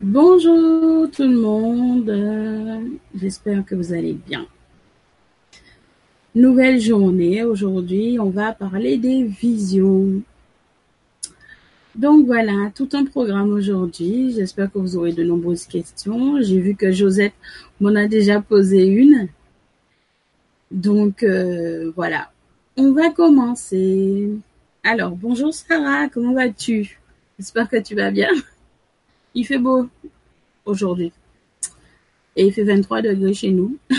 Bonjour 0.00 1.10
tout 1.10 1.24
le 1.24 1.40
monde, 1.40 2.88
j'espère 3.16 3.64
que 3.64 3.74
vous 3.74 3.92
allez 3.92 4.12
bien. 4.12 4.46
Nouvelle 6.36 6.80
journée, 6.80 7.42
aujourd'hui 7.42 8.16
on 8.20 8.30
va 8.30 8.52
parler 8.52 8.96
des 8.96 9.24
visions. 9.24 10.22
Donc 11.96 12.26
voilà, 12.26 12.70
tout 12.76 12.88
un 12.92 13.06
programme 13.06 13.50
aujourd'hui, 13.50 14.34
j'espère 14.34 14.70
que 14.70 14.78
vous 14.78 14.96
aurez 14.96 15.12
de 15.12 15.24
nombreuses 15.24 15.66
questions. 15.66 16.40
J'ai 16.42 16.60
vu 16.60 16.76
que 16.76 16.92
Josette 16.92 17.34
m'en 17.80 17.96
a 17.96 18.06
déjà 18.06 18.40
posé 18.40 18.86
une. 18.86 19.26
Donc 20.70 21.24
euh, 21.24 21.90
voilà, 21.96 22.30
on 22.76 22.92
va 22.92 23.10
commencer. 23.10 24.30
Alors, 24.84 25.16
bonjour 25.16 25.52
Sarah, 25.52 26.08
comment 26.08 26.34
vas-tu? 26.34 27.00
J'espère 27.36 27.68
que 27.68 27.82
tu 27.82 27.96
vas 27.96 28.12
bien. 28.12 28.30
Il 29.34 29.44
fait 29.44 29.58
beau 29.58 29.88
aujourd'hui. 30.64 31.12
Et 32.36 32.46
il 32.46 32.52
fait 32.52 32.64
23 32.64 33.02
degrés 33.02 33.34
chez 33.34 33.50
nous. 33.50 33.76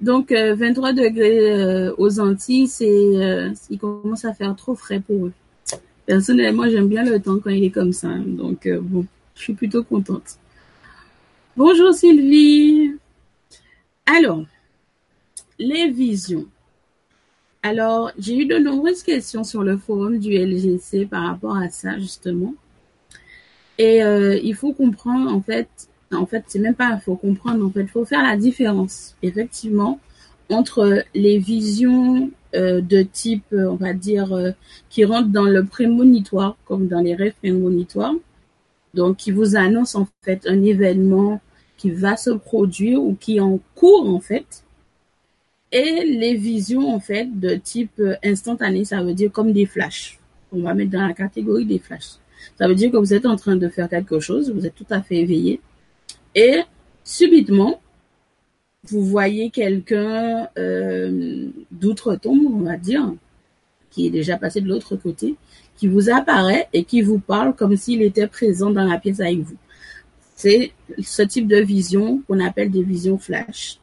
Donc, 0.00 0.32
23 0.32 0.90
euh, 0.90 0.92
degrés 0.92 1.52
euh, 1.52 1.94
aux 1.98 2.20
Antilles, 2.20 2.68
c'est, 2.68 2.86
euh, 2.86 3.50
il 3.68 3.78
commence 3.78 4.24
à 4.24 4.32
faire 4.32 4.56
trop 4.56 4.74
frais 4.74 5.00
pour 5.00 5.26
eux. 5.26 5.32
Personnellement, 6.06 6.68
j'aime 6.68 6.88
bien 6.88 7.04
le 7.04 7.20
temps 7.20 7.38
quand 7.38 7.50
il 7.50 7.64
est 7.64 7.70
comme 7.70 7.92
ça. 7.92 8.08
Donc, 8.26 8.66
bon, 8.68 9.06
je 9.34 9.42
suis 9.42 9.54
plutôt 9.54 9.84
contente. 9.84 10.38
Bonjour 11.56 11.92
Sylvie. 11.92 12.92
Alors, 14.06 14.44
les 15.58 15.90
visions. 15.90 16.46
Alors, 17.62 18.10
j'ai 18.18 18.38
eu 18.38 18.46
de 18.46 18.56
nombreuses 18.56 19.02
questions 19.02 19.44
sur 19.44 19.62
le 19.62 19.76
forum 19.76 20.18
du 20.18 20.32
LGC 20.32 21.06
par 21.06 21.24
rapport 21.24 21.56
à 21.56 21.68
ça, 21.68 21.98
justement. 21.98 22.54
Et 23.80 24.02
euh, 24.02 24.38
il 24.42 24.54
faut 24.54 24.74
comprendre, 24.74 25.32
en 25.34 25.40
fait, 25.40 25.68
en 26.12 26.26
fait, 26.26 26.44
c'est 26.48 26.58
même 26.58 26.74
pas, 26.74 26.90
il 26.96 27.00
faut 27.00 27.16
comprendre, 27.16 27.64
en 27.64 27.70
fait, 27.70 27.80
il 27.80 27.88
faut 27.88 28.04
faire 28.04 28.22
la 28.22 28.36
différence, 28.36 29.16
effectivement, 29.22 29.98
entre 30.50 31.02
les 31.14 31.38
visions 31.38 32.30
euh, 32.54 32.82
de 32.82 33.00
type, 33.00 33.46
on 33.52 33.76
va 33.76 33.94
dire, 33.94 34.34
euh, 34.34 34.50
qui 34.90 35.06
rentrent 35.06 35.30
dans 35.30 35.44
le 35.46 35.64
prémonitoire, 35.64 36.58
comme 36.66 36.88
dans 36.88 37.00
les 37.00 37.14
rêves 37.14 37.32
prémonitoires, 37.40 38.12
donc 38.92 39.16
qui 39.16 39.30
vous 39.30 39.56
annoncent, 39.56 39.98
en 39.98 40.08
fait, 40.26 40.46
un 40.46 40.62
événement 40.62 41.40
qui 41.78 41.90
va 41.90 42.18
se 42.18 42.28
produire 42.28 43.02
ou 43.02 43.16
qui 43.18 43.38
est 43.38 43.40
en 43.40 43.60
cours, 43.74 44.06
en 44.10 44.20
fait, 44.20 44.62
et 45.72 46.04
les 46.04 46.34
visions, 46.34 46.94
en 46.94 47.00
fait, 47.00 47.28
de 47.32 47.54
type 47.54 48.02
instantané, 48.22 48.84
ça 48.84 49.02
veut 49.02 49.14
dire 49.14 49.32
comme 49.32 49.54
des 49.54 49.64
flashs. 49.64 50.18
On 50.52 50.60
va 50.64 50.74
mettre 50.74 50.90
dans 50.90 51.06
la 51.06 51.14
catégorie 51.14 51.64
des 51.64 51.78
flashs. 51.78 52.19
Ça 52.58 52.68
veut 52.68 52.74
dire 52.74 52.90
que 52.90 52.96
vous 52.96 53.14
êtes 53.14 53.26
en 53.26 53.36
train 53.36 53.56
de 53.56 53.68
faire 53.68 53.88
quelque 53.88 54.20
chose, 54.20 54.50
vous 54.50 54.66
êtes 54.66 54.74
tout 54.74 54.86
à 54.90 55.02
fait 55.02 55.16
éveillé, 55.16 55.60
et 56.34 56.60
subitement, 57.04 57.80
vous 58.84 59.04
voyez 59.04 59.50
quelqu'un 59.50 60.48
euh, 60.58 61.48
d'outre-tombe, 61.70 62.46
on 62.46 62.60
va 62.60 62.76
dire, 62.76 63.12
qui 63.90 64.06
est 64.06 64.10
déjà 64.10 64.36
passé 64.36 64.60
de 64.60 64.68
l'autre 64.68 64.96
côté, 64.96 65.36
qui 65.76 65.88
vous 65.88 66.10
apparaît 66.10 66.68
et 66.72 66.84
qui 66.84 67.02
vous 67.02 67.18
parle 67.18 67.54
comme 67.54 67.76
s'il 67.76 68.02
était 68.02 68.26
présent 68.26 68.70
dans 68.70 68.84
la 68.84 68.98
pièce 68.98 69.20
avec 69.20 69.40
vous. 69.40 69.56
C'est 70.36 70.72
ce 71.02 71.22
type 71.22 71.48
de 71.48 71.58
vision 71.58 72.22
qu'on 72.26 72.40
appelle 72.40 72.70
des 72.70 72.82
visions 72.82 73.18
flash, 73.18 73.78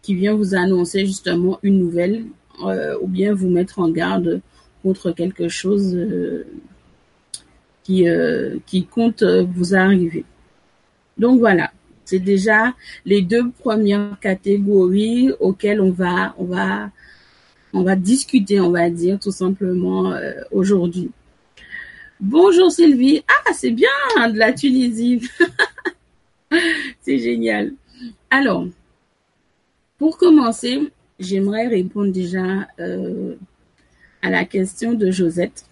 qui 0.00 0.14
vient 0.14 0.34
vous 0.34 0.54
annoncer 0.54 1.04
justement 1.04 1.58
une 1.62 1.78
nouvelle 1.78 2.24
euh, 2.64 2.96
ou 3.00 3.08
bien 3.08 3.34
vous 3.34 3.48
mettre 3.48 3.78
en 3.78 3.90
garde 3.90 4.40
contre 4.82 5.12
quelque 5.12 5.48
chose 5.48 5.94
euh, 5.94 6.46
qui, 7.84 8.08
euh, 8.08 8.58
qui 8.66 8.84
compte 8.86 9.22
euh, 9.22 9.44
vous 9.44 9.74
arriver. 9.74 10.24
Donc 11.18 11.40
voilà, 11.40 11.72
c'est 12.04 12.18
déjà 12.18 12.74
les 13.04 13.22
deux 13.22 13.50
premières 13.50 14.18
catégories 14.20 15.30
auxquelles 15.40 15.80
on 15.80 15.90
va, 15.90 16.34
on 16.38 16.44
va, 16.44 16.90
on 17.72 17.82
va 17.82 17.96
discuter, 17.96 18.60
on 18.60 18.70
va 18.70 18.90
dire 18.90 19.18
tout 19.18 19.32
simplement 19.32 20.12
euh, 20.12 20.32
aujourd'hui. 20.50 21.10
Bonjour 22.20 22.70
Sylvie. 22.70 23.22
Ah, 23.28 23.52
c'est 23.52 23.70
bien 23.70 23.88
de 24.30 24.38
la 24.38 24.52
Tunisie. 24.52 25.28
c'est 27.00 27.18
génial. 27.18 27.72
Alors, 28.30 28.66
pour 29.98 30.18
commencer, 30.18 30.90
j'aimerais 31.18 31.68
répondre 31.68 32.12
déjà 32.12 32.68
euh, 32.80 33.34
à 34.22 34.30
la 34.30 34.44
question 34.44 34.92
de 34.92 35.10
Josette. 35.10 35.64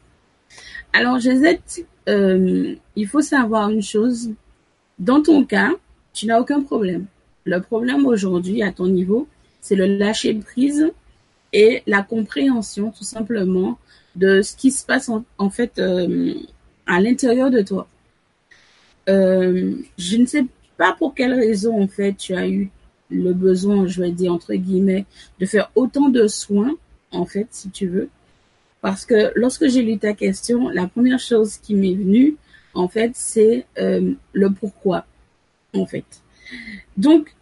Alors, 0.92 1.18
Josette, 1.20 1.86
euh, 2.08 2.74
il 2.96 3.06
faut 3.06 3.20
savoir 3.20 3.70
une 3.70 3.82
chose. 3.82 4.30
Dans 4.98 5.22
ton 5.22 5.44
cas, 5.44 5.70
tu 6.12 6.26
n'as 6.26 6.40
aucun 6.40 6.62
problème. 6.62 7.06
Le 7.44 7.60
problème 7.60 8.06
aujourd'hui, 8.06 8.62
à 8.62 8.72
ton 8.72 8.86
niveau, 8.86 9.26
c'est 9.60 9.76
le 9.76 9.86
lâcher 9.86 10.34
prise 10.34 10.90
et 11.52 11.82
la 11.86 12.02
compréhension, 12.02 12.90
tout 12.90 13.04
simplement, 13.04 13.78
de 14.16 14.42
ce 14.42 14.56
qui 14.56 14.70
se 14.70 14.84
passe 14.84 15.10
en, 15.38 15.50
fait 15.50 15.78
euh, 15.78 16.34
à 16.86 17.00
l'intérieur 17.00 17.50
de 17.50 17.62
toi. 17.62 17.88
Euh, 19.08 19.74
je 19.98 20.16
ne 20.16 20.26
sais 20.26 20.44
pas 20.76 20.94
pour 20.98 21.14
quelle 21.14 21.34
raison, 21.34 21.80
en 21.80 21.88
fait, 21.88 22.14
tu 22.14 22.34
as 22.34 22.48
eu 22.48 22.70
le 23.10 23.32
besoin, 23.32 23.86
je 23.86 24.02
vais 24.02 24.12
dire 24.12 24.32
entre 24.32 24.54
guillemets, 24.54 25.06
de 25.40 25.46
faire 25.46 25.70
autant 25.74 26.08
de 26.08 26.26
soins, 26.26 26.74
en 27.10 27.26
fait, 27.26 27.48
si 27.50 27.70
tu 27.70 27.86
veux, 27.88 28.08
parce 28.80 29.04
que 29.04 29.32
lorsque 29.34 29.68
j'ai 29.68 29.82
lu 29.82 29.98
ta 29.98 30.14
question, 30.14 30.68
la 30.68 30.86
première 30.86 31.18
chose 31.18 31.58
qui 31.58 31.74
m'est 31.74 31.94
venue, 31.94 32.36
en 32.74 32.88
fait, 32.88 33.12
c'est 33.14 33.66
euh, 33.78 34.12
le 34.32 34.50
pourquoi, 34.50 35.06
en 35.74 35.86
fait. 35.86 36.04
Donc, 36.96 37.34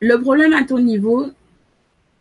le 0.00 0.20
problème 0.20 0.52
à 0.52 0.64
ton 0.64 0.78
niveau, 0.78 1.26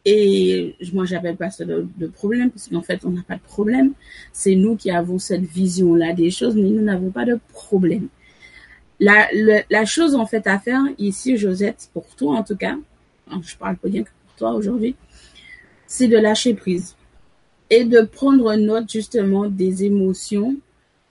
et 0.05 0.75
moi 0.93 1.05
j'appelle 1.05 1.35
pas 1.35 1.51
ça 1.51 1.65
de, 1.65 2.07
problème, 2.07 2.49
parce 2.49 2.69
qu'en 2.69 2.81
fait 2.81 3.03
on 3.03 3.11
n'a 3.11 3.23
pas 3.23 3.35
de 3.35 3.41
problème, 3.41 3.93
c'est 4.31 4.55
nous 4.55 4.75
qui 4.75 4.89
avons 4.89 5.19
cette 5.19 5.43
vision-là 5.43 6.13
des 6.13 6.31
choses, 6.31 6.55
mais 6.55 6.69
nous 6.69 6.81
n'avons 6.81 7.11
pas 7.11 7.25
de 7.25 7.39
problème. 7.49 8.07
La, 8.99 9.27
la 9.69 9.85
chose 9.85 10.15
en 10.15 10.25
fait 10.25 10.47
à 10.47 10.57
faire 10.57 10.81
ici, 10.97 11.37
Josette, 11.37 11.89
pour 11.93 12.07
toi 12.15 12.37
en 12.37 12.43
tout 12.43 12.55
cas, 12.55 12.77
je 13.43 13.55
parle 13.57 13.77
pas 13.77 13.89
bien 13.89 14.03
que 14.03 14.09
pour 14.25 14.35
toi 14.37 14.53
aujourd'hui, 14.53 14.95
c'est 15.85 16.07
de 16.07 16.17
lâcher 16.17 16.53
prise 16.53 16.96
et 17.69 17.83
de 17.83 18.01
prendre 18.01 18.55
note 18.55 18.91
justement 18.91 19.47
des 19.47 19.83
émotions 19.83 20.55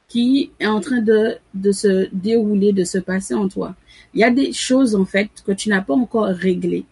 qui 0.08 0.50
est 0.60 0.66
en 0.66 0.80
train 0.80 1.00
de, 1.00 1.36
de 1.54 1.72
se 1.72 2.08
dérouler, 2.12 2.72
de 2.72 2.84
se 2.84 2.98
passer 2.98 3.34
en 3.34 3.48
toi. 3.48 3.74
Il 4.14 4.20
y 4.20 4.24
a 4.24 4.30
des 4.30 4.52
choses 4.52 4.94
en 4.94 5.04
fait 5.04 5.28
que 5.44 5.52
tu 5.52 5.68
n'as 5.68 5.82
pas 5.82 5.94
encore 5.94 6.26
réglées. 6.26 6.84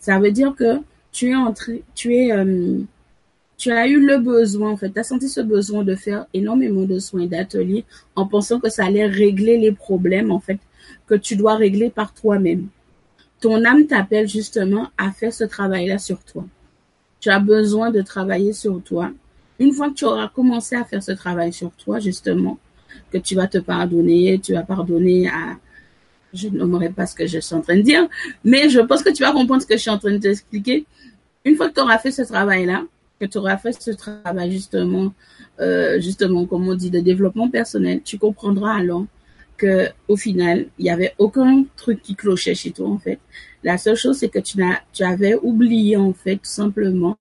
Ça 0.00 0.18
veut 0.18 0.32
dire 0.32 0.54
que 0.56 0.80
tu 1.12 1.30
es 1.30 1.34
entré, 1.34 1.82
tu 1.94 2.14
es, 2.14 2.32
euh, 2.32 2.80
tu 3.56 3.70
as 3.70 3.86
eu 3.86 4.04
le 4.04 4.18
besoin 4.18 4.70
en 4.70 4.76
fait, 4.76 4.90
tu 4.90 4.98
as 4.98 5.04
senti 5.04 5.28
ce 5.28 5.40
besoin 5.40 5.84
de 5.84 5.94
faire 5.94 6.26
énormément 6.34 6.84
de 6.84 6.98
soins 6.98 7.26
d'atelier 7.26 7.84
en 8.16 8.26
pensant 8.26 8.58
que 8.60 8.70
ça 8.70 8.86
allait 8.86 9.06
régler 9.06 9.58
les 9.58 9.72
problèmes 9.72 10.30
en 10.30 10.40
fait 10.40 10.58
que 11.06 11.14
tu 11.14 11.36
dois 11.36 11.54
régler 11.54 11.90
par 11.90 12.12
toi-même. 12.14 12.66
Ton 13.40 13.64
âme 13.64 13.86
t'appelle 13.86 14.28
justement 14.28 14.88
à 14.96 15.12
faire 15.12 15.32
ce 15.32 15.44
travail-là 15.44 15.98
sur 15.98 16.18
toi 16.24 16.44
tu 17.24 17.30
as 17.30 17.38
besoin 17.38 17.90
de 17.90 18.02
travailler 18.02 18.52
sur 18.52 18.82
toi. 18.82 19.10
Une 19.58 19.72
fois 19.72 19.88
que 19.88 19.94
tu 19.94 20.04
auras 20.04 20.28
commencé 20.28 20.76
à 20.76 20.84
faire 20.84 21.02
ce 21.02 21.12
travail 21.12 21.54
sur 21.54 21.70
toi, 21.70 21.98
justement, 21.98 22.58
que 23.10 23.16
tu 23.16 23.34
vas 23.34 23.46
te 23.46 23.56
pardonner, 23.56 24.38
tu 24.42 24.52
vas 24.52 24.62
pardonner 24.62 25.28
à, 25.28 25.56
je 26.34 26.48
nommerai 26.48 26.90
pas 26.90 27.06
ce 27.06 27.14
que 27.14 27.26
je 27.26 27.38
suis 27.38 27.54
en 27.54 27.62
train 27.62 27.76
de 27.76 27.80
dire, 27.80 28.06
mais 28.44 28.68
je 28.68 28.78
pense 28.80 29.02
que 29.02 29.08
tu 29.08 29.22
vas 29.22 29.32
comprendre 29.32 29.62
ce 29.62 29.66
que 29.66 29.76
je 29.76 29.80
suis 29.80 29.90
en 29.90 29.96
train 29.96 30.12
de 30.12 30.18
t'expliquer. 30.18 30.84
Une 31.46 31.56
fois 31.56 31.70
que 31.70 31.74
tu 31.74 31.80
auras 31.80 31.96
fait 31.96 32.10
ce 32.10 32.20
travail-là, 32.20 32.84
que 33.18 33.24
tu 33.24 33.38
auras 33.38 33.56
fait 33.56 33.72
ce 33.72 33.92
travail 33.92 34.52
justement, 34.52 35.14
euh, 35.60 35.98
justement, 36.02 36.44
comme 36.44 36.68
on 36.68 36.74
dit, 36.74 36.90
de 36.90 37.00
développement 37.00 37.48
personnel, 37.48 38.02
tu 38.04 38.18
comprendras 38.18 38.74
alors 38.74 39.06
que 39.56 39.88
au 40.08 40.18
final, 40.18 40.66
il 40.78 40.84
y 40.84 40.90
avait 40.90 41.14
aucun 41.16 41.64
truc 41.78 42.02
qui 42.02 42.16
clochait 42.16 42.54
chez 42.54 42.72
toi 42.72 42.90
en 42.90 42.98
fait. 42.98 43.18
La 43.64 43.78
seule 43.78 43.96
chose, 43.96 44.18
c'est 44.18 44.28
que 44.28 44.38
tu, 44.38 45.02
avais 45.02 45.34
oublié, 45.36 45.96
en 45.96 46.12
fait, 46.12 46.36
tout 46.36 46.44
simplement, 46.44 47.16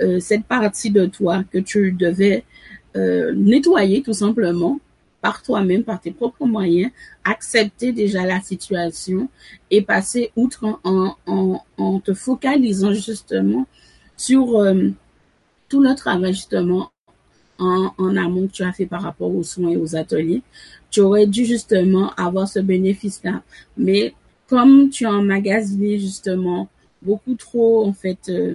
euh, 0.00 0.18
cette 0.20 0.44
partie 0.44 0.90
de 0.90 1.04
toi 1.04 1.44
que 1.52 1.58
tu 1.58 1.92
devais 1.92 2.44
euh, 2.96 3.34
nettoyer, 3.34 4.02
tout 4.02 4.14
simplement, 4.14 4.80
par 5.20 5.42
toi-même, 5.42 5.84
par 5.84 6.00
tes 6.00 6.12
propres 6.12 6.46
moyens, 6.46 6.90
accepter 7.24 7.92
déjà 7.92 8.24
la 8.24 8.40
situation 8.40 9.28
et 9.70 9.82
passer 9.82 10.30
outre 10.34 10.80
en 10.84 12.00
te 12.00 12.14
focalisant 12.14 12.92
justement 12.92 13.66
sur 14.16 14.58
euh, 14.58 14.88
tout 15.68 15.82
le 15.82 15.94
travail 15.94 16.32
justement 16.32 16.90
en, 17.58 17.92
en, 17.98 18.16
amont 18.16 18.46
que 18.46 18.52
tu 18.52 18.62
as 18.62 18.72
fait 18.72 18.86
par 18.86 19.02
rapport 19.02 19.34
aux 19.34 19.42
soins 19.42 19.70
et 19.70 19.76
aux 19.76 19.96
ateliers. 19.96 20.42
Tu 20.90 21.00
aurais 21.00 21.26
dû 21.26 21.44
justement 21.44 22.12
avoir 22.14 22.48
ce 22.48 22.60
bénéfice-là. 22.60 23.42
Mais 23.76 24.14
comme 24.48 24.90
tu 24.90 25.06
as 25.06 25.12
emmagasiné 25.12 25.98
justement 25.98 26.68
beaucoup 27.02 27.34
trop, 27.34 27.86
en 27.86 27.92
fait, 27.92 28.28
euh, 28.28 28.54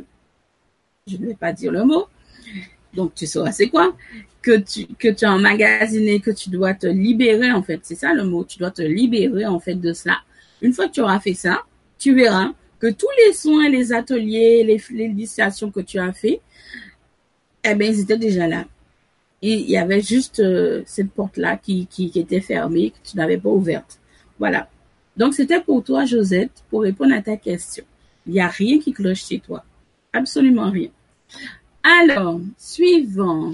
je 1.08 1.18
ne 1.18 1.28
vais 1.28 1.36
pas 1.36 1.54
dire 1.54 1.72
le 1.72 1.84
mot, 1.84 2.06
donc 2.94 3.16
tu 3.16 3.26
sauras 3.26 3.52
c'est 3.52 3.70
quoi. 3.70 3.96
que 4.42 4.58
tu 4.58 4.88
que 4.96 5.08
tu 5.10 5.26
as 5.26 5.34
emmagasiné, 5.34 6.20
que 6.20 6.32
tu 6.32 6.50
dois 6.50 6.74
te 6.74 6.88
libérer 6.88 7.52
en 7.52 7.64
fait. 7.64 7.80
C'est 7.84 7.96
ça 7.96 8.14
le 8.14 8.24
mot. 8.24 8.44
Tu 8.44 8.58
dois 8.58 8.72
te 8.72 8.82
libérer 8.82 9.46
en 9.46 9.60
fait 9.60 9.76
de 9.76 9.94
cela. 9.94 10.18
Une 10.62 10.74
fois 10.74 10.88
que 10.88 10.94
tu 10.94 11.02
auras 11.02 11.20
fait 11.20 11.34
ça, 11.34 11.64
tu 12.00 12.16
verras 12.16 12.52
que 12.80 12.88
tous 12.88 13.08
les 13.26 13.34
soins, 13.34 13.70
les 13.70 13.94
ateliers, 13.94 14.64
les, 14.64 14.82
les 14.92 15.26
que 15.72 15.82
tu 15.82 16.00
as 16.00 16.14
fait, 16.14 16.42
eh 17.64 17.76
bien, 17.76 17.88
ils 17.90 18.00
étaient 18.00 18.18
déjà 18.18 18.48
là. 18.48 18.66
Il 19.44 19.70
y 19.70 19.78
avait 19.78 20.02
juste 20.02 20.40
euh, 20.40 20.82
cette 20.88 21.12
porte-là 21.12 21.58
qui, 21.58 21.86
qui 21.88 22.12
était 22.16 22.42
fermée, 22.42 22.92
que 22.92 23.10
tu 23.10 23.18
n'avais 23.18 23.38
pas 23.38 23.50
ouverte. 23.50 24.00
Voilà. 24.40 24.70
Donc, 25.18 25.34
c'était 25.34 25.60
pour 25.60 25.84
toi, 25.84 26.06
Josette, 26.06 26.63
pour 26.69 26.81
répondre 26.81 27.13
à 27.13 27.22
ta 27.22 27.38
question. 27.38 27.84
Il 28.25 28.34
n'y 28.34 28.40
a 28.40 28.48
rien 28.48 28.80
qui 28.80 28.94
cloche 28.94 29.25
chez 29.25 29.40
toi. 29.40 29.63
Absolument 30.13 30.69
rien. 30.69 30.90
Alors, 31.84 32.40
suivant. 32.58 33.52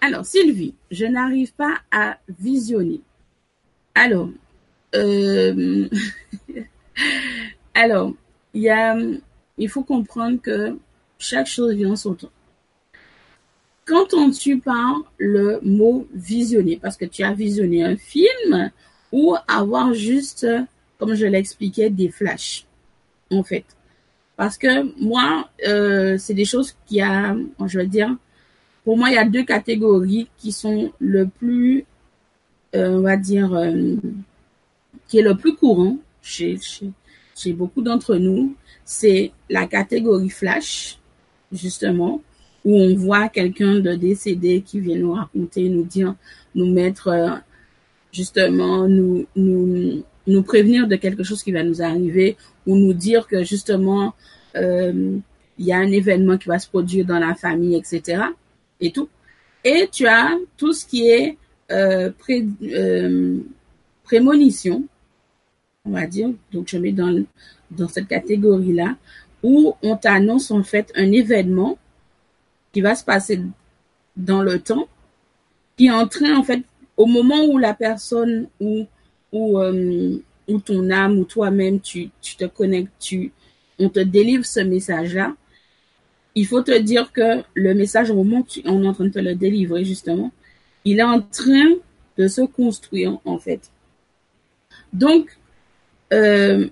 Alors, 0.00 0.26
Sylvie, 0.26 0.74
je 0.90 1.06
n'arrive 1.06 1.52
pas 1.54 1.78
à 1.90 2.18
visionner. 2.38 3.00
Alors, 3.94 4.30
euh, 4.94 5.88
alors, 7.74 8.12
il 8.54 9.20
il 9.58 9.68
faut 9.68 9.84
comprendre 9.84 10.40
que 10.40 10.76
chaque 11.18 11.46
chose 11.46 11.74
vient 11.74 11.92
en 11.92 11.96
son 11.96 12.14
temps. 12.14 12.32
Quand 13.84 14.14
on 14.14 14.30
tue 14.30 14.58
par 14.58 15.02
le 15.18 15.60
mot 15.62 16.06
visionner, 16.12 16.78
parce 16.80 16.96
que 16.96 17.04
tu 17.04 17.22
as 17.22 17.32
visionné 17.32 17.84
un 17.84 17.96
film 17.96 18.70
ou 19.12 19.36
avoir 19.46 19.92
juste, 19.92 20.46
comme 20.98 21.14
je 21.14 21.26
l'expliquais, 21.26 21.90
des 21.90 22.08
flashs, 22.08 22.66
en 23.30 23.42
fait. 23.42 23.64
Parce 24.36 24.56
que 24.58 24.98
moi, 25.00 25.48
euh, 25.68 26.16
c'est 26.18 26.34
des 26.34 26.46
choses 26.46 26.74
qui 26.86 27.00
a, 27.00 27.36
je 27.66 27.78
vais 27.78 27.86
dire, 27.86 28.16
pour 28.84 28.96
moi, 28.96 29.10
il 29.10 29.14
y 29.14 29.18
a 29.18 29.24
deux 29.24 29.44
catégories 29.44 30.28
qui 30.38 30.50
sont 30.50 30.90
le 30.98 31.26
plus, 31.28 31.84
euh, 32.74 32.98
on 32.98 33.02
va 33.02 33.16
dire, 33.16 33.54
euh, 33.54 33.96
qui 35.06 35.18
est 35.18 35.22
le 35.22 35.36
plus 35.36 35.54
courant 35.54 35.98
chez, 36.22 36.58
chez, 37.36 37.52
beaucoup 37.52 37.82
d'entre 37.82 38.16
nous. 38.16 38.56
C'est 38.84 39.32
la 39.48 39.66
catégorie 39.66 40.30
flash, 40.30 40.98
justement, 41.52 42.22
où 42.64 42.76
on 42.76 42.96
voit 42.96 43.28
quelqu'un 43.28 43.80
de 43.80 43.94
décédé 43.94 44.62
qui 44.62 44.80
vient 44.80 44.98
nous 44.98 45.12
raconter, 45.12 45.68
nous 45.68 45.84
dire, 45.84 46.14
nous 46.54 46.72
mettre, 46.72 47.42
justement, 48.12 48.86
nous, 48.88 49.26
nous, 49.34 50.42
prévenir 50.42 50.86
de 50.86 50.96
quelque 50.96 51.22
chose 51.22 51.42
qui 51.42 51.52
va 51.52 51.62
nous 51.62 51.82
arriver 51.82 52.36
ou 52.66 52.76
nous 52.76 52.92
dire 52.92 53.26
que 53.26 53.42
justement 53.42 54.14
euh, 54.56 55.18
il 55.58 55.66
y 55.66 55.72
a 55.72 55.78
un 55.78 55.90
événement 55.90 56.38
qui 56.38 56.48
va 56.48 56.58
se 56.58 56.68
produire 56.68 57.04
dans 57.04 57.18
la 57.18 57.34
famille, 57.34 57.76
etc. 57.76 58.22
Et 58.80 58.92
tout. 58.92 59.08
Et 59.64 59.88
tu 59.90 60.06
as 60.06 60.36
tout 60.56 60.72
ce 60.72 60.86
qui 60.86 61.08
est 61.08 61.36
euh, 61.70 62.10
euh, 62.62 63.38
prémonition, 64.04 64.84
on 65.84 65.90
va 65.90 66.06
dire. 66.06 66.30
Donc 66.52 66.68
je 66.68 66.78
mets 66.78 66.92
dans 66.92 67.88
cette 67.88 68.08
catégorie 68.08 68.72
là 68.72 68.96
où 69.42 69.74
on 69.82 69.96
t'annonce 69.96 70.50
en 70.50 70.62
fait 70.62 70.92
un 70.94 71.10
événement 71.10 71.78
qui 72.72 72.80
va 72.80 72.94
se 72.94 73.04
passer 73.04 73.40
dans 74.16 74.42
le 74.42 74.60
temps, 74.60 74.88
qui 75.76 75.86
est 75.86 75.90
en 75.90 76.42
fait 76.42 76.62
au 76.96 77.06
moment 77.06 77.44
où 77.44 77.58
la 77.58 77.74
personne 77.74 78.48
ou 78.60 78.86
euh, 79.34 80.18
où 80.48 80.60
ton 80.60 80.90
âme 80.90 81.18
ou 81.18 81.24
toi-même, 81.24 81.80
tu, 81.80 82.10
tu 82.20 82.36
te 82.36 82.44
connectes, 82.44 82.92
tu, 83.00 83.32
on 83.78 83.88
te 83.88 84.00
délivre 84.00 84.44
ce 84.44 84.60
message-là, 84.60 85.34
il 86.34 86.46
faut 86.46 86.62
te 86.62 86.76
dire 86.78 87.12
que 87.12 87.42
le 87.54 87.74
message, 87.74 88.10
au 88.10 88.14
moment 88.14 88.38
où 88.40 88.60
on 88.64 88.82
est 88.82 88.88
en 88.88 88.94
train 88.94 89.04
de 89.04 89.10
te 89.10 89.18
le 89.18 89.34
délivrer, 89.34 89.84
justement, 89.84 90.32
il 90.84 90.98
est 90.98 91.04
en 91.04 91.20
train 91.20 91.74
de 92.18 92.28
se 92.28 92.42
construire, 92.42 93.18
en 93.24 93.38
fait. 93.38 93.70
Donc, 94.92 95.38
euh, 96.12 96.68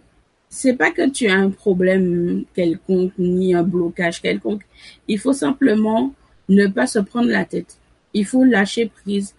c'est 0.49 0.75
pas 0.75 0.91
que 0.91 1.09
tu 1.09 1.29
as 1.29 1.35
un 1.35 1.51
problème 1.51 2.45
quelconque, 2.55 3.13
ni 3.19 3.55
un 3.55 3.63
blocage 3.63 4.21
quelconque. 4.21 4.63
Il 5.09 5.19
faut 5.19 5.33
simplement 5.33 6.13
ne 6.49 6.67
pas 6.67 6.87
se 6.87 6.99
prendre 6.99 7.29
la 7.29 7.45
tête. 7.45 7.79
Il 8.13 8.27
faut 8.27 8.45
lâcher 8.45 8.91
prise. 9.03 9.35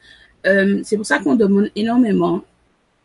Euh, 0.45 0.81
c'est 0.83 0.97
pour 0.97 1.05
ça 1.05 1.19
qu'on 1.19 1.35
demande 1.35 1.69
énormément 1.75 2.43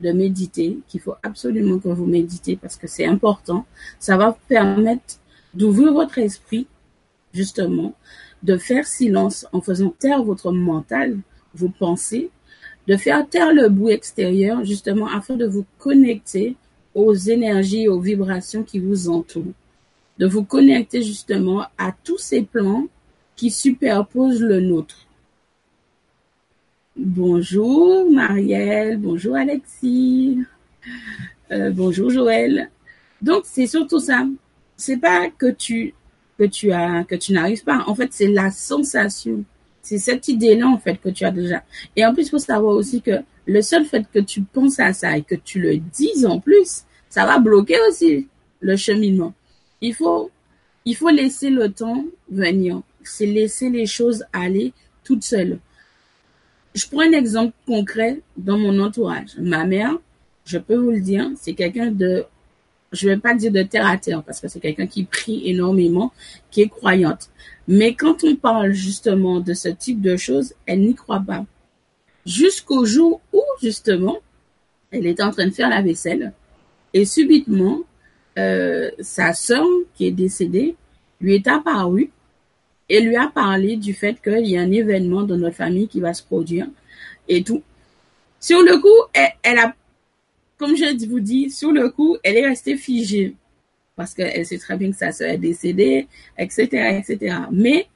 de 0.00 0.12
méditer, 0.12 0.78
qu'il 0.88 1.00
faut 1.00 1.14
absolument 1.22 1.78
que 1.78 1.88
vous 1.88 2.06
méditez 2.06 2.56
parce 2.56 2.76
que 2.76 2.86
c'est 2.86 3.06
important. 3.06 3.64
Ça 3.98 4.16
va 4.16 4.30
vous 4.30 4.46
permettre 4.48 5.18
d'ouvrir 5.54 5.92
votre 5.92 6.18
esprit, 6.18 6.66
justement, 7.32 7.94
de 8.42 8.56
faire 8.56 8.86
silence 8.86 9.46
en 9.52 9.60
faisant 9.60 9.90
taire 9.90 10.22
votre 10.22 10.52
mental, 10.52 11.18
vos 11.54 11.68
pensées, 11.70 12.30
de 12.86 12.96
faire 12.96 13.28
taire 13.28 13.52
le 13.52 13.68
bruit 13.68 13.92
extérieur, 13.92 14.64
justement, 14.64 15.08
afin 15.08 15.36
de 15.36 15.46
vous 15.46 15.64
connecter 15.78 16.56
aux 16.94 17.14
énergies, 17.14 17.88
aux 17.88 18.00
vibrations 18.00 18.62
qui 18.62 18.78
vous 18.78 19.08
entourent. 19.08 19.52
De 20.18 20.26
vous 20.26 20.44
connecter 20.44 21.02
justement 21.02 21.66
à 21.76 21.92
tous 22.04 22.18
ces 22.18 22.42
plans 22.42 22.86
qui 23.34 23.50
superposent 23.50 24.40
le 24.40 24.60
nôtre. 24.60 25.05
Bonjour 26.98 28.10
Marielle, 28.10 28.96
bonjour 28.96 29.36
Alexis, 29.36 30.38
euh, 31.52 31.70
bonjour 31.70 32.08
Joël. 32.08 32.70
Donc 33.20 33.42
c'est 33.44 33.66
surtout 33.66 34.00
ça. 34.00 34.26
C'est 34.78 34.96
pas 34.96 35.28
que 35.28 35.50
tu 35.50 35.92
que 36.38 36.44
tu 36.44 36.72
as 36.72 37.04
que 37.04 37.14
tu 37.14 37.34
n'arrives 37.34 37.64
pas. 37.64 37.84
En 37.86 37.94
fait, 37.94 38.08
c'est 38.12 38.28
la 38.28 38.50
sensation. 38.50 39.44
C'est 39.82 39.98
cette 39.98 40.28
idée-là 40.28 40.68
en 40.68 40.78
fait 40.78 40.96
que 40.96 41.10
tu 41.10 41.26
as 41.26 41.30
déjà. 41.30 41.62
Et 41.96 42.06
en 42.06 42.14
plus, 42.14 42.30
faut 42.30 42.38
savoir 42.38 42.74
aussi 42.74 43.02
que 43.02 43.20
le 43.44 43.60
seul 43.60 43.84
fait 43.84 44.06
que 44.10 44.20
tu 44.20 44.40
penses 44.40 44.80
à 44.80 44.94
ça 44.94 45.18
et 45.18 45.22
que 45.22 45.34
tu 45.34 45.60
le 45.60 45.76
dises 45.76 46.24
en 46.24 46.40
plus, 46.40 46.84
ça 47.10 47.26
va 47.26 47.38
bloquer 47.38 47.76
aussi 47.90 48.26
le 48.60 48.74
cheminement. 48.76 49.34
Il 49.82 49.94
faut 49.94 50.30
il 50.86 50.96
faut 50.96 51.10
laisser 51.10 51.50
le 51.50 51.70
temps 51.70 52.06
venir. 52.30 52.80
C'est 53.04 53.26
laisser 53.26 53.68
les 53.68 53.84
choses 53.84 54.24
aller 54.32 54.72
toutes 55.04 55.24
seules. 55.24 55.58
Je 56.76 56.86
prends 56.86 57.00
un 57.00 57.12
exemple 57.12 57.54
concret 57.66 58.20
dans 58.36 58.58
mon 58.58 58.78
entourage. 58.80 59.30
Ma 59.38 59.64
mère, 59.64 59.96
je 60.44 60.58
peux 60.58 60.76
vous 60.76 60.90
le 60.90 61.00
dire, 61.00 61.30
c'est 61.34 61.54
quelqu'un 61.54 61.90
de, 61.90 62.26
je 62.92 63.08
vais 63.08 63.16
pas 63.16 63.32
dire 63.32 63.50
de 63.50 63.62
terre 63.62 63.86
à 63.86 63.96
terre 63.96 64.22
parce 64.22 64.40
que 64.40 64.48
c'est 64.48 64.60
quelqu'un 64.60 64.86
qui 64.86 65.04
prie 65.04 65.48
énormément, 65.48 66.12
qui 66.50 66.60
est 66.60 66.68
croyante. 66.68 67.30
Mais 67.66 67.94
quand 67.94 68.24
on 68.24 68.36
parle 68.36 68.72
justement 68.72 69.40
de 69.40 69.54
ce 69.54 69.70
type 69.70 70.02
de 70.02 70.18
choses, 70.18 70.52
elle 70.66 70.80
n'y 70.80 70.94
croit 70.94 71.24
pas. 71.26 71.46
Jusqu'au 72.26 72.84
jour 72.84 73.22
où 73.32 73.40
justement, 73.62 74.18
elle 74.90 75.06
était 75.06 75.22
en 75.22 75.30
train 75.30 75.46
de 75.46 75.54
faire 75.54 75.70
la 75.70 75.80
vaisselle 75.80 76.34
et 76.92 77.06
subitement, 77.06 77.84
euh, 78.38 78.90
sa 79.00 79.32
sœur 79.32 79.64
qui 79.94 80.08
est 80.08 80.12
décédée 80.12 80.76
lui 81.22 81.36
est 81.36 81.48
apparue 81.48 82.10
et 82.88 83.00
lui 83.00 83.16
a 83.16 83.28
parlé 83.28 83.76
du 83.76 83.94
fait 83.94 84.20
qu'il 84.22 84.46
y 84.46 84.56
a 84.56 84.60
un 84.60 84.70
événement 84.70 85.22
dans 85.22 85.36
notre 85.36 85.56
famille 85.56 85.88
qui 85.88 86.00
va 86.00 86.14
se 86.14 86.22
produire 86.22 86.66
et 87.28 87.42
tout. 87.42 87.62
Sur 88.40 88.62
le 88.62 88.78
coup, 88.80 89.20
elle, 89.42 89.58
a, 89.58 89.74
comme 90.56 90.76
je 90.76 91.06
vous 91.08 91.20
dis, 91.20 91.50
sur 91.50 91.72
le 91.72 91.90
coup, 91.90 92.16
elle 92.22 92.36
est 92.36 92.46
restée 92.46 92.76
figée 92.76 93.34
parce 93.96 94.14
qu'elle 94.14 94.44
sait 94.44 94.58
très 94.58 94.76
bien 94.76 94.90
que 94.90 94.96
sa 94.96 95.10
soeur 95.10 95.30
est 95.30 95.38
décédée, 95.38 96.06
etc., 96.38 97.00
etc. 97.00 97.36
Mais 97.50 97.88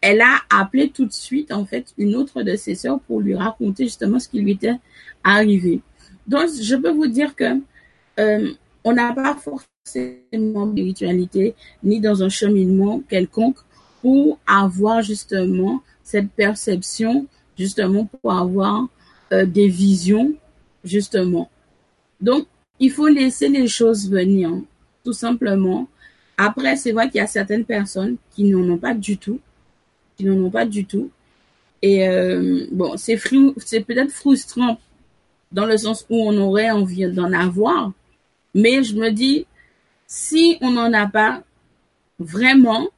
elle 0.00 0.22
a 0.22 0.38
appelé 0.50 0.88
tout 0.90 1.04
de 1.04 1.12
suite, 1.12 1.52
en 1.52 1.66
fait, 1.66 1.92
une 1.98 2.16
autre 2.16 2.42
de 2.42 2.56
ses 2.56 2.74
sœurs 2.74 3.00
pour 3.00 3.20
lui 3.20 3.34
raconter 3.34 3.84
justement 3.84 4.18
ce 4.18 4.28
qui 4.28 4.40
lui 4.40 4.52
était 4.52 4.74
arrivé. 5.22 5.80
Donc, 6.26 6.48
je 6.60 6.74
peux 6.74 6.90
vous 6.90 7.06
dire 7.06 7.36
que 7.36 7.60
euh, 8.18 8.50
on 8.82 8.92
n'a 8.92 9.12
pas 9.12 9.36
forcément 9.36 10.70
spiritualité 10.70 11.54
ni 11.82 12.00
dans 12.00 12.22
un 12.22 12.28
cheminement 12.28 13.00
quelconque 13.08 13.58
pour 14.02 14.38
avoir 14.46 15.00
justement 15.02 15.82
cette 16.02 16.30
perception, 16.32 17.26
justement 17.56 18.04
pour 18.04 18.32
avoir 18.32 18.88
euh, 19.32 19.46
des 19.46 19.68
visions, 19.68 20.34
justement. 20.84 21.50
Donc, 22.20 22.46
il 22.78 22.90
faut 22.90 23.08
laisser 23.08 23.48
les 23.48 23.68
choses 23.68 24.10
venir, 24.10 24.50
tout 25.04 25.12
simplement. 25.12 25.88
Après, 26.36 26.76
c'est 26.76 26.92
vrai 26.92 27.08
qu'il 27.08 27.18
y 27.18 27.24
a 27.24 27.26
certaines 27.26 27.64
personnes 27.64 28.16
qui 28.34 28.44
n'en 28.44 28.68
ont 28.74 28.78
pas 28.78 28.94
du 28.94 29.16
tout, 29.16 29.40
qui 30.16 30.24
n'en 30.24 30.44
ont 30.44 30.50
pas 30.50 30.66
du 30.66 30.84
tout. 30.84 31.10
Et 31.80 32.08
euh, 32.08 32.66
bon, 32.72 32.96
c'est 32.96 33.20
c'est 33.58 33.80
peut-être 33.80 34.10
frustrant 34.10 34.78
dans 35.50 35.66
le 35.66 35.76
sens 35.76 36.06
où 36.10 36.16
on 36.16 36.36
aurait 36.38 36.70
envie 36.70 37.06
d'en 37.12 37.32
avoir, 37.32 37.92
mais 38.54 38.82
je 38.82 38.96
me 38.96 39.10
dis, 39.10 39.46
si 40.06 40.58
on 40.60 40.72
n'en 40.72 40.92
a 40.92 41.06
pas, 41.06 41.42
vraiment, 42.18 42.88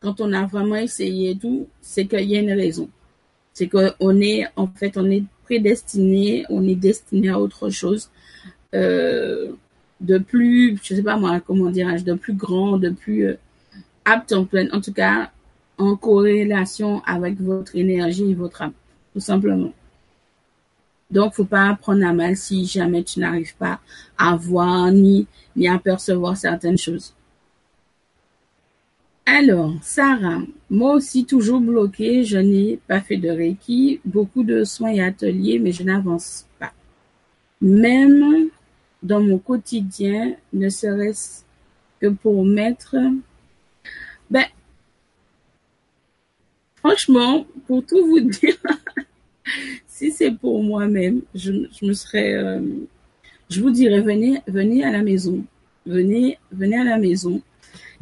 quand 0.00 0.20
on 0.20 0.32
a 0.32 0.46
vraiment 0.46 0.76
essayé 0.76 1.36
tout, 1.36 1.68
c'est 1.80 2.06
qu'il 2.06 2.30
y 2.30 2.36
a 2.36 2.40
une 2.40 2.52
raison. 2.52 2.88
C'est 3.52 3.68
qu'on 3.68 4.20
est, 4.20 4.46
en 4.56 4.66
fait, 4.66 4.96
on 4.96 5.10
est 5.10 5.24
prédestiné, 5.44 6.46
on 6.48 6.66
est 6.66 6.74
destiné 6.74 7.28
à 7.28 7.38
autre 7.38 7.68
chose, 7.70 8.10
euh, 8.74 9.52
de 10.00 10.18
plus, 10.18 10.78
je 10.82 10.94
sais 10.94 11.02
pas 11.02 11.16
moi, 11.16 11.40
comment 11.40 11.70
dirais-je, 11.70 12.04
de 12.04 12.14
plus 12.14 12.32
grand, 12.32 12.78
de 12.78 12.90
plus 12.90 13.26
euh, 13.26 13.38
apte 14.04 14.32
en 14.32 14.44
plein. 14.44 14.70
En 14.72 14.80
tout 14.80 14.92
cas, 14.92 15.30
en 15.76 15.96
corrélation 15.96 17.02
avec 17.04 17.40
votre 17.40 17.76
énergie 17.76 18.30
et 18.30 18.34
votre 18.34 18.62
âme, 18.62 18.72
tout 19.12 19.20
simplement. 19.20 19.72
Donc, 21.10 21.34
faut 21.34 21.44
pas 21.44 21.76
prendre 21.78 22.06
à 22.06 22.12
mal 22.12 22.36
si 22.36 22.64
jamais 22.66 23.02
tu 23.02 23.20
n'arrives 23.20 23.56
pas 23.56 23.80
à 24.16 24.36
voir 24.36 24.90
ni, 24.92 25.26
ni 25.56 25.68
à 25.68 25.78
percevoir 25.78 26.36
certaines 26.36 26.78
choses. 26.78 27.12
Alors, 29.32 29.74
Sarah, 29.80 30.40
moi 30.70 30.94
aussi 30.94 31.24
toujours 31.24 31.60
bloquée, 31.60 32.24
je 32.24 32.36
n'ai 32.36 32.80
pas 32.88 33.00
fait 33.00 33.16
de 33.16 33.28
Reiki, 33.28 34.00
beaucoup 34.04 34.42
de 34.42 34.64
soins 34.64 34.90
et 34.90 35.00
ateliers, 35.00 35.60
mais 35.60 35.70
je 35.70 35.84
n'avance 35.84 36.46
pas. 36.58 36.72
Même 37.60 38.48
dans 39.04 39.20
mon 39.20 39.38
quotidien, 39.38 40.34
ne 40.52 40.68
serait-ce 40.68 41.44
que 42.00 42.08
pour 42.08 42.44
mettre, 42.44 42.96
ben, 44.28 44.46
franchement, 46.74 47.46
pour 47.68 47.86
tout 47.86 48.04
vous 48.04 48.20
dire, 48.20 48.56
si 49.86 50.10
c'est 50.10 50.32
pour 50.32 50.60
moi-même, 50.64 51.22
je, 51.36 51.52
me 51.82 51.92
serais, 51.92 52.34
euh, 52.34 52.60
je 53.48 53.60
vous 53.60 53.70
dirais, 53.70 54.00
venez, 54.00 54.42
venez 54.48 54.82
à 54.82 54.90
la 54.90 55.04
maison, 55.04 55.44
venez, 55.86 56.36
venez 56.50 56.78
à 56.78 56.84
la 56.84 56.98
maison, 56.98 57.40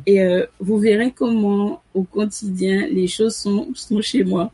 et 0.07 0.23
euh, 0.23 0.47
vous 0.61 0.79
verrez 0.79 1.13
comment 1.13 1.83
au 1.95 2.03
quotidien 2.03 2.87
les 2.87 3.07
choses 3.07 3.35
sont, 3.35 3.69
sont 3.75 4.01
chez 4.01 4.25
moi. 4.25 4.53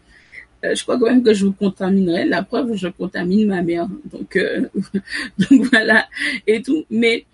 Euh, 0.64 0.74
je 0.74 0.82
crois 0.82 0.98
quand 0.98 1.06
même 1.06 1.22
que 1.22 1.34
je 1.34 1.46
vous 1.46 1.52
contaminerai. 1.52 2.24
La 2.24 2.42
preuve, 2.42 2.74
je 2.74 2.88
contamine 2.88 3.48
ma 3.48 3.62
mère. 3.62 3.86
Donc, 4.04 4.38
donc 5.38 5.70
voilà 5.70 6.06
et 6.46 6.62
tout. 6.62 6.84
Mais 6.90 7.26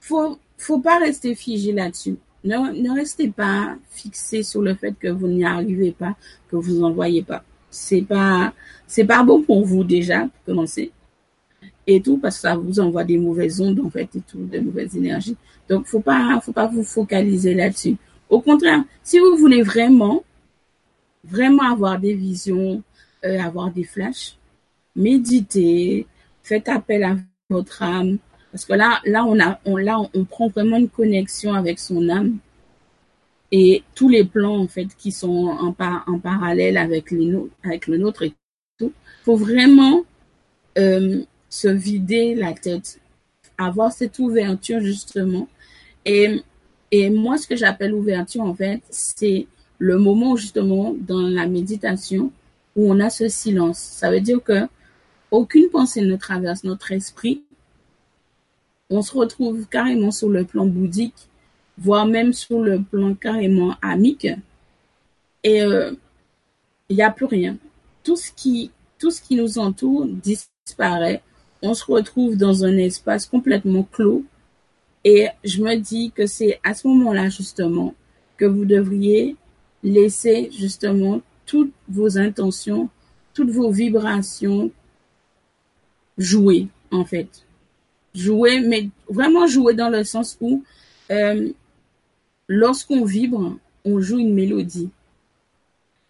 faut 0.00 0.38
faut 0.58 0.80
pas 0.80 0.98
rester 0.98 1.34
figé 1.34 1.72
là-dessus. 1.72 2.16
Ne, 2.44 2.56
ne 2.56 2.94
restez 2.94 3.28
pas 3.28 3.76
fixé 3.90 4.42
sur 4.42 4.62
le 4.62 4.74
fait 4.74 4.94
que 4.98 5.08
vous 5.08 5.28
n'y 5.28 5.44
arrivez 5.44 5.92
pas, 5.92 6.16
que 6.50 6.56
vous 6.56 6.80
n'en 6.80 6.90
voyez 6.90 7.22
pas. 7.22 7.44
C'est 7.70 8.02
pas 8.02 8.52
c'est 8.86 9.04
pas 9.04 9.22
bon 9.22 9.42
pour 9.42 9.64
vous 9.64 9.84
déjà 9.84 10.22
pour 10.22 10.44
commencer 10.46 10.90
et 11.96 12.02
tout 12.02 12.18
parce 12.18 12.36
que 12.36 12.42
ça 12.42 12.56
vous 12.56 12.80
envoie 12.80 13.04
des 13.04 13.18
mauvaises 13.18 13.60
ondes 13.60 13.80
en 13.80 13.90
fait 13.90 14.08
et 14.14 14.20
tout 14.20 14.38
de 14.38 14.58
mauvaises 14.60 14.96
énergies. 14.96 15.36
Donc 15.68 15.86
faut 15.86 16.00
pas 16.00 16.40
faut 16.42 16.52
pas 16.52 16.66
vous 16.66 16.84
focaliser 16.84 17.54
là-dessus. 17.54 17.96
Au 18.28 18.40
contraire 18.40 18.82
si 19.02 19.18
vous 19.18 19.36
voulez 19.36 19.62
vraiment 19.62 20.24
vraiment 21.24 21.70
avoir 21.70 21.98
des 21.98 22.14
visions 22.14 22.82
euh, 23.24 23.40
avoir 23.40 23.70
des 23.70 23.84
flashs 23.84 24.36
méditez 24.96 26.06
faites 26.42 26.68
appel 26.68 27.04
à 27.04 27.16
votre 27.48 27.82
âme. 27.82 28.18
Parce 28.52 28.64
que 28.64 28.72
là 28.74 29.00
là 29.04 29.24
on 29.24 29.38
a 29.40 29.60
on 29.64 29.76
là 29.76 29.98
on 30.14 30.24
prend 30.24 30.48
vraiment 30.48 30.76
une 30.76 30.88
connexion 30.88 31.54
avec 31.54 31.78
son 31.78 32.08
âme 32.08 32.38
et 33.52 33.82
tous 33.94 34.08
les 34.08 34.24
plans 34.24 34.58
en 34.58 34.68
fait 34.68 34.88
qui 34.96 35.12
sont 35.12 35.46
en, 35.46 35.74
en 36.06 36.18
parallèle 36.18 36.76
avec 36.76 37.10
les 37.10 37.36
avec 37.64 37.86
le 37.86 37.98
nôtre 37.98 38.22
et 38.22 38.34
faut 39.24 39.36
vraiment 39.36 40.04
euh, 40.78 41.22
se 41.50 41.68
vider 41.68 42.34
la 42.34 42.54
tête, 42.54 42.98
avoir 43.58 43.92
cette 43.92 44.18
ouverture 44.18 44.80
justement. 44.80 45.48
Et, 46.06 46.42
et 46.90 47.10
moi, 47.10 47.36
ce 47.36 47.46
que 47.46 47.56
j'appelle 47.56 47.92
ouverture, 47.92 48.42
en 48.42 48.54
fait, 48.54 48.80
c'est 48.88 49.46
le 49.78 49.98
moment 49.98 50.36
justement 50.36 50.94
dans 50.98 51.20
la 51.20 51.46
méditation 51.46 52.32
où 52.76 52.90
on 52.90 53.00
a 53.00 53.10
ce 53.10 53.28
silence. 53.28 53.78
Ça 53.78 54.10
veut 54.10 54.20
dire 54.20 54.42
que 54.42 54.66
aucune 55.30 55.68
pensée 55.68 56.02
ne 56.02 56.16
traverse 56.16 56.64
notre 56.64 56.92
esprit. 56.92 57.42
On 58.88 59.02
se 59.02 59.12
retrouve 59.12 59.66
carrément 59.68 60.10
sur 60.10 60.28
le 60.28 60.44
plan 60.44 60.66
bouddhique, 60.66 61.28
voire 61.78 62.06
même 62.06 62.32
sur 62.32 62.60
le 62.60 62.82
plan 62.82 63.14
carrément 63.14 63.76
amique. 63.82 64.28
Et 65.42 65.62
euh, 65.62 65.92
il 66.88 66.96
n'y 66.96 67.02
a 67.02 67.10
plus 67.10 67.26
rien. 67.26 67.56
Tout 68.02 68.16
ce 68.16 68.32
qui 68.32 68.70
tout 68.98 69.10
ce 69.10 69.22
qui 69.22 69.34
nous 69.34 69.58
entoure 69.58 70.06
disparaît. 70.06 71.22
On 71.62 71.74
se 71.74 71.84
retrouve 71.84 72.36
dans 72.36 72.64
un 72.64 72.76
espace 72.76 73.26
complètement 73.26 73.82
clos. 73.82 74.24
Et 75.04 75.28
je 75.44 75.62
me 75.62 75.76
dis 75.76 76.12
que 76.14 76.26
c'est 76.26 76.60
à 76.64 76.74
ce 76.74 76.86
moment-là, 76.88 77.28
justement, 77.28 77.94
que 78.36 78.44
vous 78.44 78.64
devriez 78.64 79.36
laisser, 79.82 80.50
justement, 80.52 81.22
toutes 81.46 81.72
vos 81.88 82.18
intentions, 82.18 82.88
toutes 83.34 83.50
vos 83.50 83.70
vibrations 83.70 84.70
jouer, 86.18 86.68
en 86.90 87.04
fait. 87.04 87.28
Jouer, 88.14 88.60
mais 88.60 88.88
vraiment 89.08 89.46
jouer 89.46 89.74
dans 89.74 89.88
le 89.88 90.04
sens 90.04 90.36
où, 90.40 90.62
euh, 91.10 91.48
lorsqu'on 92.48 93.04
vibre, 93.04 93.56
on 93.84 94.00
joue 94.00 94.18
une 94.18 94.34
mélodie. 94.34 94.90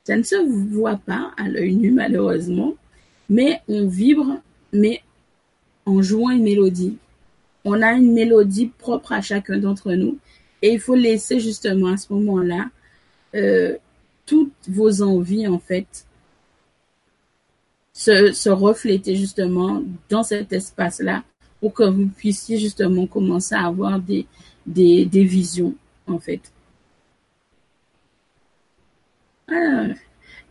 Ça 0.04 0.16
ne 0.16 0.22
se 0.22 0.36
voit 0.74 0.96
pas 0.96 1.32
à 1.36 1.48
l'œil 1.48 1.76
nu, 1.76 1.92
malheureusement, 1.92 2.74
mais 3.28 3.60
on 3.68 3.86
vibre, 3.86 4.40
mais 4.72 5.02
en 5.86 6.02
jouant 6.02 6.30
une 6.30 6.42
mélodie. 6.42 6.96
On 7.64 7.82
a 7.82 7.92
une 7.92 8.12
mélodie 8.12 8.66
propre 8.78 9.12
à 9.12 9.20
chacun 9.20 9.58
d'entre 9.58 9.92
nous 9.92 10.18
et 10.62 10.72
il 10.72 10.80
faut 10.80 10.94
laisser 10.94 11.40
justement 11.40 11.88
à 11.88 11.96
ce 11.96 12.12
moment-là 12.12 12.70
euh, 13.34 13.76
toutes 14.26 14.52
vos 14.68 15.02
envies 15.02 15.46
en 15.46 15.58
fait 15.58 16.06
se, 17.92 18.48
refléter 18.48 19.14
justement 19.16 19.82
dans 20.08 20.22
cet 20.22 20.52
espace-là 20.52 21.22
pour 21.60 21.74
que 21.74 21.84
vous 21.84 22.06
puissiez 22.06 22.58
justement 22.58 23.06
commencer 23.06 23.54
à 23.54 23.66
avoir 23.66 24.00
des, 24.00 24.26
visions 24.66 25.74
en 26.06 26.18
fait. 26.18 26.40
Ah, 29.48 29.88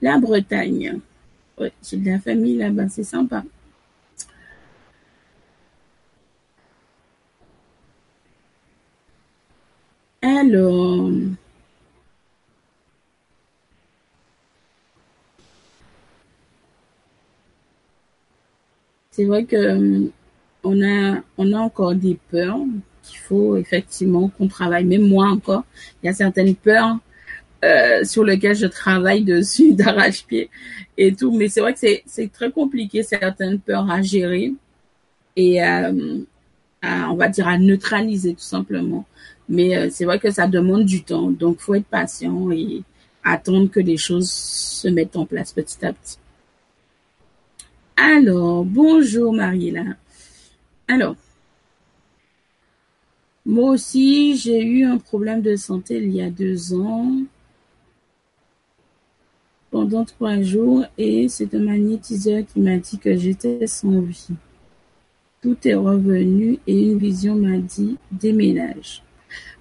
la 0.01 0.19
Bretagne. 0.19 0.99
J'ai 1.83 1.97
la 1.97 2.19
famille 2.19 2.55
là-bas, 2.57 2.87
c'est 2.89 3.03
sympa. 3.03 3.43
Alors, 10.21 11.11
c'est 19.11 19.25
vrai 19.25 19.43
que 19.45 19.55
euh, 19.55 20.11
on 20.63 20.81
a 21.53 21.57
encore 21.57 21.95
des 21.95 22.17
peurs 22.31 22.59
qu'il 23.03 23.19
faut 23.19 23.57
effectivement 23.57 24.29
qu'on 24.29 24.47
travaille. 24.47 24.85
Même 24.85 25.07
moi 25.07 25.27
encore, 25.27 25.63
il 26.01 26.07
y 26.07 26.09
a 26.09 26.13
certaines 26.13 26.55
peurs 26.55 26.97
euh, 27.65 28.03
sur 28.05 28.23
lequel 28.23 28.55
je 28.55 28.67
travaille 28.67 29.23
dessus 29.23 29.73
d'arrache-pied 29.75 30.49
et 30.97 31.13
tout. 31.13 31.31
Mais 31.31 31.49
c'est 31.49 31.61
vrai 31.61 31.73
que 31.73 31.79
c'est 32.05 32.31
très 32.31 32.51
compliqué 32.51 33.03
certaines 33.03 33.59
peurs 33.59 33.89
à 33.91 34.01
gérer 34.01 34.53
et 35.35 35.63
euh, 35.63 36.19
on 36.83 37.15
va 37.15 37.27
dire 37.27 37.47
à 37.47 37.57
neutraliser 37.57 38.33
tout 38.33 38.39
simplement. 38.39 39.05
Mais 39.49 39.75
euh, 39.75 39.89
c'est 39.91 40.05
vrai 40.05 40.19
que 40.19 40.29
ça 40.29 40.47
demande 40.47 40.85
du 40.85 41.03
temps, 41.03 41.31
donc 41.31 41.59
faut 41.59 41.73
être 41.73 41.87
patient 41.87 42.51
et 42.51 42.83
attendre 43.23 43.69
que 43.69 43.79
les 43.79 43.97
choses 43.97 44.31
se 44.31 44.87
mettent 44.87 45.15
en 45.15 45.25
place 45.25 45.51
petit 45.51 45.83
à 45.85 45.91
petit. 45.91 46.17
Alors, 47.97 48.63
bonjour 48.63 49.33
Mariela. 49.33 49.95
Alors, 50.87 51.15
moi 53.45 53.71
aussi, 53.71 54.37
j'ai 54.37 54.61
eu 54.63 54.85
un 54.85 54.97
problème 54.99 55.41
de 55.41 55.55
santé 55.55 55.97
il 55.97 56.11
y 56.15 56.21
a 56.21 56.29
deux 56.29 56.73
ans 56.73 57.11
pendant 59.71 60.05
trois 60.05 60.41
jours 60.41 60.85
et 60.97 61.27
c'est 61.27 61.53
un 61.55 61.59
magnétiseur 61.59 62.43
qui 62.45 62.59
m'a 62.59 62.77
dit 62.77 62.99
que 62.99 63.15
j'étais 63.17 63.65
sans 63.67 64.01
vie. 64.01 64.29
Tout 65.41 65.57
est 65.67 65.75
revenu 65.75 66.59
et 66.67 66.79
une 66.79 66.97
vision 66.97 67.35
m'a 67.35 67.57
dit 67.57 67.97
déménage. 68.11 69.03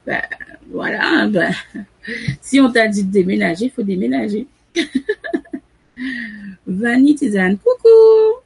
Ben 0.09 0.23
voilà, 0.71 1.27
ben 1.27 1.53
si 2.41 2.59
on 2.61 2.73
t'a 2.73 2.89
dit 2.89 3.05
de 3.05 3.13
déménager, 3.13 3.67
il 3.67 3.71
faut 3.71 3.83
déménager. 3.83 4.47
Vanitizane, 6.67 7.59
coucou. 7.59 8.41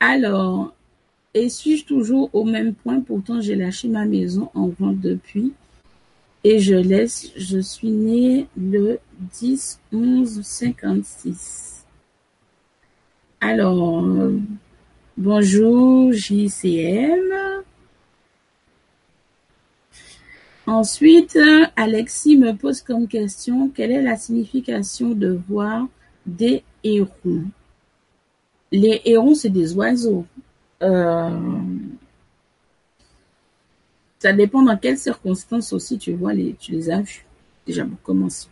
Alors, 0.00 0.74
et 1.34 1.50
suis-je 1.50 1.84
toujours 1.84 2.30
au 2.32 2.44
même 2.44 2.72
point? 2.72 3.00
Pourtant, 3.00 3.42
j'ai 3.42 3.54
lâché 3.54 3.86
ma 3.88 4.06
maison 4.06 4.48
en 4.54 4.68
vente 4.68 4.98
depuis 4.98 5.52
et 6.42 6.58
je 6.58 6.74
laisse, 6.74 7.32
je 7.36 7.58
suis 7.58 7.90
né 7.90 8.46
le 8.56 8.98
10 9.38 9.78
11 9.92 10.40
56. 10.42 11.84
Alors, 13.42 14.08
bonjour 15.18 16.12
JCM. 16.14 17.64
Ensuite, 20.66 21.38
Alexis 21.76 22.36
me 22.36 22.52
pose 22.52 22.82
comme 22.82 23.06
question, 23.06 23.68
quelle 23.68 23.92
est 23.92 24.02
la 24.02 24.16
signification 24.16 25.10
de 25.10 25.38
voir 25.48 25.86
des 26.26 26.64
hérons? 26.82 27.44
Les 28.72 29.00
hérons, 29.04 29.34
c'est 29.34 29.50
des 29.50 29.74
oiseaux. 29.74 30.26
Euh, 30.82 31.30
ça 34.18 34.32
dépend 34.32 34.62
dans 34.62 34.76
quelles 34.76 34.98
circonstances 34.98 35.72
aussi 35.72 35.98
tu 35.98 36.12
vois 36.12 36.34
les, 36.34 36.54
tu 36.54 36.72
les 36.72 36.90
as 36.90 37.00
vus. 37.00 37.24
déjà 37.64 37.84
pour 37.84 38.02
commencer. 38.02 38.48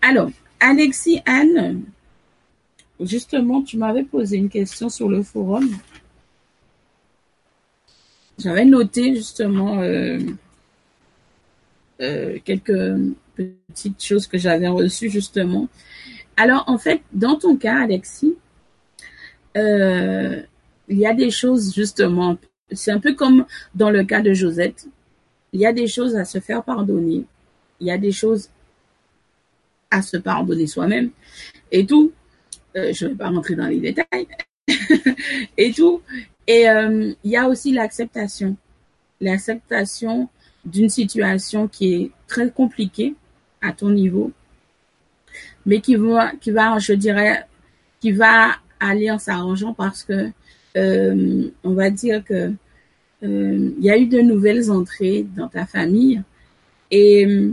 Alors, 0.00 0.30
Alexis 0.60 1.20
Anne, 1.26 1.82
justement, 3.00 3.62
tu 3.62 3.78
m'avais 3.78 4.04
posé 4.04 4.36
une 4.36 4.48
question 4.48 4.88
sur 4.88 5.08
le 5.08 5.24
forum. 5.24 5.68
J'avais 8.38 8.64
noté 8.64 9.16
justement 9.16 9.80
euh, 9.80 10.20
euh, 12.00 12.38
quelques 12.44 12.96
petites 13.34 14.04
choses 14.04 14.28
que 14.28 14.38
j'avais 14.38 14.68
reçues 14.68 15.10
justement. 15.10 15.68
Alors, 16.36 16.62
en 16.68 16.78
fait, 16.78 17.02
dans 17.12 17.36
ton 17.36 17.56
cas, 17.56 17.82
Alexis, 17.82 18.36
euh, 19.56 20.40
il 20.86 20.98
y 20.98 21.06
a 21.06 21.12
des 21.12 21.32
choses 21.32 21.74
justement, 21.74 22.38
c'est 22.70 22.92
un 22.92 23.00
peu 23.00 23.14
comme 23.14 23.46
dans 23.74 23.90
le 23.90 24.04
cas 24.04 24.20
de 24.20 24.32
Josette, 24.32 24.86
il 25.52 25.60
y 25.60 25.66
a 25.66 25.72
des 25.72 25.88
choses 25.88 26.14
à 26.14 26.24
se 26.24 26.38
faire 26.38 26.62
pardonner, 26.62 27.24
il 27.80 27.86
y 27.88 27.90
a 27.90 27.98
des 27.98 28.12
choses 28.12 28.48
à 29.90 30.00
se 30.00 30.16
pardonner 30.16 30.68
soi-même 30.68 31.10
et 31.72 31.84
tout. 31.84 32.12
Euh, 32.76 32.92
je 32.92 33.06
ne 33.06 33.10
vais 33.10 33.16
pas 33.16 33.28
rentrer 33.30 33.56
dans 33.56 33.66
les 33.66 33.80
détails 33.80 34.28
et 35.56 35.72
tout. 35.72 36.00
Et 36.46 36.62
il 36.64 37.30
y 37.30 37.36
a 37.36 37.48
aussi 37.48 37.72
l'acceptation, 37.72 38.56
l'acceptation 39.20 40.28
d'une 40.70 40.88
situation 40.88 41.68
qui 41.68 41.94
est 41.94 42.10
très 42.26 42.50
compliquée 42.50 43.14
à 43.60 43.72
ton 43.72 43.90
niveau, 43.90 44.32
mais 45.66 45.80
qui 45.80 45.96
va, 45.96 46.32
je 46.78 46.92
dirais, 46.92 47.44
qui 48.00 48.12
va 48.12 48.52
aller 48.80 49.10
en 49.10 49.18
s'arrangeant 49.18 49.74
parce 49.74 50.04
que 50.04 50.30
euh, 50.76 51.50
on 51.64 51.72
va 51.72 51.90
dire 51.90 52.22
que 52.24 52.52
euh, 53.24 53.70
il 53.78 53.84
y 53.84 53.90
a 53.90 53.98
eu 53.98 54.06
de 54.06 54.20
nouvelles 54.20 54.70
entrées 54.70 55.26
dans 55.36 55.48
ta 55.48 55.66
famille 55.66 56.22
et 56.90 57.26
euh, 57.26 57.52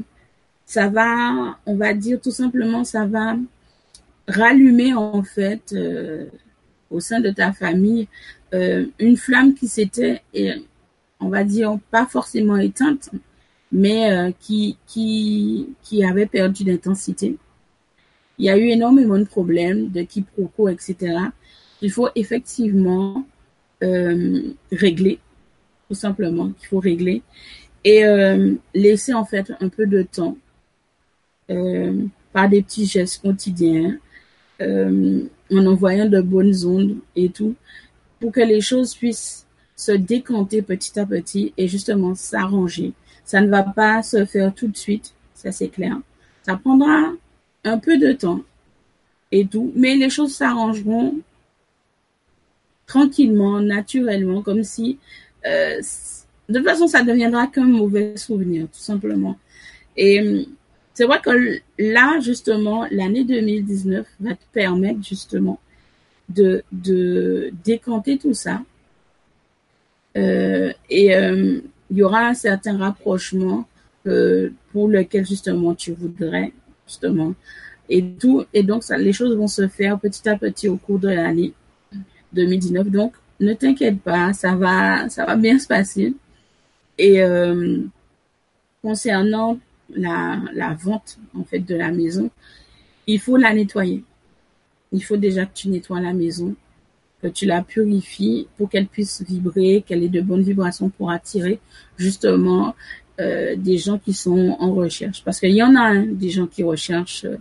ça 0.66 0.90
va, 0.90 1.58
on 1.66 1.76
va 1.76 1.94
dire 1.94 2.20
tout 2.22 2.32
simplement, 2.32 2.84
ça 2.84 3.06
va 3.06 3.36
rallumer 4.28 4.94
en 4.94 5.22
fait 5.24 5.76
au 6.90 7.00
sein 7.00 7.20
de 7.20 7.30
ta 7.30 7.54
famille 7.54 8.08
une 8.52 9.18
flamme 9.18 9.54
qui 9.54 9.68
s'était, 9.68 10.22
on 11.20 11.30
va 11.30 11.44
dire, 11.44 11.78
pas 11.92 12.06
forcément 12.06 12.58
éteinte, 12.58 13.10
mais 13.72 14.34
qui, 14.40 14.78
qui, 14.88 15.70
qui 15.82 16.04
avait 16.04 16.26
perdu 16.26 16.64
d'intensité. 16.64 17.38
Il 18.38 18.46
y 18.46 18.50
a 18.50 18.58
eu 18.58 18.68
énormément 18.68 19.18
de 19.18 19.24
problèmes, 19.24 19.90
de 19.90 20.02
quiproquos, 20.02 20.70
etc. 20.70 21.18
Il 21.82 21.92
faut 21.92 22.10
effectivement 22.16 23.26
euh, 23.84 24.54
régler, 24.72 25.20
tout 25.88 25.96
simplement, 25.96 26.50
qu'il 26.50 26.68
faut 26.68 26.80
régler 26.80 27.22
et 27.84 28.06
euh, 28.06 28.56
laisser 28.74 29.14
en 29.14 29.26
fait 29.26 29.52
un 29.60 29.70
peu 29.70 29.86
de 29.86 30.02
temps 30.02 30.38
euh, 31.50 32.06
par 32.34 32.50
des 32.50 32.62
petits 32.62 32.86
gestes 32.86 33.22
quotidiens, 33.22 33.98
en 34.62 35.66
envoyant 35.68 36.08
de 36.08 36.22
bonnes 36.22 36.66
ondes 36.66 36.96
et 37.16 37.30
tout, 37.30 37.56
pour 38.20 38.32
que 38.32 38.40
les 38.40 38.62
choses 38.62 38.96
puissent 38.96 39.45
se 39.76 39.92
décanter 39.92 40.62
petit 40.62 41.00
à 41.00 41.06
petit 41.06 41.54
et 41.58 41.68
justement 41.68 42.16
s'arranger. 42.16 42.94
Ça 43.26 43.42
ne 43.42 43.50
va 43.50 43.64
pas 43.64 44.04
se 44.04 44.26
faire 44.26 44.54
tout 44.54 44.68
de 44.68 44.78
suite, 44.78 45.14
ça 45.34 45.52
c'est 45.52 45.70
clair. 45.70 45.98
Ça 46.44 46.56
prendra 46.56 47.12
un 47.64 47.78
peu 47.78 47.98
de 47.98 48.12
temps 48.14 48.42
et 49.32 49.46
tout, 49.46 49.72
mais 49.76 49.96
les 49.96 50.10
choses 50.10 50.36
s'arrangeront 50.36 51.16
tranquillement, 52.86 53.60
naturellement, 53.60 54.42
comme 54.42 54.64
si 54.64 55.00
euh, 55.46 55.82
de 56.50 56.60
toute 56.60 56.68
façon 56.68 56.88
ça 56.88 57.04
deviendra 57.04 57.48
qu'un 57.48 57.66
mauvais 57.66 58.16
souvenir, 58.18 58.68
tout 58.68 58.80
simplement. 58.80 59.38
Et 59.98 60.22
hum, 60.22 60.46
c'est 60.94 61.06
vrai 61.06 61.20
que 61.22 61.60
là, 61.78 62.20
justement, 62.22 62.88
l'année 62.90 63.26
2019 63.26 64.08
va 64.22 64.34
te 64.34 64.46
permettre 64.54 65.04
justement 65.04 65.60
de, 66.30 66.64
de 66.72 67.52
décanter 67.66 68.18
tout 68.18 68.34
ça. 68.34 68.62
Euh, 70.18 70.72
et 70.90 71.16
euh, 71.16 71.60
il 71.90 71.98
y 71.98 72.04
aura 72.04 72.28
un 72.28 72.34
certain 72.34 72.78
rapprochement 72.78 73.68
euh, 74.08 74.50
pour 74.72 74.88
lequel 74.88 75.26
justement 75.26 75.76
tu 75.76 75.92
voudrais 75.94 76.54
justement 76.88 77.34
et 77.90 78.04
tout. 78.20 78.46
Et 78.54 78.64
donc, 78.64 78.84
les 78.98 79.14
choses 79.14 79.36
vont 79.36 79.48
se 79.48 79.68
faire 79.68 80.00
petit 80.00 80.28
à 80.28 80.38
petit 80.38 80.68
au 80.68 80.78
cours 80.78 81.00
de 81.00 81.10
l'année 81.10 81.54
2019. 82.34 82.90
Donc, 82.90 83.14
ne 83.40 83.54
t'inquiète 83.54 84.02
pas, 84.02 84.34
ça 84.34 84.56
va, 84.56 85.10
ça 85.10 85.26
va 85.26 85.36
bien 85.36 85.60
se 85.60 85.68
passer. 85.68 86.14
Et 86.98 87.22
euh, 87.22 87.82
concernant 88.82 89.60
la, 89.94 90.40
la 90.54 90.74
vente 90.74 91.18
en 91.38 91.44
fait 91.44 91.60
de 91.60 91.76
la 91.76 91.92
maison, 91.92 92.30
il 93.08 93.20
faut 93.20 93.38
la 93.38 93.54
nettoyer. 93.54 94.04
Il 94.92 95.04
faut 95.04 95.18
déjà 95.18 95.46
que 95.46 95.54
tu 95.54 95.70
nettoies 95.70 96.00
la 96.00 96.14
maison, 96.14 96.56
que 97.22 97.28
tu 97.28 97.46
la 97.46 97.62
purifies 97.62 98.48
pour 98.58 98.70
qu'elle 98.70 98.88
puisse 98.88 99.24
vibrer, 99.28 99.84
qu'elle 99.86 100.04
ait 100.04 100.10
de 100.10 100.22
bonnes 100.22 100.44
vibrations 100.44 100.90
pour 100.90 101.12
attirer 101.12 101.60
justement 101.98 102.76
euh, 103.20 103.56
des 103.56 103.78
gens 103.78 103.98
qui 103.98 104.14
sont 104.14 104.56
en 104.60 104.74
recherche. 104.74 105.24
Parce 105.24 105.40
qu'il 105.40 105.56
y 105.56 105.64
en 105.64 105.76
a 105.76 105.82
hein, 105.82 106.06
des 106.10 106.30
gens 106.30 106.48
qui 106.48 106.64
recherchent 106.64 107.26
euh, 107.26 107.38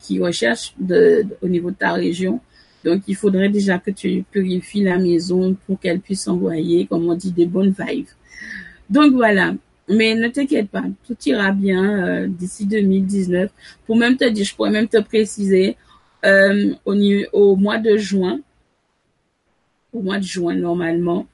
qui, 0.00 0.18
recherchent 0.20 0.74
de, 0.78 1.26
au 1.42 1.48
niveau 1.48 1.70
de 1.70 1.76
ta 1.76 1.92
région. 1.92 2.40
Donc, 2.84 3.02
il 3.06 3.16
faudrait 3.16 3.48
déjà 3.48 3.78
que 3.78 3.90
tu 3.90 4.24
purifies 4.30 4.82
la 4.82 4.98
maison 4.98 5.56
pour 5.66 5.78
qu'elle 5.78 6.00
puisse 6.00 6.28
envoyer, 6.28 6.86
comme 6.86 7.08
on 7.08 7.14
dit, 7.14 7.32
des 7.32 7.46
bonnes 7.46 7.74
vibes. 7.78 8.06
Donc, 8.88 9.12
voilà. 9.12 9.54
Mais 9.90 10.14
ne 10.14 10.28
t'inquiète 10.28 10.68
pas, 10.68 10.84
tout 11.06 11.16
ira 11.24 11.50
bien 11.50 12.06
euh, 12.06 12.26
d'ici 12.26 12.66
2019. 12.66 13.50
Pour 13.86 13.96
même 13.96 14.16
te 14.16 14.28
dire, 14.28 14.44
je 14.44 14.54
pourrais 14.54 14.70
même 14.70 14.88
te 14.88 15.00
préciser, 15.00 15.76
euh, 16.24 16.74
au, 16.84 16.94
au 17.32 17.56
mois 17.56 17.78
de 17.78 17.96
juin, 17.96 18.40
au 19.92 20.00
mois 20.00 20.18
de 20.18 20.24
juin 20.24 20.54
normalement, 20.54 21.26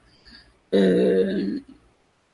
euh, 0.73 1.59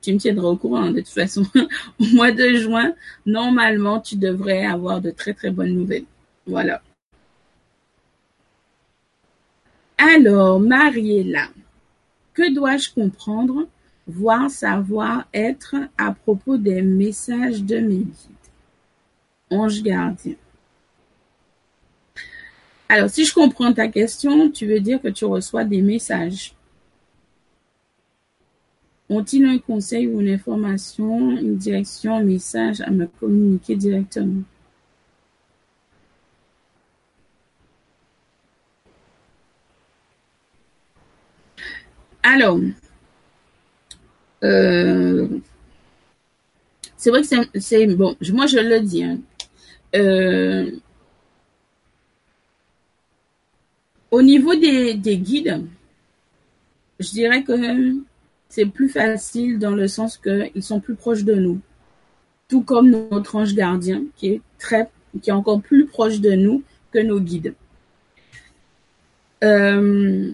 tu 0.02 0.14
me 0.14 0.18
tiendras 0.18 0.48
au 0.48 0.56
courant 0.56 0.90
de 0.92 1.00
toute 1.00 1.10
façon. 1.10 1.44
au 2.00 2.06
mois 2.14 2.32
de 2.32 2.56
juin, 2.56 2.94
normalement, 3.26 4.00
tu 4.00 4.16
devrais 4.16 4.66
avoir 4.66 5.02
de 5.02 5.12
très 5.12 5.34
très 5.34 5.52
bonnes 5.52 5.74
nouvelles. 5.74 6.06
Voilà. 6.48 6.82
Alors, 9.98 10.60
Mariella, 10.60 11.50
que 12.34 12.54
dois-je 12.54 12.92
comprendre, 12.92 13.68
voir, 14.08 14.50
savoir, 14.50 15.28
être 15.34 15.76
à 15.98 16.12
propos 16.14 16.58
des 16.58 16.82
messages 16.82 17.64
de 17.64 17.78
mes 17.78 17.98
guides 17.98 18.42
Ange 19.52 19.84
gardien. 19.84 20.36
Alors, 22.94 23.10
si 23.10 23.24
je 23.24 23.34
comprends 23.34 23.72
ta 23.72 23.88
question, 23.88 24.52
tu 24.52 24.68
veux 24.68 24.82
dire 24.82 25.02
que 25.02 25.08
tu 25.08 25.24
reçois 25.24 25.64
des 25.64 25.82
messages. 25.82 26.54
Ont-ils 29.08 29.46
un 29.46 29.60
conseil 29.60 30.08
ou 30.08 30.20
une 30.20 30.28
information, 30.28 31.32
une 31.38 31.56
direction, 31.56 32.18
un 32.18 32.24
message 32.24 32.82
à 32.82 32.90
me 32.92 33.08
communiquer 33.08 33.78
directement? 33.78 34.44
Alors, 42.24 42.60
euh, 44.44 45.28
c'est 46.98 47.10
vrai 47.10 47.22
que 47.22 47.60
c'est 47.60 47.88
bon. 47.88 48.18
Moi, 48.34 48.48
je 48.48 48.58
le 48.58 48.82
dis. 48.82 49.04
Hein. 49.06 49.20
Euh, 49.96 50.72
au 54.12 54.22
niveau 54.22 54.56
des, 54.56 54.94
des 54.94 55.18
guides, 55.18 55.66
je 57.00 57.10
dirais 57.10 57.44
que 57.44 57.96
c'est 58.50 58.66
plus 58.66 58.90
facile 58.90 59.58
dans 59.58 59.72
le 59.72 59.88
sens 59.88 60.18
qu'ils 60.18 60.62
sont 60.62 60.82
plus 60.82 60.96
proches 60.96 61.24
de 61.24 61.36
nous. 61.36 61.60
Tout 62.50 62.62
comme 62.62 62.90
notre 62.90 63.38
ange 63.38 63.56
gardien, 63.56 64.04
qui 64.18 64.28
est 64.28 64.42
très, 64.60 64.90
qui 65.22 65.30
est 65.30 65.34
encore 65.34 65.62
plus 65.62 65.86
proche 65.86 66.20
de 66.20 66.32
nous 66.34 66.64
que 66.92 67.00
nos 67.00 67.22
guides. 67.22 67.56
Euh, 69.44 70.32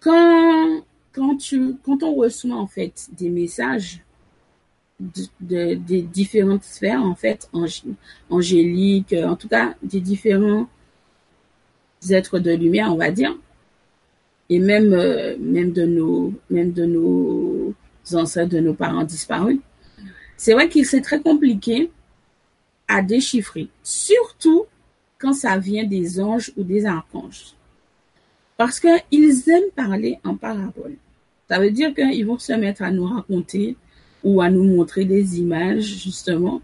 quand, 0.00 0.82
quand 1.12 1.36
tu, 1.36 1.74
quand 1.82 2.02
on 2.02 2.14
reçoit 2.14 2.54
en 2.54 2.66
fait 2.66 3.08
des 3.18 3.30
messages 3.30 4.02
de, 5.00 5.74
des 5.74 6.02
différentes 6.02 6.64
sphères 6.64 7.02
en 7.02 7.14
fait 7.14 7.50
angéliques, 8.30 9.14
en 9.14 9.36
tout 9.36 9.48
cas 9.48 9.74
des 9.82 10.00
différents 10.00 10.68
êtres 12.10 12.38
de 12.38 12.52
lumière, 12.52 12.92
on 12.92 12.96
va 12.96 13.10
dire, 13.10 13.36
et 14.48 14.58
même 14.58 14.92
euh, 14.92 15.36
même 15.38 15.72
de 15.72 15.84
nos 15.84 16.32
même 16.50 16.72
de 16.72 16.84
nos 16.84 17.74
ancêtres, 18.12 18.50
de 18.50 18.60
nos 18.60 18.74
parents 18.74 19.04
disparus. 19.04 19.58
C'est 20.36 20.52
vrai 20.52 20.68
que 20.68 20.82
c'est 20.84 21.00
très 21.00 21.20
compliqué 21.20 21.90
à 22.86 23.02
déchiffrer, 23.02 23.68
surtout 23.82 24.64
quand 25.18 25.32
ça 25.32 25.58
vient 25.58 25.84
des 25.84 26.20
anges 26.20 26.52
ou 26.56 26.62
des 26.62 26.86
archanges. 26.86 27.54
Parce 28.56 28.80
qu'ils 28.80 29.50
aiment 29.50 29.70
parler 29.74 30.18
en 30.24 30.36
parabole. 30.36 30.96
Ça 31.48 31.58
veut 31.58 31.70
dire 31.70 31.94
qu'ils 31.94 32.26
vont 32.26 32.38
se 32.38 32.52
mettre 32.52 32.82
à 32.82 32.90
nous 32.90 33.04
raconter 33.04 33.76
ou 34.24 34.40
à 34.40 34.50
nous 34.50 34.64
montrer 34.64 35.04
des 35.04 35.38
images, 35.38 35.84
justement, 35.84 36.60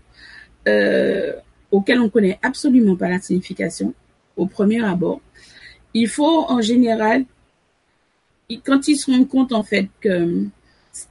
euh, 0.68 1.32
auxquels 1.70 2.00
on 2.00 2.08
connaît 2.08 2.38
absolument 2.42 2.96
pas 2.96 3.08
la 3.08 3.20
signification 3.20 3.94
au 4.36 4.46
premier 4.46 4.84
abord. 4.84 5.20
Il 5.94 6.08
faut 6.08 6.44
en 6.48 6.60
général, 6.60 7.24
quand 8.64 8.88
ils 8.88 8.96
se 8.96 9.10
rendent 9.10 9.28
compte 9.28 9.52
en 9.52 9.62
fait 9.62 9.88
que 10.00 10.44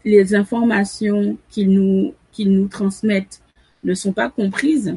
les 0.06 0.36
informations 0.36 1.38
qu'ils 1.50 1.72
nous, 1.72 2.14
qu'ils 2.32 2.52
nous 2.52 2.68
transmettent 2.68 3.42
ne 3.84 3.94
sont 3.94 4.14
pas 4.14 4.30
comprises, 4.30 4.96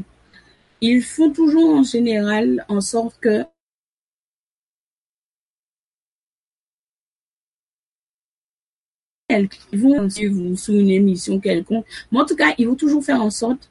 ils 0.80 1.02
font 1.02 1.30
toujours 1.30 1.74
en 1.74 1.82
général 1.82 2.64
en 2.68 2.80
sorte 2.80 3.18
que 3.20 3.44
ils 9.28 9.48
vont 9.80 10.08
suivre 10.08 10.54
sous 10.56 10.72
une 10.72 10.90
émission 10.90 11.40
quelconque. 11.40 11.86
Mais 12.12 12.20
en 12.20 12.24
tout 12.24 12.36
cas, 12.36 12.54
ils 12.58 12.68
vont 12.68 12.76
toujours 12.76 13.04
faire 13.04 13.20
en 13.20 13.30
sorte 13.30 13.68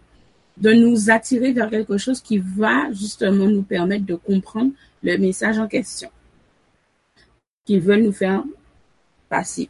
de 0.57 0.71
nous 0.71 1.09
attirer 1.09 1.51
vers 1.51 1.69
quelque 1.69 1.97
chose 1.97 2.21
qui 2.21 2.37
va 2.37 2.91
justement 2.91 3.45
nous 3.45 3.63
permettre 3.63 4.05
de 4.05 4.15
comprendre 4.15 4.71
le 5.03 5.17
message 5.17 5.59
en 5.59 5.67
question 5.67 6.09
qu'ils 7.65 7.81
veulent 7.81 8.03
nous 8.03 8.13
faire 8.13 8.43
passer. 9.27 9.69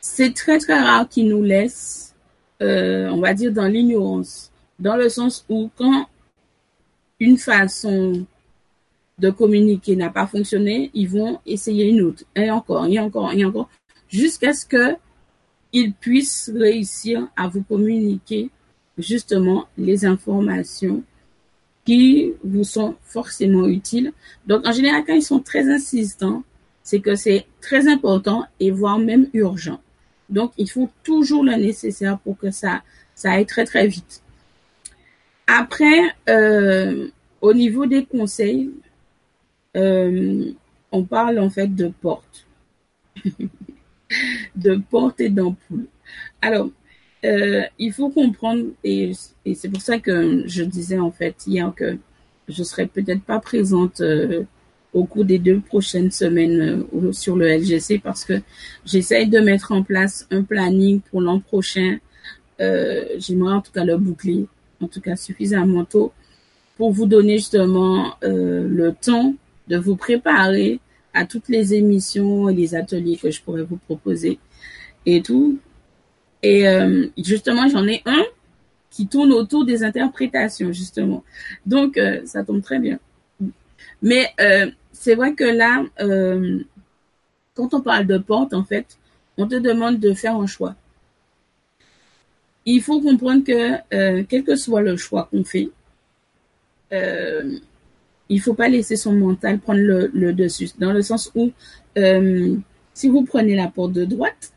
C'est 0.00 0.34
très 0.34 0.58
très 0.58 0.78
rare 0.78 1.08
qu'ils 1.08 1.28
nous 1.28 1.42
laissent, 1.42 2.14
euh, 2.60 3.08
on 3.08 3.20
va 3.20 3.32
dire, 3.34 3.52
dans 3.52 3.66
l'ignorance, 3.66 4.50
dans 4.78 4.96
le 4.96 5.08
sens 5.08 5.44
où 5.48 5.70
quand 5.76 6.06
une 7.20 7.38
façon 7.38 8.26
de 9.18 9.30
communiquer 9.30 9.96
n'a 9.96 10.10
pas 10.10 10.26
fonctionné, 10.26 10.90
ils 10.92 11.08
vont 11.08 11.38
essayer 11.46 11.86
une 11.86 12.02
autre, 12.02 12.24
et 12.34 12.50
encore, 12.50 12.86
et 12.86 12.98
encore, 12.98 13.32
et 13.32 13.44
encore, 13.44 13.70
jusqu'à 14.08 14.52
ce 14.52 14.66
que 14.66 14.96
ils 15.72 15.92
puissent 15.92 16.50
réussir 16.54 17.28
à 17.36 17.48
vous 17.48 17.62
communiquer 17.62 18.50
justement 18.98 19.66
les 19.76 20.04
informations 20.04 21.02
qui 21.84 22.32
vous 22.42 22.64
sont 22.64 22.96
forcément 23.02 23.66
utiles. 23.66 24.12
Donc, 24.46 24.66
en 24.66 24.72
général, 24.72 25.04
quand 25.06 25.14
ils 25.14 25.22
sont 25.22 25.40
très 25.40 25.68
insistants, 25.70 26.42
c'est 26.82 27.00
que 27.00 27.14
c'est 27.14 27.46
très 27.60 27.88
important 27.88 28.46
et 28.60 28.70
voire 28.70 28.98
même 28.98 29.28
urgent. 29.32 29.80
Donc, 30.30 30.52
il 30.56 30.70
faut 30.70 30.90
toujours 31.02 31.44
le 31.44 31.54
nécessaire 31.54 32.18
pour 32.18 32.38
que 32.38 32.50
ça, 32.50 32.82
ça 33.14 33.32
aille 33.32 33.46
très, 33.46 33.64
très 33.64 33.86
vite. 33.86 34.22
Après, 35.46 36.14
euh, 36.28 37.08
au 37.40 37.52
niveau 37.52 37.84
des 37.86 38.06
conseils, 38.06 38.70
euh, 39.76 40.52
on 40.92 41.04
parle 41.04 41.38
en 41.38 41.50
fait 41.50 41.74
de 41.74 41.88
porte. 41.88 42.46
de 44.56 44.76
porte 44.90 45.20
et 45.20 45.28
d'ampoule. 45.28 45.86
Alors, 46.40 46.70
euh, 47.24 47.62
il 47.78 47.92
faut 47.92 48.10
comprendre, 48.10 48.64
et, 48.82 49.12
c'est 49.54 49.68
pour 49.68 49.80
ça 49.80 49.98
que 49.98 50.44
je 50.46 50.62
disais 50.62 50.98
en 50.98 51.10
fait 51.10 51.34
hier 51.46 51.72
que 51.74 51.96
je 52.48 52.62
serai 52.62 52.86
peut-être 52.86 53.22
pas 53.22 53.38
présente 53.38 54.00
euh, 54.02 54.42
au 54.92 55.04
cours 55.04 55.24
des 55.24 55.38
deux 55.38 55.60
prochaines 55.60 56.10
semaines 56.10 56.84
euh, 56.94 57.12
sur 57.12 57.36
le 57.36 57.48
LGC 57.48 58.00
parce 58.02 58.24
que 58.24 58.34
j'essaye 58.84 59.28
de 59.28 59.40
mettre 59.40 59.72
en 59.72 59.82
place 59.82 60.26
un 60.30 60.42
planning 60.42 61.00
pour 61.00 61.20
l'an 61.20 61.40
prochain. 61.40 61.98
J'aimerais 62.58 63.54
en 63.54 63.60
tout 63.60 63.72
cas 63.72 63.84
le 63.84 63.96
boucler, 63.96 64.46
en 64.80 64.86
tout 64.86 65.00
cas 65.00 65.16
suffisamment 65.16 65.84
tôt, 65.84 66.12
pour 66.76 66.92
vous 66.92 67.06
donner 67.06 67.38
justement 67.38 68.14
le 68.22 68.90
temps 68.92 69.34
de 69.68 69.76
vous 69.76 69.96
préparer 69.96 70.78
à 71.14 71.26
toutes 71.26 71.48
les 71.48 71.74
émissions 71.74 72.48
et 72.48 72.54
les 72.54 72.74
ateliers 72.74 73.16
que 73.16 73.30
je 73.30 73.40
pourrais 73.42 73.62
vous 73.62 73.76
proposer 73.76 74.38
et 75.06 75.20
tout. 75.20 75.58
Et 76.44 76.68
euh, 76.68 77.06
justement, 77.16 77.66
j'en 77.70 77.86
ai 77.86 78.02
un 78.04 78.22
qui 78.90 79.06
tourne 79.08 79.32
autour 79.32 79.64
des 79.64 79.82
interprétations, 79.82 80.72
justement. 80.72 81.24
Donc, 81.64 81.96
euh, 81.96 82.20
ça 82.26 82.44
tombe 82.44 82.60
très 82.60 82.78
bien. 82.78 82.98
Mais 84.02 84.28
euh, 84.40 84.70
c'est 84.92 85.14
vrai 85.14 85.32
que 85.32 85.44
là, 85.44 85.84
quand 87.54 87.72
on 87.72 87.80
parle 87.80 88.06
de 88.06 88.18
porte, 88.18 88.52
en 88.52 88.62
fait, 88.62 88.98
on 89.38 89.48
te 89.48 89.54
demande 89.54 89.98
de 89.98 90.12
faire 90.12 90.36
un 90.36 90.46
choix. 90.46 90.74
Il 92.66 92.82
faut 92.82 93.00
comprendre 93.00 93.42
que, 93.42 94.22
quel 94.24 94.44
que 94.44 94.54
soit 94.54 94.82
le 94.82 94.98
choix 94.98 95.28
qu'on 95.30 95.44
fait, 95.44 95.70
il 96.92 98.40
faut 98.40 98.54
pas 98.54 98.68
laisser 98.68 98.96
son 98.96 99.12
mental 99.12 99.60
prendre 99.60 99.80
le, 99.80 100.32
dessus. 100.34 100.68
Dans 100.78 100.92
le 100.92 101.00
sens 101.00 101.32
où, 101.34 101.52
si 101.96 103.08
vous 103.08 103.24
prenez 103.24 103.56
la 103.56 103.68
porte 103.68 103.92
de 103.92 104.04
droite, 104.04 104.53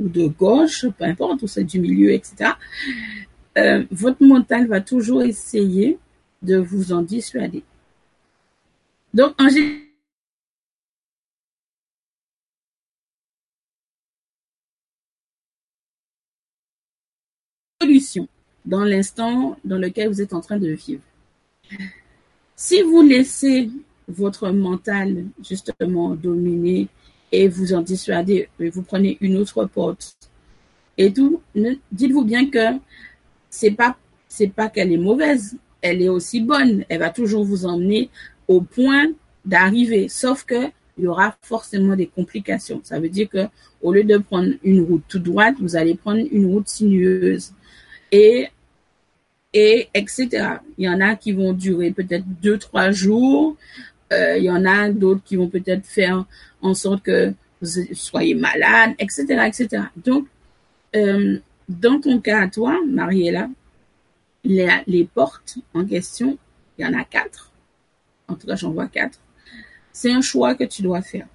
ou 0.00 0.08
de 0.08 0.26
gauche, 0.28 0.86
peu 0.98 1.04
importe, 1.04 1.42
ou 1.42 1.46
c'est 1.46 1.64
du 1.64 1.78
milieu, 1.80 2.12
etc., 2.12 2.52
euh, 3.58 3.84
votre 3.90 4.22
mental 4.24 4.66
va 4.66 4.80
toujours 4.80 5.22
essayer 5.22 5.98
de 6.42 6.56
vous 6.56 6.92
en 6.92 7.02
dissuader. 7.02 7.62
Donc, 9.12 9.34
en 9.40 9.48
général, 9.48 9.90
solution 17.80 18.28
dans 18.64 18.84
l'instant 18.84 19.56
dans 19.64 19.78
lequel 19.78 20.08
vous 20.08 20.20
êtes 20.20 20.34
en 20.34 20.40
train 20.40 20.58
de 20.58 20.70
vivre. 20.70 21.02
Si 22.54 22.82
vous 22.82 23.02
laissez 23.02 23.70
votre 24.06 24.50
mental 24.50 25.24
justement 25.42 26.14
dominer 26.14 26.88
et 27.32 27.48
vous 27.48 27.72
en 27.72 27.82
dissuader, 27.82 28.48
vous 28.58 28.82
prenez 28.82 29.18
une 29.20 29.36
autre 29.36 29.64
porte 29.66 30.16
et 30.98 31.12
tout, 31.12 31.40
dites-vous 31.92 32.24
bien 32.24 32.50
que 32.50 32.78
c'est 33.48 33.70
pas 33.70 33.96
c'est 34.28 34.48
pas 34.48 34.68
qu'elle 34.68 34.92
est 34.92 34.96
mauvaise, 34.98 35.56
elle 35.82 36.02
est 36.02 36.08
aussi 36.08 36.40
bonne, 36.40 36.84
elle 36.88 37.00
va 37.00 37.10
toujours 37.10 37.44
vous 37.44 37.66
emmener 37.66 38.10
au 38.46 38.60
point 38.60 39.06
d'arriver, 39.44 40.08
sauf 40.08 40.44
que 40.44 40.70
il 40.98 41.04
y 41.04 41.06
aura 41.06 41.34
forcément 41.40 41.96
des 41.96 42.06
complications. 42.06 42.80
Ça 42.84 43.00
veut 43.00 43.08
dire 43.08 43.28
que 43.28 43.46
au 43.80 43.92
lieu 43.92 44.04
de 44.04 44.18
prendre 44.18 44.50
une 44.62 44.82
route 44.82 45.02
toute 45.08 45.22
droite, 45.22 45.54
vous 45.58 45.74
allez 45.74 45.94
prendre 45.94 46.20
une 46.30 46.46
route 46.46 46.68
sinueuse 46.68 47.52
et 48.12 48.48
et 49.52 49.88
etc. 49.94 50.28
Il 50.78 50.84
y 50.84 50.88
en 50.88 51.00
a 51.00 51.16
qui 51.16 51.32
vont 51.32 51.52
durer 51.52 51.90
peut-être 51.90 52.24
deux 52.42 52.58
trois 52.58 52.90
jours. 52.90 53.56
Euh, 54.12 54.36
il 54.38 54.44
y 54.44 54.50
en 54.50 54.64
a 54.64 54.90
d'autres 54.90 55.22
qui 55.24 55.36
vont 55.36 55.48
peut-être 55.48 55.86
faire 55.86 56.24
en 56.62 56.74
sorte 56.74 57.02
que 57.02 57.32
vous 57.60 57.94
soyez 57.94 58.34
malade, 58.34 58.94
etc., 58.98 59.22
etc. 59.46 59.84
Donc, 59.96 60.26
euh, 60.96 61.38
dans 61.68 62.00
ton 62.00 62.20
cas 62.20 62.42
à 62.42 62.48
toi, 62.48 62.78
Mariella, 62.86 63.48
les, 64.42 64.68
les 64.86 65.04
portes 65.04 65.58
en 65.74 65.84
question, 65.84 66.38
il 66.78 66.84
y 66.84 66.88
en 66.88 66.98
a 66.98 67.04
quatre. 67.04 67.52
En 68.26 68.34
tout 68.34 68.46
cas, 68.46 68.56
j'en 68.56 68.72
vois 68.72 68.88
quatre. 68.88 69.20
C'est 69.92 70.12
un 70.12 70.20
choix 70.20 70.54
que 70.54 70.64
tu 70.64 70.82
dois 70.82 71.02
faire. 71.02 71.26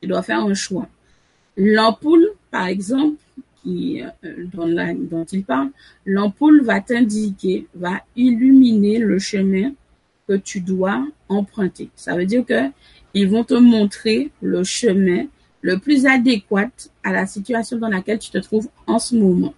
Tu 0.00 0.08
dois 0.08 0.22
faire 0.22 0.40
un 0.40 0.54
choix. 0.54 0.88
L'ampoule, 1.56 2.28
par 2.50 2.66
exemple, 2.66 3.18
qui, 3.62 4.02
euh, 4.02 4.46
dont, 4.52 4.68
dont 4.94 5.24
il 5.24 5.44
parle, 5.44 5.70
l'ampoule 6.04 6.62
va 6.64 6.80
t'indiquer, 6.80 7.66
va 7.74 8.02
illuminer 8.16 8.98
le 8.98 9.18
chemin 9.18 9.72
que 10.28 10.34
tu 10.34 10.60
dois 10.60 11.06
emprunter. 11.28 11.90
Ça 11.94 12.16
veut 12.16 12.26
dire 12.26 12.44
que 12.44 12.70
ils 13.14 13.28
vont 13.28 13.44
te 13.44 13.54
montrer 13.54 14.30
le 14.42 14.64
chemin 14.64 15.26
le 15.62 15.78
plus 15.78 16.06
adéquat 16.06 16.70
à 17.02 17.12
la 17.12 17.26
situation 17.26 17.78
dans 17.78 17.88
laquelle 17.88 18.18
tu 18.18 18.30
te 18.30 18.38
trouves 18.38 18.68
en 18.86 18.98
ce 18.98 19.16
moment. 19.16 19.54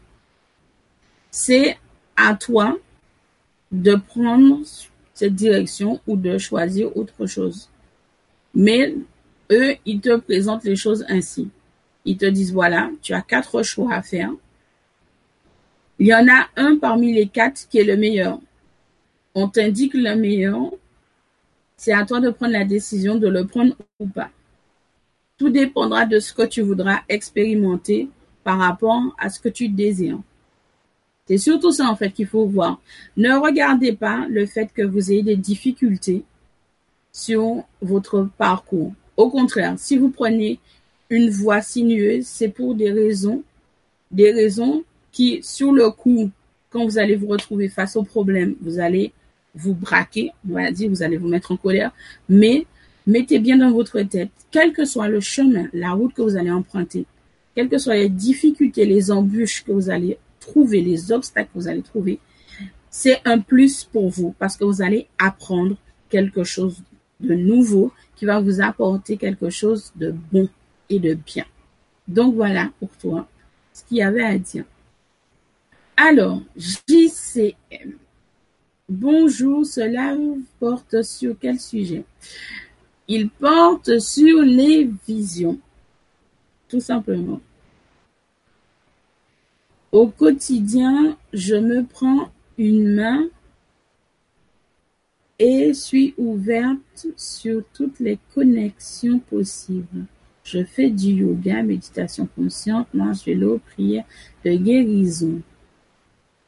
C'est 1.31 1.77
à 2.17 2.35
toi 2.35 2.79
de 3.73 3.95
prendre 3.95 4.61
cette 5.15 5.35
direction 5.35 6.01
ou 6.07 6.17
de 6.17 6.39
choisir 6.39 6.97
autre 6.97 7.27
chose. 7.27 7.69
Mais 8.55 8.95
eux, 9.51 9.77
ils 9.85 10.01
te 10.01 10.17
présentent 10.17 10.65
les 10.65 10.77
choses 10.77 11.05
ainsi. 11.09 11.49
Ils 12.05 12.17
te 12.17 12.27
disent, 12.27 12.53
voilà, 12.53 12.91
tu 13.03 13.13
as 13.13 13.21
quatre 13.21 13.63
choix 13.63 13.93
à 13.93 14.03
faire. 14.03 14.31
Il 15.99 16.07
y 16.07 16.15
en 16.15 16.27
a 16.29 16.49
un 16.57 16.77
parmi 16.77 17.13
les 17.13 17.27
quatre 17.27 17.69
qui 17.69 17.79
est 17.79 17.85
le 17.85 17.97
meilleur. 17.97 18.39
On 19.40 19.46
t'indique 19.46 19.94
le 19.94 20.16
meilleur. 20.16 20.72
C'est 21.77 21.92
à 21.92 22.05
toi 22.05 22.18
de 22.18 22.31
prendre 22.31 22.55
la 22.55 22.64
décision 22.64 23.14
de 23.14 23.29
le 23.29 23.46
prendre 23.46 23.77
ou 24.01 24.09
pas. 24.09 24.31
Tout 25.37 25.48
dépendra 25.48 26.07
de 26.07 26.18
ce 26.18 26.33
que 26.33 26.44
tu 26.44 26.61
voudras 26.61 27.03
expérimenter 27.09 28.09
par 28.42 28.59
rapport 28.59 29.01
à 29.16 29.31
ce 29.31 29.38
que 29.38 29.48
tu 29.48 29.68
désires. 29.68 30.18
C'est 31.29 31.38
surtout 31.38 31.70
ça 31.70 31.88
en 31.88 31.94
fait 31.94 32.11
qu'il 32.11 32.27
faut 32.27 32.46
voir. 32.46 32.81
Ne 33.16 33.33
regardez 33.35 33.92
pas 33.92 34.27
le 34.29 34.44
fait 34.44 34.72
que 34.74 34.83
vous 34.83 35.12
ayez 35.12 35.22
des 35.22 35.37
difficultés 35.37 36.24
sur 37.12 37.62
votre 37.81 38.29
parcours. 38.38 38.92
Au 39.16 39.31
contraire, 39.31 39.74
si 39.77 39.98
vous 39.98 40.11
prenez 40.11 40.59
une 41.11 41.31
voie 41.31 41.62
sinueuse, 41.62 42.27
c'est 42.27 42.48
pour 42.48 42.74
des 42.74 42.90
raisons, 42.90 43.44
des 44.11 44.33
raisons 44.33 44.83
qui, 45.12 45.40
sur 45.44 45.70
le 45.70 45.92
coup, 45.92 46.29
quand 46.70 46.85
vous 46.85 46.98
allez 46.98 47.14
vous 47.14 47.29
retrouver 47.29 47.68
face 47.68 47.94
au 47.94 48.03
problème, 48.03 48.57
vous 48.61 48.81
allez 48.81 49.12
vous 49.55 49.75
braquer, 49.75 50.33
on 50.49 50.55
va 50.55 50.71
dire, 50.71 50.89
vous 50.89 51.03
allez 51.03 51.17
vous 51.17 51.29
mettre 51.29 51.53
en 51.53 51.57
colère, 51.57 51.93
mais 52.29 52.67
mettez 53.07 53.39
bien 53.39 53.59
dans 53.59 53.73
votre 53.73 54.01
tête, 54.03 54.31
quel 54.51 54.73
que 54.73 54.85
soit 54.85 55.09
le 55.09 55.21
chemin, 55.21 55.69
la 55.73 55.93
route 55.93 56.15
que 56.15 56.23
vous 56.23 56.37
allez 56.37 56.51
emprunter, 56.51 57.07
quelles 57.55 57.69
que 57.69 57.79
soient 57.79 57.97
les 57.97 58.09
difficultés, 58.09 58.85
les 58.85 59.11
embûches 59.11 59.65
que 59.65 59.73
vous 59.73 59.91
allez 59.91 60.19
trouver, 60.41 60.81
les 60.81 61.11
obstacles 61.13 61.51
que 61.53 61.59
vous 61.59 61.69
allez 61.69 61.83
trouver, 61.83 62.21
c'est 62.91 63.21
un 63.25 63.39
plus 63.39 63.85
pour 63.85 64.09
vous 64.09 64.35
parce 64.39 64.57
que 64.57 64.65
vous 64.65 64.83
allez 64.83 65.09
apprendre 65.19 65.77
quelque 66.09 66.45
chose 66.45 66.83
de 67.21 67.35
nouveau 67.35 67.93
qui 68.17 68.25
va 68.25 68.41
vous 68.41 68.61
apporter 68.61 69.17
quelque 69.17 69.51
chose 69.51 69.93
de 69.97 70.15
bon 70.33 70.49
et 70.89 70.99
de 70.99 71.15
bien. 71.15 71.45
Donc 72.07 72.35
voilà 72.35 72.71
pour 72.79 72.91
toi 72.97 73.29
ce 73.73 73.85
qu'il 73.85 73.99
y 73.99 74.03
avait 74.03 74.25
à 74.25 74.39
dire. 74.39 74.65
Alors, 75.97 76.41
JCM. 76.57 77.99
Bonjour, 78.90 79.66
cela 79.66 80.16
porte 80.59 81.03
sur 81.03 81.37
quel 81.38 81.61
sujet? 81.61 82.05
Il 83.07 83.29
porte 83.29 83.98
sur 83.98 84.40
les 84.40 84.90
visions, 85.07 85.59
tout 86.70 86.81
simplement. 86.81 87.38
Au 89.92 90.07
quotidien, 90.07 91.18
je 91.35 91.57
me 91.57 91.85
prends 91.85 92.31
une 92.57 92.94
main 92.94 93.29
et 95.38 95.74
suis 95.74 96.14
ouverte 96.16 97.09
sur 97.14 97.62
toutes 97.74 98.01
les 98.01 98.18
connexions 98.35 99.18
possibles. 99.18 100.07
Je 100.44 100.64
fais 100.64 100.88
du 100.88 101.09
yoga, 101.09 101.62
méditation 101.62 102.27
consciente, 102.35 102.88
marche 102.94 103.27
vélo, 103.27 103.61
prière 103.66 104.05
de 104.46 104.55
guérison. 104.55 105.42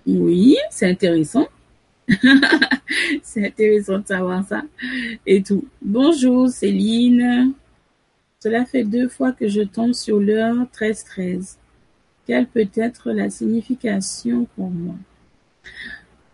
Oui, 0.07 0.57
c'est 0.71 0.89
intéressant. 0.89 1.47
c'est 3.23 3.47
intéressant 3.47 3.99
de 3.99 4.07
savoir 4.07 4.47
ça 4.47 4.63
et 5.27 5.43
tout. 5.43 5.65
Bonjour 5.83 6.49
Céline. 6.49 7.53
Cela 8.43 8.65
fait 8.65 8.85
deux 8.85 9.09
fois 9.09 9.33
que 9.33 9.49
je 9.49 9.63
tombe 9.63 9.93
sur 9.93 10.19
l'heure 10.19 10.57
13-13. 10.75 11.57
Quelle 12.27 12.47
peut 12.47 12.69
être 12.75 13.11
la 13.13 13.29
signification 13.29 14.47
pour 14.57 14.71
moi? 14.71 14.95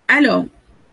Alors, 0.08 0.46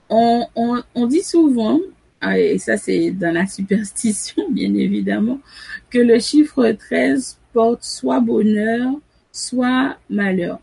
on, 0.09 1.07
dit 1.07 1.21
souvent, 1.21 1.79
ah, 2.21 2.39
et 2.39 2.57
ça 2.57 2.77
c'est 2.77 3.11
dans 3.11 3.33
la 3.33 3.47
superstition 3.47 4.43
bien 4.51 4.73
évidemment, 4.73 5.39
que 5.89 5.99
le 5.99 6.19
chiffre 6.19 6.71
13 6.71 7.37
porte 7.53 7.83
soit 7.83 8.19
bonheur, 8.19 8.91
soit 9.31 9.97
malheur. 10.09 10.59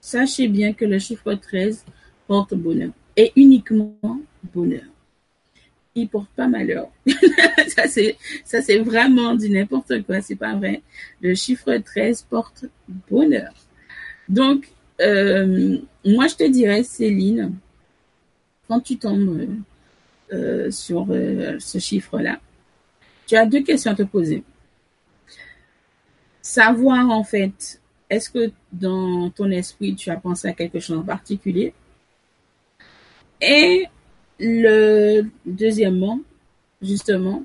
Sachez 0.00 0.48
bien 0.48 0.72
que 0.72 0.84
le 0.84 0.98
chiffre 0.98 1.34
13 1.34 1.84
porte 2.26 2.54
bonheur 2.54 2.92
et 3.16 3.32
uniquement 3.36 4.20
bonheur. 4.54 4.82
Il 5.94 6.08
porte 6.08 6.30
pas 6.34 6.48
malheur. 6.48 6.88
ça 7.68 7.86
c'est 7.86 8.78
vraiment 8.78 9.34
du 9.34 9.50
n'importe 9.50 10.02
quoi, 10.02 10.20
c'est 10.22 10.36
pas 10.36 10.54
vrai. 10.54 10.82
Le 11.20 11.34
chiffre 11.34 11.76
13 11.76 12.22
porte 12.30 12.64
bonheur. 13.10 13.52
Donc 14.28 14.68
euh, 15.00 15.78
moi 16.04 16.26
je 16.28 16.36
te 16.36 16.48
dirais 16.48 16.82
Céline, 16.82 17.54
quand 18.68 18.80
tu 18.80 18.96
tombes 18.96 19.48
euh, 20.32 20.70
sur 20.70 21.06
euh, 21.10 21.58
ce 21.58 21.78
chiffre-là, 21.78 22.40
tu 23.26 23.36
as 23.36 23.44
deux 23.44 23.62
questions 23.62 23.90
à 23.90 23.94
te 23.94 24.02
poser. 24.02 24.44
Savoir 26.40 27.10
en 27.10 27.22
fait, 27.22 27.80
est-ce 28.08 28.30
que 28.30 28.50
dans 28.72 29.30
ton 29.30 29.50
esprit 29.50 29.94
tu 29.94 30.10
as 30.10 30.16
pensé 30.16 30.48
à 30.48 30.52
quelque 30.52 30.80
chose 30.80 30.98
en 30.98 31.02
particulier? 31.02 31.74
Et 33.42 33.86
le 34.38 35.22
deuxièmement, 35.44 36.20
justement, 36.80 37.44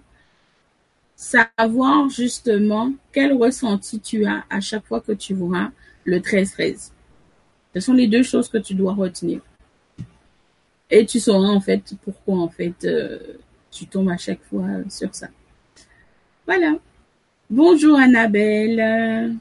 savoir 1.16 2.08
justement 2.10 2.94
quel 3.12 3.34
ressenti 3.34 4.00
tu 4.00 4.26
as 4.26 4.46
à 4.50 4.62
chaque 4.62 4.86
fois 4.86 5.02
que 5.02 5.12
tu 5.12 5.34
vois 5.34 5.72
le 6.06 6.20
13-13. 6.20 6.92
Ce 7.74 7.80
sont 7.80 7.94
les 7.94 8.08
deux 8.08 8.24
choses 8.24 8.48
que 8.48 8.60
tu 8.60 8.76
dois 8.76 8.94
retenir. 8.94 9.42
Et 10.90 11.06
tu 11.06 11.20
sauras 11.20 11.50
en 11.50 11.60
fait 11.60 11.96
pourquoi 12.04 12.38
en 12.38 12.48
fait 12.48 12.86
euh, 12.86 13.20
tu 13.72 13.88
tombes 13.88 14.10
à 14.10 14.18
chaque 14.18 14.44
fois 14.44 14.68
sur 14.90 15.14
ça. 15.14 15.28
Voilà. 16.46 16.76
Bonjour 17.50 17.98
Annabelle. 17.98 19.36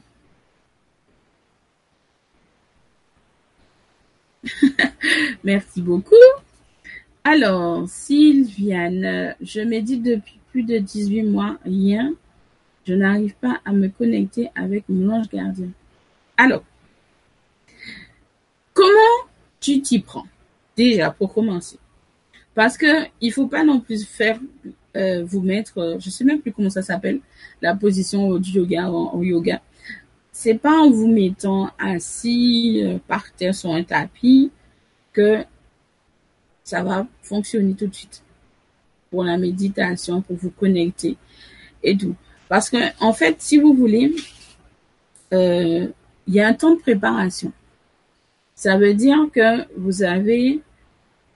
Merci 5.43 5.81
beaucoup. 5.81 6.15
Alors, 7.29 7.89
Sylviane, 7.89 9.35
je 9.41 9.59
médite 9.59 10.01
depuis 10.01 10.39
plus 10.49 10.63
de 10.63 10.77
18 10.77 11.23
mois, 11.23 11.57
rien. 11.65 12.13
Je 12.85 12.93
n'arrive 12.93 13.35
pas 13.35 13.59
à 13.65 13.73
me 13.73 13.89
connecter 13.89 14.49
avec 14.55 14.85
mon 14.87 15.13
ange 15.13 15.27
gardien. 15.27 15.67
Alors, 16.37 16.63
comment 18.73 19.27
tu 19.59 19.81
t'y 19.81 19.99
prends? 19.99 20.25
Déjà, 20.77 21.11
pour 21.11 21.33
commencer. 21.33 21.77
Parce 22.55 22.77
que 22.77 23.07
il 23.19 23.33
faut 23.33 23.47
pas 23.47 23.65
non 23.65 23.81
plus 23.81 24.05
faire 24.05 24.39
euh, 24.95 25.25
vous 25.25 25.41
mettre, 25.41 25.79
euh, 25.79 25.97
je 25.99 26.09
sais 26.09 26.23
même 26.23 26.39
plus 26.39 26.53
comment 26.53 26.69
ça 26.69 26.81
s'appelle, 26.81 27.19
la 27.61 27.75
position 27.75 28.37
du 28.37 28.51
yoga 28.51 28.89
en, 28.89 29.21
yoga. 29.21 29.61
C'est 30.31 30.57
pas 30.57 30.79
en 30.79 30.89
vous 30.89 31.09
mettant 31.09 31.71
assis 31.77 32.83
euh, 32.85 32.99
par 33.05 33.33
terre 33.33 33.53
sur 33.53 33.73
un 33.73 33.83
tapis 33.83 34.49
que 35.11 35.43
ça 36.67 36.83
va 36.83 37.07
fonctionner 37.21 37.73
tout 37.75 37.87
de 37.87 37.95
suite 37.95 38.21
pour 39.09 39.23
la 39.23 39.37
méditation, 39.37 40.21
pour 40.21 40.35
vous 40.35 40.49
connecter 40.49 41.15
et 41.81 41.95
tout. 41.95 42.13
Parce 42.49 42.69
que 42.69 42.77
en 42.99 43.13
fait, 43.13 43.37
si 43.39 43.57
vous 43.57 43.73
voulez, 43.73 44.13
euh, 45.33 45.87
il 46.27 46.33
y 46.33 46.41
a 46.41 46.47
un 46.49 46.53
temps 46.53 46.75
de 46.75 46.81
préparation. 46.81 47.53
Ça 48.53 48.77
veut 48.77 48.93
dire 48.93 49.29
que 49.33 49.65
vous 49.77 50.03
avez, 50.03 50.59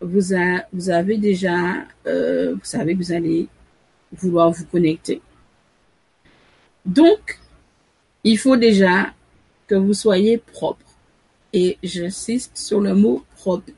vous, 0.01 0.33
vous 0.73 0.89
avez 0.89 1.17
déjà, 1.17 1.75
euh, 2.07 2.55
vous 2.55 2.65
savez 2.65 2.93
que 2.93 2.97
vous 2.97 3.13
allez 3.13 3.47
vouloir 4.11 4.51
vous 4.51 4.65
connecter. 4.65 5.21
Donc, 6.85 7.39
il 8.25 8.37
faut 8.37 8.57
déjà 8.57 9.13
que 9.65 9.75
vous 9.75 9.93
soyez 9.93 10.39
propre. 10.39 10.85
Et 11.53 11.77
j'insiste 11.83 12.57
sur 12.57 12.81
le 12.81 12.93
mot 12.95 13.23
propre 13.37 13.71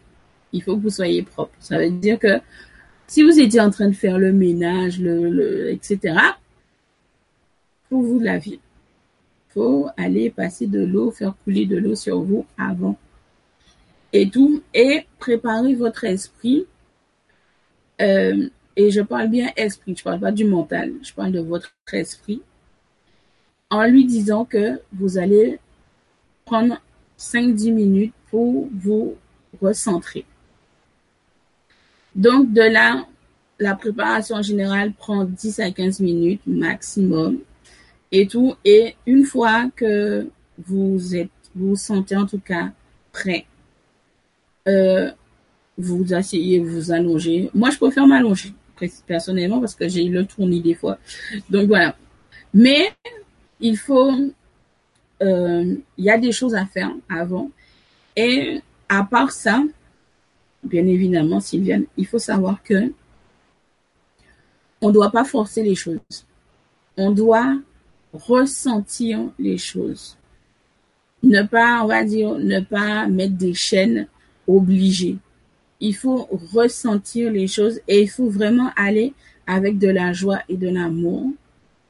il 0.53 0.61
faut 0.63 0.77
que 0.77 0.81
vous 0.81 0.89
soyez 0.89 1.23
propre. 1.23 1.53
Ça 1.59 1.77
veut 1.77 1.89
dire 1.89 2.19
que 2.19 2.39
si 3.07 3.23
vous 3.23 3.39
étiez 3.39 3.59
en 3.59 3.69
train 3.69 3.89
de 3.89 3.95
faire 3.95 4.17
le 4.17 4.31
ménage, 4.31 4.99
le, 4.99 5.71
etc., 5.71 6.15
faut 7.89 8.01
vous 8.01 8.19
laver. 8.19 8.59
Faut 9.49 9.87
aller 9.97 10.29
passer 10.29 10.67
de 10.67 10.83
l'eau, 10.83 11.11
faire 11.11 11.35
couler 11.43 11.65
de 11.65 11.77
l'eau 11.77 11.95
sur 11.95 12.21
vous 12.21 12.45
avant. 12.57 12.97
Et 14.13 14.29
tout. 14.29 14.61
Et 14.73 15.05
préparer 15.19 15.75
votre 15.75 16.03
esprit. 16.05 16.65
Euh, 18.01 18.49
et 18.75 18.89
je 18.89 19.01
parle 19.01 19.27
bien 19.27 19.51
esprit, 19.55 19.95
je 19.95 20.03
parle 20.03 20.19
pas 20.19 20.31
du 20.31 20.45
mental, 20.45 20.93
je 21.03 21.13
parle 21.13 21.31
de 21.31 21.39
votre 21.39 21.71
esprit. 21.91 22.41
En 23.69 23.85
lui 23.85 24.05
disant 24.05 24.45
que 24.45 24.81
vous 24.91 25.19
allez 25.19 25.59
prendre 26.45 26.81
5-10 27.19 27.71
minutes 27.71 28.13
pour 28.31 28.67
vous 28.73 29.15
recentrer. 29.61 30.25
Donc, 32.15 32.53
de 32.53 32.61
là, 32.61 33.05
la 33.59 33.75
préparation 33.75 34.41
générale 34.41 34.93
prend 34.93 35.23
10 35.25 35.59
à 35.59 35.71
15 35.71 35.99
minutes 35.99 36.41
maximum 36.45 37.39
et 38.11 38.27
tout. 38.27 38.55
Et 38.65 38.95
une 39.05 39.25
fois 39.25 39.69
que 39.75 40.27
vous 40.67 41.15
êtes, 41.15 41.29
vous, 41.55 41.75
sentez 41.75 42.15
en 42.15 42.25
tout 42.25 42.39
cas 42.39 42.71
prêt, 43.11 43.45
euh, 44.67 45.11
vous 45.77 46.13
asseyez, 46.13 46.59
vous 46.59 46.75
vous 46.75 46.91
allongez. 46.91 47.49
Moi, 47.53 47.69
je 47.69 47.77
préfère 47.77 48.07
m'allonger 48.07 48.53
personnellement 49.07 49.59
parce 49.59 49.75
que 49.75 49.87
j'ai 49.87 50.03
le 50.05 50.25
tournis 50.25 50.61
des 50.61 50.73
fois. 50.73 50.97
Donc 51.49 51.67
voilà. 51.67 51.95
Mais 52.53 52.91
il 53.59 53.77
faut, 53.77 54.11
euh, 55.21 55.75
il 55.97 56.03
y 56.03 56.09
a 56.09 56.17
des 56.17 56.31
choses 56.31 56.55
à 56.55 56.65
faire 56.65 56.91
avant. 57.09 57.49
Et 58.15 58.59
à 58.89 59.03
part 59.03 59.31
ça, 59.31 59.63
bien 60.63 60.85
évidemment, 60.87 61.39
Sylviane, 61.39 61.85
il 61.97 62.05
faut 62.05 62.19
savoir 62.19 62.61
que 62.63 62.91
on 64.81 64.89
ne 64.89 64.93
doit 64.93 65.11
pas 65.11 65.23
forcer 65.23 65.63
les 65.63 65.75
choses. 65.75 65.99
On 66.97 67.11
doit 67.11 67.57
ressentir 68.13 69.19
les 69.39 69.57
choses. 69.57 70.17
Ne 71.23 71.41
pas, 71.43 71.81
on 71.83 71.87
va 71.87 72.03
dire, 72.03 72.35
ne 72.37 72.59
pas 72.59 73.07
mettre 73.07 73.35
des 73.35 73.53
chaînes 73.53 74.07
obligées. 74.47 75.17
Il 75.79 75.95
faut 75.95 76.27
ressentir 76.53 77.31
les 77.31 77.47
choses 77.47 77.79
et 77.87 78.01
il 78.01 78.09
faut 78.09 78.29
vraiment 78.29 78.71
aller 78.75 79.13
avec 79.47 79.79
de 79.79 79.89
la 79.89 80.11
joie 80.13 80.41
et 80.49 80.57
de 80.57 80.69
l'amour. 80.69 81.31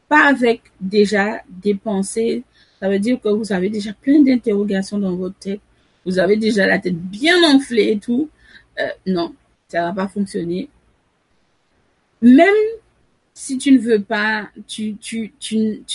Pas 0.08 0.28
avec 0.28 0.62
déjà 0.80 1.42
des 1.50 1.74
pensées. 1.76 2.44
Ça 2.80 2.90
veut 2.90 3.00
dire 3.00 3.20
que 3.20 3.30
vous 3.30 3.52
avez 3.52 3.70
déjà 3.70 3.94
plein 3.94 4.22
d'interrogations 4.22 5.00
dans 5.00 5.16
votre 5.16 5.38
tête. 5.40 5.62
Vous 6.06 6.20
avez 6.20 6.38
déjà 6.38 6.68
la 6.68 6.80
tête 6.80 6.98
bien 6.98 7.36
enflée 7.56 7.92
et 7.92 7.98
tout. 7.98 8.30
Euh, 8.80 8.88
non, 9.06 9.34
ça 9.68 9.84
va 9.84 9.94
pas 9.94 10.08
fonctionner. 10.08 10.70
Même 12.22 12.54
si 13.34 13.58
tu 13.58 13.72
ne 13.72 13.80
veux 13.80 14.02
pas, 14.02 14.50
tu, 14.68 14.96
tu, 14.96 15.32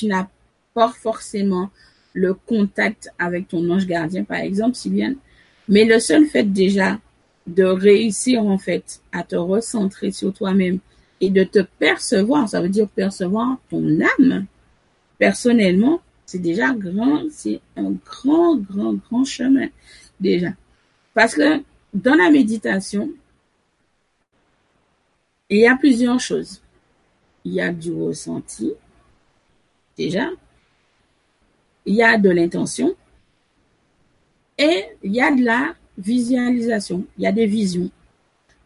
n'as 0.04 0.28
pas 0.74 0.88
forcément 0.88 1.70
le 2.12 2.34
contact 2.34 3.10
avec 3.18 3.48
ton 3.48 3.68
ange 3.70 3.86
gardien, 3.86 4.24
par 4.24 4.38
exemple, 4.38 4.76
Sylviane. 4.76 5.16
Mais 5.68 5.84
le 5.84 5.98
seul 6.00 6.26
fait 6.26 6.44
déjà 6.44 6.98
de 7.46 7.64
réussir 7.64 8.42
en 8.42 8.58
fait 8.58 9.00
à 9.12 9.22
te 9.22 9.36
recentrer 9.36 10.10
sur 10.10 10.32
toi-même 10.32 10.78
et 11.20 11.30
de 11.30 11.44
te 11.44 11.60
percevoir, 11.78 12.48
ça 12.48 12.60
veut 12.60 12.68
dire 12.68 12.88
percevoir 12.88 13.58
ton 13.70 14.00
âme 14.00 14.46
personnellement, 15.18 16.00
c'est 16.26 16.38
déjà 16.38 16.72
grand, 16.72 17.22
c'est 17.30 17.60
un 17.76 17.92
grand, 18.04 18.56
grand, 18.56 18.94
grand 18.94 19.24
chemin 19.24 19.68
déjà. 20.20 20.50
Parce 21.14 21.34
que 21.34 21.62
dans 21.94 22.14
la 22.14 22.30
méditation, 22.30 23.10
il 25.48 25.58
y 25.58 25.66
a 25.66 25.76
plusieurs 25.76 26.20
choses. 26.20 26.62
Il 27.44 27.54
y 27.54 27.60
a 27.60 27.72
du 27.72 27.92
ressenti, 27.92 28.72
déjà. 29.96 30.28
Il 31.86 31.94
y 31.94 32.02
a 32.02 32.18
de 32.18 32.28
l'intention. 32.28 32.94
Et 34.58 34.84
il 35.02 35.14
y 35.14 35.22
a 35.22 35.34
de 35.34 35.42
la 35.42 35.74
visualisation. 35.96 37.06
Il 37.16 37.24
y 37.24 37.26
a 37.26 37.32
des 37.32 37.46
visions. 37.46 37.90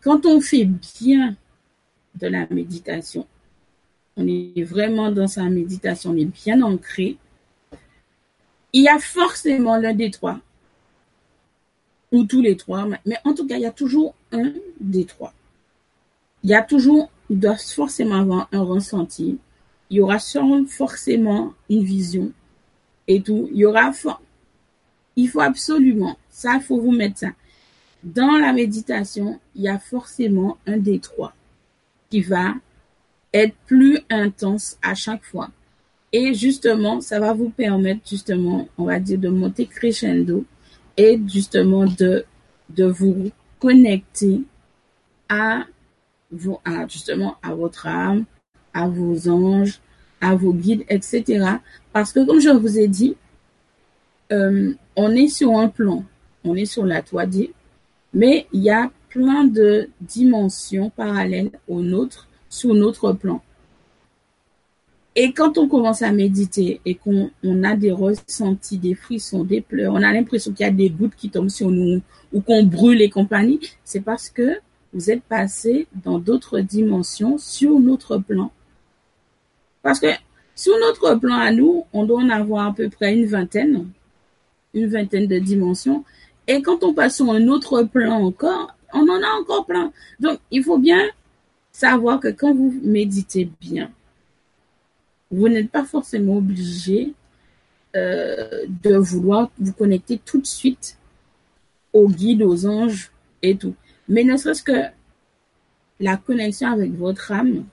Quand 0.00 0.26
on 0.26 0.40
fait 0.40 0.64
bien 0.64 1.36
de 2.16 2.26
la 2.26 2.46
méditation, 2.50 3.26
on 4.16 4.26
est 4.26 4.62
vraiment 4.62 5.10
dans 5.10 5.28
sa 5.28 5.44
méditation, 5.44 6.10
on 6.10 6.16
est 6.16 6.24
bien 6.24 6.60
ancré, 6.62 7.16
il 8.72 8.84
y 8.84 8.88
a 8.88 8.98
forcément 8.98 9.76
l'un 9.76 9.94
des 9.94 10.10
trois, 10.10 10.40
ou 12.12 12.24
tous 12.24 12.42
les 12.42 12.56
trois, 12.56 12.86
mais 13.06 13.16
en 13.24 13.34
tout 13.34 13.46
cas, 13.46 13.56
il 13.56 13.62
y 13.62 13.66
a 13.66 13.72
toujours 13.72 14.14
un 14.30 14.52
des 14.80 15.04
trois. 15.06 15.32
Il 16.44 16.50
y 16.50 16.54
a 16.54 16.62
toujours, 16.62 17.10
il 17.30 17.40
doit 17.40 17.56
forcément 17.56 18.16
avoir 18.16 18.48
un 18.52 18.62
ressenti, 18.62 19.38
il 19.90 19.96
y 19.96 20.00
aura 20.00 20.18
forcément 20.68 21.54
une 21.68 21.82
vision 21.82 22.32
et 23.08 23.20
tout. 23.20 23.48
Il 23.52 23.58
y 23.58 23.64
aura, 23.64 23.92
il 25.16 25.28
faut 25.28 25.40
absolument, 25.40 26.16
ça, 26.30 26.54
il 26.56 26.62
faut 26.62 26.80
vous 26.80 26.92
mettre 26.92 27.18
ça. 27.18 27.28
Dans 28.02 28.38
la 28.38 28.52
méditation, 28.52 29.38
il 29.54 29.62
y 29.62 29.68
a 29.68 29.78
forcément 29.78 30.58
un 30.66 30.76
des 30.76 30.98
trois 30.98 31.34
qui 32.10 32.20
va 32.20 32.54
être 33.32 33.54
plus 33.66 34.00
intense 34.10 34.76
à 34.82 34.94
chaque 34.94 35.24
fois. 35.24 35.50
Et 36.12 36.34
justement, 36.34 37.00
ça 37.00 37.20
va 37.20 37.32
vous 37.32 37.48
permettre 37.48 38.00
justement, 38.06 38.68
on 38.76 38.84
va 38.84 38.98
dire, 38.98 39.18
de 39.18 39.28
monter 39.28 39.66
crescendo 39.66 40.44
et 40.96 41.20
justement 41.26 41.84
de, 41.86 42.24
vous 42.76 43.30
connecter 43.58 44.42
à, 45.28 45.64
vos, 46.30 46.60
à 46.64 46.86
justement 46.88 47.36
à 47.42 47.54
votre 47.54 47.86
âme, 47.86 48.24
à 48.74 48.88
vos 48.88 49.28
anges, 49.28 49.80
à 50.20 50.34
vos 50.34 50.52
guides, 50.52 50.84
etc. 50.88 51.56
Parce 51.92 52.12
que 52.12 52.24
comme 52.24 52.40
je 52.40 52.50
vous 52.50 52.78
ai 52.78 52.88
dit, 52.88 53.16
euh, 54.32 54.72
on 54.96 55.10
est 55.14 55.28
sur 55.28 55.56
un 55.56 55.68
plan, 55.68 56.04
on 56.44 56.54
est 56.56 56.66
sur 56.66 56.86
la 56.86 57.02
3D, 57.02 57.50
mais 58.14 58.46
il 58.52 58.62
y 58.62 58.70
a 58.70 58.90
plein 59.08 59.44
de 59.44 59.90
dimensions 60.00 60.90
parallèles 60.90 61.50
au 61.68 61.82
nôtre 61.82 62.28
sur 62.48 62.72
notre 62.74 63.12
plan. 63.12 63.42
Et 65.14 65.32
quand 65.32 65.58
on 65.58 65.68
commence 65.68 66.00
à 66.00 66.10
méditer 66.10 66.80
et 66.86 66.94
qu'on 66.94 67.30
a 67.64 67.76
des 67.76 67.92
ressentis, 67.92 68.78
des 68.78 68.94
frissons, 68.94 69.44
des 69.44 69.60
pleurs, 69.60 69.92
on 69.92 70.02
a 70.02 70.12
l'impression 70.12 70.52
qu'il 70.52 70.64
y 70.64 70.68
a 70.68 70.72
des 70.72 70.88
gouttes 70.88 71.14
qui 71.16 71.28
tombent 71.28 71.50
sur 71.50 71.70
nous 71.70 72.00
ou 72.32 72.40
qu'on 72.40 72.62
brûle 72.62 73.02
et 73.02 73.10
compagnie, 73.10 73.60
c'est 73.84 74.00
parce 74.00 74.30
que 74.30 74.58
vous 74.94 75.10
êtes 75.10 75.22
passé 75.22 75.86
dans 76.02 76.18
d'autres 76.18 76.60
dimensions 76.60 77.36
sur 77.36 77.78
notre 77.78 78.16
plan. 78.16 78.52
Parce 79.82 80.00
que 80.00 80.08
sur 80.54 80.74
notre 80.78 81.14
plan 81.16 81.36
à 81.36 81.50
nous, 81.50 81.84
on 81.92 82.04
doit 82.04 82.22
en 82.22 82.30
avoir 82.30 82.68
à 82.68 82.74
peu 82.74 82.88
près 82.88 83.14
une 83.14 83.26
vingtaine, 83.26 83.88
une 84.72 84.86
vingtaine 84.86 85.26
de 85.26 85.38
dimensions. 85.38 86.04
Et 86.46 86.62
quand 86.62 86.84
on 86.84 86.94
passe 86.94 87.16
sur 87.16 87.30
un 87.30 87.48
autre 87.48 87.82
plan 87.82 88.22
encore, 88.22 88.74
on 88.94 89.08
en 89.08 89.22
a 89.22 89.40
encore 89.40 89.66
plein. 89.66 89.92
Donc, 90.20 90.38
il 90.50 90.62
faut 90.62 90.78
bien 90.78 91.02
savoir 91.70 92.20
que 92.20 92.28
quand 92.28 92.54
vous 92.54 92.74
méditez 92.82 93.50
bien, 93.60 93.90
vous 95.32 95.48
n'êtes 95.48 95.70
pas 95.70 95.84
forcément 95.84 96.36
obligé 96.36 97.14
euh, 97.96 98.66
de 98.82 98.96
vouloir 98.96 99.50
vous 99.58 99.72
connecter 99.72 100.18
tout 100.18 100.40
de 100.40 100.46
suite 100.46 100.96
aux 101.92 102.08
guides, 102.08 102.42
aux 102.42 102.66
anges 102.66 103.10
et 103.42 103.56
tout. 103.56 103.74
Mais 104.08 104.24
ne 104.24 104.36
serait-ce 104.36 104.62
que 104.62 104.84
la 106.00 106.16
connexion 106.16 106.68
avec 106.68 106.92
votre 106.92 107.32
âme, 107.32 107.64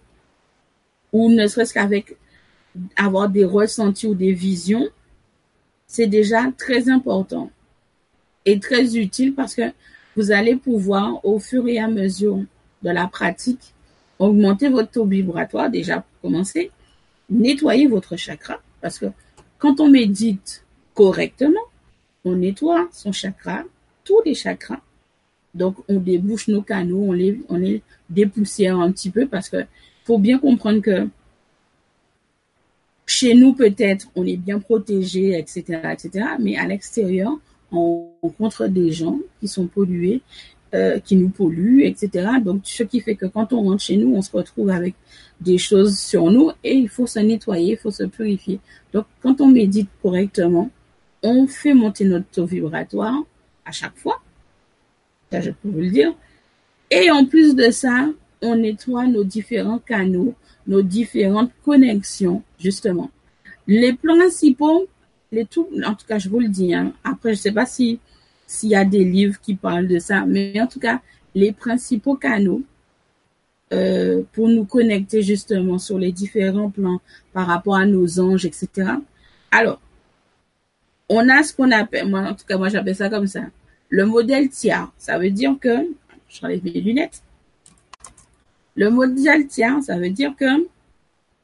ou 1.11 1.29
ne 1.29 1.47
serait-ce 1.47 1.73
qu'avec 1.73 2.17
avoir 2.95 3.29
des 3.29 3.45
ressentis 3.45 4.07
ou 4.07 4.15
des 4.15 4.33
visions, 4.33 4.87
c'est 5.87 6.07
déjà 6.07 6.51
très 6.57 6.89
important 6.89 7.49
et 8.45 8.59
très 8.59 8.95
utile 8.95 9.33
parce 9.33 9.55
que 9.55 9.71
vous 10.15 10.31
allez 10.31 10.55
pouvoir, 10.55 11.23
au 11.25 11.39
fur 11.39 11.67
et 11.67 11.79
à 11.79 11.87
mesure 11.87 12.43
de 12.83 12.89
la 12.89 13.07
pratique, 13.07 13.73
augmenter 14.19 14.69
votre 14.69 14.91
taux 14.91 15.05
vibratoire, 15.05 15.69
déjà 15.69 16.01
pour 16.01 16.29
commencer, 16.29 16.71
nettoyer 17.29 17.87
votre 17.87 18.15
chakra, 18.15 18.61
parce 18.81 18.99
que 18.99 19.07
quand 19.57 19.79
on 19.79 19.89
médite 19.89 20.65
correctement, 20.93 21.59
on 22.25 22.35
nettoie 22.35 22.89
son 22.91 23.11
chakra, 23.11 23.63
tous 24.03 24.21
les 24.25 24.33
chakras. 24.33 24.81
Donc, 25.53 25.77
on 25.87 25.99
débouche 25.99 26.47
nos 26.47 26.61
canaux, 26.61 27.05
on 27.07 27.11
les, 27.11 27.41
on 27.49 27.59
dépoussière 28.09 28.79
un 28.79 28.91
petit 28.91 29.09
peu 29.09 29.27
parce 29.27 29.49
que 29.49 29.57
faut 30.03 30.19
bien 30.19 30.37
comprendre 30.39 30.81
que 30.81 31.07
chez 33.05 33.33
nous, 33.33 33.53
peut-être, 33.53 34.07
on 34.15 34.25
est 34.25 34.37
bien 34.37 34.59
protégé, 34.59 35.37
etc., 35.37 35.81
etc., 35.91 36.25
mais 36.39 36.57
à 36.57 36.67
l'extérieur, 36.67 37.31
on 37.71 38.11
rencontre 38.21 38.67
des 38.67 38.91
gens 38.91 39.19
qui 39.39 39.47
sont 39.47 39.67
pollués 39.67 40.21
euh, 40.75 40.99
qui 40.99 41.15
nous 41.15 41.29
polluent, 41.29 41.83
etc. 41.83 42.29
Donc, 42.43 42.61
ce 42.63 42.83
qui 42.83 42.99
fait 42.99 43.15
que 43.15 43.25
quand 43.25 43.53
on 43.53 43.63
rentre 43.63 43.81
chez 43.81 43.97
nous, 43.97 44.13
on 44.15 44.21
se 44.21 44.31
retrouve 44.31 44.69
avec 44.69 44.93
des 45.41 45.57
choses 45.57 45.97
sur 45.97 46.29
nous 46.29 46.51
et 46.63 46.73
il 46.75 46.89
faut 46.89 47.07
se 47.07 47.19
nettoyer, 47.19 47.73
il 47.73 47.77
faut 47.77 47.91
se 47.91 48.03
purifier. 48.03 48.59
Donc, 48.93 49.05
quand 49.23 49.41
on 49.41 49.47
médite 49.47 49.89
correctement, 50.01 50.69
on 51.23 51.47
fait 51.47 51.73
monter 51.73 52.05
notre 52.05 52.27
taux 52.27 52.45
vibratoire 52.45 53.15
à 53.65 53.71
chaque 53.71 53.97
fois. 53.97 54.21
Ça, 55.31 55.41
je 55.41 55.51
peux 55.51 55.69
vous 55.69 55.79
le 55.79 55.89
dire. 55.89 56.13
Et 56.91 57.09
en 57.11 57.25
plus 57.25 57.55
de 57.55 57.71
ça, 57.71 58.09
on 58.41 58.55
nettoie 58.55 59.07
nos 59.07 59.23
différents 59.23 59.79
canaux, 59.79 60.35
nos 60.67 60.81
différentes 60.81 61.51
connexions, 61.65 62.43
justement. 62.59 63.11
Les 63.67 63.93
principaux, 63.93 64.87
les 65.31 65.45
tout, 65.45 65.67
en 65.83 65.95
tout 65.95 66.05
cas, 66.07 66.19
je 66.19 66.29
vous 66.29 66.39
le 66.39 66.47
dis, 66.47 66.73
hein. 66.73 66.93
après, 67.03 67.33
je 67.33 67.39
sais 67.39 67.51
pas 67.51 67.65
si 67.65 67.99
s'il 68.49 68.69
y 68.69 68.75
a 68.75 68.83
des 68.83 69.03
livres 69.05 69.39
qui 69.39 69.53
parlent 69.53 69.87
de 69.87 69.99
ça. 69.99 70.25
Mais 70.25 70.59
en 70.59 70.65
tout 70.65 70.79
cas, 70.79 71.01
les 71.35 71.51
principaux 71.51 72.15
canaux 72.15 72.63
euh, 73.71 74.23
pour 74.33 74.49
nous 74.49 74.65
connecter 74.65 75.21
justement 75.21 75.77
sur 75.77 75.99
les 75.99 76.11
différents 76.11 76.71
plans 76.71 76.99
par 77.31 77.45
rapport 77.45 77.75
à 77.75 77.85
nos 77.85 78.19
anges, 78.19 78.45
etc. 78.45 78.93
Alors, 79.51 79.79
on 81.09 81.29
a 81.29 81.43
ce 81.43 81.53
qu'on 81.53 81.69
appelle, 81.69 82.09
moi 82.09 82.21
en 82.21 82.33
tout 82.33 82.45
cas, 82.47 82.57
moi 82.57 82.69
j'appelle 82.69 82.95
ça 82.95 83.07
comme 83.07 83.27
ça, 83.27 83.43
le 83.89 84.07
modèle 84.07 84.49
tiers. 84.49 84.91
Ça 84.97 85.19
veut 85.19 85.29
dire 85.29 85.55
que, 85.61 85.85
je 86.27 86.43
enlève 86.43 86.63
mes 86.63 86.81
lunettes. 86.81 87.21
Le 88.73 88.89
modèle 88.89 89.45
tiers, 89.45 89.83
ça 89.83 89.99
veut 89.99 90.09
dire 90.09 90.35
que 90.35 90.65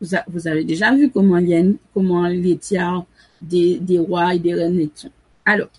vous, 0.01 0.47
avez 0.47 0.63
déjà 0.63 0.91
vu 0.95 1.11
comment, 1.11 1.37
il 1.37 1.49
y 1.49 1.55
a, 1.55 1.61
comment 1.93 2.27
les 2.27 2.57
tiers 2.57 3.03
des, 3.43 3.77
des 3.77 3.99
rois 3.99 4.33
et 4.33 4.39
des 4.39 4.55
reines 4.55 4.89
sont. 4.95 5.11
Alors, 5.45 5.69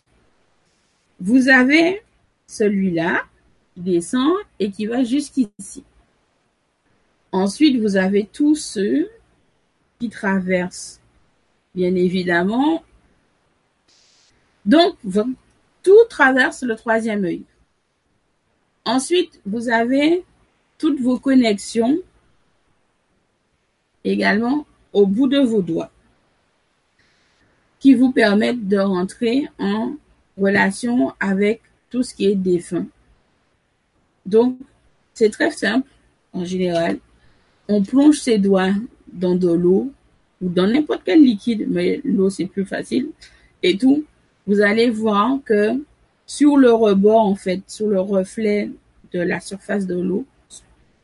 vous 1.20 1.48
avez 1.48 2.02
celui-là 2.46 3.24
qui 3.74 3.80
descend 3.80 4.32
et 4.58 4.70
qui 4.70 4.86
va 4.86 5.04
jusqu'ici. 5.04 5.84
Ensuite, 7.32 7.80
vous 7.80 7.96
avez 7.96 8.26
tous 8.32 8.54
ceux 8.54 9.10
qui 9.98 10.08
traversent, 10.08 11.00
bien 11.74 11.94
évidemment. 11.94 12.82
Donc, 14.64 14.96
tout 15.82 16.04
traverse 16.08 16.62
le 16.62 16.76
troisième 16.76 17.24
œil. 17.24 17.44
Ensuite, 18.84 19.40
vous 19.46 19.68
avez 19.68 20.24
toutes 20.78 21.00
vos 21.00 21.18
connexions 21.18 21.98
également 24.04 24.66
au 24.92 25.06
bout 25.06 25.28
de 25.28 25.38
vos 25.38 25.62
doigts 25.62 25.90
qui 27.80 27.94
vous 27.94 28.12
permettent 28.12 28.68
de 28.68 28.78
rentrer 28.78 29.48
en 29.58 29.96
relation 30.36 31.12
avec 31.20 31.62
tout 31.90 32.02
ce 32.02 32.14
qui 32.14 32.26
est 32.26 32.34
défunt. 32.34 32.86
Donc, 34.24 34.58
c'est 35.14 35.30
très 35.30 35.50
simple 35.50 35.88
en 36.32 36.44
général. 36.44 36.98
On 37.68 37.82
plonge 37.82 38.18
ses 38.18 38.38
doigts 38.38 38.72
dans 39.12 39.34
de 39.34 39.50
l'eau 39.50 39.92
ou 40.42 40.48
dans 40.48 40.66
n'importe 40.66 41.02
quel 41.04 41.22
liquide, 41.22 41.66
mais 41.68 42.00
l'eau 42.04 42.30
c'est 42.30 42.46
plus 42.46 42.66
facile 42.66 43.08
et 43.62 43.78
tout. 43.78 44.04
Vous 44.46 44.60
allez 44.60 44.90
voir 44.90 45.38
que 45.44 45.80
sur 46.26 46.56
le 46.56 46.72
rebord, 46.72 47.20
en 47.20 47.34
fait, 47.34 47.62
sur 47.66 47.88
le 47.88 48.00
reflet 48.00 48.70
de 49.12 49.20
la 49.20 49.40
surface 49.40 49.86
de 49.86 49.98
l'eau, 49.98 50.26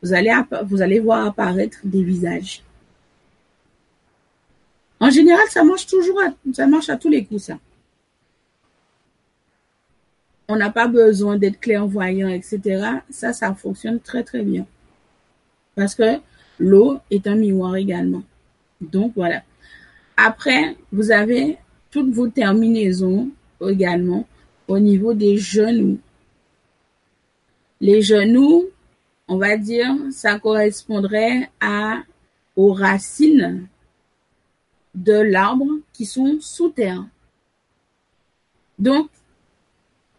vous 0.01 0.13
allez, 0.13 0.33
vous 0.65 0.81
allez 0.81 0.99
voir 0.99 1.25
apparaître 1.25 1.79
des 1.83 2.03
visages. 2.03 2.61
En 4.99 5.09
général, 5.09 5.45
ça 5.49 5.63
marche 5.63 5.87
toujours, 5.87 6.21
ça 6.53 6.67
marche 6.67 6.89
à 6.89 6.97
tous 6.97 7.09
les 7.09 7.25
coups, 7.25 7.43
ça. 7.43 7.57
On 10.47 10.55
n'a 10.55 10.69
pas 10.69 10.87
besoin 10.87 11.37
d'être 11.37 11.59
clairvoyant, 11.59 12.27
etc. 12.27 12.85
Ça, 13.09 13.33
ça 13.33 13.53
fonctionne 13.53 13.99
très 13.99 14.23
très 14.23 14.43
bien. 14.43 14.65
Parce 15.75 15.95
que 15.95 16.19
l'eau 16.59 16.99
est 17.09 17.27
un 17.27 17.35
miroir 17.35 17.75
également. 17.75 18.23
Donc 18.81 19.13
voilà. 19.15 19.41
Après, 20.17 20.75
vous 20.91 21.11
avez 21.11 21.57
toutes 21.91 22.11
vos 22.11 22.27
terminaisons 22.27 23.29
également 23.61 24.27
au 24.67 24.79
niveau 24.79 25.13
des 25.13 25.37
genoux. 25.37 25.99
Les 27.81 28.01
genoux, 28.01 28.65
on 29.27 29.37
va 29.37 29.57
dire, 29.57 29.89
ça 30.11 30.39
correspondrait 30.39 31.49
à, 31.59 32.03
aux 32.55 32.73
racines 32.73 33.67
de 34.95 35.13
l'arbre 35.13 35.67
qui 35.91 36.05
sont 36.05 36.37
sous 36.39 36.69
terre. 36.69 37.03
Donc, 38.79 39.09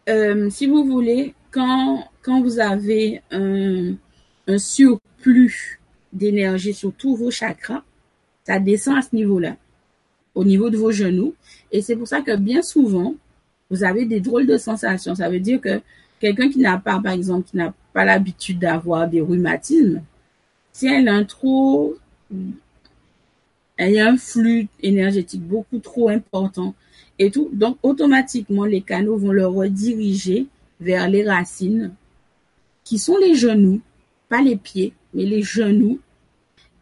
euh, 0.07 0.49
si 0.49 0.67
vous 0.67 0.83
voulez, 0.85 1.33
quand, 1.51 2.07
quand 2.21 2.41
vous 2.41 2.59
avez 2.59 3.21
un, 3.31 3.95
surplus 4.57 5.79
d'énergie 6.13 6.73
sur 6.73 6.93
tous 6.93 7.15
vos 7.15 7.31
chakras, 7.31 7.83
ça 8.43 8.59
descend 8.59 8.97
à 8.97 9.01
ce 9.01 9.15
niveau-là, 9.15 9.57
au 10.35 10.43
niveau 10.43 10.69
de 10.69 10.77
vos 10.77 10.91
genoux. 10.91 11.33
Et 11.71 11.81
c'est 11.81 11.95
pour 11.95 12.07
ça 12.07 12.21
que 12.21 12.35
bien 12.35 12.61
souvent, 12.61 13.15
vous 13.69 13.83
avez 13.83 14.05
des 14.05 14.19
drôles 14.19 14.45
de 14.45 14.57
sensations. 14.57 15.15
Ça 15.15 15.29
veut 15.29 15.39
dire 15.39 15.59
que 15.59 15.81
quelqu'un 16.19 16.49
qui 16.49 16.59
n'a 16.59 16.77
pas, 16.77 16.99
par 16.99 17.13
exemple, 17.13 17.49
qui 17.49 17.57
n'a 17.57 17.73
pas 17.93 18.05
l'habitude 18.05 18.59
d'avoir 18.59 19.09
des 19.09 19.21
rhumatismes, 19.21 20.03
si 20.71 20.87
a 20.89 20.97
un 20.97 21.23
trop, 21.23 21.95
elle 23.77 23.97
a 23.97 24.09
un 24.09 24.17
flux 24.17 24.67
énergétique 24.83 25.41
beaucoup 25.41 25.79
trop 25.79 26.09
important 26.09 26.75
et 27.19 27.31
tout, 27.31 27.49
donc 27.53 27.77
automatiquement 27.83 28.65
les 28.65 28.81
canaux 28.81 29.17
vont 29.17 29.31
le 29.31 29.47
rediriger 29.47 30.47
vers 30.79 31.09
les 31.09 31.27
racines 31.27 31.93
qui 32.83 32.99
sont 32.99 33.17
les 33.17 33.35
genoux, 33.35 33.81
pas 34.29 34.41
les 34.41 34.57
pieds, 34.57 34.93
mais 35.13 35.25
les 35.25 35.41
genoux 35.41 35.99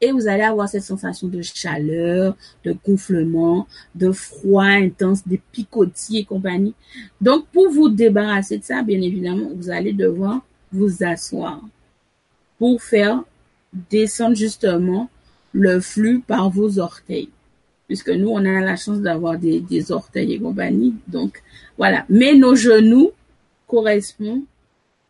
et 0.04 0.12
vous 0.12 0.28
allez 0.28 0.44
avoir 0.44 0.68
cette 0.68 0.84
sensation 0.84 1.30
de 1.30 1.42
chaleur, 1.42 2.36
de 2.66 2.76
gonflement, 2.86 3.68
de 3.96 4.12
froid 4.12 4.66
intense, 4.66 5.26
de 5.26 5.40
picotis 5.54 6.18
et 6.18 6.26
compagnie. 6.26 6.74
Donc, 7.22 7.48
pour 7.54 7.70
vous 7.70 7.88
débarrasser 7.88 8.58
de 8.58 8.66
ça, 8.66 8.84
bien 8.84 9.02
évidemment, 9.02 9.50
vous 9.56 9.70
allez 9.70 9.94
devoir 9.94 10.42
vous 10.74 11.04
asseoir 11.06 11.62
pour 12.60 12.84
faire 12.84 13.24
descendre 13.90 14.36
justement 14.36 15.10
le 15.54 15.80
flux 15.80 16.20
par 16.20 16.50
vos 16.50 16.80
orteils. 16.80 17.30
Puisque 17.94 18.10
nous, 18.10 18.30
on 18.30 18.44
a 18.44 18.60
la 18.60 18.76
chance 18.76 19.02
d'avoir 19.02 19.38
des, 19.38 19.60
des 19.60 19.92
orteils 19.92 20.34
et 20.34 20.40
compagnie. 20.40 20.96
Donc, 21.08 21.44
voilà. 21.78 22.08
Mais 22.10 22.34
nos 22.34 22.56
genoux 22.56 23.12
correspondent 23.68 24.46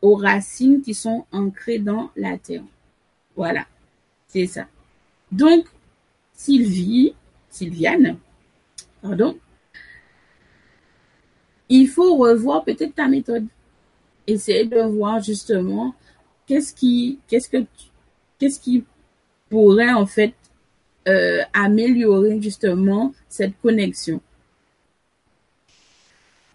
aux 0.02 0.16
racines 0.16 0.82
qui 0.82 0.94
sont 0.94 1.24
ancrées 1.32 1.80
dans 1.80 2.12
la 2.18 2.38
terre. 2.38 2.66
Voilà. 3.38 3.66
C'est 4.28 4.48
ça. 4.48 4.68
Donc, 5.32 5.66
Sylvie, 6.34 7.14
Sylviane, 7.50 8.18
pardon, 9.02 9.38
il 11.70 11.88
faut 11.88 12.18
revoir 12.18 12.66
peut-être 12.66 12.96
ta 12.96 13.08
méthode. 13.08 13.46
Essayer 14.28 14.66
de 14.66 14.82
voir 14.82 15.24
justement 15.24 15.96
qu'est-ce 16.48 16.74
qui, 16.74 17.20
qu'est-ce 17.30 17.48
que, 17.48 17.64
qu'est-ce 18.40 18.60
qui 18.60 18.84
pourrait 19.50 19.94
en 19.94 20.06
fait 20.06 20.34
euh, 21.08 21.42
améliorer 21.54 22.42
justement 22.42 23.14
cette 23.30 23.54
connexion. 23.62 24.22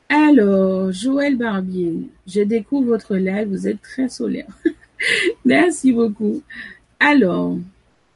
Alors, 0.09 0.91
Joël 0.91 1.37
Barbier, 1.37 2.09
je 2.27 2.41
découvre 2.41 2.89
votre 2.89 3.17
live, 3.17 3.49
vous 3.49 3.69
êtes 3.69 3.83
très 3.83 4.09
solaire. 4.09 4.47
Merci 5.45 5.93
beaucoup. 5.93 6.43
Alors, 6.99 7.59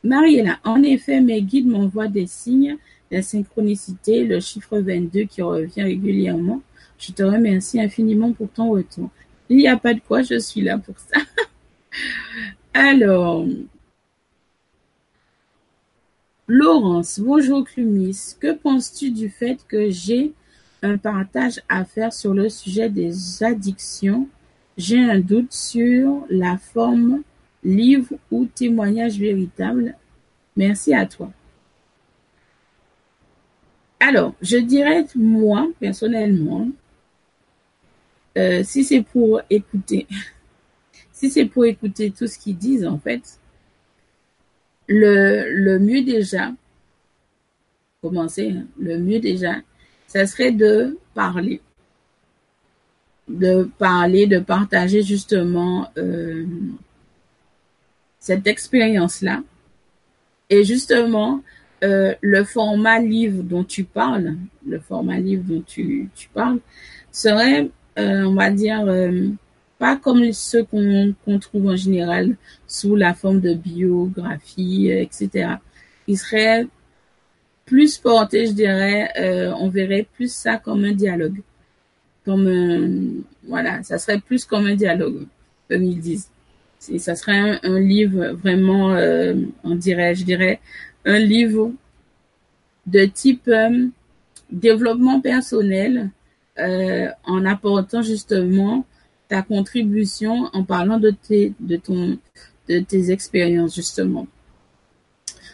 Mariella, 0.03 0.59
en 0.65 0.83
effet, 0.83 1.21
mes 1.21 1.43
guides 1.43 1.67
m'envoient 1.67 2.09
des 2.09 2.27
signes, 2.27 2.79
la 3.11 3.23
synchronicité, 3.23 4.25
le 4.25 4.41
chiffre 4.41 4.79
22 4.79 5.25
qui 5.25 5.43
revient 5.43 5.83
régulièrement. 5.83 6.63
Je 6.99 7.13
te 7.13 7.23
remercie 7.23 7.81
infiniment 7.81 8.33
pour 8.33 8.49
ton 8.49 8.71
retour. 8.71 9.11
Il 9.51 9.59
n'y 9.59 9.69
a 9.69 9.77
pas 9.77 9.93
de 9.93 10.01
quoi, 10.01 10.23
je 10.23 10.39
suis 10.39 10.63
là 10.63 10.79
pour 10.79 10.95
ça. 10.99 11.21
Alors, 12.75 13.47
Laurence, 16.55 17.19
bonjour 17.19 17.65
Clumis. 17.65 18.37
Que 18.39 18.53
penses-tu 18.53 19.11
du 19.11 19.31
fait 19.31 19.59
que 19.67 19.89
j'ai 19.89 20.35
un 20.83 20.99
partage 20.99 21.63
à 21.67 21.87
faire 21.87 22.13
sur 22.13 22.35
le 22.35 22.51
sujet 22.51 22.91
des 22.91 23.43
addictions? 23.43 24.29
J'ai 24.77 24.99
un 24.99 25.19
doute 25.19 25.51
sur 25.55 26.27
la 26.29 26.59
forme 26.59 27.23
livre 27.65 28.19
ou 28.31 28.45
témoignage 28.45 29.19
véritable. 29.19 29.97
Merci 30.55 30.93
à 30.93 31.07
toi. 31.07 31.33
Alors, 33.99 34.35
je 34.43 34.59
dirais, 34.59 35.07
moi, 35.15 35.71
personnellement, 35.81 36.69
euh, 38.37 38.63
si 38.63 38.85
c'est 38.85 39.01
pour 39.01 39.41
écouter, 39.49 40.07
si 41.13 41.31
c'est 41.31 41.47
pour 41.47 41.65
écouter 41.65 42.11
tout 42.11 42.27
ce 42.27 42.39
qu'ils 42.39 42.59
disent, 42.59 42.87
en 42.87 42.99
fait, 42.99 43.39
le, 44.87 45.51
le 45.51 45.79
mieux 45.79 46.03
déjà, 46.03 46.53
commencer, 48.03 48.51
hein, 48.51 48.67
le 48.79 48.99
mieux 48.99 49.21
déjà, 49.21 49.57
ça 50.07 50.27
serait 50.27 50.53
de 50.53 50.99
parler. 51.15 51.61
De 53.29 53.71
parler, 53.79 54.27
de 54.27 54.41
partager 54.41 55.03
justement 55.03 55.89
euh, 55.97 56.45
cette 58.19 58.47
expérience-là. 58.47 59.43
Et 60.51 60.65
justement, 60.65 61.43
euh, 61.83 62.15
le 62.21 62.45
format 62.45 62.99
livre 62.99 63.43
dont 63.43 63.65
tu 63.65 63.85
parles, 63.85 64.37
le 64.67 64.79
format 64.81 65.19
livre 65.19 65.45
dont 65.45 65.63
tu, 65.63 66.09
tu 66.15 66.29
parles, 66.29 66.59
serait, 67.11 67.71
euh, 67.99 68.25
on 68.25 68.35
va 68.35 68.51
dire, 68.51 68.85
pas 69.83 69.97
comme 69.97 70.33
ceux 70.33 70.63
qu'on 70.63 71.39
trouve 71.41 71.67
en 71.67 71.75
général 71.75 72.37
sous 72.69 72.95
la 72.95 73.15
forme 73.15 73.41
de 73.41 73.53
biographie, 73.53 74.89
etc. 74.89 75.57
Il 76.07 76.17
serait 76.17 76.69
plus 77.65 77.99
porté, 77.99 78.47
je 78.47 78.53
dirais, 78.53 79.11
on 79.59 79.69
verrait 79.69 80.07
plus 80.15 80.33
ça 80.33 80.59
comme 80.59 80.85
un 80.85 80.93
dialogue. 80.93 81.41
Comme, 82.25 82.47
un, 82.47 83.25
voilà, 83.49 83.83
ça 83.83 83.99
serait 83.99 84.21
plus 84.21 84.45
comme 84.45 84.67
un 84.67 84.77
dialogue, 84.77 85.27
comme 85.69 85.83
ils 85.83 85.99
disent 85.99 86.31
ça 86.99 87.15
serait 87.15 87.59
un, 87.63 87.81
livre 87.81 88.33
vraiment, 88.33 88.95
euh, 88.95 89.35
on 89.65 89.75
dirait, 89.75 90.15
je 90.15 90.25
dirais, 90.25 90.61
un 91.05 91.19
livre 91.19 91.73
de 92.87 93.05
type 93.05 93.49
euh, 93.49 93.89
développement 94.51 95.21
personnel 95.21 96.11
euh, 96.59 97.09
en 97.25 97.45
apportant 97.45 98.03
justement 98.03 98.85
ta 99.33 99.41
contribution 99.41 100.51
en 100.53 100.63
parlant 100.63 100.99
de 100.99 101.09
tes, 101.09 101.55
de 101.59 101.77
ton, 101.77 102.19
de 102.69 102.81
tes 102.81 103.11
expériences 103.11 103.75
justement. 103.75 104.27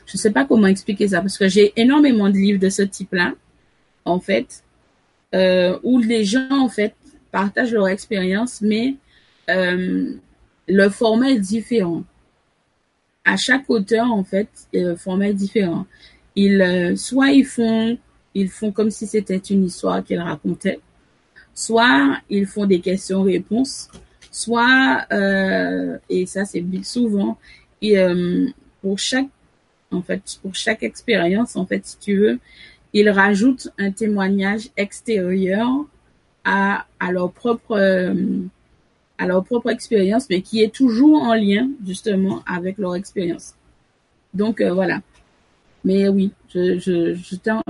Je 0.05 0.16
sais 0.16 0.33
pas 0.33 0.45
comment 0.45 0.66
expliquer 0.66 1.07
ça 1.07 1.20
parce 1.20 1.39
que 1.39 1.47
j'ai 1.47 1.72
énormément 1.76 2.29
de 2.29 2.35
livres 2.35 2.59
de 2.59 2.70
ce 2.70 2.83
type-là, 2.83 3.35
en 4.05 4.18
fait, 4.18 4.64
euh, 5.33 5.79
où 5.85 6.01
les 6.01 6.24
gens 6.24 6.59
en 6.66 6.68
fait 6.68 6.93
partagent 7.31 7.72
leur 7.72 7.87
expérience, 7.87 8.61
mais 8.62 8.97
euh, 9.49 10.12
le 10.66 10.89
format 10.89 11.31
est 11.31 11.39
différent. 11.39 12.03
À 13.24 13.37
chaque 13.37 13.70
auteur, 13.70 14.11
en 14.11 14.24
fait, 14.24 14.49
le 14.72 14.97
format 14.97 15.29
est 15.29 15.35
différent. 15.35 15.87
Ils, 16.35 16.61
euh, 16.61 16.97
soit 16.97 17.31
ils 17.31 17.47
font, 17.47 17.97
ils 18.35 18.49
font 18.49 18.72
comme 18.72 18.91
si 18.91 19.07
c'était 19.07 19.37
une 19.37 19.66
histoire 19.66 20.03
qu'ils 20.03 20.18
racontaient, 20.18 20.81
soit 21.59 22.18
ils 22.30 22.46
font 22.46 22.66
des 22.66 22.78
questions-réponses, 22.78 23.88
soit, 24.30 25.04
euh, 25.12 25.98
et 26.09 26.24
ça 26.24 26.44
c'est 26.44 26.64
souvent, 26.84 27.36
et, 27.82 27.98
euh, 27.98 28.46
pour 28.80 29.00
chaque, 29.00 29.26
en 29.90 30.00
fait, 30.00 30.22
pour 30.40 30.54
chaque 30.54 30.84
expérience, 30.84 31.56
en 31.56 31.66
fait, 31.66 31.84
si 31.84 31.98
tu 31.98 32.16
veux, 32.16 32.38
ils 32.92 33.11
rajoutent 33.11 33.70
un 33.76 33.90
témoignage 33.90 34.68
extérieur 34.76 35.68
à, 36.44 36.86
à 37.00 37.11
leur 37.11 37.32
propre 37.32 37.72
euh, 37.72 38.14
à 39.18 39.26
leur 39.26 39.44
propre 39.44 39.70
expérience, 39.70 40.30
mais 40.30 40.42
qui 40.42 40.62
est 40.62 40.72
toujours 40.72 41.20
en 41.22 41.34
lien 41.34 41.68
justement 41.84 42.44
avec 42.46 42.78
leur 42.78 42.94
expérience. 42.94 43.54
Donc 44.32 44.62
voilà. 44.62 45.00
Mais 45.85 46.09
oui, 46.09 46.33
je, 46.53 46.79
je, 46.79 47.14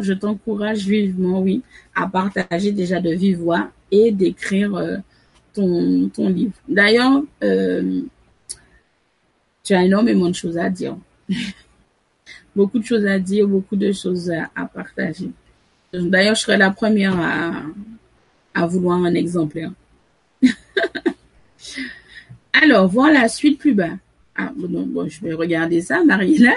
je 0.01 0.13
t'encourage 0.15 0.87
vivement, 0.87 1.41
oui, 1.41 1.63
à 1.95 2.07
partager 2.07 2.73
déjà 2.73 3.01
de 3.01 3.11
vive 3.11 3.39
voix 3.39 3.71
et 3.91 4.13
d'écrire 4.13 4.75
euh, 4.75 4.97
ton, 5.53 6.09
ton 6.09 6.29
livre. 6.29 6.55
D'ailleurs, 6.69 7.23
euh, 7.43 8.03
tu 9.63 9.75
as 9.75 9.85
énormément 9.85 10.29
de 10.29 10.35
choses 10.35 10.59
à 10.59 10.71
dire. 10.71 10.97
beaucoup 12.57 12.79
de 12.79 12.85
choses 12.85 13.07
à 13.07 13.19
dire, 13.19 13.47
beaucoup 13.47 13.77
de 13.77 13.93
choses 13.93 14.31
à, 14.31 14.67
partager. 14.67 15.31
D'ailleurs, 15.93 16.35
je 16.35 16.41
serai 16.43 16.57
la 16.57 16.71
première 16.71 17.19
à, 17.21 17.63
à 18.55 18.67
vouloir 18.67 18.99
un 19.05 19.15
exemplaire. 19.15 19.71
Alors, 22.53 22.89
voir 22.89 23.13
la 23.13 23.29
suite 23.29 23.59
plus 23.59 23.75
bas. 23.75 23.97
Ah, 24.37 24.53
bon, 24.57 24.87
bon, 24.87 25.09
je 25.09 25.21
vais 25.21 25.35
regarder 25.35 25.81
ça, 25.81 26.05
Marina. 26.05 26.53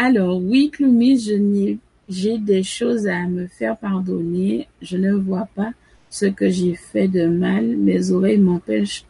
Alors, 0.00 0.40
oui, 0.40 0.70
Cloumis, 0.70 1.18
je 1.18 1.76
j'ai 2.08 2.38
des 2.38 2.62
choses 2.62 3.08
à 3.08 3.26
me 3.26 3.48
faire 3.48 3.76
pardonner. 3.76 4.68
Je 4.80 4.96
ne 4.96 5.12
vois 5.12 5.48
pas 5.56 5.72
ce 6.08 6.26
que 6.26 6.48
j'ai 6.48 6.76
fait 6.76 7.08
de 7.08 7.26
mal. 7.26 7.76
Mes 7.76 8.12
oreilles 8.12 8.38
m'empêchent 8.38 9.04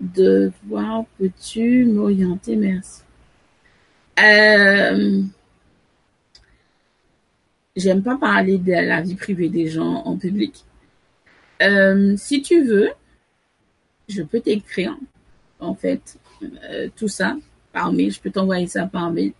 de 0.00 0.52
voir. 0.64 1.06
Peux-tu 1.18 1.86
m'orienter? 1.86 2.54
Merci. 2.54 3.02
Euh, 4.20 5.22
j'aime 7.74 8.04
pas 8.04 8.16
parler 8.16 8.58
de 8.58 8.70
la 8.70 9.02
vie 9.02 9.16
privée 9.16 9.48
des 9.48 9.66
gens 9.66 10.04
en 10.04 10.16
public. 10.16 10.64
Euh, 11.62 12.14
si 12.16 12.42
tu 12.42 12.62
veux, 12.62 12.90
je 14.08 14.22
peux 14.22 14.40
t'écrire, 14.40 14.96
en 15.58 15.74
fait, 15.74 16.16
euh, 16.70 16.88
tout 16.94 17.08
ça 17.08 17.36
par 17.72 17.92
mail. 17.92 18.12
Je 18.12 18.20
peux 18.20 18.30
t'envoyer 18.30 18.68
ça 18.68 18.86
par 18.86 19.10
mail. 19.10 19.32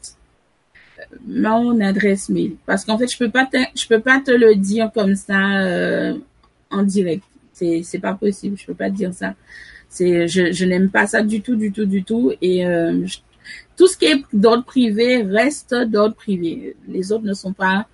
mon 1.26 1.80
adresse 1.80 2.28
mail 2.28 2.56
parce 2.66 2.84
qu'en 2.84 2.98
fait 2.98 3.08
je 3.08 3.18
peux 3.18 3.30
peux 3.30 4.00
pas 4.00 4.20
te 4.20 4.30
le 4.30 4.56
dire 4.56 4.90
comme 4.92 5.14
ça 5.14 5.62
euh, 5.62 6.18
en 6.70 6.82
direct 6.82 7.24
c'est 7.52 7.82
c'est 7.82 7.98
pas 7.98 8.14
possible 8.14 8.56
je 8.58 8.66
peux 8.66 8.74
pas 8.74 8.90
te 8.90 8.96
dire 8.96 9.14
ça 9.14 9.34
je, 9.90 10.50
je 10.52 10.64
n'aime 10.64 10.90
pas 10.90 11.06
ça 11.06 11.22
du 11.22 11.42
tout 11.42 11.56
du 11.56 11.72
tout 11.72 11.84
du 11.84 12.04
tout 12.04 12.32
et 12.40 12.66
euh, 12.66 13.06
tout 13.76 13.86
ce 13.86 13.96
qui 13.96 14.06
est 14.06 14.22
d'ordre 14.32 14.64
privé 14.64 15.22
reste 15.22 15.74
d'ordre 15.74 16.14
privé. 16.14 16.76
Les 16.88 17.12
autres 17.12 17.24
ne 17.24 17.34
sont 17.34 17.52
pas 17.52 17.86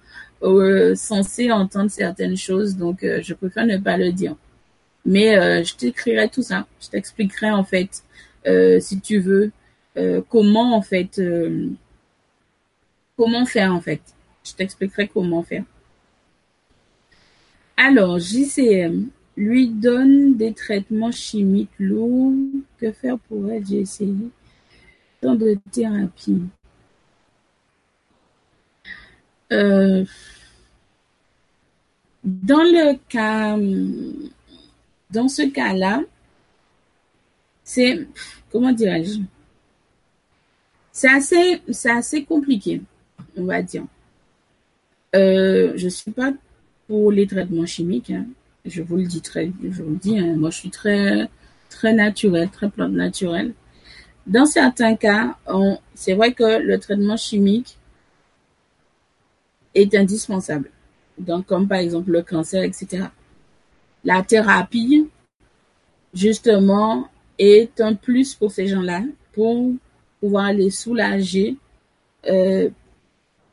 euh, 0.42 0.94
censés 0.94 1.50
entendre 1.50 1.90
certaines 1.90 2.36
choses 2.36 2.76
donc 2.76 2.98
je 3.02 3.34
préfère 3.34 3.66
ne 3.66 3.78
pas 3.78 3.96
le 3.96 4.12
dire. 4.12 4.36
Mais 5.04 5.64
je 5.64 5.74
t'écrirai 5.74 6.28
tout 6.28 6.42
ça. 6.42 6.66
Je 6.80 6.88
t'expliquerai 6.88 7.50
en 7.50 7.64
fait 7.64 8.02
si 8.80 9.00
tu 9.00 9.18
veux 9.20 9.50
comment 10.28 10.76
en 10.76 10.82
fait 10.82 11.18
Comment 13.18 13.46
faire 13.46 13.74
en 13.74 13.80
fait. 13.80 14.00
Je 14.44 14.52
t'expliquerai 14.52 15.08
comment 15.08 15.42
faire. 15.42 15.64
Alors, 17.76 18.20
JCM 18.20 19.08
lui 19.36 19.68
donne 19.68 20.36
des 20.36 20.52
traitements 20.52 21.10
chimiques 21.10 21.78
lourds. 21.80 22.32
Que 22.80 22.92
faire 22.92 23.18
pour 23.18 23.50
elle 23.50 23.66
J'ai 23.66 23.80
essayé 23.80 24.30
tant 25.20 25.34
de 25.34 25.56
thérapie. 25.72 26.42
Euh, 29.52 30.04
dans 32.24 32.62
le 32.62 32.98
cas, 33.08 33.56
dans 35.10 35.28
ce 35.28 35.42
cas-là, 35.42 36.02
c'est, 37.64 38.06
comment 38.50 38.72
dirais-je, 38.72 39.20
c'est 40.92 41.08
assez, 41.08 41.62
c'est 41.70 41.90
assez 41.90 42.24
compliqué 42.24 42.82
on 43.38 43.44
va 43.44 43.62
dire. 43.62 43.84
Euh, 45.14 45.72
je 45.76 45.88
suis 45.88 46.10
pas 46.10 46.32
pour 46.86 47.12
les 47.12 47.26
traitements 47.26 47.66
chimiques. 47.66 48.10
Hein. 48.10 48.26
Je 48.64 48.82
vous 48.82 48.96
le 48.96 49.04
dis 49.04 49.22
très, 49.22 49.50
je 49.62 49.82
vous 49.82 49.90
le 49.90 49.96
dis. 49.96 50.18
Hein. 50.18 50.34
Moi, 50.36 50.50
je 50.50 50.58
suis 50.58 50.70
très, 50.70 51.28
très 51.70 51.94
naturel, 51.94 52.48
très 52.50 52.68
plante 52.68 52.92
naturelle. 52.92 53.54
Dans 54.28 54.44
certains 54.44 54.94
cas, 54.94 55.38
c'est 55.94 56.12
vrai 56.12 56.32
que 56.34 56.58
le 56.58 56.78
traitement 56.78 57.16
chimique 57.16 57.78
est 59.74 59.94
indispensable. 59.94 60.70
Donc, 61.18 61.46
comme 61.46 61.66
par 61.66 61.78
exemple 61.78 62.10
le 62.10 62.22
cancer, 62.22 62.62
etc. 62.62 63.06
La 64.04 64.22
thérapie, 64.22 65.08
justement, 66.12 67.08
est 67.38 67.80
un 67.80 67.94
plus 67.94 68.34
pour 68.34 68.52
ces 68.52 68.66
gens-là 68.66 69.02
pour 69.32 69.72
pouvoir 70.20 70.52
les 70.52 70.70
soulager 70.70 71.56
euh, 72.26 72.68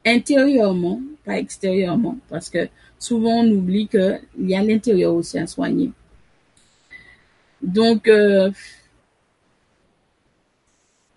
intérieurement, 0.05 0.99
pas 1.23 1.38
extérieurement, 1.38 2.17
parce 2.28 2.49
que 2.49 2.67
souvent 2.99 3.43
on 3.43 3.49
oublie 3.49 3.88
qu'il 3.88 4.19
y 4.39 4.55
a 4.55 4.61
l'intérieur 4.61 5.13
aussi 5.13 5.39
à 5.39 5.47
soigner. 5.47 5.91
Donc, 7.61 8.09
euh, 8.09 8.51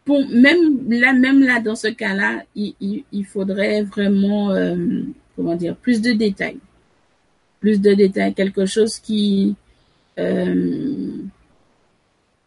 pour, 0.08 0.26
même 0.30 0.90
là, 0.90 1.12
même 1.12 1.42
là, 1.42 1.60
dans 1.60 1.74
ce 1.74 1.88
cas-là, 1.88 2.42
il, 2.56 2.74
il, 3.12 3.26
faudrait 3.26 3.82
vraiment, 3.82 4.52
euh, 4.52 5.02
comment 5.36 5.54
dire, 5.54 5.76
plus 5.76 6.00
de 6.00 6.12
détails. 6.12 6.56
Plus 7.60 7.78
de 7.78 7.92
détails, 7.92 8.32
quelque 8.32 8.64
chose 8.64 8.98
qui, 8.98 9.54
euh, 10.18 11.10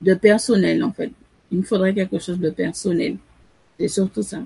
de 0.01 0.13
personnel, 0.15 0.83
en 0.83 0.91
fait. 0.91 1.11
Il 1.51 1.59
me 1.59 1.63
faudrait 1.63 1.93
quelque 1.93 2.17
chose 2.17 2.39
de 2.39 2.49
personnel. 2.49 3.17
C'est 3.79 3.89
surtout 3.89 4.23
ça. 4.23 4.39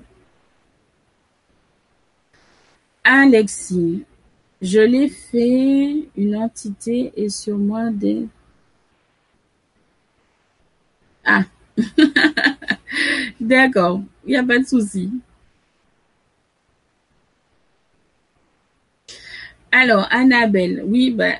Alexis, 3.02 4.04
je 4.60 4.80
l'ai 4.80 5.08
fait 5.08 6.06
une 6.18 6.36
entité 6.36 7.14
et 7.16 7.30
sur 7.30 7.56
moi 7.56 7.88
des... 7.90 8.28
Ah, 11.24 11.44
d'accord, 13.40 14.00
il 14.24 14.30
n'y 14.30 14.36
a 14.36 14.44
pas 14.44 14.58
de 14.58 14.64
souci. 14.64 15.10
Alors, 19.72 20.06
Annabelle, 20.10 20.82
oui, 20.86 21.10
ben, 21.10 21.36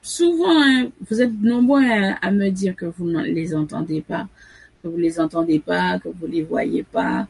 souvent, 0.00 0.62
hein, 0.62 0.90
vous 1.08 1.20
êtes 1.20 1.32
nombreux 1.40 1.82
à, 2.22 2.30
me 2.30 2.48
dire 2.50 2.76
que 2.76 2.86
vous 2.86 3.10
ne 3.10 3.22
les 3.24 3.54
entendez 3.54 4.00
pas, 4.00 4.28
que 4.82 4.88
vous 4.88 4.96
les 4.96 5.18
entendez 5.18 5.58
pas, 5.58 5.98
que 5.98 6.08
vous 6.08 6.26
les 6.26 6.42
voyez 6.42 6.84
pas. 6.84 7.26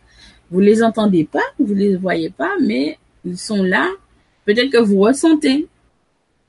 Vous 0.50 0.60
les 0.60 0.82
entendez 0.82 1.24
pas, 1.24 1.44
vous 1.58 1.74
les 1.74 1.96
voyez 1.96 2.30
pas, 2.30 2.56
mais 2.60 2.98
ils 3.24 3.38
sont 3.38 3.62
là. 3.62 3.88
Peut-être 4.44 4.70
que 4.70 4.82
vous 4.82 4.98
ressentez 4.98 5.68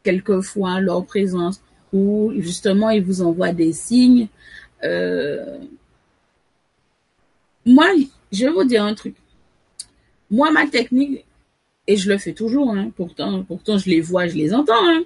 quelquefois 0.03 0.81
leur 0.81 1.05
présence 1.05 1.61
ou 1.93 2.33
justement 2.37 2.89
ils 2.89 3.03
vous 3.03 3.21
envoient 3.21 3.53
des 3.53 3.73
signes. 3.73 4.27
Euh, 4.83 5.59
moi, 7.65 7.87
je 8.31 8.45
vais 8.45 8.51
vous 8.51 8.63
dire 8.63 8.83
un 8.83 8.93
truc. 8.93 9.15
Moi, 10.29 10.51
ma 10.51 10.67
technique, 10.67 11.25
et 11.87 11.97
je 11.97 12.09
le 12.09 12.17
fais 12.17 12.33
toujours, 12.33 12.71
hein, 12.71 12.91
pourtant, 12.95 13.43
pourtant 13.43 13.77
je 13.77 13.89
les 13.89 14.01
vois, 14.01 14.27
je 14.27 14.35
les 14.35 14.53
entends, 14.53 14.73
hein, 14.87 15.03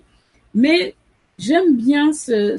mais 0.53 0.93
j'aime 1.39 1.75
bien 1.75 2.13
ce, 2.13 2.55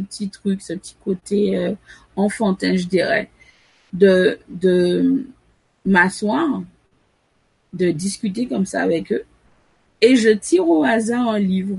petit 0.00 0.30
truc, 0.30 0.62
ce 0.62 0.72
petit 0.72 0.96
côté 1.04 1.56
euh, 1.56 1.74
enfantin, 2.16 2.76
je 2.76 2.86
dirais, 2.86 3.30
de, 3.92 4.38
de 4.48 5.26
m'asseoir 5.84 6.62
de 7.72 7.90
discuter 7.90 8.46
comme 8.46 8.66
ça 8.66 8.82
avec 8.82 9.12
eux. 9.12 9.24
Et 10.00 10.16
je 10.16 10.30
tire 10.30 10.68
au 10.68 10.84
hasard 10.84 11.28
un 11.28 11.38
livre. 11.38 11.78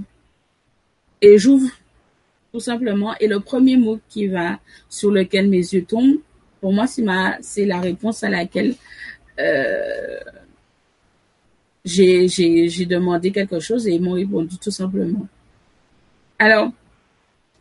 Et 1.21 1.37
j'ouvre 1.37 1.69
tout 2.51 2.59
simplement. 2.59 3.15
Et 3.19 3.27
le 3.27 3.39
premier 3.39 3.77
mot 3.77 3.99
qui 4.09 4.27
va, 4.27 4.59
sur 4.89 5.11
lequel 5.11 5.49
mes 5.49 5.57
yeux 5.57 5.85
tombent, 5.85 6.19
pour 6.61 6.73
moi, 6.73 6.85
c'est 6.87 7.65
la 7.65 7.79
réponse 7.79 8.23
à 8.23 8.29
laquelle 8.29 8.75
euh, 9.39 10.19
j'ai, 11.85 12.27
j'ai, 12.27 12.85
demandé 12.85 13.31
quelque 13.31 13.59
chose 13.59 13.87
et 13.87 13.91
ils 13.91 14.01
m'ont 14.01 14.13
répondu 14.13 14.57
tout 14.57 14.71
simplement. 14.71 15.27
Alors, 16.37 16.71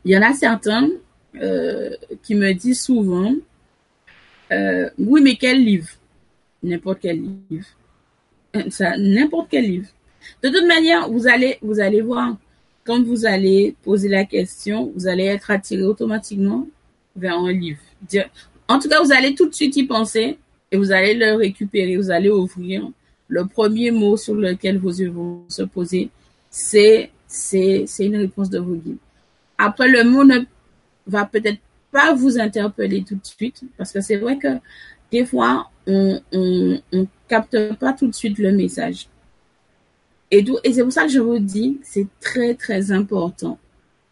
il 0.04 0.12
y 0.12 0.18
en 0.18 0.22
a 0.22 0.34
certains 0.34 0.88
euh, 1.36 1.90
qui 2.22 2.34
me 2.34 2.52
disent 2.52 2.82
souvent, 2.82 3.34
euh, 4.52 4.90
oui, 4.98 5.20
mais 5.22 5.36
quel 5.36 5.64
livre? 5.64 5.88
N'importe 6.62 7.00
quel 7.02 7.22
livre 7.50 7.66
ça, 8.70 8.96
n'importe 8.96 9.48
quel 9.50 9.64
livre. 9.64 9.88
De 10.42 10.48
toute 10.48 10.66
manière, 10.66 11.08
vous 11.08 11.26
allez, 11.26 11.58
vous 11.62 11.80
allez 11.80 12.00
voir, 12.00 12.36
quand 12.84 13.02
vous 13.02 13.26
allez 13.26 13.76
poser 13.82 14.08
la 14.08 14.24
question, 14.24 14.92
vous 14.94 15.06
allez 15.06 15.24
être 15.24 15.50
attiré 15.50 15.82
automatiquement 15.82 16.66
vers 17.16 17.38
un 17.38 17.52
livre. 17.52 17.78
En 18.68 18.78
tout 18.78 18.88
cas, 18.88 19.02
vous 19.02 19.12
allez 19.12 19.34
tout 19.34 19.48
de 19.48 19.54
suite 19.54 19.76
y 19.76 19.84
penser 19.84 20.38
et 20.70 20.76
vous 20.76 20.92
allez 20.92 21.14
le 21.14 21.34
récupérer, 21.34 21.96
vous 21.96 22.10
allez 22.10 22.28
ouvrir. 22.28 22.88
Le 23.28 23.46
premier 23.46 23.90
mot 23.90 24.16
sur 24.16 24.34
lequel 24.34 24.78
vos 24.78 24.90
yeux 24.90 25.10
vont 25.10 25.42
se 25.48 25.62
poser, 25.62 26.10
c'est, 26.50 27.10
une 27.98 28.16
réponse 28.16 28.50
de 28.50 28.58
vos 28.58 28.74
guides. 28.74 28.96
Après, 29.58 29.88
le 29.88 30.04
mot 30.04 30.24
ne 30.24 30.40
va 31.06 31.24
peut-être 31.24 31.58
pas 31.90 32.14
vous 32.14 32.38
interpeller 32.38 33.02
tout 33.02 33.16
de 33.16 33.26
suite 33.26 33.62
parce 33.76 33.92
que 33.92 34.00
c'est 34.00 34.16
vrai 34.16 34.38
que 34.38 34.48
des 35.10 35.24
fois, 35.24 35.70
on, 35.86 36.20
on, 36.32 36.80
on 36.92 37.06
capte 37.28 37.74
pas 37.74 37.92
tout 37.92 38.06
de 38.06 38.14
suite 38.14 38.38
le 38.38 38.52
message. 38.52 39.08
Et 40.30 40.44
c'est 40.72 40.82
pour 40.82 40.92
ça 40.92 41.04
que 41.04 41.12
je 41.12 41.20
vous 41.20 41.38
dis, 41.38 41.78
c'est 41.82 42.06
très, 42.20 42.54
très 42.54 42.92
important 42.92 43.58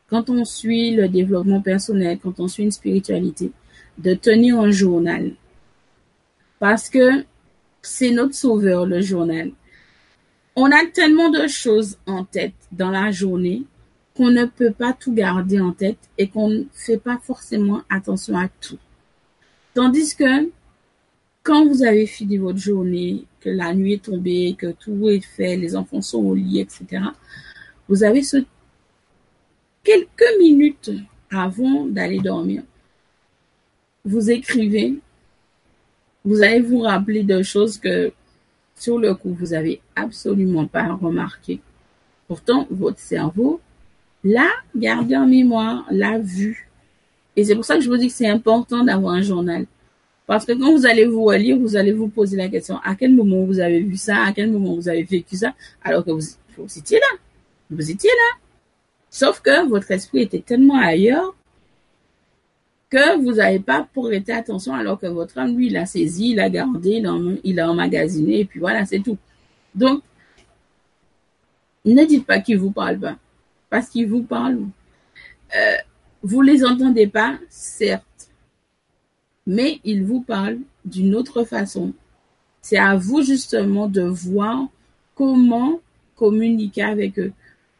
quand 0.09 0.31
on 0.31 0.45
suit 0.45 0.93
le 0.93 1.09
développement 1.09 1.61
personnel, 1.61 2.19
quand 2.23 2.39
on 2.41 2.49
suit 2.49 2.65
une 2.65 2.71
spiritualité, 2.71 3.51
de 3.99 4.15
tenir 4.15 4.59
un 4.59 4.71
journal. 4.71 5.33
Parce 6.59 6.89
que 6.89 7.25
c'est 7.83 8.11
notre 8.11 8.35
sauveur, 8.35 8.87
le 8.87 9.01
journal. 9.01 9.53
On 10.55 10.71
a 10.71 10.87
tellement 10.87 11.31
de 11.31 11.47
choses 11.47 11.99
en 12.07 12.25
tête 12.25 12.55
dans 12.73 12.91
la 12.91 13.11
journée 13.11 13.65
qu'on 14.17 14.31
ne 14.31 14.47
peut 14.47 14.73
pas 14.73 14.95
tout 14.95 15.13
garder 15.13 15.61
en 15.61 15.73
tête 15.73 15.99
et 16.17 16.29
qu'on 16.29 16.49
ne 16.49 16.65
fait 16.73 16.97
pas 16.97 17.19
forcément 17.23 17.83
attention 17.91 18.37
à 18.39 18.49
tout. 18.49 18.79
Tandis 19.75 20.17
que 20.17 20.51
quand 21.43 21.67
vous 21.67 21.83
avez 21.83 22.07
fini 22.07 22.39
votre 22.39 22.59
journée, 22.59 23.25
que 23.41 23.51
la 23.51 23.75
nuit 23.75 23.95
est 23.95 24.05
tombée, 24.05 24.57
que 24.59 24.73
tout 24.73 25.09
est 25.09 25.21
fait, 25.21 25.57
les 25.57 25.77
enfants 25.77 26.01
sont 26.01 26.25
au 26.25 26.35
lit, 26.35 26.61
etc., 26.61 27.05
vous 27.89 28.03
avez 28.03 28.23
ce 28.23 28.39
quelques 29.85 30.39
minutes 30.41 30.91
avant 31.31 31.87
d'aller 31.87 32.19
dormir, 32.19 32.63
vous 34.07 34.31
écrivez, 34.31 34.95
vous 36.25 36.43
allez 36.43 36.61
vous 36.61 36.81
rappeler 36.81 37.25
de 37.25 37.43
choses 37.43 37.77
que 37.77 38.13
sur 38.77 38.99
le 38.99 39.15
coup, 39.15 39.37
vous 39.39 39.53
avez 39.53 39.81
absolument 39.97 40.67
pas 40.67 40.95
remarqué. 40.95 41.61
Pourtant, 42.29 42.67
votre 42.71 42.99
cerveau 42.99 43.61
l'a 44.23 44.49
gardé 44.75 45.17
en 45.17 45.27
mémoire, 45.27 45.87
l'a 45.91 46.19
vu. 46.19 46.69
Et 47.35 47.45
c'est 47.45 47.55
pour 47.55 47.65
ça 47.65 47.77
que 47.77 47.83
je 47.83 47.89
vous 47.89 47.97
dis 47.97 48.09
que 48.09 48.13
c'est 48.13 48.29
important 48.29 48.85
d'avoir 48.85 49.15
un 49.15 49.23
journal. 49.23 49.67
Parce 50.27 50.45
que 50.45 50.53
quand 50.53 50.73
vous 50.73 50.87
allez 50.87 51.05
vous 51.05 51.25
relire, 51.25 51.59
vous 51.59 51.77
allez 51.77 51.93
vous 51.93 52.09
poser 52.09 52.37
la 52.37 52.49
question, 52.49 52.79
à 52.85 52.95
quel 52.95 53.13
moment 53.13 53.45
vous 53.45 53.61
avez 53.61 53.81
vu 53.81 53.97
ça, 53.97 54.25
à 54.25 54.33
quel 54.33 54.51
moment 54.51 54.75
vous 54.75 54.89
avez 54.89 55.05
vécu 55.05 55.37
ça, 55.37 55.55
alors 55.83 56.05
que 56.05 56.11
vous, 56.11 56.27
vous 56.59 56.79
étiez 56.79 56.99
là. 56.99 57.19
Vous 57.71 57.91
étiez 57.91 58.11
là. 58.11 58.39
Sauf 59.11 59.41
que 59.41 59.69
votre 59.69 59.91
esprit 59.91 60.23
était 60.23 60.41
tellement 60.41 60.79
ailleurs 60.79 61.35
que 62.89 63.19
vous 63.21 63.35
n'avez 63.35 63.59
pas 63.59 63.89
prêté 63.93 64.33
attention 64.33 64.75
alors 64.75 64.99
que 64.99 65.07
votre 65.07 65.39
âme, 65.39 65.57
lui, 65.57 65.67
il 65.67 65.77
a 65.77 65.87
saisi, 65.87 66.31
il 66.31 66.41
a 66.41 66.49
gardé, 66.49 67.03
il 67.45 67.61
a 67.61 67.71
emmagasiné, 67.71 68.41
et 68.41 68.45
puis 68.45 68.61
voilà, 68.61 68.85
c'est 68.87 69.01
tout. 69.01 69.19
Donc, 69.75 70.03
ne 71.85 72.05
dites 72.05 72.27
pas 72.27 72.41
qu'il 72.41 72.59
vous 72.59 72.71
parle 72.71 72.99
pas, 72.99 73.17
parce 73.71 73.89
qu'il 73.89 74.07
vous 74.09 74.23
parle. 74.23 74.59
Euh, 75.57 75.77
vous 76.23 76.43
les 76.43 76.65
entendez 76.65 77.07
pas, 77.07 77.39
certes, 77.49 78.31
mais 79.47 79.81
il 79.85 80.05
vous 80.05 80.21
parle 80.21 80.59
d'une 80.85 81.15
autre 81.15 81.45
façon. 81.45 81.93
C'est 82.63 82.79
à 82.79 82.97
vous 82.97 83.23
justement 83.23 83.89
de 83.89 84.03
voir 84.03 84.67
comment 85.15 85.81
communiquer 86.17 86.83
avec 86.83 87.19
eux. 87.19 87.33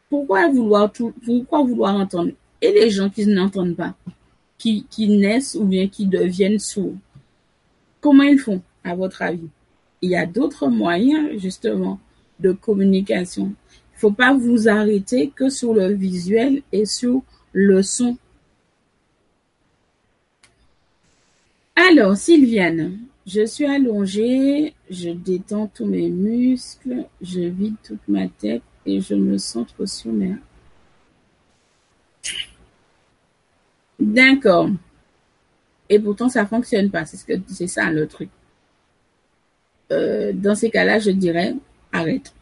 Pourquoi 0.09 0.47
vouloir 0.49 0.91
tout, 0.91 1.13
pourquoi 1.25 1.63
vouloir 1.63 1.95
entendre? 1.95 2.31
Et 2.61 2.71
les 2.71 2.89
gens 2.89 3.09
qui 3.09 3.25
n'entendent 3.27 3.75
pas, 3.75 3.95
qui, 4.57 4.85
naissent 4.99 5.55
ou 5.55 5.63
bien 5.63 5.87
qui 5.87 6.05
deviennent 6.05 6.59
sourds, 6.59 6.95
comment 8.01 8.23
ils 8.23 8.39
font, 8.39 8.61
à 8.83 8.95
votre 8.95 9.21
avis? 9.21 9.49
Il 10.01 10.11
y 10.11 10.15
a 10.15 10.25
d'autres 10.25 10.67
moyens, 10.67 11.39
justement, 11.39 11.99
de 12.39 12.51
communication. 12.51 13.53
Il 13.95 13.99
faut 13.99 14.11
pas 14.11 14.33
vous 14.33 14.67
arrêter 14.67 15.31
que 15.35 15.49
sur 15.49 15.73
le 15.73 15.93
visuel 15.93 16.61
et 16.71 16.85
sur 16.85 17.23
le 17.51 17.81
son. 17.81 18.17
Alors, 21.75 22.15
Sylviane, 22.15 22.99
je 23.25 23.45
suis 23.45 23.65
allongée, 23.65 24.73
je 24.89 25.09
détends 25.09 25.67
tous 25.67 25.85
mes 25.85 26.09
muscles, 26.09 27.05
je 27.21 27.41
vide 27.41 27.75
toute 27.83 28.07
ma 28.07 28.27
tête 28.27 28.61
et 28.85 29.01
je 29.01 29.15
me 29.15 29.37
sens 29.37 29.67
trop 29.67 29.85
sommaire. 29.85 30.37
D'accord. 33.99 34.69
Et 35.89 35.99
pourtant, 35.99 36.29
ça 36.29 36.45
fonctionne 36.45 36.89
pas. 36.89 37.05
C'est 37.05 37.17
ce 37.17 37.25
que 37.25 37.33
c'est 37.47 37.67
ça 37.67 37.91
le 37.91 38.07
truc. 38.07 38.29
Euh, 39.91 40.33
dans 40.33 40.55
ces 40.55 40.69
cas-là, 40.69 40.99
je 40.99 41.11
dirais 41.11 41.55
arrête. 41.91 42.33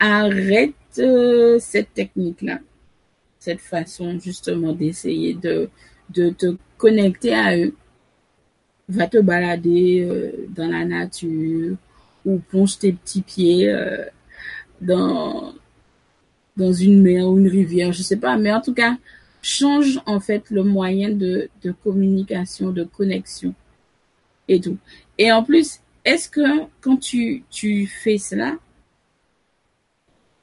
Arrête 0.00 0.74
euh, 0.98 1.58
cette 1.60 1.94
technique-là, 1.94 2.58
cette 3.38 3.60
façon 3.60 4.18
justement 4.18 4.72
d'essayer 4.72 5.34
de 5.34 5.70
te 6.12 6.56
connecter 6.76 7.34
à 7.34 7.56
eux. 7.56 7.74
Va 8.88 9.06
te 9.06 9.18
balader 9.18 10.06
euh, 10.08 10.46
dans 10.48 10.68
la 10.68 10.84
nature 10.84 11.76
ou 12.24 12.38
ponche 12.38 12.78
tes 12.78 12.92
petits 12.92 13.22
pieds 13.22 13.72
dans 14.80 15.54
dans 16.56 16.72
une 16.72 17.00
mer 17.02 17.28
ou 17.28 17.38
une 17.38 17.48
rivière, 17.48 17.92
je 17.92 18.02
sais 18.02 18.16
pas, 18.16 18.36
mais 18.36 18.52
en 18.52 18.60
tout 18.60 18.74
cas, 18.74 18.96
change 19.48 19.98
en 20.04 20.20
fait 20.20 20.50
le 20.50 20.62
moyen 20.62 21.08
de, 21.08 21.48
communication, 21.82 22.70
de 22.70 22.84
connexion 22.84 23.54
et 24.46 24.60
tout. 24.60 24.76
Et 25.16 25.32
en 25.32 25.42
plus, 25.42 25.80
est-ce 26.04 26.28
que 26.28 26.66
quand 26.82 26.98
tu, 26.98 27.44
tu 27.50 27.86
fais 27.86 28.18
cela, 28.18 28.56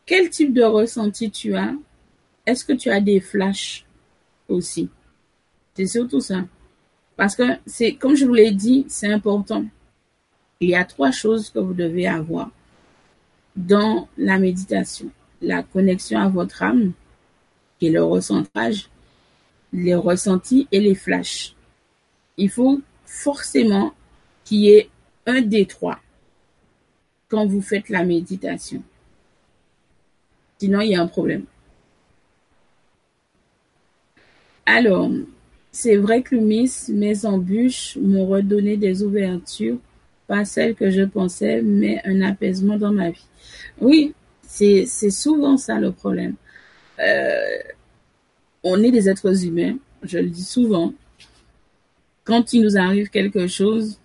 quel 0.06 0.30
type 0.30 0.54
de 0.54 0.64
ressenti 0.64 1.30
tu 1.30 1.56
as? 1.56 1.74
Est-ce 2.48 2.66
que 2.66 2.74
tu 2.74 2.90
as 2.90 3.00
des 3.00 3.20
flashs 3.20 3.86
aussi? 4.50 4.90
C'est 5.76 5.88
surtout 5.88 6.22
ça. 6.22 6.46
Parce 7.16 7.36
que 7.36 7.44
c'est, 7.66 7.94
comme 7.94 8.16
je 8.16 8.26
vous 8.26 8.34
l'ai 8.34 8.52
dit, 8.52 8.86
c'est 8.88 9.12
important. 9.12 9.66
Il 10.60 10.70
y 10.70 10.76
a 10.76 10.84
trois 10.84 11.12
choses 11.12 11.50
que 11.52 11.60
vous 11.60 11.74
devez 11.74 12.08
avoir 12.08 12.50
dans 13.56 14.08
la 14.18 14.40
méditation. 14.40 15.10
La 15.42 15.64
connexion 15.64 16.20
à 16.20 16.28
votre 16.28 16.64
âme, 16.64 16.94
qui 17.80 17.88
est 17.88 17.92
le 17.92 18.04
recentrage, 18.04 18.90
les 19.76 19.96
ressentis 19.96 20.68
et 20.72 20.80
les 20.80 20.96
flashs. 20.96 21.56
Il 22.38 22.50
faut 22.50 22.82
forcément 23.06 23.94
qu'il 24.44 24.60
y 24.60 24.70
ait 24.70 24.90
un 25.26 25.42
des 25.42 25.66
trois 25.66 26.00
quand 27.28 27.46
vous 27.46 27.62
faites 27.62 27.90
la 27.90 28.04
méditation. 28.04 28.84
Sinon, 30.60 30.82
il 30.82 30.92
y 30.92 30.96
a 30.96 31.02
un 31.02 31.08
problème. 31.08 31.46
Alors, 34.66 35.12
c'est 35.72 35.98
vrai 35.98 36.22
que 36.22 36.36
Miss, 36.36 36.90
mes 36.90 37.26
embûches 37.26 37.98
m'ont 38.02 38.26
redonné 38.26 38.78
des 38.78 39.04
ouvertures, 39.04 39.78
pas 40.28 40.46
celles 40.46 40.76
que 40.76 40.90
je 40.90 41.04
pensais, 41.04 41.62
mais 41.62 42.02
un 42.06 42.22
apaisement 42.22 42.78
dans 42.78 42.94
ma 42.94 43.12
vie. 43.12 43.28
Oui, 43.80 44.14
c'est 44.42 44.86
souvent 44.86 45.58
ça 45.58 45.80
le 45.80 45.92
problème. 45.92 46.36
Euh, 47.00 47.58
on 48.66 48.82
est 48.82 48.92
des 48.92 49.08
êtres 49.08 49.46
humains, 49.46 49.78
je 50.04 50.18
le 50.18 50.28
dis 50.28 50.44
souvent. 50.44 50.92
Quand 52.24 52.52
il 52.52 52.64
nous 52.64 52.78
arrive 52.78 53.10
quelque 53.10 53.46
chose, 53.48 54.00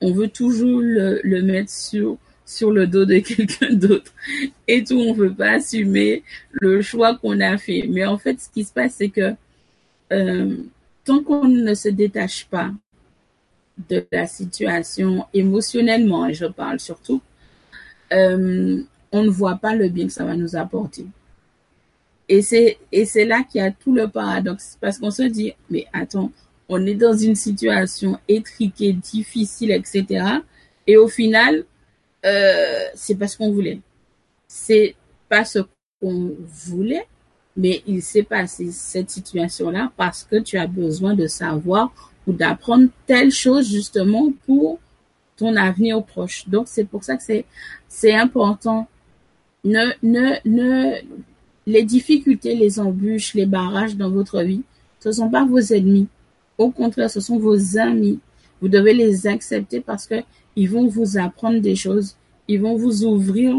on 0.00 0.12
veut 0.12 0.28
toujours 0.28 0.80
le, 0.82 1.40
mettre 1.42 1.70
sur, 1.70 2.18
le 2.72 2.86
dos 2.88 3.04
de 3.04 3.18
quelqu'un 3.20 3.72
d'autre. 3.72 4.12
Et 4.66 4.82
tout, 4.82 4.98
on 4.98 5.12
veut 5.12 5.32
pas 5.32 5.52
assumer 5.52 6.24
le 6.50 6.82
choix 6.82 7.16
qu'on 7.16 7.38
a 7.38 7.56
fait. 7.58 7.86
Mais 7.88 8.04
en 8.04 8.18
fait, 8.18 8.40
ce 8.40 8.50
qui 8.50 8.64
se 8.64 8.72
passe, 8.72 8.96
c'est 8.98 9.10
que 9.10 9.34
euh, 10.12 10.56
tant 11.04 11.22
qu'on 11.22 11.46
ne 11.46 11.74
se 11.74 11.88
détache 11.88 12.46
pas 12.46 12.72
de 13.88 14.04
la 14.10 14.26
situation 14.26 15.26
émotionnellement, 15.32 16.26
et 16.26 16.34
je 16.34 16.46
parle 16.46 16.80
surtout, 16.80 17.22
euh, 18.12 18.82
on 19.12 19.22
ne 19.22 19.30
voit 19.30 19.56
pas 19.56 19.76
le 19.76 19.88
bien 19.88 20.08
que 20.08 20.12
ça 20.12 20.24
va 20.24 20.34
nous 20.34 20.56
apporter. 20.56 21.06
Et 22.30 22.42
c'est, 22.42 22.78
et 22.92 23.06
c'est 23.06 23.24
là 23.24 23.42
qu'il 23.42 23.60
y 23.60 23.64
a 23.64 23.72
tout 23.72 23.92
le 23.92 24.06
paradoxe, 24.06 24.78
parce 24.80 24.98
qu'on 24.98 25.10
se 25.10 25.24
dit, 25.24 25.52
mais 25.68 25.86
attends, 25.92 26.30
on 26.68 26.86
est 26.86 26.94
dans 26.94 27.12
une 27.12 27.34
situation 27.34 28.20
étriquée, 28.28 28.92
difficile, 28.92 29.72
etc. 29.72 30.24
Et 30.86 30.96
au 30.96 31.08
final, 31.08 31.64
euh, 32.24 32.84
c'est 32.94 33.16
pas 33.16 33.26
ce 33.26 33.36
qu'on 33.36 33.50
voulait. 33.50 33.80
C'est 34.46 34.94
pas 35.28 35.44
ce 35.44 35.58
qu'on 36.00 36.30
voulait, 36.68 37.08
mais 37.56 37.82
il 37.88 38.00
s'est 38.00 38.22
passé 38.22 38.70
cette 38.70 39.10
situation-là 39.10 39.90
parce 39.96 40.22
que 40.22 40.36
tu 40.36 40.56
as 40.56 40.68
besoin 40.68 41.14
de 41.14 41.26
savoir 41.26 41.92
ou 42.28 42.32
d'apprendre 42.32 42.90
telle 43.08 43.32
chose 43.32 43.68
justement 43.68 44.32
pour 44.46 44.78
ton 45.36 45.56
avenir 45.56 46.00
proche. 46.04 46.48
Donc 46.48 46.68
c'est 46.68 46.84
pour 46.84 47.02
ça 47.02 47.16
que 47.16 47.24
c'est 47.24 47.44
c'est 47.88 48.14
important. 48.14 48.86
Ne 49.64 49.90
ne 50.04 50.36
ne 50.44 51.00
les 51.66 51.84
difficultés, 51.84 52.54
les 52.54 52.80
embûches, 52.80 53.34
les 53.34 53.46
barrages 53.46 53.96
dans 53.96 54.10
votre 54.10 54.42
vie, 54.42 54.62
ce 55.00 55.12
sont 55.12 55.30
pas 55.30 55.44
vos 55.44 55.58
ennemis. 55.58 56.08
Au 56.58 56.70
contraire, 56.70 57.10
ce 57.10 57.20
sont 57.20 57.38
vos 57.38 57.78
amis. 57.78 58.18
Vous 58.60 58.68
devez 58.68 58.92
les 58.92 59.26
accepter 59.26 59.80
parce 59.80 60.06
que 60.06 60.16
ils 60.56 60.68
vont 60.68 60.86
vous 60.86 61.18
apprendre 61.18 61.60
des 61.60 61.76
choses. 61.76 62.16
Ils 62.48 62.60
vont 62.60 62.76
vous 62.76 63.04
ouvrir 63.04 63.54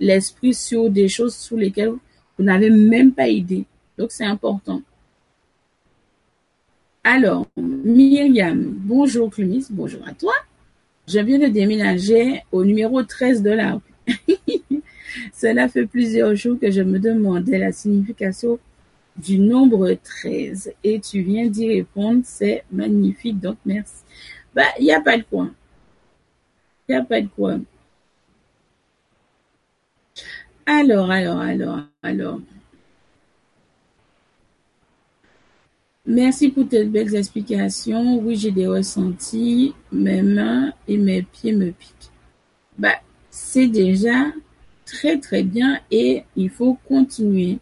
l'esprit 0.00 0.54
sur 0.54 0.90
des 0.90 1.08
choses 1.08 1.34
sur 1.34 1.56
lesquelles 1.56 1.92
vous 2.38 2.44
n'avez 2.44 2.70
même 2.70 3.12
pas 3.12 3.28
idée. 3.28 3.66
Donc, 3.98 4.10
c'est 4.10 4.24
important. 4.24 4.82
Alors, 7.04 7.46
Myriam, 7.56 8.62
bonjour 8.62 9.30
Clunis, 9.30 9.66
bonjour 9.70 10.00
à 10.06 10.12
toi. 10.12 10.32
Je 11.06 11.18
viens 11.18 11.38
de 11.38 11.46
déménager 11.46 12.42
au 12.52 12.64
numéro 12.64 13.02
13 13.02 13.42
de 13.42 13.50
la 13.50 13.80
Cela 15.32 15.68
fait 15.68 15.86
plusieurs 15.86 16.34
jours 16.34 16.58
que 16.60 16.70
je 16.70 16.82
me 16.82 16.98
demandais 16.98 17.58
la 17.58 17.72
signification 17.72 18.58
du 19.16 19.38
nombre 19.38 19.92
13 19.92 20.72
et 20.84 21.00
tu 21.00 21.22
viens 21.22 21.46
d'y 21.46 21.68
répondre. 21.68 22.22
C'est 22.24 22.64
magnifique, 22.70 23.40
donc 23.40 23.56
merci. 23.64 24.02
Bah, 24.54 24.62
il 24.78 24.84
n'y 24.84 24.92
a 24.92 25.00
pas 25.00 25.16
de 25.16 25.22
quoi. 25.22 25.48
Il 26.88 26.92
n'y 26.92 26.98
a 27.00 27.04
pas 27.04 27.20
de 27.20 27.28
quoi. 27.28 27.58
Alors, 30.66 31.10
alors, 31.10 31.40
alors, 31.40 31.80
alors. 32.02 32.40
Merci 36.06 36.48
pour 36.48 36.68
tes 36.68 36.84
belles 36.84 37.14
explications. 37.14 38.18
Oui, 38.18 38.36
j'ai 38.36 38.50
des 38.50 38.66
ressentis. 38.66 39.74
Mes 39.92 40.22
mains 40.22 40.72
et 40.88 40.96
mes 40.96 41.22
pieds 41.22 41.52
me 41.52 41.70
piquent. 41.70 42.10
Bah, 42.78 42.94
c'est 43.30 43.68
déjà 43.68 44.32
très 44.90 45.18
très 45.18 45.42
bien 45.42 45.80
et 45.90 46.24
il 46.36 46.50
faut 46.50 46.76
continuer. 46.88 47.58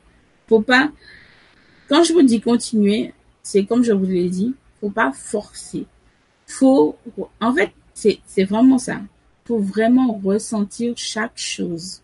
Faut 0.48 0.60
pas. 0.60 0.90
Quand 1.88 2.02
je 2.02 2.12
vous 2.12 2.22
dis 2.22 2.40
continuer, 2.40 3.12
c'est 3.42 3.64
comme 3.64 3.84
je 3.84 3.92
vous 3.92 4.06
l'ai 4.06 4.28
dit, 4.28 4.54
faut 4.80 4.90
pas 4.90 5.12
forcer. 5.12 5.86
Faut, 6.46 6.96
en 7.40 7.52
fait, 7.52 7.70
c'est 7.94 8.18
c'est 8.26 8.44
vraiment 8.44 8.78
ça. 8.78 9.00
Faut 9.44 9.58
vraiment 9.58 10.20
ressentir 10.24 10.94
chaque 10.96 11.36
chose. 11.36 12.02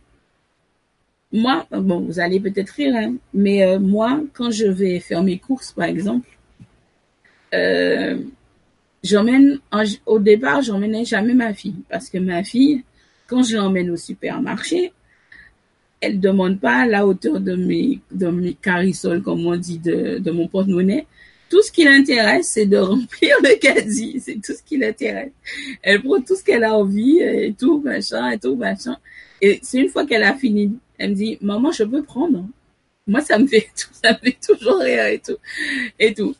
Moi, 1.32 1.66
bon, 1.70 2.00
vous 2.00 2.20
allez 2.20 2.38
peut-être 2.38 2.70
rire, 2.70 2.94
hein, 2.96 3.14
mais 3.32 3.64
euh, 3.64 3.80
moi, 3.80 4.20
quand 4.34 4.50
je 4.50 4.66
vais 4.66 5.00
faire 5.00 5.22
mes 5.22 5.38
courses, 5.38 5.72
par 5.72 5.86
exemple, 5.86 6.28
euh, 7.52 8.18
j'emmène, 9.02 9.58
au 10.06 10.18
départ, 10.20 10.62
j'emmenais 10.62 11.04
jamais 11.04 11.34
ma 11.34 11.52
fille, 11.52 11.82
parce 11.90 12.08
que 12.08 12.18
ma 12.18 12.44
fille, 12.44 12.84
quand 13.26 13.42
je 13.42 13.56
l'emmène 13.56 13.90
au 13.90 13.96
supermarché, 13.96 14.92
elle 16.04 16.20
demande 16.20 16.60
pas 16.60 16.86
la 16.86 17.06
hauteur 17.06 17.40
de 17.40 17.54
mes, 17.54 18.00
de 18.10 18.28
mes 18.28 18.54
carisoles, 18.54 19.22
comme 19.22 19.46
on 19.46 19.56
dit, 19.56 19.78
de, 19.78 20.18
de 20.18 20.30
mon 20.30 20.48
porte-monnaie. 20.48 21.06
Tout 21.50 21.62
ce 21.62 21.70
qui 21.70 21.84
l'intéresse, 21.84 22.48
c'est 22.48 22.66
de 22.66 22.76
remplir 22.92 23.36
le 23.42 23.58
caddie. 23.58 24.20
C'est 24.20 24.40
tout 24.42 24.52
ce 24.52 24.62
qui 24.62 24.76
l'intéresse. 24.76 25.32
Elle 25.82 26.02
prend 26.02 26.20
tout 26.20 26.36
ce 26.36 26.44
qu'elle 26.44 26.64
a 26.64 26.74
envie 26.74 27.18
et 27.20 27.54
tout, 27.58 27.80
machin, 27.80 28.30
et 28.30 28.38
tout, 28.38 28.56
machin. 28.56 28.96
Et 29.40 29.60
c'est 29.62 29.78
une 29.78 29.88
fois 29.88 30.06
qu'elle 30.06 30.22
a 30.22 30.34
fini, 30.34 30.76
elle 30.98 31.10
me 31.10 31.14
dit, 31.14 31.38
maman, 31.40 31.70
je 31.72 31.84
peux 31.84 32.02
prendre. 32.02 32.46
Moi, 33.06 33.20
ça 33.22 33.38
me 33.38 33.46
fait 33.46 33.68
toujours 34.46 34.78
rire 34.78 35.06
et 35.06 35.18
tout, 35.18 35.36
et 35.98 36.14
tout. 36.14 36.34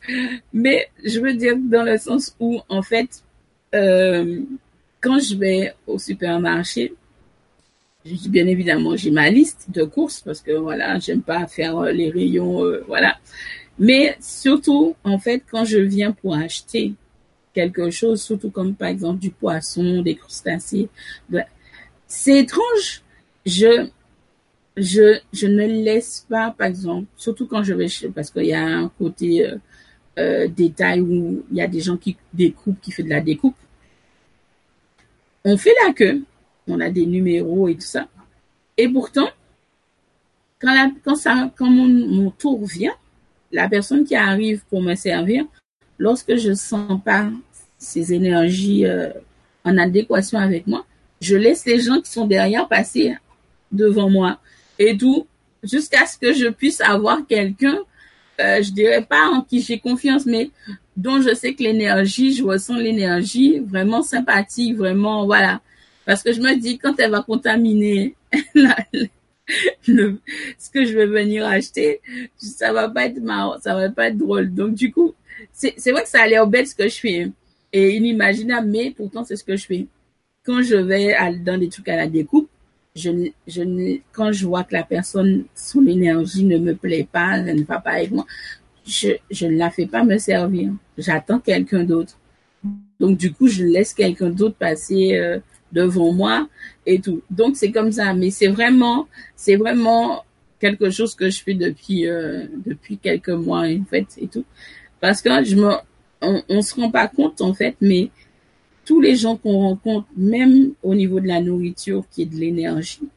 Mais 0.53 0.87
je 1.03 1.19
veux 1.19 1.33
dire 1.33 1.55
dans 1.57 1.83
le 1.83 1.97
sens 1.97 2.35
où, 2.39 2.59
en 2.69 2.81
fait, 2.81 3.23
euh, 3.73 4.41
quand 5.01 5.19
je 5.19 5.35
vais 5.35 5.73
au 5.85 5.99
supermarché, 5.99 6.93
bien 8.05 8.47
évidemment, 8.47 8.95
j'ai 8.95 9.11
ma 9.11 9.29
liste 9.29 9.67
de 9.69 9.83
courses 9.83 10.21
parce 10.21 10.41
que 10.41 10.51
voilà, 10.51 10.99
j'aime 10.99 11.21
pas 11.21 11.47
faire 11.47 11.77
euh, 11.77 11.91
les 11.91 12.09
rayons, 12.09 12.63
euh, 12.63 12.83
voilà. 12.87 13.17
Mais 13.79 14.15
surtout, 14.21 14.95
en 15.03 15.17
fait, 15.17 15.43
quand 15.49 15.65
je 15.65 15.79
viens 15.79 16.11
pour 16.11 16.35
acheter 16.35 16.93
quelque 17.53 17.89
chose, 17.89 18.21
surtout 18.21 18.51
comme 18.51 18.75
par 18.75 18.89
exemple 18.89 19.19
du 19.19 19.31
poisson, 19.31 20.01
des 20.01 20.15
crustacés, 20.15 20.89
c'est 22.07 22.39
étrange. 22.39 23.01
Je, 23.45 23.87
je, 24.77 25.19
je 25.33 25.47
ne 25.47 25.65
laisse 25.65 26.25
pas, 26.29 26.53
par 26.57 26.67
exemple, 26.67 27.07
surtout 27.17 27.47
quand 27.47 27.63
je 27.63 27.73
vais 27.73 27.87
chez, 27.87 28.09
parce 28.09 28.29
qu'il 28.31 28.45
y 28.45 28.53
a 28.53 28.65
un 28.65 28.89
côté 28.89 29.47
euh, 30.17 30.47
détail 30.47 31.01
où 31.01 31.43
il 31.51 31.57
y 31.57 31.61
a 31.61 31.67
des 31.67 31.81
gens 31.81 31.97
qui 31.97 32.17
découpent, 32.33 32.79
qui 32.81 32.91
font 32.91 33.03
de 33.03 33.09
la 33.09 33.21
découpe. 33.21 33.55
On 35.43 35.57
fait 35.57 35.73
la 35.85 35.93
queue, 35.93 36.23
on 36.67 36.79
a 36.79 36.89
des 36.89 37.05
numéros 37.05 37.67
et 37.67 37.75
tout 37.75 37.81
ça. 37.81 38.07
Et 38.77 38.89
pourtant, 38.89 39.29
quand, 40.59 40.91
quand, 41.03 41.51
quand 41.55 41.69
mon, 41.69 42.31
tour 42.31 42.65
vient, 42.65 42.93
la 43.51 43.69
personne 43.69 44.03
qui 44.03 44.15
arrive 44.15 44.63
pour 44.69 44.81
me 44.81 44.95
servir, 44.95 45.45
lorsque 45.97 46.35
je 46.35 46.53
sens 46.53 46.99
pas 47.03 47.29
ces 47.77 48.13
énergies 48.13 48.85
euh, 48.85 49.09
en 49.63 49.77
adéquation 49.77 50.39
avec 50.39 50.67
moi, 50.67 50.85
je 51.21 51.35
laisse 51.35 51.65
les 51.65 51.79
gens 51.79 52.01
qui 52.01 52.11
sont 52.11 52.27
derrière 52.27 52.67
passer 52.67 53.15
devant 53.71 54.09
moi 54.09 54.39
et 54.79 54.97
tout, 54.97 55.27
jusqu'à 55.63 56.05
ce 56.05 56.17
que 56.17 56.33
je 56.33 56.47
puisse 56.47 56.81
avoir 56.81 57.25
quelqu'un, 57.27 57.77
euh, 58.41 58.61
je 58.61 58.71
dirais 58.71 59.03
pas 59.03 59.29
en 59.29 59.41
qui 59.41 59.61
j'ai 59.61 59.79
confiance, 59.79 60.25
mais 60.25 60.49
dont 60.97 61.21
je 61.21 61.33
sais 61.33 61.53
que 61.53 61.63
l'énergie, 61.63 62.33
je 62.33 62.43
ressens 62.43 62.75
l'énergie 62.75 63.59
vraiment 63.59 64.01
sympathique, 64.01 64.75
vraiment, 64.75 65.25
voilà. 65.25 65.61
Parce 66.05 66.21
que 66.23 66.31
je 66.33 66.41
me 66.41 66.55
dis, 66.55 66.77
quand 66.77 66.99
elle 66.99 67.11
va 67.11 67.21
contaminer 67.21 68.15
le, 69.87 70.19
ce 70.57 70.69
que 70.69 70.85
je 70.85 70.93
vais 70.93 71.07
venir 71.07 71.45
acheter, 71.45 72.01
ça 72.37 72.73
va 72.73 72.89
pas 72.89 73.05
être 73.05 73.21
marrant, 73.21 73.59
ça 73.59 73.75
va 73.75 73.89
pas 73.89 74.07
être 74.07 74.17
drôle. 74.17 74.53
Donc, 74.53 74.75
du 74.75 74.91
coup, 74.91 75.13
c'est 75.51 75.91
vrai 75.91 76.03
que 76.03 76.09
ça 76.09 76.21
a 76.21 76.27
l'air 76.27 76.47
bête 76.47 76.67
ce 76.67 76.75
que 76.75 76.87
je 76.87 76.99
fais. 76.99 77.31
Et 77.73 77.95
inimaginable, 77.95 78.67
mais 78.67 78.91
pourtant, 78.91 79.23
c'est 79.23 79.35
ce 79.35 79.43
que 79.43 79.55
je 79.55 79.65
fais. 79.65 79.87
Quand 80.45 80.61
je 80.61 80.75
vais 80.75 81.15
dans 81.43 81.57
des 81.57 81.69
trucs 81.69 81.89
à 81.89 81.95
la 81.95 82.07
découpe, 82.07 82.49
je, 82.95 83.29
je 83.47 83.99
quand 84.13 84.31
je 84.31 84.45
vois 84.45 84.63
que 84.63 84.73
la 84.73 84.83
personne, 84.83 85.45
son 85.53 85.85
énergie 85.85 86.45
ne 86.45 86.57
me 86.57 86.75
plaît 86.75 87.07
pas, 87.11 87.37
elle 87.37 87.57
ne 87.57 87.63
va 87.63 87.79
pas 87.79 87.91
avec 87.91 88.11
moi, 88.11 88.25
je, 88.87 89.09
je 89.29 89.47
ne 89.47 89.57
la 89.57 89.69
fais 89.71 89.87
pas 89.87 90.03
me 90.03 90.17
servir. 90.17 90.71
J'attends 90.97 91.39
quelqu'un 91.39 91.83
d'autre. 91.83 92.17
Donc, 92.99 93.17
du 93.17 93.33
coup, 93.33 93.47
je 93.47 93.63
laisse 93.63 93.93
quelqu'un 93.93 94.29
d'autre 94.29 94.55
passer 94.55 95.15
euh, 95.15 95.39
devant 95.75 96.11
moi 96.11 96.47
et 96.85 96.99
tout. 96.99 97.21
Donc, 97.29 97.57
c'est 97.57 97.71
comme 97.71 97.91
ça. 97.91 98.13
Mais 98.13 98.31
c'est 98.31 98.47
vraiment, 98.47 99.07
c'est 99.35 99.57
vraiment 99.57 100.23
quelque 100.59 100.89
chose 100.89 101.13
que 101.13 101.29
je 101.29 101.43
fais 101.43 101.53
depuis, 101.53 102.07
euh, 102.07 102.45
depuis 102.65 102.97
quelques 102.97 103.29
mois, 103.29 103.67
en 103.67 103.85
fait, 103.89 104.07
et 104.17 104.27
tout. 104.27 104.45
Parce 105.01 105.21
que 105.21 105.43
je 105.43 105.55
me, 105.55 105.71
on, 106.21 106.41
on 106.49 106.61
se 106.61 106.73
rend 106.75 106.89
pas 106.89 107.07
compte, 107.07 107.41
en 107.41 107.53
fait, 107.53 107.75
mais 107.81 108.09
tous 108.85 109.01
les 109.01 109.15
gens 109.15 109.35
qu'on 109.35 109.59
rencontre, 109.59 110.07
même 110.15 110.71
au 110.83 110.95
niveau 110.95 111.19
de 111.19 111.27
la 111.27 111.41
nourriture, 111.41 112.05
qui 112.11 112.23
est 112.23 112.25
de 112.25 112.35
l'énergie, 112.35 113.09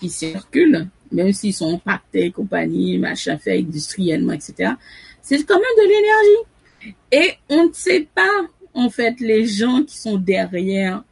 qui 0.00 0.08
circule, 0.08 0.88
même 1.12 1.32
s'ils 1.32 1.54
sont 1.54 1.74
impactés, 1.74 2.30
compagnie, 2.30 2.98
machin 2.98 3.36
fait 3.36 3.58
industriellement, 3.58 4.32
etc., 4.32 4.72
c'est 5.22 5.44
quand 5.44 5.56
même 5.56 5.76
de 5.76 5.88
l'énergie. 5.88 6.96
Et 7.12 7.34
on 7.50 7.68
ne 7.68 7.72
sait 7.72 8.08
pas, 8.14 8.46
en 8.74 8.88
fait, 8.88 9.20
les 9.20 9.44
gens 9.46 9.82
qui 9.82 9.98
sont 9.98 10.16
derrière, 10.16 11.04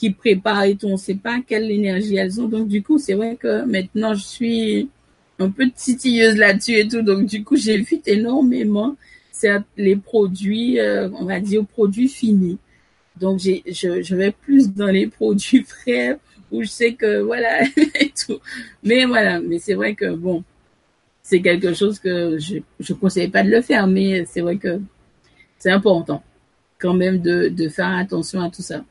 qui 0.00 0.10
préparent 0.12 0.64
et 0.64 0.76
tout, 0.76 0.86
on 0.86 0.92
ne 0.92 0.96
sait 0.96 1.14
pas 1.14 1.40
quelle 1.46 1.70
énergie 1.70 2.16
elles 2.16 2.40
ont. 2.40 2.48
Donc, 2.48 2.68
du 2.68 2.82
coup, 2.82 2.96
c'est 2.98 3.12
vrai 3.12 3.36
que 3.36 3.66
maintenant, 3.66 4.14
je 4.14 4.22
suis 4.22 4.88
un 5.38 5.50
peu 5.50 5.68
titilleuse 5.68 6.36
là-dessus 6.36 6.76
et 6.78 6.88
tout. 6.88 7.02
Donc, 7.02 7.26
du 7.26 7.44
coup, 7.44 7.56
j'évite 7.56 8.08
énormément 8.08 8.96
les 9.76 9.96
produits, 9.96 10.80
euh, 10.80 11.10
on 11.10 11.26
va 11.26 11.38
dire, 11.40 11.66
produits 11.66 12.08
finis. 12.08 12.58
Donc, 13.20 13.40
j'ai, 13.40 13.62
je, 13.66 14.14
vais 14.14 14.32
plus 14.32 14.72
dans 14.72 14.86
les 14.86 15.06
produits 15.06 15.64
frais 15.68 16.18
où 16.50 16.62
je 16.62 16.68
sais 16.68 16.94
que 16.94 17.20
voilà 17.20 17.62
et 18.00 18.12
tout. 18.18 18.38
Mais 18.82 19.04
voilà, 19.04 19.38
mais 19.40 19.58
c'est 19.58 19.74
vrai 19.74 19.94
que 19.94 20.14
bon, 20.14 20.44
c'est 21.22 21.42
quelque 21.42 21.74
chose 21.74 21.98
que 21.98 22.38
je 22.38 22.56
je 22.80 22.92
conseille 22.94 23.28
pas 23.28 23.42
de 23.42 23.50
le 23.50 23.60
faire, 23.60 23.86
mais 23.86 24.24
c'est 24.24 24.40
vrai 24.40 24.56
que 24.56 24.80
c'est 25.58 25.70
important 25.70 26.22
quand 26.78 26.94
même 26.94 27.18
de, 27.20 27.48
de 27.48 27.68
faire 27.68 27.92
attention 27.98 28.40
à 28.40 28.50
tout 28.50 28.62
ça. 28.62 28.82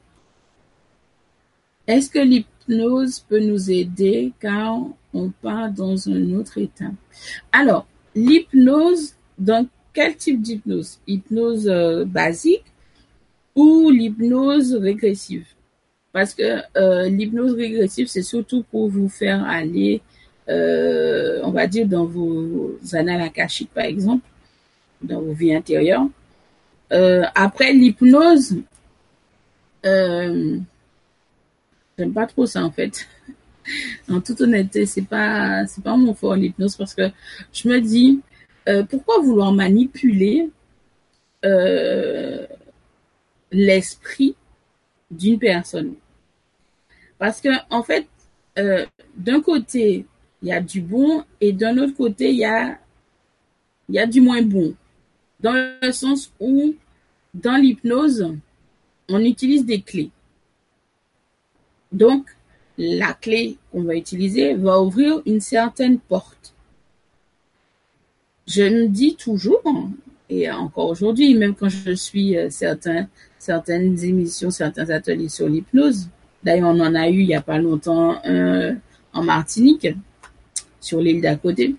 Est-ce 1.90 2.12
que 2.12 2.20
l'hypnose 2.20 3.22
peut 3.22 3.40
nous 3.40 3.72
aider 3.72 4.32
quand 4.40 4.96
on 5.12 5.32
part 5.32 5.72
dans 5.72 6.08
un 6.08 6.34
autre 6.36 6.60
état? 6.60 6.92
Alors, 7.52 7.88
l'hypnose, 8.14 9.16
dans 9.40 9.68
quel 9.92 10.16
type 10.16 10.40
d'hypnose? 10.40 11.00
Hypnose 11.08 11.68
euh, 11.68 12.06
basique 12.06 12.66
ou 13.56 13.90
l'hypnose 13.90 14.76
régressive? 14.76 15.48
Parce 16.14 16.36
que 16.36 16.62
euh, 16.78 17.10
l'hypnose 17.10 17.54
régressive, 17.54 18.06
c'est 18.06 18.22
surtout 18.22 18.62
pour 18.70 18.88
vous 18.88 19.10
faire 19.10 19.44
aller, 19.46 20.04
euh, 20.48 21.40
on 21.44 21.50
va 21.50 21.66
dire, 21.66 21.88
dans 21.88 22.06
vos 22.06 22.78
annales 22.94 23.32
par 23.74 23.86
exemple, 23.86 24.28
dans 25.02 25.22
vos 25.22 25.34
vies 25.34 25.56
intérieures. 25.56 26.08
Après 26.92 27.74
l'hypnose, 27.74 28.58
j'aime 32.00 32.14
pas 32.14 32.26
trop 32.26 32.45
ça 32.45 32.64
en 32.64 32.72
fait. 32.72 33.08
En 34.10 34.20
toute 34.20 34.41
honnêteté, 34.41 34.88
c'est 34.88 35.04
pas 35.04 35.68
c'est 35.68 35.84
pas 35.84 35.95
mon 35.95 36.16
fort 36.16 36.36
l'hypnose 36.36 36.76
parce 36.76 36.95
que 36.95 37.12
je 37.54 37.70
me 37.70 37.80
dis 37.80 38.20
euh, 38.68 38.84
pourquoi 38.84 39.20
vouloir 39.20 39.52
manipuler 39.52 40.50
euh, 41.45 42.45
l'esprit 43.52 44.36
d'une 45.12 45.39
personne? 45.39 45.93
Parce 47.18 47.41
que, 47.41 47.50
en 47.70 47.84
fait, 47.84 48.08
euh, 48.58 48.86
d'un 49.16 49.41
côté, 49.41 50.06
il 50.41 50.47
y 50.47 50.52
a 50.52 50.62
du 50.62 50.82
bon 50.82 51.24
et 51.41 51.52
d'un 51.52 51.78
autre 51.78 51.95
côté, 51.95 52.32
il 52.32 52.78
il 53.89 53.95
y 53.95 54.00
a 54.00 54.06
du 54.06 54.22
moins 54.22 54.41
bon. 54.41 54.76
Dans 55.39 55.54
le 55.82 55.91
sens 55.91 56.32
où, 56.39 56.76
dans 57.34 57.56
l'hypnose, 57.56 58.36
on 59.10 59.20
utilise 59.20 59.66
des 59.66 59.82
clés. 59.82 60.12
Donc, 61.92 62.28
la 62.78 63.14
clé 63.14 63.58
qu'on 63.72 63.84
va 63.84 63.96
utiliser 63.96 64.54
va 64.54 64.82
ouvrir 64.82 65.22
une 65.26 65.42
certaine 65.42 66.00
porte. 66.00 66.54
Je 68.48 68.64
me 68.64 68.88
dis 68.88 69.16
toujours, 69.16 69.62
et 70.30 70.50
encore 70.50 70.90
aujourd'hui, 70.90 71.36
même 71.36 71.56
quand 71.56 71.70
je 71.70 71.92
suis 71.92 72.38
euh, 72.38 72.50
certaines 72.50 74.04
émissions, 74.04 74.50
certains 74.50 74.90
ateliers 74.90 75.30
sur 75.30 75.48
l'hypnose, 75.48 76.10
d'ailleurs 76.44 76.70
on 76.70 76.80
en 76.80 76.96
a 76.96 77.10
eu 77.10 77.22
il 77.22 77.28
n'y 77.28 77.36
a 77.36 77.42
pas 77.42 77.58
longtemps 77.58 78.20
un 78.24 78.78
en 79.14 79.24
Martinique, 79.24 79.88
sur 80.80 81.02
l'île 81.02 81.22
d'à 81.22 81.36
côté, 81.36 81.76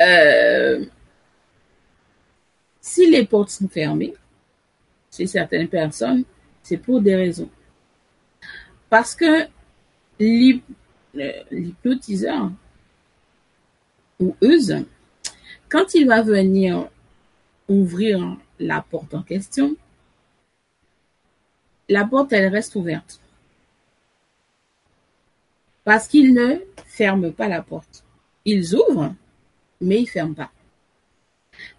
euh, 0.00 0.84
si 2.80 3.10
les 3.10 3.24
portes 3.24 3.50
sont 3.50 3.68
fermées, 3.68 4.14
chez 5.14 5.26
certaines 5.26 5.68
personnes, 5.68 6.24
c'est 6.62 6.78
pour 6.78 7.00
des 7.00 7.14
raisons. 7.14 7.50
Parce 8.92 9.14
que 9.14 9.48
l'hypnotiseur 10.20 12.50
ou 14.20 14.36
use, 14.42 14.84
quand 15.70 15.94
il 15.94 16.06
va 16.06 16.20
venir 16.20 16.90
ouvrir 17.70 18.36
la 18.58 18.82
porte 18.82 19.14
en 19.14 19.22
question, 19.22 19.74
la 21.88 22.04
porte, 22.04 22.34
elle 22.34 22.52
reste 22.52 22.74
ouverte. 22.74 23.18
Parce 25.84 26.06
qu'il 26.06 26.34
ne 26.34 26.58
ferme 26.84 27.32
pas 27.32 27.48
la 27.48 27.62
porte. 27.62 28.04
Ils 28.44 28.74
ouvrent, 28.74 29.14
mais 29.80 30.02
ils 30.02 30.06
ferment 30.06 30.34
pas. 30.34 30.50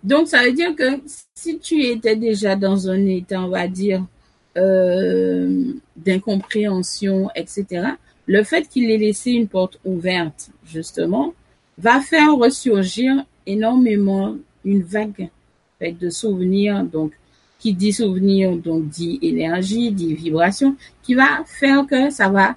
Donc, 0.04 0.30
ça 0.30 0.44
veut 0.44 0.54
dire 0.54 0.76
que 0.76 1.00
si 1.36 1.60
tu 1.60 1.84
étais 1.84 2.16
déjà 2.16 2.56
dans 2.56 2.90
un 2.90 3.06
état, 3.06 3.40
on 3.40 3.50
va 3.50 3.68
dire, 3.68 4.04
euh, 4.58 5.74
d'incompréhension, 5.96 7.30
etc., 7.36 7.88
le 8.26 8.44
fait 8.44 8.68
qu'il 8.70 8.90
ait 8.90 8.98
laissé 8.98 9.32
une 9.32 9.48
porte 9.48 9.80
ouverte, 9.84 10.50
justement, 10.66 11.34
va 11.78 12.00
faire 12.00 12.36
ressurgir 12.36 13.26
énormément 13.46 14.38
une 14.64 14.84
vague 14.84 15.30
de 15.82 16.10
souvenirs, 16.10 16.84
donc 16.84 17.12
qui 17.60 17.74
dit 17.74 17.92
souvenir, 17.92 18.56
donc 18.56 18.88
dit 18.88 19.20
énergie, 19.22 19.92
dit 19.92 20.14
vibration, 20.14 20.76
qui 21.02 21.16
va 21.16 21.44
faire 21.46 21.86
que 21.86 22.10
ça 22.10 22.30
va 22.30 22.56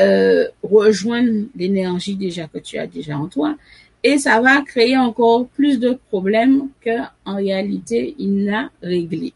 euh, 0.00 0.48
rejoindre 0.62 1.46
l'énergie 1.56 2.16
déjà 2.16 2.46
que 2.46 2.58
tu 2.58 2.78
as 2.78 2.86
déjà 2.86 3.16
en 3.16 3.28
toi 3.28 3.56
et 4.02 4.18
ça 4.18 4.40
va 4.40 4.60
créer 4.62 4.96
encore 4.96 5.46
plus 5.48 5.78
de 5.78 5.98
problèmes 6.08 6.68
qu'en 6.84 7.36
réalité 7.36 8.14
il 8.18 8.44
n'a 8.44 8.70
réglé. 8.82 9.32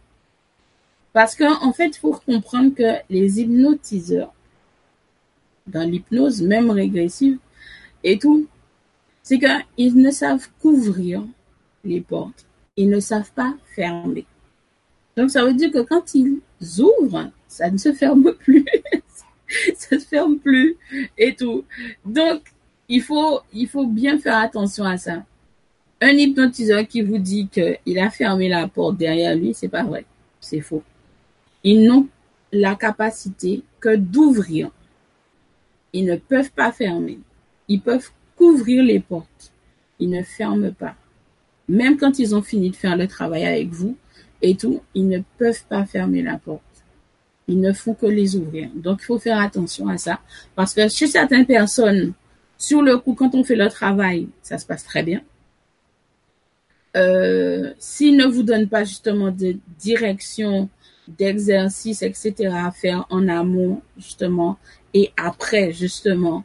Parce 1.13 1.35
qu'en 1.35 1.65
en 1.65 1.73
fait, 1.73 1.97
il 1.97 1.99
faut 1.99 2.19
comprendre 2.27 2.75
que 2.75 2.97
les 3.11 3.41
hypnotiseurs, 3.41 4.33
dans 5.67 5.89
l'hypnose, 5.89 6.43
même 6.43 6.71
régressive 6.71 7.39
et 8.05 8.19
tout, 8.19 8.47
c'est 9.23 9.39
qu'ils 9.39 9.97
ne 9.97 10.11
savent 10.11 10.49
couvrir 10.61 11.23
les 11.85 12.01
portes. 12.01 12.47
Ils 12.77 12.89
ne 12.89 13.01
savent 13.01 13.33
pas 13.33 13.55
fermer. 13.75 14.25
Donc, 15.17 15.31
ça 15.31 15.45
veut 15.45 15.55
dire 15.55 15.71
que 15.71 15.81
quand 15.81 16.15
ils 16.15 16.41
ouvrent, 16.79 17.31
ça 17.49 17.71
ne 17.71 17.77
se 17.77 17.93
ferme 17.93 18.33
plus. 18.39 18.65
ça 19.77 19.99
se 19.99 20.07
ferme 20.07 20.39
plus 20.39 20.77
et 21.17 21.35
tout. 21.35 21.65
Donc, 22.05 22.43
il 22.89 23.03
faut, 23.03 23.41
il 23.53 23.69
faut 23.69 23.87
bien 23.87 24.19
faire 24.19 24.39
attention 24.39 24.85
à 24.85 24.97
ça. 24.97 25.25
Un 26.01 26.11
hypnotiseur 26.11 26.87
qui 26.87 27.03
vous 27.03 27.19
dit 27.19 27.49
qu'il 27.49 27.99
a 27.99 28.11
fermé 28.11 28.49
la 28.49 28.69
porte 28.69 28.97
derrière 28.97 29.35
lui, 29.35 29.53
c'est 29.53 29.69
pas 29.69 29.83
vrai. 29.83 30.05
C'est 30.41 30.61
faux. 30.61 30.83
Ils 31.65 31.87
n'ont 31.87 32.09
la 32.53 32.75
capacité 32.75 33.63
que 33.81 33.97
d'ouvrir. 33.97 34.71
Ils 35.93 36.05
ne 36.05 36.17
peuvent 36.17 36.51
pas 36.51 36.73
fermer. 36.73 37.19
Ils 37.69 37.81
peuvent 37.81 38.11
couvrir 38.37 38.83
les 38.85 39.01
portes. 39.01 39.53
Ils 39.99 40.11
ne 40.11 40.23
ferment 40.23 40.73
pas. 40.73 40.95
Même 41.69 41.97
quand 41.99 42.19
ils 42.19 42.35
ont 42.35 42.43
fini 42.43 42.71
de 42.71 42.77
faire 42.77 42.97
le 42.97 43.07
travail 43.07 43.45
avec 43.45 43.69
vous 43.69 43.97
et 44.41 44.57
tout, 44.57 44.81
ils 44.95 45.09
ne 45.09 45.21
peuvent 45.39 45.65
pas 45.69 45.85
fermer 45.85 46.23
la 46.23 46.39
porte. 46.39 46.63
Ils 47.49 47.61
ne 47.61 47.73
font 47.73 47.95
que 47.95 48.07
les 48.07 48.37
ouvrir. 48.37 48.71
Donc, 48.75 49.01
il 49.03 49.05
faut 49.05 49.19
faire 49.19 49.41
attention 49.41 49.89
à 49.89 49.99
ça. 49.99 50.21
Parce 50.55 50.75
que 50.75 50.89
chez 50.89 51.07
certaines 51.07 51.47
personnes, 51.47 52.13
sur 52.59 52.83
le 52.83 52.99
coup, 52.99 53.15
quand 53.15 53.35
on 53.35 53.45
fait 53.45 53.57
le 53.57 53.69
travail, 53.69 54.29
ça 54.43 54.59
se 54.59 54.67
passe 54.67 54.85
très 54.85 55.03
bien. 55.03 55.23
Euh, 56.97 57.73
S'il 57.79 58.17
ne 58.17 58.27
vous 58.27 58.43
donne 58.43 58.69
pas 58.69 58.85
justement 58.85 59.31
de 59.31 59.57
direction, 59.79 60.69
d'exercice, 61.17 62.03
etc. 62.03 62.51
à 62.53 62.71
faire 62.71 63.07
en 63.11 63.29
amont, 63.29 63.81
justement, 63.97 64.59
et 64.95 65.11
après, 65.17 65.73
justement, 65.73 66.45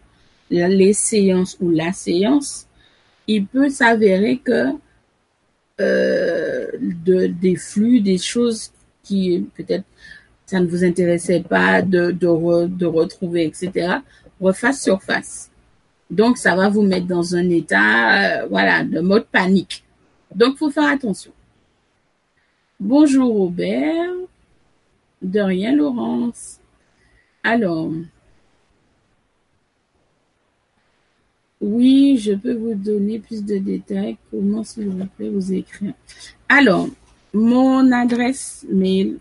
les 0.50 0.94
séances 0.94 1.58
ou 1.60 1.70
la 1.70 1.92
séance, 1.92 2.68
il 3.28 3.46
peut 3.46 3.70
s'avérer 3.70 4.38
que 4.38 4.70
euh, 5.82 6.68
de, 6.80 7.28
des 7.28 7.56
flux, 7.56 8.00
des 8.02 8.18
choses 8.18 8.72
qui 9.04 9.48
peut-être 9.56 9.86
ça 10.46 10.60
ne 10.60 10.68
vous 10.68 10.84
intéressait 10.84 11.42
pas 11.42 11.82
de, 11.82 12.12
de, 12.12 12.68
de 12.68 12.86
retrouver, 12.86 13.46
etc., 13.46 13.96
refasse 14.40 14.84
surface. 14.84 15.50
Donc, 16.12 16.38
ça 16.38 16.56
va 16.56 16.70
vous 16.70 16.84
mettre 16.84 17.08
dans 17.08 17.36
un 17.36 17.50
état, 17.50 18.42
euh, 18.42 18.48
voilà, 18.48 18.84
de 18.84 19.00
mode 19.00 19.26
panique. 19.26 19.84
Donc, 20.36 20.58
faut 20.58 20.70
faire 20.70 20.90
attention. 20.90 21.32
Bonjour 22.80 23.34
Robert. 23.34 24.12
De 25.24 25.40
rien, 25.40 25.76
Laurence. 25.76 26.60
Alors, 27.44 27.92
oui, 31.62 32.18
je 32.18 32.34
peux 32.34 32.54
vous 32.54 32.76
donner 32.76 33.20
plus 33.20 33.44
de 33.44 33.58
détails. 33.58 34.18
Comment, 34.30 34.64
s'il 34.64 34.90
vous 34.90 35.06
plaît, 35.06 35.30
vous 35.30 35.54
écrire? 35.54 35.94
Alors, 36.50 36.88
mon 37.34 37.92
adresse 37.92 38.66
mail, 38.70 39.18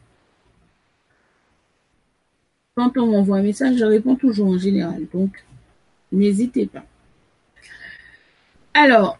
quand 2.79 2.97
on 2.97 3.07
m'envoie 3.07 3.39
un 3.39 3.43
message, 3.43 3.75
je 3.75 3.83
réponds 3.83 4.15
toujours 4.15 4.47
en 4.47 4.57
général. 4.57 5.05
Donc, 5.11 5.43
n'hésitez 6.13 6.65
pas. 6.65 6.85
Alors, 8.73 9.19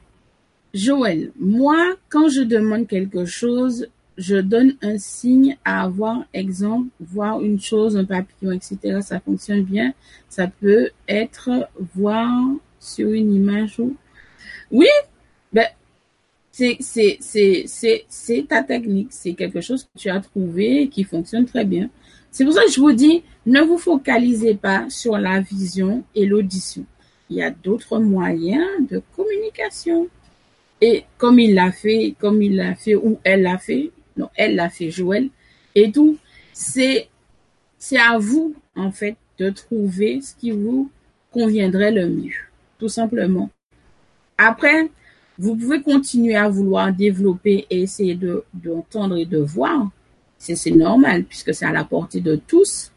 Joël, 0.74 1.32
moi, 1.40 1.96
quand 2.10 2.30
je 2.30 2.42
demande 2.42 2.88
quelque 2.88 3.26
chose, 3.26 3.88
je 4.18 4.36
donne 4.36 4.76
un 4.82 4.98
signe 4.98 5.58
à 5.64 5.84
avoir, 5.84 6.26
exemple, 6.34 6.90
voir 7.00 7.42
une 7.42 7.60
chose, 7.60 7.98
un 7.98 8.06
papillon, 8.06 8.52
etc. 8.52 9.00
Ça 9.02 9.20
fonctionne 9.20 9.64
bien. 9.64 9.94
Ça 10.28 10.48
peut 10.48 10.90
être 11.08 11.50
voir 11.96 12.30
sur 12.80 13.12
une 13.12 13.34
image 13.34 13.80
ou... 13.80 13.96
Oui, 14.72 14.88
ben, 15.54 15.68
c'est, 16.52 17.18
ta 18.48 18.64
technique. 18.64 19.08
C'est 19.12 19.34
quelque 19.34 19.62
chose 19.62 19.86
que 19.86 20.00
tu 20.00 20.10
as 20.10 20.20
trouvé 20.20 20.90
qui 20.90 21.04
fonctionne 21.04 21.46
très 21.46 21.66
bien. 21.66 21.90
C'est 22.30 22.44
pour 22.44 22.54
ça 22.54 22.64
que 22.66 22.72
je 22.72 22.80
vous 22.80 22.92
dis, 22.92 23.24
ne 23.46 23.62
vous 23.62 23.78
focalisez 23.78 24.54
pas 24.54 24.88
sur 24.90 25.18
la 25.18 25.40
vision 25.40 26.04
et 26.14 26.26
l'audition. 26.26 26.86
Il 27.30 27.38
y 27.38 27.42
a 27.42 27.52
d'autres 27.52 28.00
moyens 28.00 28.68
de 28.90 29.02
communication. 29.16 30.08
Et 30.82 31.04
comme 31.18 31.40
il 31.40 31.56
l'a 31.56 31.72
fait, 31.72 32.16
comme 32.20 32.42
il 32.42 32.56
l'a 32.56 32.76
fait 32.76 32.96
ou 32.96 33.20
elle 33.24 33.44
l'a 33.44 33.58
fait, 33.58 33.92
non, 34.18 34.30
elle 34.36 34.56
l'a 34.56 34.70
fait, 34.70 34.92
Joël, 34.92 35.30
et 35.76 35.92
tout, 35.92 36.18
c'est, 36.54 37.10
c'est 37.78 38.00
à 38.00 38.18
vous, 38.18 38.56
en 38.76 38.92
fait, 38.92 39.16
de 39.38 39.50
trouver 39.50 40.22
ce 40.22 40.36
qui 40.36 40.52
vous 40.52 40.90
conviendrait 41.32 41.92
le 41.92 42.10
mieux, 42.10 42.36
tout 42.80 42.90
simplement. 42.90 43.50
Après, 44.38 44.90
vous 45.38 45.56
pouvez 45.56 45.82
continuer 45.82 46.36
à 46.36 46.50
vouloir 46.50 46.94
développer 46.94 47.66
et 47.70 47.82
essayer 47.82 48.16
de, 48.16 48.44
d'entendre 48.54 49.18
et 49.18 49.26
de 49.26 49.38
voir, 49.38 49.90
c'est 50.38 50.72
normal 50.72 51.26
puisque 51.26 51.54
c'est 51.54 51.66
à 51.66 51.72
la 51.72 51.84
portée 51.84 52.22
de 52.22 52.36
tous. 52.36 52.92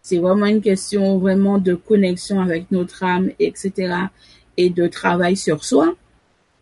C'est 0.00 0.18
vraiment 0.18 0.46
une 0.46 0.60
question 0.60 1.18
vraiment 1.18 1.58
de 1.58 1.74
connexion 1.74 2.40
avec 2.40 2.70
notre 2.72 3.04
âme, 3.04 3.30
etc. 3.38 3.94
et 4.56 4.70
de 4.70 4.86
travail 4.88 5.36
sur 5.36 5.64
soi. 5.64 5.94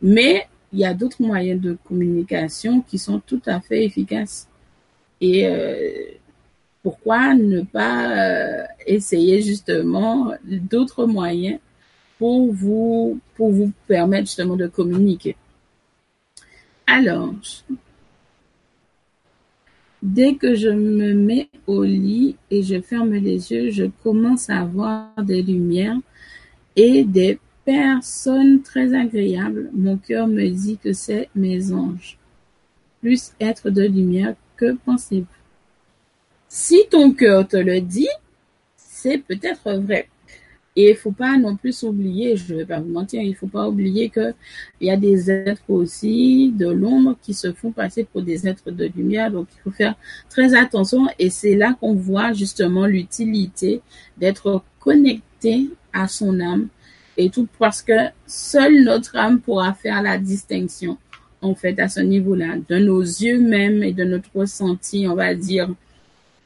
Mais 0.03 0.47
il 0.73 0.79
y 0.79 0.85
a 0.85 0.95
d'autres 0.95 1.23
moyens 1.23 1.61
de 1.61 1.77
communication 1.85 2.81
qui 2.83 2.99
sont 2.99 3.21
tout 3.21 3.43
à 3.47 3.61
fait 3.61 3.85
efficaces. 3.85 4.49
Et 5.21 5.47
euh, 5.47 5.93
pourquoi 6.83 7.35
ne 7.35 7.63
pas 7.63 8.17
euh, 8.17 8.65
essayer 8.87 9.43
justement 9.43 10.33
d'autres 10.45 11.07
moyens 11.07 11.59
pour 12.19 12.53
vous, 12.53 13.21
pour 13.35 13.51
vous 13.51 13.73
permettre 13.87 14.27
justement 14.27 14.57
de 14.57 14.67
communiquer? 14.67 15.37
Alors, 16.87 17.35
Dès 20.03 20.35
que 20.35 20.55
je 20.55 20.71
me 20.71 21.13
mets 21.13 21.51
au 21.67 21.85
lit 21.85 22.37
et 22.51 22.63
je 22.63 22.81
ferme 22.81 23.13
les 23.13 23.53
yeux, 23.53 23.71
je 23.71 23.85
commence 24.03 24.49
à 24.49 24.65
voir 24.65 25.13
des 25.23 25.43
lumières 25.43 25.99
et 26.75 27.05
des 27.05 27.39
personnes 27.65 28.63
très 28.63 28.95
agréables. 28.95 29.71
Mon 29.73 29.97
cœur 29.97 30.27
me 30.27 30.49
dit 30.49 30.79
que 30.79 30.93
c'est 30.93 31.29
mes 31.35 31.73
anges. 31.73 32.19
plus 33.01 33.33
être 33.41 33.71
de 33.71 33.83
lumière. 33.83 34.35
Que 34.57 34.77
pensez-vous? 34.85 35.27
Si 36.49 36.83
ton 36.91 37.13
cœur 37.13 37.49
te 37.49 37.57
le 37.57 37.81
dit, 37.81 38.09
c'est 38.77 39.19
peut-être 39.19 39.73
vrai. 39.79 40.09
Et 40.77 40.91
il 40.91 40.97
faut 40.97 41.13
pas 41.13 41.37
non 41.37 41.57
plus 41.57 41.83
oublier, 41.83 42.37
je 42.37 42.55
vais 42.55 42.65
pas 42.65 42.81
vous 42.81 42.91
mentir, 42.91 43.21
il 43.23 43.35
faut 43.35 43.49
pas 43.49 43.69
oublier 43.69 44.09
que 44.09 44.35
il 44.81 44.87
y 44.87 44.91
a 44.91 44.97
des 44.97 45.31
êtres 45.31 45.69
aussi 45.69 46.53
de 46.53 46.69
l'ombre 46.69 47.17
qui 47.23 47.35
se 47.35 47.53
font 47.53 47.73
passer 47.73 48.05
pour 48.05 48.23
des 48.23 48.47
êtres 48.47 48.71
de 48.71 48.87
lumière. 48.95 49.31
Donc 49.31 49.49
il 49.57 49.61
faut 49.63 49.71
faire 49.71 49.95
très 50.29 50.55
attention 50.55 51.07
et 51.19 51.31
c'est 51.31 51.57
là 51.57 51.77
qu'on 51.81 51.95
voit 51.95 52.33
justement 52.33 52.87
l'utilité 52.87 53.81
d'être 54.19 54.63
connecté 54.79 55.71
à 55.93 56.07
son 56.07 56.39
âme 56.41 56.69
et 57.17 57.31
tout 57.31 57.49
parce 57.59 57.83
que 57.83 58.09
seule 58.27 58.85
notre 58.85 59.17
âme 59.17 59.41
pourra 59.41 59.75
faire 59.75 60.03
la 60.03 60.19
distinction 60.19 60.99
en 61.43 61.55
fait 61.55 61.79
à 61.79 61.89
ce 61.89 62.01
niveau-là 62.01 62.57
de 62.69 62.79
nos 62.79 63.01
yeux 63.01 63.41
même 63.41 63.83
et 63.83 63.93
de 63.93 64.05
notre 64.05 64.29
ressenti, 64.35 65.07
on 65.09 65.15
va 65.15 65.35
dire 65.35 65.69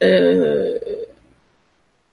euh, 0.02 0.78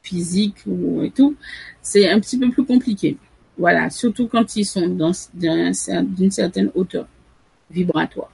physique 0.01 0.57
ou 0.65 1.03
et 1.03 1.11
tout 1.11 1.35
c'est 1.81 2.09
un 2.09 2.19
petit 2.19 2.37
peu 2.37 2.49
plus 2.49 2.65
compliqué. 2.65 3.17
Voilà, 3.57 3.89
surtout 3.89 4.27
quand 4.27 4.55
ils 4.55 4.65
sont 4.65 4.87
dans 4.87 5.11
d'une 5.33 6.31
certaine 6.31 6.71
hauteur 6.73 7.07
vibratoire. 7.69 8.31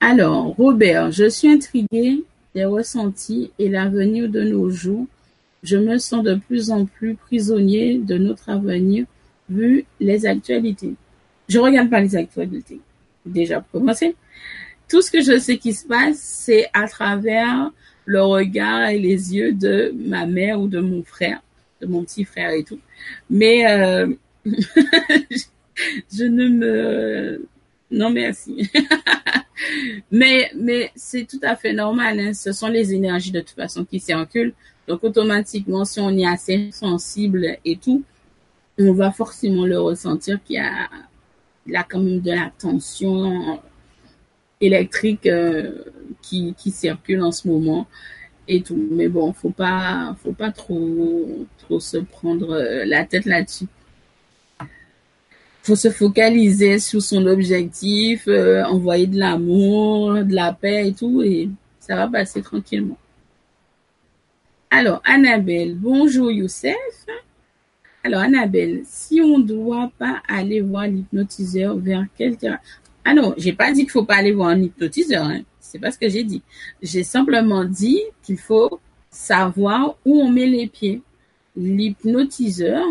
Alors, 0.00 0.54
Robert, 0.56 1.10
je 1.10 1.28
suis 1.28 1.48
intrigué 1.48 2.24
des 2.54 2.64
ressentis 2.64 3.50
et 3.58 3.68
l'avenir 3.68 4.28
de 4.28 4.42
nos 4.42 4.70
jours. 4.70 5.06
Je 5.62 5.76
me 5.76 5.98
sens 5.98 6.22
de 6.22 6.34
plus 6.34 6.70
en 6.70 6.86
plus 6.86 7.14
prisonnier 7.14 7.98
de 7.98 8.16
notre 8.16 8.48
avenir 8.48 9.06
vu 9.48 9.84
les 10.00 10.26
actualités. 10.26 10.94
Je 11.48 11.58
regarde 11.58 11.90
pas 11.90 12.00
les 12.00 12.16
actualités. 12.16 12.80
Déjà 13.26 13.60
pour 13.60 13.80
commencer. 13.80 14.14
Tout 14.88 15.02
ce 15.02 15.10
que 15.10 15.20
je 15.20 15.38
sais 15.38 15.58
qui 15.58 15.74
se 15.74 15.86
passe, 15.86 16.18
c'est 16.18 16.66
à 16.72 16.86
travers 16.86 17.70
le 18.04 18.22
regard 18.22 18.88
et 18.88 18.98
les 18.98 19.34
yeux 19.34 19.52
de 19.52 19.92
ma 19.94 20.26
mère 20.26 20.60
ou 20.60 20.68
de 20.68 20.80
mon 20.80 21.02
frère 21.02 21.40
de 21.80 21.86
mon 21.86 22.04
petit 22.04 22.24
frère 22.24 22.50
et 22.50 22.64
tout. 22.64 22.80
Mais 23.30 23.66
euh, 23.70 24.08
je 24.44 26.24
ne 26.24 26.48
me... 26.48 27.46
Non, 27.90 28.10
merci. 28.10 28.70
mais 30.10 30.50
mais 30.54 30.90
c'est 30.94 31.26
tout 31.26 31.40
à 31.42 31.56
fait 31.56 31.72
normal. 31.72 32.20
Hein. 32.20 32.34
Ce 32.34 32.52
sont 32.52 32.68
les 32.68 32.92
énergies 32.92 33.30
de 33.30 33.40
toute 33.40 33.56
façon 33.56 33.84
qui 33.84 33.98
circulent. 33.98 34.52
Donc 34.88 35.04
automatiquement, 35.04 35.84
si 35.84 36.00
on 36.00 36.10
est 36.16 36.26
assez 36.26 36.70
sensible 36.72 37.58
et 37.64 37.76
tout, 37.76 38.02
on 38.78 38.92
va 38.94 39.12
forcément 39.12 39.66
le 39.66 39.78
ressentir 39.78 40.42
qu'il 40.42 40.56
y 40.56 41.76
a 41.76 41.84
quand 41.84 42.00
même 42.00 42.20
de 42.20 42.30
la 42.30 42.50
tension 42.58 43.60
électrique 44.60 45.26
euh, 45.26 45.84
qui, 46.22 46.54
qui 46.56 46.70
circule 46.70 47.22
en 47.22 47.32
ce 47.32 47.46
moment 47.46 47.86
et 48.48 48.62
tout. 48.62 48.88
Mais 48.90 49.08
bon, 49.08 49.32
faut 49.32 49.50
pas, 49.50 50.16
faut 50.22 50.32
pas 50.32 50.50
trop, 50.50 51.46
trop 51.58 51.80
se 51.80 51.98
prendre 51.98 52.52
euh, 52.52 52.84
la 52.86 53.04
tête 53.04 53.26
là-dessus. 53.26 53.66
Faut 55.62 55.76
se 55.76 55.90
focaliser 55.90 56.78
sur 56.78 57.02
son 57.02 57.26
objectif, 57.26 58.24
euh, 58.26 58.64
envoyer 58.64 59.06
de 59.06 59.18
l'amour, 59.18 60.14
de 60.24 60.34
la 60.34 60.54
paix 60.54 60.88
et 60.88 60.94
tout, 60.94 61.20
et 61.22 61.50
ça 61.78 61.94
va 61.94 62.08
passer 62.08 62.40
tranquillement. 62.40 62.96
Alors, 64.70 65.00
Annabelle, 65.04 65.76
bonjour 65.76 66.30
Youssef. 66.30 66.76
Alors, 68.04 68.20
Annabelle, 68.20 68.82
si 68.84 69.18
on 69.22 69.38
ne 69.38 69.44
doit 69.44 69.90
pas 69.98 70.22
aller 70.28 70.60
voir 70.60 70.86
l'hypnotiseur 70.86 71.78
vers 71.78 72.04
quelqu'un... 72.16 72.58
Ah 73.02 73.14
non, 73.14 73.32
j'ai 73.38 73.54
pas 73.54 73.72
dit 73.72 73.82
qu'il 73.82 73.90
faut 73.90 74.04
pas 74.04 74.16
aller 74.16 74.32
voir 74.32 74.50
un 74.50 74.60
hypnotiseur. 74.60 75.24
Hein. 75.24 75.40
C'est 75.58 75.78
pas 75.78 75.90
ce 75.90 75.98
que 75.98 76.10
j'ai 76.10 76.22
dit. 76.22 76.42
J'ai 76.82 77.02
simplement 77.02 77.64
dit 77.64 78.02
qu'il 78.22 78.36
faut 78.36 78.78
savoir 79.10 79.96
où 80.04 80.20
on 80.20 80.30
met 80.30 80.46
les 80.46 80.66
pieds. 80.66 81.00
L'hypnotiseur, 81.56 82.84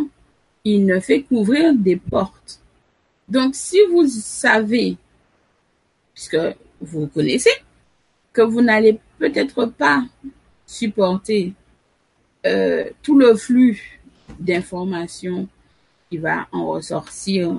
il 0.63 0.83
ne 0.83 0.99
fait 0.99 1.21
qu'ouvrir 1.21 1.75
des 1.75 1.97
portes. 1.97 2.59
Donc, 3.29 3.53
si 3.53 3.77
vous 3.91 4.07
savez, 4.07 4.97
puisque 6.15 6.37
vous 6.81 7.05
connaissez, 7.05 7.51
que 8.33 8.41
vous 8.41 8.61
n'allez 8.61 8.99
peut-être 9.19 9.65
pas 9.65 10.03
supporter 10.65 11.53
euh, 12.47 12.89
tout 13.03 13.17
le 13.17 13.35
flux 13.35 13.99
d'informations 14.39 15.47
qui 16.09 16.17
va 16.17 16.47
en 16.51 16.67
ressortir, 16.67 17.57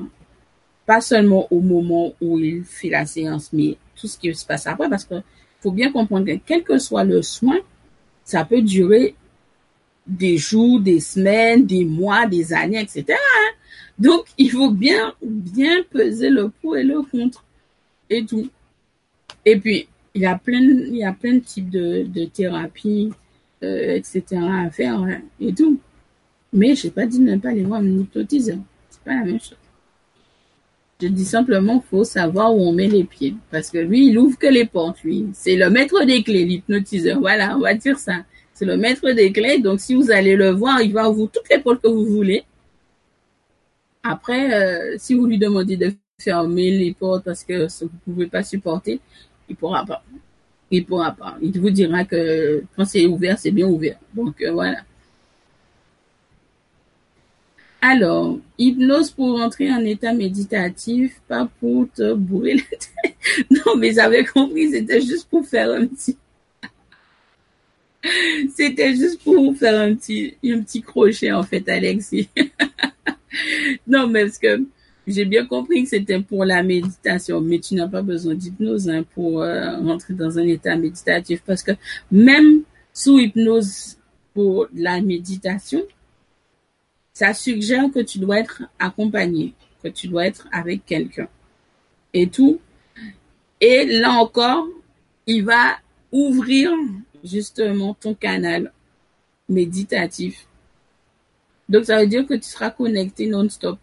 pas 0.86 1.00
seulement 1.00 1.46
au 1.52 1.60
moment 1.60 2.14
où 2.20 2.38
il 2.38 2.64
fait 2.64 2.88
la 2.88 3.06
séance, 3.06 3.52
mais 3.52 3.76
tout 3.94 4.06
ce 4.06 4.18
qui 4.18 4.34
se 4.34 4.46
passe 4.46 4.66
après, 4.66 4.88
parce 4.88 5.04
que 5.04 5.16
faut 5.60 5.72
bien 5.72 5.90
comprendre 5.90 6.26
que 6.26 6.38
quel 6.46 6.62
que 6.62 6.78
soit 6.78 7.04
le 7.04 7.20
soin, 7.22 7.58
ça 8.24 8.44
peut 8.44 8.62
durer 8.62 9.14
des 10.06 10.38
jours, 10.38 10.80
des 10.80 11.00
semaines, 11.00 11.66
des 11.66 11.84
mois, 11.84 12.26
des 12.26 12.52
années, 12.52 12.80
etc. 12.80 13.04
Hein. 13.10 13.52
Donc, 13.98 14.26
il 14.38 14.50
faut 14.50 14.70
bien, 14.70 15.14
bien 15.22 15.82
peser 15.90 16.30
le 16.30 16.48
pour 16.48 16.76
et 16.76 16.84
le 16.84 17.02
contre 17.02 17.44
et 18.08 18.24
tout. 18.24 18.48
Et 19.44 19.58
puis, 19.58 19.88
il 20.14 20.22
y 20.22 20.26
a 20.26 20.38
plein, 20.38 20.60
il 20.60 20.96
y 20.96 21.04
a 21.04 21.12
plein 21.12 21.34
de 21.34 21.40
types 21.40 21.68
de, 21.68 22.04
de 22.04 22.24
thérapies, 22.24 23.12
euh, 23.62 23.96
etc. 23.96 24.24
à 24.66 24.70
faire 24.70 24.98
hein, 25.00 25.20
et 25.40 25.52
tout. 25.52 25.78
Mais 26.52 26.74
je 26.74 26.86
n'ai 26.86 26.90
pas 26.92 27.06
dit 27.06 27.20
ne 27.20 27.36
pas 27.36 27.50
aller 27.50 27.64
voir 27.64 27.80
un 27.80 27.86
hypnotiseur. 27.86 28.58
C'est 28.90 29.02
pas 29.02 29.14
la 29.14 29.24
même 29.24 29.40
chose. 29.40 29.56
Je 31.00 31.06
dis 31.06 31.24
simplement 31.24 31.80
faut 31.80 32.02
savoir 32.02 32.54
où 32.54 32.60
on 32.60 32.72
met 32.72 32.88
les 32.88 33.04
pieds. 33.04 33.34
Parce 33.50 33.70
que 33.70 33.78
lui, 33.78 34.08
il 34.08 34.18
ouvre 34.18 34.36
que 34.36 34.48
les 34.48 34.64
portes, 34.64 35.02
lui. 35.02 35.26
C'est 35.32 35.56
le 35.56 35.70
maître 35.70 36.04
des 36.04 36.22
clés, 36.22 36.44
l'hypnotiseur. 36.44 37.20
Voilà, 37.20 37.56
on 37.56 37.60
va 37.60 37.74
dire 37.74 37.98
ça. 37.98 38.24
C'est 38.52 38.64
le 38.64 38.76
maître 38.76 39.08
des 39.12 39.30
clés. 39.30 39.60
Donc, 39.60 39.78
si 39.80 39.94
vous 39.94 40.10
allez 40.10 40.34
le 40.34 40.50
voir, 40.50 40.82
il 40.82 40.92
va 40.92 41.08
ouvrir 41.08 41.28
toutes 41.32 41.48
les 41.50 41.60
portes 41.60 41.82
que 41.82 41.88
vous 41.88 42.06
voulez. 42.06 42.42
Après, 44.02 44.52
euh, 44.52 44.96
si 44.98 45.14
vous 45.14 45.26
lui 45.26 45.38
demandez 45.38 45.76
de 45.76 45.92
fermer 46.18 46.70
les 46.70 46.92
portes 46.94 47.24
parce 47.24 47.44
que 47.44 47.68
vous 47.84 47.90
ne 48.08 48.14
pouvez 48.14 48.26
pas 48.26 48.42
supporter, 48.42 49.00
il 49.48 49.54
pourra 49.54 49.84
pas. 49.84 50.02
Il 50.70 50.84
pourra 50.84 51.12
pas. 51.12 51.36
Il 51.40 51.58
vous 51.60 51.70
dira 51.70 52.04
que 52.04 52.62
quand 52.76 52.84
c'est 52.84 53.06
ouvert, 53.06 53.38
c'est 53.38 53.50
bien 53.50 53.66
ouvert. 53.66 53.98
Donc, 54.14 54.40
euh, 54.42 54.52
voilà. 54.52 54.84
Alors, 57.80 58.38
hypnose 58.58 59.10
pour 59.10 59.40
entrer 59.40 59.72
en 59.72 59.84
état 59.84 60.12
méditatif, 60.12 61.20
pas 61.28 61.48
pour 61.60 61.86
te 61.92 62.12
bourrer 62.14 62.54
la 62.54 62.62
tête. 62.62 62.90
Non, 63.50 63.76
mais 63.76 63.92
j'avais 63.92 64.24
compris, 64.24 64.70
c'était 64.70 65.00
juste 65.00 65.28
pour 65.28 65.46
faire 65.46 65.70
un 65.70 65.86
petit... 65.86 66.16
C'était 68.56 68.94
juste 68.94 69.22
pour 69.22 69.56
faire 69.56 69.80
un 69.80 69.94
petit, 69.94 70.36
un 70.44 70.60
petit 70.62 70.82
crochet, 70.82 71.30
en 71.32 71.42
fait, 71.42 71.68
Alexis. 71.68 72.28
non, 73.86 74.06
mais 74.06 74.24
parce 74.24 74.38
que 74.38 74.62
j'ai 75.08 75.24
bien 75.24 75.46
compris 75.46 75.84
que 75.84 75.88
c'était 75.88 76.20
pour 76.20 76.44
la 76.44 76.62
méditation, 76.62 77.40
mais 77.40 77.58
tu 77.58 77.74
n'as 77.74 77.88
pas 77.88 78.02
besoin 78.02 78.34
d'hypnose 78.34 78.88
hein, 78.88 79.04
pour 79.14 79.42
euh, 79.42 79.76
rentrer 79.78 80.14
dans 80.14 80.38
un 80.38 80.46
état 80.46 80.76
méditatif, 80.76 81.42
parce 81.46 81.62
que 81.62 81.72
même 82.10 82.62
sous 82.92 83.18
hypnose 83.18 83.96
pour 84.34 84.68
la 84.74 85.00
méditation, 85.00 85.82
ça 87.12 87.34
suggère 87.34 87.90
que 87.92 88.00
tu 88.00 88.18
dois 88.18 88.38
être 88.40 88.62
accompagné, 88.78 89.54
que 89.82 89.88
tu 89.88 90.08
dois 90.08 90.26
être 90.26 90.46
avec 90.52 90.84
quelqu'un 90.84 91.28
et 92.12 92.28
tout. 92.28 92.60
Et 93.60 93.86
là 93.86 94.12
encore, 94.12 94.68
il 95.26 95.44
va 95.44 95.78
ouvrir 96.12 96.70
justement 97.24 97.94
ton 97.94 98.14
canal 98.14 98.72
méditatif. 99.48 100.46
Donc 101.68 101.84
ça 101.84 101.98
veut 102.00 102.06
dire 102.06 102.26
que 102.26 102.34
tu 102.34 102.48
seras 102.48 102.70
connecté 102.70 103.26
non-stop. 103.26 103.78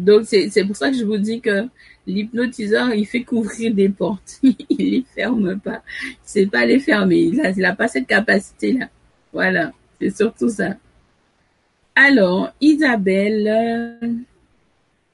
Donc 0.00 0.24
c'est 0.24 0.64
pour 0.64 0.76
ça 0.76 0.90
que 0.90 0.96
je 0.96 1.04
vous 1.04 1.18
dis 1.18 1.40
que 1.40 1.68
l'hypnotiseur, 2.06 2.94
il 2.94 3.06
fait 3.06 3.22
qu'ouvrir 3.22 3.74
des 3.74 3.90
portes. 3.90 4.38
il 4.42 4.56
les 4.78 5.04
ferme 5.14 5.60
pas. 5.60 5.82
C'est 6.24 6.46
pas 6.46 6.64
les 6.64 6.80
fermer. 6.80 7.20
Il 7.20 7.40
a, 7.40 7.50
il 7.50 7.64
a 7.64 7.74
pas 7.74 7.86
cette 7.86 8.06
capacité-là. 8.06 8.88
Voilà. 9.32 9.72
C'est 10.00 10.16
surtout 10.16 10.48
ça. 10.48 10.76
Alors, 11.94 12.50
Isabelle 12.62 14.24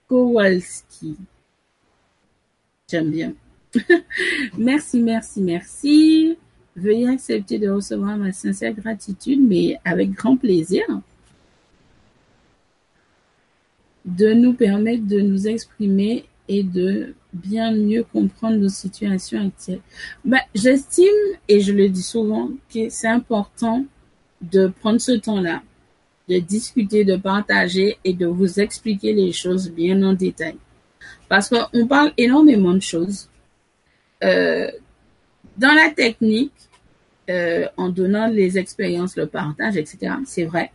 Kowalski. 0.09 1.17
J'aime 2.89 3.11
bien. 3.11 3.35
merci, 4.57 5.03
merci, 5.03 5.43
merci. 5.43 6.39
Veuillez 6.77 7.09
accepter 7.09 7.59
de 7.59 7.69
recevoir 7.71 8.17
ma 8.17 8.33
sincère 8.33 8.73
gratitude, 8.73 9.41
mais 9.43 9.79
avec 9.85 10.13
grand 10.13 10.37
plaisir, 10.37 10.85
de 14.07 14.33
nous 14.33 14.55
permettre 14.55 15.07
de 15.07 15.21
nous 15.21 15.47
exprimer 15.47 16.25
et 16.49 16.63
de 16.63 17.15
bien 17.33 17.73
mieux 17.73 18.05
comprendre 18.05 18.57
nos 18.57 18.69
situations 18.69 19.45
actuelles. 19.47 19.81
Ben, 20.25 20.41
J'estime, 20.55 21.07
et 21.49 21.61
je 21.61 21.73
le 21.73 21.89
dis 21.89 22.03
souvent, 22.03 22.51
que 22.73 22.89
c'est 22.89 23.09
important 23.09 23.85
de 24.41 24.69
prendre 24.69 25.01
ce 25.01 25.13
temps-là 25.13 25.63
de 26.29 26.39
discuter, 26.39 27.05
de 27.05 27.17
partager 27.17 27.99
et 28.05 28.13
de 28.13 28.27
vous 28.27 28.61
expliquer 28.61 29.13
les 29.13 29.33
choses 29.33 29.71
bien 29.71 30.03
en 30.03 30.13
détail. 30.13 30.57
Parce 31.29 31.49
qu'on 31.49 31.87
parle 31.87 32.13
énormément 32.17 32.75
de 32.75 32.81
choses. 32.81 33.29
Euh, 34.25 34.71
dans 35.57 35.73
la 35.73 35.91
technique, 35.91 36.53
euh, 37.31 37.67
en 37.77 37.89
donnant 37.89 38.27
les 38.29 38.59
expériences, 38.59 39.17
le 39.17 39.27
partage, 39.27 39.77
etc., 39.77 40.15
c'est 40.25 40.45
vrai. 40.45 40.71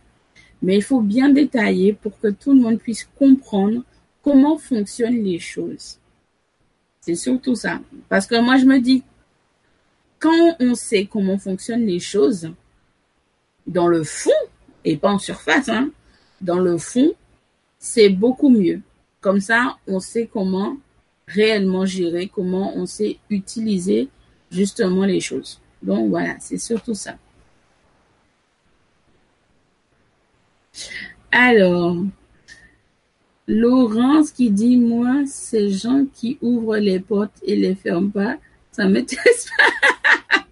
Mais 0.62 0.76
il 0.76 0.82
faut 0.82 1.00
bien 1.00 1.28
détailler 1.28 1.92
pour 1.92 2.18
que 2.20 2.28
tout 2.28 2.52
le 2.52 2.60
monde 2.60 2.78
puisse 2.78 3.08
comprendre 3.18 3.82
comment 4.22 4.56
fonctionnent 4.58 5.22
les 5.22 5.38
choses. 5.38 5.98
C'est 7.00 7.16
surtout 7.16 7.56
ça. 7.56 7.80
Parce 8.08 8.26
que 8.26 8.40
moi, 8.40 8.56
je 8.56 8.64
me 8.64 8.78
dis, 8.78 9.02
quand 10.20 10.56
on 10.60 10.74
sait 10.74 11.06
comment 11.06 11.36
fonctionnent 11.36 11.86
les 11.86 11.98
choses, 11.98 12.50
dans 13.66 13.88
le 13.88 14.04
fond, 14.04 14.30
et 14.84 14.96
pas 14.96 15.10
en 15.10 15.18
surface, 15.18 15.68
hein, 15.68 15.90
dans 16.40 16.58
le 16.58 16.78
fond, 16.78 17.12
c'est 17.78 18.08
beaucoup 18.08 18.48
mieux. 18.48 18.80
Comme 19.20 19.40
ça, 19.40 19.78
on 19.88 19.98
sait 19.98 20.28
comment 20.32 20.76
réellement 21.26 21.86
gérer, 21.86 22.30
comment 22.32 22.76
on 22.76 22.86
sait 22.86 23.18
utiliser 23.30 24.08
justement 24.50 25.04
les 25.04 25.20
choses. 25.20 25.60
Donc 25.82 26.08
voilà, 26.10 26.36
c'est 26.40 26.58
surtout 26.58 26.94
ça. 26.94 27.16
Alors, 31.30 31.96
Laurence 33.46 34.30
qui 34.30 34.50
dit, 34.50 34.76
moi, 34.76 35.22
ces 35.26 35.70
gens 35.70 36.06
qui 36.14 36.38
ouvrent 36.40 36.78
les 36.78 37.00
portes 37.00 37.38
et 37.42 37.56
les 37.56 37.74
ferment 37.74 38.10
pas, 38.10 38.36
ça 38.70 38.88
m'intéresse 38.88 39.48
pas. 39.56 40.42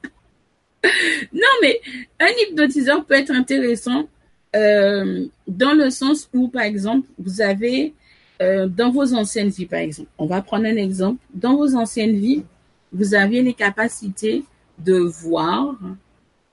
non, 1.33 1.53
mais 1.62 1.81
un 2.18 2.29
hypnotiseur 2.43 3.05
peut 3.05 3.14
être 3.14 3.31
intéressant 3.31 4.09
euh, 4.57 5.27
dans 5.47 5.75
le 5.75 5.91
sens 5.91 6.29
où, 6.35 6.49
par 6.49 6.62
exemple, 6.62 7.09
vous 7.18 7.41
avez 7.41 7.95
euh, 8.43 8.66
dans 8.68 8.91
vos 8.91 9.14
anciennes 9.14 9.51
vies, 9.51 9.66
par 9.66 9.81
exemple, 9.81 10.09
on 10.18 10.27
va 10.27 10.41
prendre 10.43 10.64
un 10.64 10.77
exemple. 10.77 11.23
Dans 11.35 11.57
vos 11.57 11.75
anciennes 11.77 12.16
vies, 12.16 12.45
vous 12.93 13.14
aviez 13.14 13.43
les 13.43 13.55
capacités 13.55 14.45
de 14.79 14.95
voir, 14.95 15.77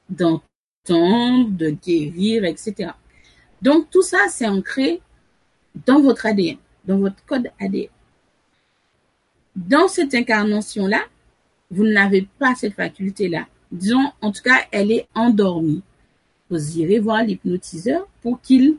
d'entendre, 0.09 1.49
de 1.49 1.69
guérir, 1.69 2.43
etc. 2.43 2.91
Donc 3.61 3.89
tout 3.89 4.01
ça, 4.01 4.17
c'est 4.29 4.47
ancré 4.47 5.01
dans 5.85 6.01
votre 6.01 6.25
ADN, 6.25 6.57
dans 6.85 6.97
votre 6.97 7.23
code 7.25 7.49
ADN. 7.59 7.89
Dans 9.55 9.87
cette 9.87 10.13
incarnation-là, 10.13 11.01
vous 11.71 11.83
n'avez 11.83 12.27
pas 12.39 12.55
cette 12.55 12.73
faculté-là. 12.75 13.47
Disons, 13.71 14.11
en 14.21 14.31
tout 14.31 14.43
cas, 14.43 14.59
elle 14.71 14.91
est 14.91 15.07
endormie. 15.15 15.81
Vous 16.49 16.77
irez 16.77 16.99
voir 16.99 17.23
l'hypnotiseur 17.23 18.07
pour 18.21 18.39
qu'il 18.41 18.77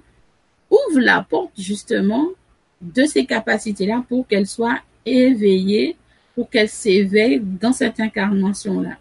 ouvre 0.70 1.00
la 1.00 1.22
porte 1.22 1.52
justement 1.58 2.28
de 2.80 3.04
ces 3.04 3.26
capacités-là 3.26 4.04
pour 4.08 4.26
qu'elle 4.26 4.46
soit 4.46 4.80
éveillée, 5.04 5.96
pour 6.34 6.48
qu'elle 6.48 6.68
s'éveille 6.68 7.40
dans 7.40 7.72
cette 7.72 8.00
incarnation-là. 8.00 8.96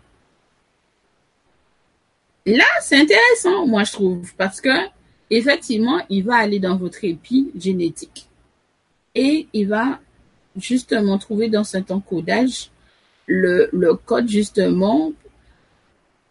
Là, 2.46 2.66
c'est 2.82 2.98
intéressant, 2.98 3.68
moi, 3.68 3.84
je 3.84 3.92
trouve, 3.92 4.34
parce 4.36 4.62
que, 4.62 4.70
effectivement, 5.30 6.02
il 6.10 6.24
va 6.24 6.36
aller 6.36 6.60
dans 6.60 6.78
votre 6.78 7.04
épi 7.04 7.52
génétique 7.56 8.28
et 9.16 9.48
il 9.54 9.68
va 9.68 10.00
justement 10.56 11.18
trouver 11.18 11.50
dans 11.50 11.64
cet 11.64 11.92
encodage 11.92 12.72
le, 13.26 13.70
le 13.74 13.94
code, 13.96 14.28
justement, 14.28 15.12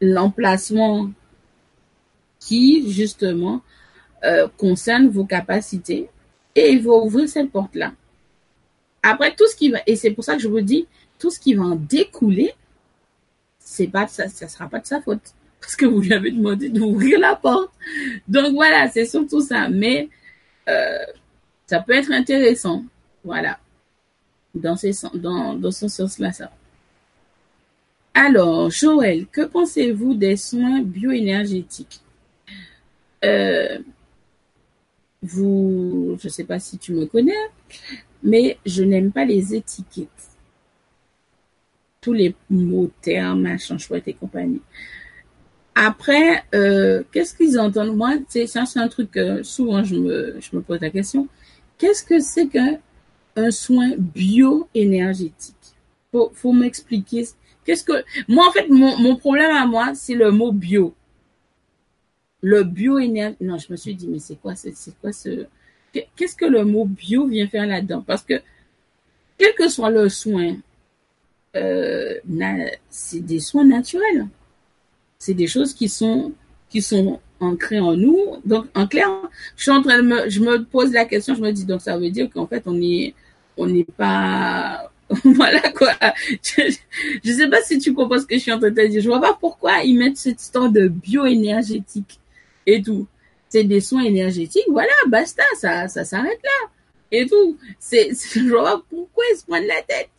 l'emplacement 0.00 1.10
qui, 2.40 2.90
justement, 2.90 3.60
euh, 4.24 4.48
concerne 4.56 5.08
vos 5.08 5.24
capacités 5.24 6.08
et 6.54 6.70
il 6.70 6.82
va 6.82 6.92
ouvrir 6.92 7.28
cette 7.28 7.50
porte-là. 7.50 7.92
Après, 9.02 9.34
tout 9.34 9.46
ce 9.46 9.54
qui 9.54 9.70
va, 9.70 9.78
et 9.86 9.94
c'est 9.94 10.10
pour 10.10 10.24
ça 10.24 10.34
que 10.34 10.42
je 10.42 10.48
vous 10.48 10.62
dis, 10.62 10.86
tout 11.18 11.30
ce 11.30 11.38
qui 11.38 11.54
va 11.54 11.64
en 11.64 11.76
découler, 11.76 12.54
c'est 13.58 13.88
pas 13.88 14.06
ça, 14.06 14.28
ça 14.28 14.48
sera 14.48 14.68
pas 14.68 14.80
de 14.80 14.86
sa 14.86 15.00
faute. 15.00 15.34
Parce 15.60 15.76
que 15.76 15.86
vous 15.86 16.00
lui 16.00 16.12
avez 16.12 16.30
demandé 16.30 16.68
d'ouvrir 16.68 17.18
la 17.18 17.34
porte. 17.34 17.72
Donc 18.28 18.54
voilà, 18.54 18.88
c'est 18.88 19.06
surtout 19.06 19.40
ça. 19.40 19.68
Mais 19.68 20.08
euh, 20.68 20.98
ça 21.66 21.80
peut 21.80 21.92
être 21.92 22.12
intéressant. 22.12 22.84
Voilà. 23.24 23.58
Dans, 24.54 24.76
ce 24.76 24.92
sens-là, 25.88 26.32
ça. 26.32 26.50
Alors, 28.14 28.70
Joël, 28.70 29.26
que 29.26 29.42
pensez-vous 29.42 30.14
des 30.14 30.36
soins 30.36 30.80
bioénergétiques? 30.80 32.00
Euh, 33.24 33.78
vous, 35.22 36.16
je 36.22 36.28
sais 36.28 36.44
pas 36.44 36.58
si 36.58 36.78
tu 36.78 36.92
me 36.92 37.04
connais, 37.06 37.32
mais 38.22 38.58
je 38.64 38.82
n'aime 38.82 39.12
pas 39.12 39.24
les 39.24 39.54
étiquettes. 39.54 40.08
Tous 42.00 42.12
les 42.12 42.34
mots, 42.48 42.90
termes, 43.02 43.42
machin, 43.42 43.76
chouette 43.78 44.06
et 44.06 44.14
compagnie. 44.14 44.62
Après, 45.76 46.42
euh, 46.54 47.04
qu'est-ce 47.12 47.36
qu'ils 47.36 47.60
entendent? 47.60 47.96
Moi, 47.96 48.14
ça, 48.46 48.66
c'est 48.66 48.80
un 48.80 48.88
truc 48.88 49.12
que 49.12 49.42
souvent 49.44 49.84
je 49.84 49.94
me, 49.94 50.36
je 50.40 50.56
me 50.56 50.62
pose 50.62 50.80
la 50.80 50.90
question. 50.90 51.28
Qu'est-ce 51.78 52.02
que 52.02 52.18
c'est 52.18 52.48
qu'un 52.48 52.78
un 53.36 53.50
soin 53.50 53.90
bioénergétique? 53.96 55.54
Faut, 56.10 56.32
faut 56.34 56.52
m'expliquer. 56.52 57.28
Qu'est-ce 57.64 57.84
que 57.84 58.04
moi 58.26 58.48
en 58.48 58.52
fait 58.52 58.68
mon, 58.70 58.96
mon 58.98 59.16
problème 59.16 59.50
à 59.50 59.66
moi 59.66 59.92
c'est 59.94 60.14
le 60.14 60.30
mot 60.30 60.52
bio 60.52 60.94
le 62.46 62.62
bioénergie. 62.62 63.36
Non, 63.40 63.58
je 63.58 63.66
me 63.70 63.76
suis 63.76 63.94
dit, 63.94 64.06
mais 64.08 64.20
c'est 64.20 64.36
quoi, 64.36 64.54
c'est 64.54 64.72
quoi 65.00 65.12
ce. 65.12 65.46
Qu'est-ce 65.92 66.36
que 66.36 66.44
le 66.44 66.64
mot 66.64 66.84
bio 66.84 67.26
vient 67.26 67.48
faire 67.48 67.66
là-dedans? 67.66 68.02
Parce 68.06 68.22
que, 68.22 68.34
quel 69.38 69.54
que 69.54 69.68
soit 69.68 69.90
le 69.90 70.08
soin, 70.08 70.56
euh, 71.56 72.14
c'est 72.90 73.20
des 73.20 73.40
soins 73.40 73.64
naturels. 73.64 74.28
C'est 75.26 75.34
des 75.34 75.48
choses 75.48 75.74
qui 75.74 75.88
sont, 75.88 76.32
qui 76.70 76.80
sont 76.80 77.18
ancrées 77.40 77.80
en 77.80 77.96
nous. 77.96 78.16
Donc, 78.44 78.66
en 78.76 78.86
clair, 78.86 79.08
je 79.56 79.62
suis 79.64 79.72
en 79.72 79.82
train 79.82 79.96
de 79.96 80.02
me, 80.02 80.30
je 80.30 80.38
me 80.38 80.62
pose 80.62 80.92
la 80.92 81.04
question, 81.04 81.34
je 81.34 81.40
me 81.40 81.50
dis, 81.50 81.64
donc 81.64 81.80
ça 81.80 81.98
veut 81.98 82.10
dire 82.10 82.30
qu'en 82.32 82.46
fait, 82.46 82.62
on 82.66 82.80
est, 82.80 83.12
on 83.56 83.66
n'est 83.66 83.82
pas, 83.82 84.88
voilà 85.24 85.62
quoi. 85.72 85.90
Je, 86.44 86.72
je 87.24 87.32
sais 87.32 87.48
pas 87.48 87.60
si 87.62 87.80
tu 87.80 87.92
comprends 87.92 88.20
ce 88.20 88.26
que 88.26 88.36
je 88.36 88.40
suis 88.40 88.52
en 88.52 88.60
train 88.60 88.70
de 88.70 88.76
te 88.76 88.86
dire. 88.86 89.02
Je 89.02 89.08
vois 89.08 89.20
pas 89.20 89.36
pourquoi 89.40 89.82
ils 89.82 89.98
mettent 89.98 90.16
cette 90.16 90.40
histoire 90.40 90.70
de 90.70 90.86
bioénergétique 90.86 92.20
et 92.64 92.80
tout. 92.80 93.08
C'est 93.48 93.64
des 93.64 93.80
soins 93.80 94.04
énergétiques, 94.04 94.70
voilà, 94.70 94.92
basta, 95.08 95.42
ça, 95.58 95.88
ça 95.88 96.04
s'arrête 96.04 96.38
là. 96.44 96.70
Et 97.10 97.26
tout. 97.26 97.58
C'est, 97.80 98.10
je 98.32 98.48
vois 98.48 98.80
pourquoi 98.88 99.24
ils 99.32 99.38
se 99.38 99.44
prennent 99.44 99.66
la 99.66 99.82
tête. 99.82 100.10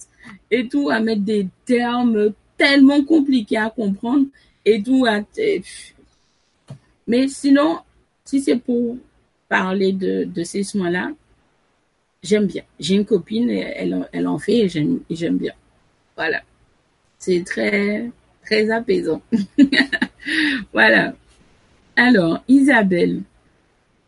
Et 0.52 0.68
tout, 0.68 0.90
à 0.90 1.00
mettre 1.00 1.22
des 1.22 1.48
termes 1.64 2.34
tellement 2.58 3.02
compliqués 3.06 3.56
à 3.56 3.70
comprendre. 3.70 4.26
Et 4.70 4.84
tout, 4.84 5.06
mais 7.08 7.30
sinon, 7.30 7.80
si 8.26 8.42
c'est 8.42 8.58
pour 8.58 8.98
parler 9.48 9.94
de, 9.94 10.44
ces 10.44 10.64
soins-là, 10.64 11.14
j'aime 12.22 12.48
bien. 12.48 12.64
J'ai 12.78 12.96
une 12.96 13.06
copine, 13.06 13.50
elle, 13.50 14.10
elle 14.12 14.28
en 14.28 14.38
fait 14.38 14.58
et 14.58 14.68
j'aime, 14.68 15.00
j'aime 15.10 15.38
bien. 15.38 15.54
Voilà. 16.18 16.42
C'est 17.18 17.46
très, 17.46 18.12
très 18.44 18.70
apaisant. 18.70 19.22
voilà. 20.74 21.16
Alors, 21.96 22.44
Isabelle, 22.50 23.22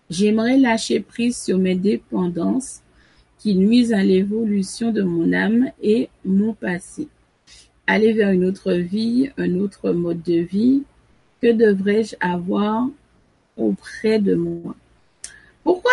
j'aimerais 0.10 0.58
lâcher 0.58 1.00
prise 1.00 1.38
sur 1.38 1.58
mes 1.58 1.76
dépendances 1.76 2.82
qui 3.38 3.56
nuisent 3.56 3.94
à 3.94 4.04
l'évolution 4.04 4.92
de 4.92 5.04
mon 5.04 5.32
âme 5.32 5.72
et 5.82 6.10
mon 6.26 6.54
passé. 6.54 7.08
Aller 7.92 8.14
vers 8.14 8.30
une 8.30 8.46
autre 8.46 8.74
vie, 8.74 9.32
un 9.40 9.56
autre 9.56 9.90
mode 9.94 10.22
de 10.22 10.42
vie. 10.42 10.84
Que 11.42 11.52
devrais-je 11.52 12.16
avoir 12.20 12.88
auprès 13.58 14.20
de 14.20 14.36
moi? 14.36 14.76
Pourquoi 15.64 15.92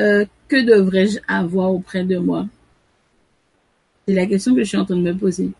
euh, 0.00 0.24
que 0.48 0.60
devrais-je 0.60 1.20
avoir 1.28 1.72
auprès 1.72 2.02
de 2.02 2.18
moi? 2.18 2.46
C'est 4.08 4.14
la 4.14 4.26
question 4.26 4.56
que 4.56 4.64
je 4.64 4.68
suis 4.70 4.76
en 4.76 4.84
train 4.84 4.96
de 4.96 5.02
me 5.02 5.16
poser. 5.16 5.52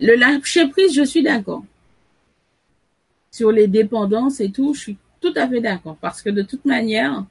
Le 0.00 0.16
lâcher 0.16 0.68
prise, 0.68 0.92
je 0.92 1.04
suis 1.04 1.22
d'accord. 1.22 1.64
Sur 3.30 3.52
les 3.52 3.68
dépendances 3.68 4.40
et 4.40 4.50
tout, 4.50 4.74
je 4.74 4.80
suis 4.80 4.96
tout 5.22 5.32
à 5.34 5.48
fait 5.48 5.62
d'accord 5.62 5.96
parce 5.98 6.20
que 6.20 6.28
de 6.28 6.42
toute 6.42 6.66
manière, 6.66 7.24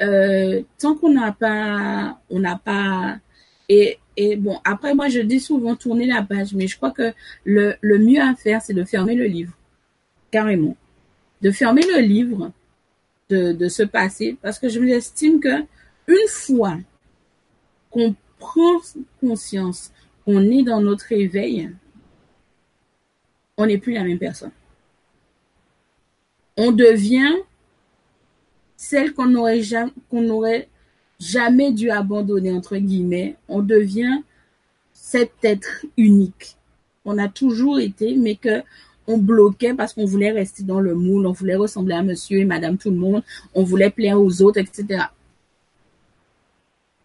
euh, 0.00 0.62
tant 0.78 0.94
qu'on 0.94 1.12
n'a 1.12 1.32
pas, 1.32 2.18
on 2.30 2.40
n'a 2.40 2.56
pas 2.56 3.18
et, 3.68 3.98
et 4.20 4.34
bon 4.34 4.58
après 4.64 4.94
moi 4.96 5.08
je 5.08 5.20
dis 5.20 5.38
souvent 5.38 5.76
tourner 5.76 6.06
la 6.06 6.22
page, 6.22 6.52
mais 6.52 6.66
je 6.66 6.76
crois 6.76 6.90
que 6.90 7.14
le, 7.44 7.76
mieux 7.82 8.20
à 8.20 8.34
faire 8.34 8.60
c'est 8.60 8.74
de 8.74 8.84
fermer 8.84 9.14
le 9.14 9.26
livre. 9.26 9.52
Carrément, 10.32 10.76
de 11.40 11.52
fermer 11.52 11.82
le 11.82 12.00
livre 12.00 12.50
de, 13.30 13.52
de 13.52 13.68
ce 13.68 13.84
passé 13.84 14.36
parce 14.42 14.58
que 14.58 14.68
je 14.68 14.80
m'estime 14.80 15.38
que 15.38 15.62
une 16.08 16.28
fois 16.28 16.76
qu'on 17.90 18.16
prend 18.38 18.80
conscience 19.20 19.92
qu'on 20.24 20.42
est 20.42 20.64
dans 20.64 20.80
notre 20.80 21.12
éveil, 21.12 21.70
on 23.56 23.66
n'est 23.66 23.78
plus 23.78 23.92
la 23.92 24.02
même 24.02 24.18
personne. 24.18 24.50
On 26.56 26.72
devient 26.72 27.36
celle 28.76 29.14
qu'on 29.14 29.32
aurait 29.36 29.62
jamais, 29.62 29.92
qu'on 30.10 30.28
aurait 30.28 30.68
jamais 31.20 31.72
dû 31.72 31.90
abandonner, 31.90 32.52
entre 32.52 32.76
guillemets. 32.76 33.36
On 33.48 33.60
devient 33.60 34.22
cet 34.92 35.32
être 35.42 35.84
unique. 35.96 36.56
On 37.04 37.18
a 37.18 37.28
toujours 37.28 37.78
été, 37.78 38.16
mais 38.16 38.36
que 38.36 38.62
on 39.06 39.16
bloquait 39.16 39.74
parce 39.74 39.94
qu'on 39.94 40.04
voulait 40.04 40.30
rester 40.30 40.62
dans 40.62 40.80
le 40.80 40.94
moule, 40.94 41.26
on 41.26 41.32
voulait 41.32 41.56
ressembler 41.56 41.94
à 41.94 42.02
monsieur 42.02 42.40
et 42.40 42.44
madame 42.44 42.76
tout 42.76 42.90
le 42.90 42.96
monde, 42.96 43.22
on 43.54 43.62
voulait 43.62 43.90
plaire 43.90 44.20
aux 44.20 44.42
autres, 44.42 44.58
etc. 44.60 45.04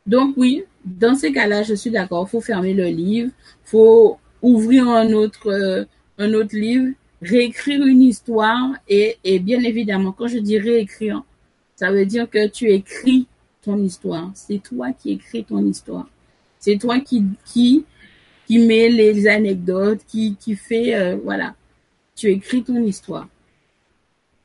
Donc 0.05 0.35
oui, 0.35 0.65
dans 0.83 1.15
ces 1.15 1.31
cas-là, 1.31 1.63
je 1.63 1.73
suis 1.73 1.91
d'accord, 1.91 2.29
faut 2.29 2.41
fermer 2.41 2.73
le 2.73 2.87
livre, 2.87 3.31
faut 3.63 4.17
ouvrir 4.41 4.89
un 4.89 5.13
autre, 5.13 5.47
euh, 5.47 5.85
un 6.17 6.33
autre 6.33 6.57
livre, 6.57 6.93
réécrire 7.21 7.85
une 7.85 8.01
histoire 8.01 8.73
et, 8.89 9.17
et 9.23 9.39
bien 9.39 9.63
évidemment, 9.63 10.11
quand 10.11 10.27
je 10.27 10.39
dis 10.39 10.59
réécrire, 10.59 11.23
ça 11.77 11.89
veut 11.89 12.05
dire 12.05 12.29
que 12.29 12.49
tu 12.49 12.69
écris 12.69 13.27
histoire. 13.77 14.31
C'est 14.33 14.61
toi 14.61 14.91
qui 14.93 15.11
écris 15.11 15.43
ton 15.43 15.65
histoire. 15.65 16.07
C'est 16.59 16.77
toi 16.77 16.99
qui, 16.99 17.23
qui, 17.45 17.85
qui 18.47 18.59
met 18.59 18.89
les 18.89 19.27
anecdotes, 19.27 20.01
qui, 20.07 20.35
qui 20.39 20.55
fait, 20.55 20.95
euh, 20.95 21.17
voilà. 21.23 21.55
Tu 22.15 22.29
écris 22.29 22.63
ton 22.63 22.81
histoire 22.83 23.27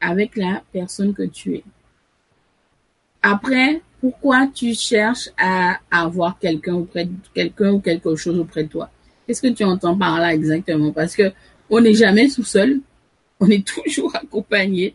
avec 0.00 0.36
la 0.36 0.62
personne 0.72 1.12
que 1.12 1.24
tu 1.24 1.56
es. 1.56 1.64
Après, 3.22 3.82
pourquoi 4.00 4.46
tu 4.46 4.74
cherches 4.74 5.28
à, 5.36 5.78
avoir 5.90 6.38
quelqu'un 6.38 6.74
auprès 6.74 7.04
de 7.04 7.12
quelqu'un 7.34 7.72
ou 7.72 7.80
quelque 7.80 8.14
chose 8.16 8.38
auprès 8.38 8.64
de 8.64 8.68
toi? 8.68 8.90
Qu'est-ce 9.26 9.42
que 9.42 9.48
tu 9.48 9.64
entends 9.64 9.96
par 9.96 10.20
là 10.20 10.34
exactement? 10.34 10.92
Parce 10.92 11.14
que 11.16 11.32
on 11.68 11.80
n'est 11.80 11.94
jamais 11.94 12.28
tout 12.28 12.44
seul. 12.44 12.80
On 13.40 13.48
est 13.48 13.66
toujours 13.84 14.14
accompagné 14.14 14.94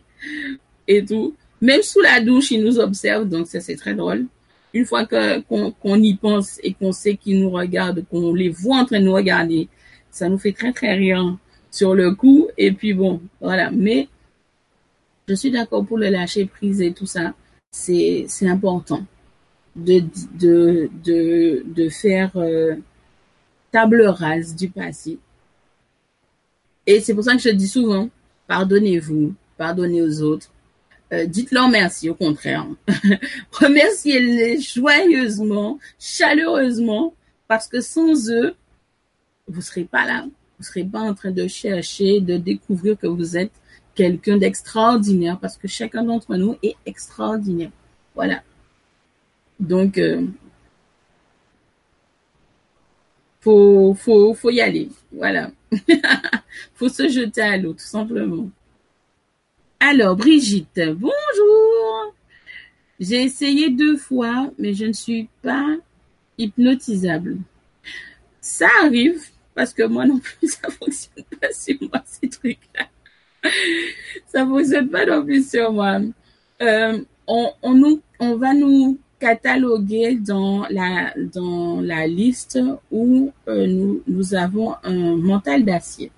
et 0.88 1.04
tout. 1.04 1.34
Même 1.64 1.80
sous 1.82 2.02
la 2.02 2.20
douche, 2.20 2.50
ils 2.50 2.62
nous 2.62 2.78
observent, 2.78 3.26
donc 3.26 3.46
ça 3.46 3.58
c'est 3.58 3.76
très 3.76 3.94
drôle. 3.94 4.26
Une 4.74 4.84
fois 4.84 5.06
qu'on 5.06 6.02
y 6.02 6.14
pense 6.14 6.60
et 6.62 6.74
qu'on 6.74 6.92
sait 6.92 7.16
qu'ils 7.16 7.40
nous 7.40 7.48
regardent, 7.48 8.04
qu'on 8.10 8.34
les 8.34 8.50
voit 8.50 8.80
en 8.80 8.84
train 8.84 9.00
de 9.00 9.06
nous 9.06 9.14
regarder, 9.14 9.68
ça 10.10 10.28
nous 10.28 10.36
fait 10.36 10.52
très 10.52 10.74
très 10.74 10.92
rire 10.92 11.38
sur 11.70 11.94
le 11.94 12.14
coup. 12.14 12.48
Et 12.58 12.70
puis 12.72 12.92
bon, 12.92 13.22
voilà. 13.40 13.70
Mais 13.70 14.08
je 15.26 15.32
suis 15.32 15.50
d'accord 15.50 15.86
pour 15.86 15.96
le 15.96 16.10
lâcher 16.10 16.44
prise 16.44 16.82
et 16.82 16.92
tout 16.92 17.06
ça. 17.06 17.32
C'est 17.70 18.26
important 18.42 19.02
de 19.74 20.04
faire 21.88 22.30
euh, 22.36 22.74
table 23.72 24.02
rase 24.02 24.54
du 24.54 24.68
passé. 24.68 25.18
Et 26.86 27.00
c'est 27.00 27.14
pour 27.14 27.24
ça 27.24 27.32
que 27.32 27.40
je 27.40 27.48
dis 27.48 27.68
souvent, 27.68 28.10
pardonnez-vous, 28.48 29.32
pardonnez 29.56 30.02
aux 30.02 30.20
autres, 30.20 30.50
euh, 31.12 31.26
dites-leur 31.26 31.68
merci, 31.68 32.08
au 32.08 32.14
contraire. 32.14 32.66
Remerciez-les 33.52 34.60
joyeusement, 34.60 35.78
chaleureusement, 35.98 37.14
parce 37.46 37.68
que 37.68 37.80
sans 37.80 38.30
eux, 38.30 38.54
vous 39.46 39.60
serez 39.60 39.84
pas 39.84 40.06
là. 40.06 40.26
Vous 40.58 40.64
serez 40.64 40.84
pas 40.84 41.00
en 41.00 41.14
train 41.14 41.30
de 41.30 41.46
chercher, 41.46 42.20
de 42.20 42.36
découvrir 42.36 42.98
que 42.98 43.06
vous 43.06 43.36
êtes 43.36 43.52
quelqu'un 43.94 44.38
d'extraordinaire, 44.38 45.38
parce 45.38 45.56
que 45.56 45.68
chacun 45.68 46.02
d'entre 46.02 46.36
nous 46.36 46.56
est 46.62 46.76
extraordinaire. 46.86 47.70
Voilà. 48.14 48.42
Donc, 49.60 49.98
euh, 49.98 50.26
faut, 53.40 53.94
faut, 53.94 54.34
faut 54.34 54.50
y 54.50 54.60
aller. 54.60 54.88
Voilà. 55.12 55.50
faut 56.74 56.88
se 56.88 57.08
jeter 57.08 57.42
à 57.42 57.56
l'eau, 57.56 57.72
tout 57.74 57.78
simplement. 57.80 58.48
Alors, 59.80 60.16
Brigitte, 60.16 60.80
bonjour. 60.94 62.14
J'ai 63.00 63.24
essayé 63.24 63.70
deux 63.70 63.96
fois, 63.96 64.50
mais 64.58 64.72
je 64.72 64.86
ne 64.86 64.92
suis 64.92 65.28
pas 65.42 65.76
hypnotisable. 66.38 67.38
Ça 68.40 68.68
arrive, 68.82 69.20
parce 69.54 69.74
que 69.74 69.82
moi 69.82 70.06
non 70.06 70.18
plus, 70.18 70.48
ça 70.48 70.70
fonctionne 70.70 71.24
pas 71.40 71.52
sur 71.52 71.76
moi, 71.82 72.02
ces 72.06 72.28
trucs-là. 72.28 72.86
Ça 74.26 74.46
fonctionne 74.46 74.88
pas 74.88 75.04
non 75.06 75.24
plus 75.24 75.48
sur 75.48 75.72
moi. 75.72 76.00
Euh, 76.62 77.00
on, 77.26 78.36
va 78.36 78.54
nous 78.54 78.98
cataloguer 79.18 80.14
dans 80.14 80.66
la, 80.70 81.12
dans 81.32 81.80
la 81.80 82.06
liste 82.06 82.58
où 82.90 83.32
euh, 83.48 83.66
nous, 83.66 84.02
nous 84.06 84.34
avons 84.34 84.74
un 84.82 85.16
mental 85.16 85.64
d'acier. 85.64 86.10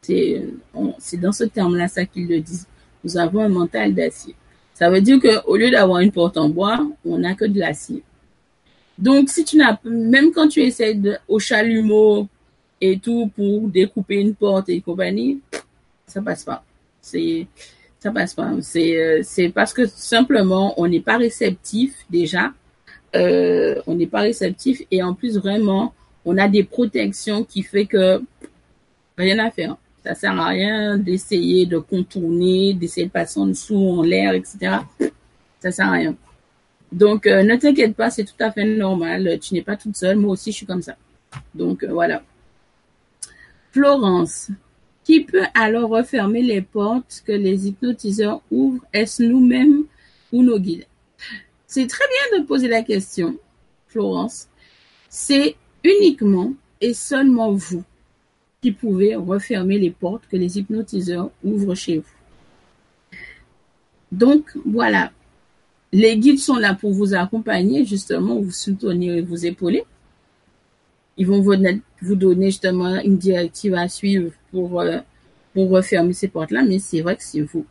C'est 0.00 1.18
dans 1.20 1.32
ce 1.32 1.44
terme-là 1.44 1.88
ça 1.88 2.06
qu'ils 2.06 2.28
le 2.28 2.40
disent 2.40 2.66
nous 3.04 3.16
avons 3.16 3.40
un 3.40 3.48
mental 3.48 3.94
d'acier. 3.94 4.34
Ça 4.74 4.90
veut 4.90 5.00
dire 5.00 5.18
qu'au 5.20 5.56
lieu 5.56 5.70
d'avoir 5.70 6.00
une 6.00 6.12
porte 6.12 6.36
en 6.36 6.48
bois, 6.48 6.86
on 7.04 7.18
n'a 7.18 7.34
que 7.34 7.44
de 7.44 7.58
l'acier. 7.58 8.02
Donc, 8.96 9.28
si 9.28 9.44
tu 9.44 9.56
n'as, 9.56 9.76
même 9.84 10.32
quand 10.32 10.48
tu 10.48 10.60
essaies 10.60 10.94
de, 10.94 11.16
au 11.28 11.38
chalumeau 11.38 12.28
et 12.80 12.98
tout 12.98 13.30
pour 13.34 13.68
découper 13.68 14.16
une 14.16 14.34
porte 14.34 14.68
et 14.68 14.80
compagnie, 14.80 15.40
ça 16.06 16.22
passe 16.22 16.44
pas. 16.44 16.64
C'est, 17.00 17.46
ça 18.00 18.10
passe 18.10 18.34
pas. 18.34 18.52
C'est, 18.60 18.96
euh, 18.96 19.20
c'est 19.22 19.48
parce 19.48 19.72
que 19.72 19.86
simplement, 19.86 20.74
on 20.80 20.88
n'est 20.88 21.00
pas 21.00 21.16
réceptif 21.16 21.94
déjà. 22.10 22.52
Euh, 23.16 23.80
on 23.86 23.94
n'est 23.94 24.06
pas 24.06 24.20
réceptif 24.20 24.82
et 24.90 25.02
en 25.02 25.14
plus 25.14 25.38
vraiment, 25.38 25.94
on 26.24 26.36
a 26.36 26.48
des 26.48 26.64
protections 26.64 27.44
qui 27.44 27.62
fait 27.62 27.86
que 27.86 28.20
rien 29.16 29.38
à 29.38 29.50
faire. 29.50 29.76
Ça 30.08 30.14
sert 30.14 30.40
à 30.40 30.46
rien 30.46 30.96
d'essayer 30.96 31.66
de 31.66 31.76
contourner, 31.76 32.72
d'essayer 32.72 33.08
de 33.08 33.12
passer 33.12 33.38
en 33.38 33.46
dessous, 33.48 33.76
en 33.76 34.02
l'air, 34.02 34.32
etc. 34.32 34.78
Ça 35.60 35.70
sert 35.70 35.86
à 35.86 35.90
rien. 35.90 36.16
Donc, 36.90 37.26
euh, 37.26 37.42
ne 37.42 37.56
t'inquiète 37.56 37.94
pas, 37.94 38.08
c'est 38.08 38.24
tout 38.24 38.32
à 38.40 38.50
fait 38.50 38.64
normal. 38.64 39.38
Tu 39.38 39.52
n'es 39.52 39.60
pas 39.60 39.76
toute 39.76 39.98
seule. 39.98 40.16
Moi 40.16 40.30
aussi, 40.30 40.50
je 40.50 40.56
suis 40.56 40.66
comme 40.66 40.80
ça. 40.80 40.96
Donc, 41.54 41.84
euh, 41.84 41.92
voilà. 41.92 42.22
Florence. 43.70 44.48
Qui 45.04 45.24
peut 45.24 45.44
alors 45.52 45.90
refermer 45.90 46.40
les 46.40 46.62
portes 46.62 47.22
que 47.26 47.32
les 47.32 47.68
hypnotiseurs 47.68 48.40
ouvrent? 48.50 48.86
Est-ce 48.94 49.22
nous-mêmes 49.22 49.84
ou 50.32 50.42
nos 50.42 50.58
guides? 50.58 50.86
C'est 51.66 51.86
très 51.86 52.06
bien 52.30 52.40
de 52.40 52.46
poser 52.46 52.68
la 52.68 52.80
question, 52.80 53.36
Florence. 53.88 54.48
C'est 55.10 55.54
uniquement 55.84 56.54
et 56.80 56.94
seulement 56.94 57.52
vous 57.52 57.84
qui 58.60 58.72
pouvez 58.72 59.14
refermer 59.14 59.78
les 59.78 59.90
portes 59.90 60.24
que 60.30 60.36
les 60.36 60.58
hypnotiseurs 60.58 61.30
ouvrent 61.44 61.74
chez 61.74 61.98
vous. 61.98 63.18
Donc, 64.10 64.50
voilà. 64.64 65.12
Les 65.92 66.16
guides 66.18 66.38
sont 66.38 66.56
là 66.56 66.74
pour 66.74 66.92
vous 66.92 67.14
accompagner, 67.14 67.84
justement, 67.84 68.40
vous 68.40 68.50
soutenir 68.50 69.14
et 69.14 69.22
vous 69.22 69.46
épauler. 69.46 69.84
Ils 71.16 71.26
vont 71.26 71.40
vous 71.40 72.14
donner 72.14 72.46
justement 72.46 73.00
une 73.00 73.16
directive 73.16 73.74
à 73.74 73.88
suivre 73.88 74.32
pour, 74.50 74.80
euh, 74.80 74.98
pour 75.52 75.70
refermer 75.70 76.12
ces 76.12 76.28
portes-là, 76.28 76.62
mais 76.62 76.78
c'est 76.78 77.00
vrai 77.00 77.16
que 77.16 77.24
c'est 77.24 77.40
vous 77.40 77.66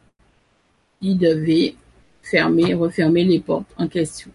qui 0.99 1.15
devez 1.15 1.75
fermer, 2.21 2.73
refermer 2.73 3.23
les 3.23 3.39
portes 3.39 3.71
en 3.77 3.87
question. 3.87 4.31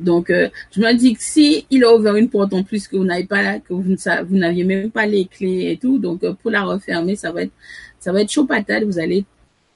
Donc, 0.00 0.30
euh, 0.30 0.48
je 0.72 0.80
me 0.80 0.92
dis 0.94 1.14
que 1.14 1.22
si 1.22 1.66
il 1.70 1.84
a 1.84 1.94
ouvert 1.94 2.16
une 2.16 2.30
porte 2.30 2.54
en 2.54 2.62
plus 2.62 2.88
que 2.88 2.96
vous 2.96 3.04
n'avez 3.04 3.24
pas 3.24 3.42
là, 3.42 3.60
que 3.60 3.74
vous 3.74 4.36
n'aviez 4.36 4.64
même 4.64 4.90
pas 4.90 5.06
les 5.06 5.26
clés 5.26 5.72
et 5.72 5.76
tout, 5.76 5.98
donc 5.98 6.24
euh, 6.24 6.32
pour 6.32 6.50
la 6.50 6.62
refermer, 6.62 7.16
ça 7.16 7.30
va 7.30 7.42
être, 7.42 7.52
ça 7.98 8.10
va 8.10 8.22
être 8.22 8.30
chaud 8.30 8.46
patate. 8.46 8.84
Vous 8.84 8.98
allez 8.98 9.24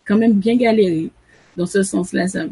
quand 0.06 0.16
même 0.16 0.32
bien 0.32 0.56
galérer 0.56 1.10
dans 1.56 1.66
ce 1.66 1.82
sens-là. 1.82 2.26
Ça. 2.26 2.46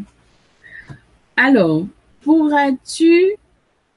Alors, 1.37 1.87
pourras-tu 2.21 3.33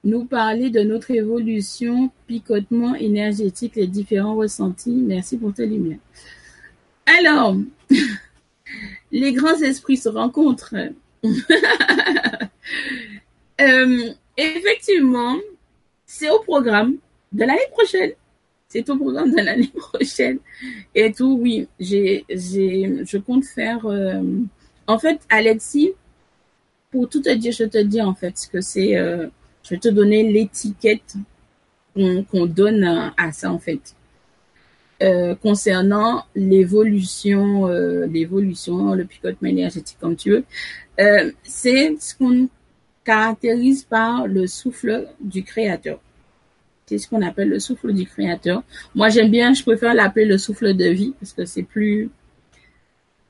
nous 0.05 0.23
parler 0.23 0.69
de 0.69 0.81
notre 0.81 1.11
évolution, 1.11 2.11
picotement 2.27 2.95
énergétique, 2.95 3.75
les 3.75 3.87
différents 3.87 4.35
ressentis? 4.35 5.03
Merci 5.05 5.37
pour 5.37 5.53
tes 5.53 5.65
lumières. 5.65 5.99
Alors, 7.19 7.57
les 9.11 9.33
grands 9.33 9.59
esprits 9.61 9.97
se 9.97 10.09
rencontrent. 10.09 10.75
Euh, 13.61 14.11
effectivement, 14.37 15.37
c'est 16.05 16.29
au 16.29 16.39
programme 16.39 16.95
de 17.31 17.39
l'année 17.41 17.69
prochaine. 17.71 18.11
C'est 18.67 18.89
au 18.89 18.97
programme 18.97 19.31
de 19.31 19.41
l'année 19.41 19.71
prochaine. 19.75 20.39
Et 20.93 21.11
tout, 21.13 21.37
oui, 21.41 21.67
je 21.79 23.17
compte 23.17 23.45
faire, 23.45 23.85
euh, 23.85 24.21
en 24.87 24.99
fait, 24.99 25.21
Alexis, 25.29 25.93
pour 26.91 27.09
tout 27.09 27.21
te 27.21 27.33
dire, 27.33 27.51
je 27.51 27.65
te 27.65 27.77
dis 27.77 28.01
en 28.01 28.13
fait 28.13 28.37
ce 28.37 28.47
que 28.47 28.61
c'est, 28.61 28.97
euh, 28.97 29.27
je 29.63 29.71
vais 29.71 29.79
te 29.79 29.89
donner 29.89 30.31
l'étiquette 30.31 31.15
qu'on, 31.93 32.45
donne 32.45 32.83
à, 33.17 33.31
ça 33.31 33.51
en 33.51 33.59
fait. 33.59 33.95
Concernant 35.41 36.25
l'évolution, 36.35 37.67
l'évolution, 38.05 38.93
le 38.93 39.05
picotement 39.05 39.47
énergétique 39.47 39.97
comme 39.99 40.17
tu 40.17 40.31
veux, 40.31 40.43
c'est 41.43 41.95
ce 41.99 42.15
qu'on 42.15 42.49
caractérise 43.05 43.83
par 43.83 44.27
le 44.27 44.47
souffle 44.47 45.07
du 45.21 45.43
créateur. 45.43 45.99
C'est 46.87 46.97
ce 46.99 47.07
qu'on 47.07 47.21
appelle 47.21 47.49
le 47.49 47.59
souffle 47.59 47.93
du 47.93 48.05
créateur. 48.05 48.63
Moi, 48.93 49.09
j'aime 49.09 49.31
bien, 49.31 49.53
je 49.53 49.63
préfère 49.63 49.93
l'appeler 49.93 50.25
le 50.25 50.37
souffle 50.37 50.75
de 50.75 50.85
vie 50.89 51.13
parce 51.19 51.33
que 51.33 51.45
c'est 51.45 51.63
plus, 51.63 52.09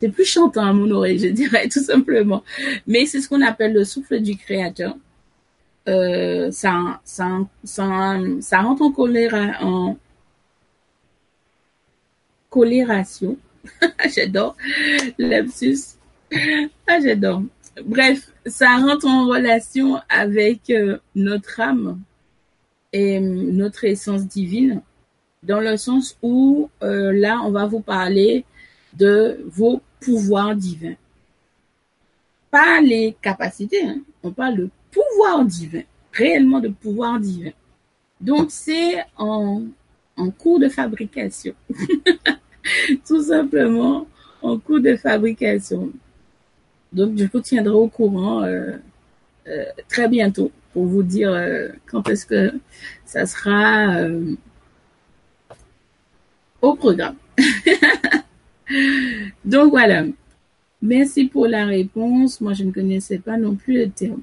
c'est 0.02 0.10
plus 0.10 0.26
chantant 0.26 0.66
à 0.66 0.74
mon 0.74 0.90
oreille, 0.92 1.20
je 1.20 1.28
dirais, 1.28 1.68
tout 1.72 1.84
simplement. 1.84 2.44
Mais 2.88 3.06
c'est 3.06 3.22
ce 3.22 3.30
qu'on 3.30 3.42
appelle 3.42 3.74
le 3.74 3.84
souffle 3.86 4.20
du 4.22 4.36
créateur. 4.38 4.96
euh, 5.88 6.52
ça, 6.52 7.00
ça, 7.06 7.40
ça, 7.64 8.18
ça 8.42 8.62
rentre 8.62 8.82
en 8.84 8.92
colère, 8.92 9.58
en 9.62 9.98
colération. 12.50 13.38
j'adore. 14.16 14.56
Lapsus. 15.18 15.98
Ah, 16.88 17.00
j'adore. 17.02 17.44
Bref, 17.84 18.32
ça 18.46 18.78
rentre 18.78 19.08
en 19.08 19.28
relation 19.28 20.00
avec 20.10 20.70
euh, 20.70 20.98
notre 21.16 21.60
âme 21.60 22.02
et 22.94 23.18
euh, 23.18 23.22
notre 23.22 23.86
essence 23.86 24.28
divine, 24.28 24.82
dans 25.44 25.60
le 25.60 25.78
sens 25.78 26.18
où 26.22 26.70
euh, 26.84 27.12
là, 27.12 27.42
on 27.44 27.52
va 27.52 27.66
vous 27.66 27.82
parler 27.82 28.46
de 28.94 29.44
vos 29.48 29.82
pouvoirs 30.00 30.56
divins. 30.56 30.96
Pas 32.52 32.82
les 32.82 33.16
capacités, 33.22 33.84
hein. 33.84 34.00
on 34.24 34.32
parle 34.32 34.58
de 34.58 34.70
pouvoir 34.92 35.44
divin, 35.44 35.82
réellement 36.14 36.60
de 36.60 36.70
pouvoir 36.70 37.20
divin. 37.20 37.52
Donc, 38.22 38.48
c'est 38.50 39.04
en, 39.18 39.64
en 40.16 40.30
cours 40.30 40.60
de 40.60 40.70
fabrication. 40.70 41.54
Tout 43.08 43.24
simplement 43.24 44.08
en 44.42 44.58
cours 44.58 44.80
de 44.80 44.96
fabrication. 44.96 45.92
Donc, 46.96 47.18
je 47.18 47.26
vous 47.26 47.42
tiendrai 47.42 47.74
au 47.74 47.90
courant 47.90 48.44
euh, 48.44 48.78
euh, 49.48 49.66
très 49.90 50.08
bientôt 50.08 50.50
pour 50.74 50.86
vous 50.86 51.04
dire 51.04 51.30
euh, 51.30 51.68
quand 51.88 52.08
est-ce 52.08 52.26
que 52.26 52.54
ça 53.06 53.26
sera 53.26 53.98
au 56.62 56.74
programme. 56.76 57.18
Donc, 59.46 59.72
voilà. 59.72 60.06
Merci 60.82 61.26
pour 61.26 61.48
la 61.48 61.66
réponse. 61.66 62.40
Moi, 62.40 62.54
je 62.54 62.64
ne 62.64 62.72
connaissais 62.72 63.20
pas 63.20 63.38
non 63.38 63.56
plus 63.56 63.74
le 63.74 63.90
terme. 63.90 64.22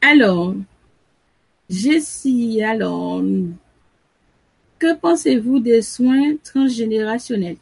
Alors, 0.00 0.56
Jessie, 1.70 2.60
alors, 2.60 3.22
que 4.80 4.96
pensez-vous 4.96 5.60
des 5.60 5.80
soins 5.80 6.34
transgénérationnels? 6.42 7.58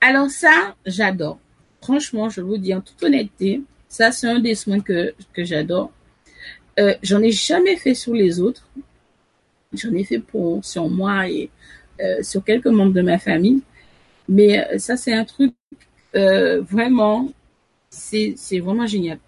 Alors 0.00 0.28
ça, 0.28 0.74
j'adore. 0.84 1.38
Franchement, 1.80 2.28
je 2.28 2.40
vous 2.40 2.58
dis 2.58 2.74
en 2.74 2.80
toute 2.80 3.02
honnêteté, 3.02 3.62
ça 3.88 4.12
c'est 4.12 4.26
un 4.26 4.40
des 4.40 4.54
soins 4.54 4.80
que, 4.80 5.14
que 5.32 5.44
j'adore. 5.44 5.90
Euh, 6.78 6.94
j'en 7.02 7.20
ai 7.22 7.32
jamais 7.32 7.76
fait 7.76 7.94
sur 7.94 8.14
les 8.14 8.40
autres. 8.40 8.68
J'en 9.72 9.92
ai 9.92 10.04
fait 10.04 10.18
pour 10.18 10.64
sur 10.64 10.88
moi 10.88 11.28
et 11.28 11.50
euh, 12.00 12.22
sur 12.22 12.44
quelques 12.44 12.66
membres 12.66 12.92
de 12.92 13.02
ma 13.02 13.18
famille. 13.18 13.62
Mais 14.28 14.66
euh, 14.66 14.78
ça 14.78 14.96
c'est 14.96 15.12
un 15.12 15.24
truc 15.24 15.54
vraiment, 16.14 17.32
c'est 17.90 18.34
vraiment 18.60 18.86
génial. 18.86 19.18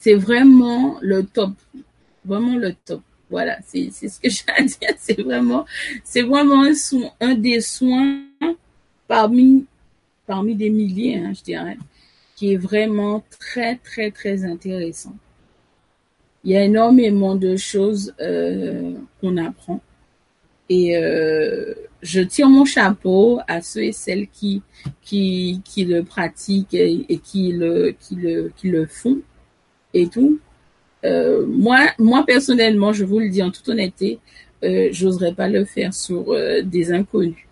C'est 0.00 0.14
vraiment 0.14 0.98
le 1.00 1.24
top, 1.24 1.52
vraiment 2.24 2.56
le 2.56 2.74
top. 2.84 3.02
Voilà, 3.30 3.58
c'est 3.66 3.90
ce 3.90 4.20
que 4.20 4.28
j'ai 4.30 4.44
à 4.48 4.62
dire. 4.62 4.94
C'est 4.98 5.22
vraiment, 5.22 5.66
vraiment 6.14 6.64
un 7.20 7.34
des 7.34 7.60
soins 7.60 8.22
parmi, 9.06 9.66
parmi 10.28 10.54
des 10.54 10.70
milliers, 10.70 11.16
hein, 11.16 11.32
je 11.34 11.42
dirais, 11.42 11.78
qui 12.36 12.52
est 12.52 12.56
vraiment 12.56 13.24
très, 13.40 13.76
très, 13.76 14.12
très 14.12 14.44
intéressant. 14.44 15.16
Il 16.44 16.52
y 16.52 16.56
a 16.56 16.62
énormément 16.62 17.34
de 17.34 17.56
choses 17.56 18.14
euh, 18.20 18.92
qu'on 19.20 19.36
apprend. 19.38 19.80
Et 20.68 20.96
euh, 20.96 21.74
je 22.02 22.20
tire 22.20 22.48
mon 22.48 22.64
chapeau 22.66 23.40
à 23.48 23.60
ceux 23.62 23.84
et 23.84 23.92
celles 23.92 24.28
qui 24.28 24.62
qui, 25.02 25.62
qui 25.64 25.86
le 25.86 26.04
pratiquent 26.04 26.74
et, 26.74 27.18
qui 27.24 27.52
le 27.52 27.96
qui 27.98 28.14
le 28.14 28.52
qui 28.54 28.68
le 28.68 28.84
font 28.84 29.18
et 29.94 30.08
tout 30.08 30.38
euh, 31.04 31.46
moi, 31.46 31.78
moi 31.98 32.24
personnellement, 32.26 32.92
je 32.92 33.04
vous 33.04 33.18
le 33.18 33.30
dis 33.30 33.42
en 33.42 33.50
toute 33.50 33.68
honnêteté, 33.68 34.18
euh, 34.62 34.88
j'oserais 34.92 35.32
pas 35.32 35.48
le 35.48 35.64
faire 35.64 35.94
sur 35.94 36.34
des 36.64 36.92
inconnus. 36.92 37.47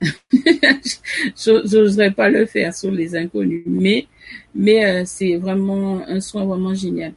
j'oserais 1.36 2.10
pas 2.10 2.28
le 2.28 2.46
faire 2.46 2.74
sur 2.74 2.90
les 2.90 3.16
inconnus, 3.16 3.62
mais 3.66 4.06
mais 4.54 4.84
euh, 4.84 5.02
c'est 5.04 5.36
vraiment 5.36 6.02
un 6.06 6.20
soin 6.20 6.44
vraiment 6.44 6.74
génial. 6.74 7.12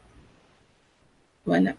Voilà. 1.45 1.76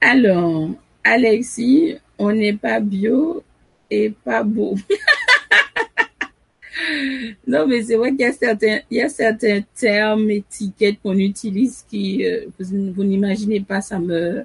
Alors, 0.00 0.70
Alexis, 1.04 1.96
on 2.18 2.32
n'est 2.32 2.54
pas 2.54 2.80
bio 2.80 3.42
et 3.90 4.10
pas 4.10 4.42
beau. 4.42 4.76
non, 7.46 7.66
mais 7.66 7.82
c'est 7.82 7.96
vrai 7.96 8.10
qu'il 8.10 8.20
y 8.20 8.24
a 8.24 8.32
certains, 8.32 8.80
il 8.90 8.98
y 8.98 9.02
a 9.02 9.08
certains 9.08 9.60
termes, 9.78 10.30
étiquettes 10.30 11.00
qu'on 11.02 11.18
utilise 11.18 11.84
qui, 11.88 12.24
euh, 12.24 12.46
vous, 12.58 13.04
n'imaginez 13.04 13.60
pas, 13.60 13.80
ça 13.80 13.98
me, 13.98 14.44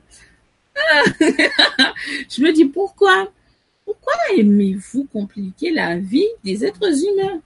je 1.19 2.41
me 2.41 2.51
dis 2.51 2.65
pourquoi, 2.65 3.31
pourquoi 3.85 4.13
aimez-vous 4.35 5.05
compliquer 5.13 5.71
la 5.71 5.97
vie 5.97 6.27
des 6.43 6.65
êtres 6.65 7.05
humains? 7.05 7.39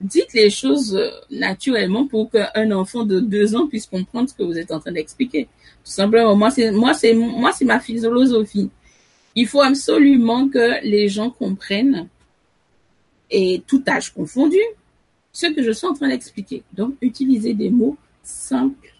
Dites 0.00 0.32
les 0.34 0.50
choses 0.50 0.94
euh, 0.94 1.10
naturellement 1.30 2.06
pour 2.06 2.30
qu'un 2.30 2.70
enfant 2.72 3.04
de 3.04 3.20
deux 3.20 3.54
ans 3.54 3.66
puisse 3.66 3.86
comprendre 3.86 4.28
ce 4.28 4.34
que 4.34 4.42
vous 4.42 4.58
êtes 4.58 4.72
en 4.72 4.80
train 4.80 4.92
d'expliquer. 4.92 5.44
Tout 5.44 5.90
simplement, 5.90 6.36
moi, 6.36 6.50
c'est, 6.50 6.70
moi, 6.70 6.92
c'est, 6.92 7.14
moi, 7.14 7.52
c'est 7.52 7.64
ma 7.64 7.80
philosophie. 7.80 8.70
Il 9.34 9.46
faut 9.46 9.62
absolument 9.62 10.48
que 10.48 10.82
les 10.82 11.08
gens 11.08 11.30
comprennent 11.30 12.08
et 13.30 13.62
tout 13.66 13.82
âge 13.88 14.12
confondu, 14.12 14.60
ce 15.32 15.46
que 15.46 15.62
je 15.62 15.70
suis 15.70 15.86
en 15.86 15.94
train 15.94 16.08
d'expliquer. 16.08 16.62
Donc, 16.72 16.94
utiliser 17.00 17.54
des 17.54 17.70
mots 17.70 17.96
simples 18.22 18.94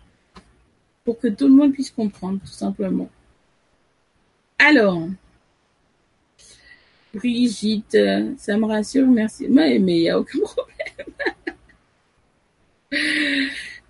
pour 1.04 1.18
que 1.18 1.28
tout 1.28 1.46
le 1.46 1.54
monde 1.54 1.72
puisse 1.72 1.90
comprendre, 1.90 2.40
tout 2.40 2.52
simplement. 2.52 3.08
Alors, 4.58 5.08
Brigitte, 7.16 7.96
ça 8.38 8.56
me 8.56 8.64
rassure, 8.66 9.06
merci. 9.06 9.46
Mais 9.48 9.76
il 9.76 9.84
n'y 9.84 10.08
a 10.08 10.18
aucun 10.18 10.38
problème. 10.44 11.14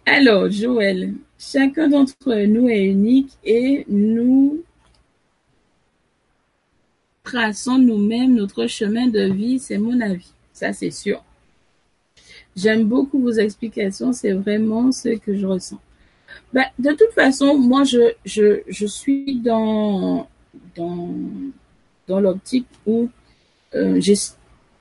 Alors, 0.04 0.50
Joël, 0.50 1.14
chacun 1.38 1.88
d'entre 1.88 2.34
nous 2.46 2.68
est 2.68 2.84
unique 2.84 3.32
et 3.44 3.84
nous 3.88 4.62
traçons 7.24 7.78
nous-mêmes 7.78 8.34
notre 8.34 8.66
chemin 8.66 9.08
de 9.08 9.32
vie, 9.32 9.58
c'est 9.58 9.78
mon 9.78 10.00
avis. 10.00 10.32
Ça, 10.52 10.72
c'est 10.72 10.92
sûr. 10.92 11.22
J'aime 12.56 12.84
beaucoup 12.84 13.20
vos 13.20 13.32
explications, 13.32 14.12
c'est 14.12 14.32
vraiment 14.32 14.92
ce 14.92 15.10
que 15.18 15.36
je 15.36 15.46
ressens. 15.46 15.80
Ben, 16.52 16.64
de 16.78 16.90
toute 16.92 17.12
façon, 17.12 17.58
moi, 17.58 17.82
je, 17.84 18.86
suis 18.86 19.36
dans, 19.40 20.28
dans 22.08 22.20
l'optique 22.20 22.66
où 22.86 23.08
euh, 23.74 24.00
j'ai 24.00 24.14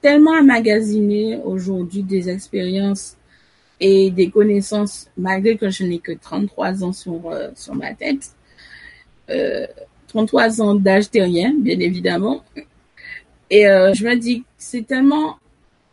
tellement 0.02 0.32
emmagasiné 0.32 1.38
aujourd'hui 1.44 2.04
des 2.04 2.30
expériences 2.30 3.18
et 3.80 4.12
des 4.12 4.30
connaissances, 4.30 5.10
malgré 5.18 5.58
que 5.58 5.70
je 5.70 5.84
n'ai 5.84 6.00
que 6.00 6.12
33 6.12 6.84
ans 6.84 6.94
sur, 6.94 7.30
euh, 7.30 7.50
sur 7.56 7.76
ma 7.76 7.94
tête. 7.94 8.32
Euh, 9.30 9.68
33 10.08 10.62
ans 10.62 10.76
d'âge 10.76 11.10
terrien, 11.10 11.54
bien 11.58 11.80
évidemment. 11.80 12.44
Et 13.50 13.68
euh, 13.68 13.94
je 13.94 14.06
me 14.06 14.16
dis, 14.16 14.44
c'est 14.58 14.86
tellement 14.88 15.38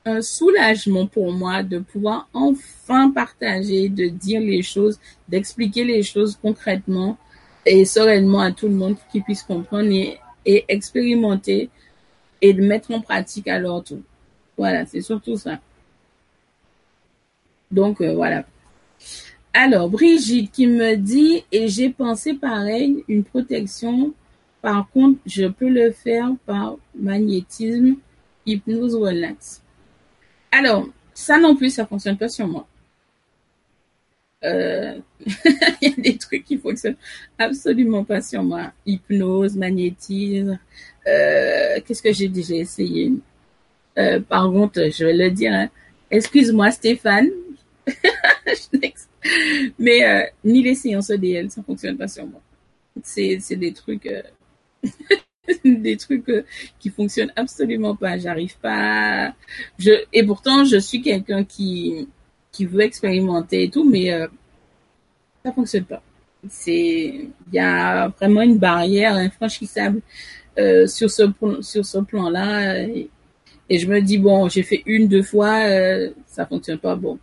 un 0.05 0.21
soulagement 0.21 1.07
pour 1.07 1.33
moi 1.33 1.63
de 1.63 1.79
pouvoir 1.79 2.29
enfin 2.33 3.11
partager, 3.11 3.89
de 3.89 4.07
dire 4.07 4.41
les 4.41 4.63
choses, 4.63 4.99
d'expliquer 5.29 5.85
les 5.85 6.03
choses 6.03 6.39
concrètement 6.41 7.17
et 7.65 7.85
sereinement 7.85 8.41
à 8.41 8.53
tout 8.53 8.69
le 8.69 8.75
monde 8.75 8.97
qui 9.11 9.21
puisse 9.21 9.43
comprendre 9.43 9.89
expérimenter 10.45 11.71
et 12.41 12.53
de 12.53 12.63
mettre 12.63 12.91
en 12.91 13.01
pratique 13.01 13.49
à 13.49 13.59
leur 13.59 13.83
tour. 13.85 14.01
Voilà, 14.57 14.85
c'est 14.87 15.01
surtout 15.01 15.37
ça. 15.37 15.61
Donc 17.71 18.01
euh, 18.01 18.15
voilà. 18.15 18.45
Alors, 19.55 19.91
Brigitte 19.91 20.51
qui 20.51 20.67
me 20.67 20.97
dit, 20.97 21.45
et 21.53 21.69
j'ai 21.69 21.91
pensé 21.91 22.35
pareil, 22.35 23.05
une 23.09 23.23
protection. 23.23 24.15
Par 24.63 24.89
contre, 24.91 25.19
je 25.27 25.47
peux 25.47 25.69
le 25.69 25.91
faire 25.91 26.31
par 26.47 26.77
magnétisme, 26.95 27.97
hypnose, 28.47 28.95
relax. 28.95 29.63
Alors, 30.51 30.89
ça 31.13 31.39
non 31.39 31.55
plus, 31.55 31.71
ça 31.71 31.85
fonctionne 31.85 32.17
pas 32.17 32.29
sur 32.29 32.47
moi. 32.47 32.67
Euh, 34.45 34.99
il 35.81 35.89
y 35.89 35.93
a 35.93 35.97
des 35.97 36.19
trucs 36.19 36.45
qui 36.45 36.59
fonctionnent 36.59 36.97
absolument 37.39 38.05
pas 38.05 38.21
sur 38.21 38.43
moi. 38.43 38.73
Hypnose, 38.87 39.57
magnétisme, 39.57 40.59
euh, 41.07 41.79
qu'est-ce 41.87 42.03
que 42.03 42.13
j'ai 42.13 42.29
déjà 42.29 42.57
essayé 42.57 43.13
euh, 43.99 44.21
Par 44.21 44.51
contre, 44.51 44.91
je 44.91 45.05
vais 45.05 45.13
le 45.13 45.31
dire, 45.31 45.53
hein. 45.53 45.69
excuse-moi 46.11 46.71
Stéphane, 46.71 47.31
Mais 49.79 50.33
ni 50.45 50.63
les 50.63 50.75
séances 50.75 51.11
EDL, 51.11 51.51
ça 51.51 51.63
fonctionne 51.63 51.97
pas 51.97 52.09
sur 52.09 52.27
moi. 52.27 52.41
C'est 53.03 53.39
des 53.51 53.73
trucs 53.73 54.09
des 55.65 55.97
trucs 55.97 56.45
qui 56.79 56.91
fonctionnent 56.91 57.33
absolument 57.37 57.95
pas. 57.97 58.19
J'arrive 58.19 58.57
pas. 58.59 59.35
Je 59.79 59.93
et 60.13 60.25
pourtant 60.25 60.65
je 60.65 60.77
suis 60.77 61.03
quelqu'un 61.03 61.45
qui 61.45 62.09
qui 62.53 62.67
veut 62.67 62.83
expérimenter 62.83 63.65
et 63.65 63.71
tout, 63.71 63.89
mais 63.89 64.11
ça 65.45 65.53
fonctionne 65.53 65.85
pas. 65.85 66.03
c'est 66.49 66.73
il 66.73 67.31
y 67.53 67.59
a 67.59 68.09
vraiment 68.09 68.43
une 68.43 68.59
barrière 68.59 69.15
infranchissable 69.15 70.01
euh, 70.59 70.87
sur 70.87 71.11
ce 71.11 71.23
sur 71.61 71.85
ce 71.85 71.99
plan-là. 71.99 72.83
Et, 72.83 73.11
je 73.71 73.87
me 73.87 74.01
dis 74.01 74.19
bon, 74.19 74.49
j'ai 74.49 74.63
fait 74.63 74.83
une 74.87 75.09
deux 75.09 75.23
fois, 75.23 75.65
euh, 75.65 76.11
ça 76.27 76.47
fonctionne 76.47 76.79
pas. 76.79 76.95
Bon, 76.95 77.19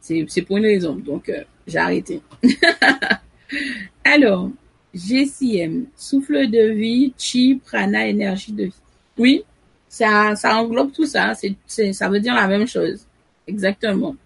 c'est 0.00 0.24
c'est 0.28 0.42
pour 0.42 0.58
une 0.58 0.64
raison. 0.64 0.94
Donc 0.94 1.28
euh, 1.28 1.42
j'ai 1.66 1.78
arrêté. 1.78 2.22
Alors, 4.04 4.50
GCM, 4.94 5.86
souffle 5.96 6.48
de 6.48 6.70
vie, 6.72 7.12
chi, 7.18 7.60
prana, 7.64 8.06
énergie 8.06 8.52
de 8.52 8.64
vie. 8.64 8.82
Oui, 9.18 9.44
ça, 9.88 10.36
ça 10.36 10.56
englobe 10.56 10.92
tout 10.92 11.06
ça. 11.06 11.34
C'est, 11.66 11.92
ça 11.92 12.08
veut 12.08 12.20
dire 12.20 12.34
la 12.34 12.46
même 12.46 12.66
chose. 12.66 13.06
Exactement. 13.46 14.16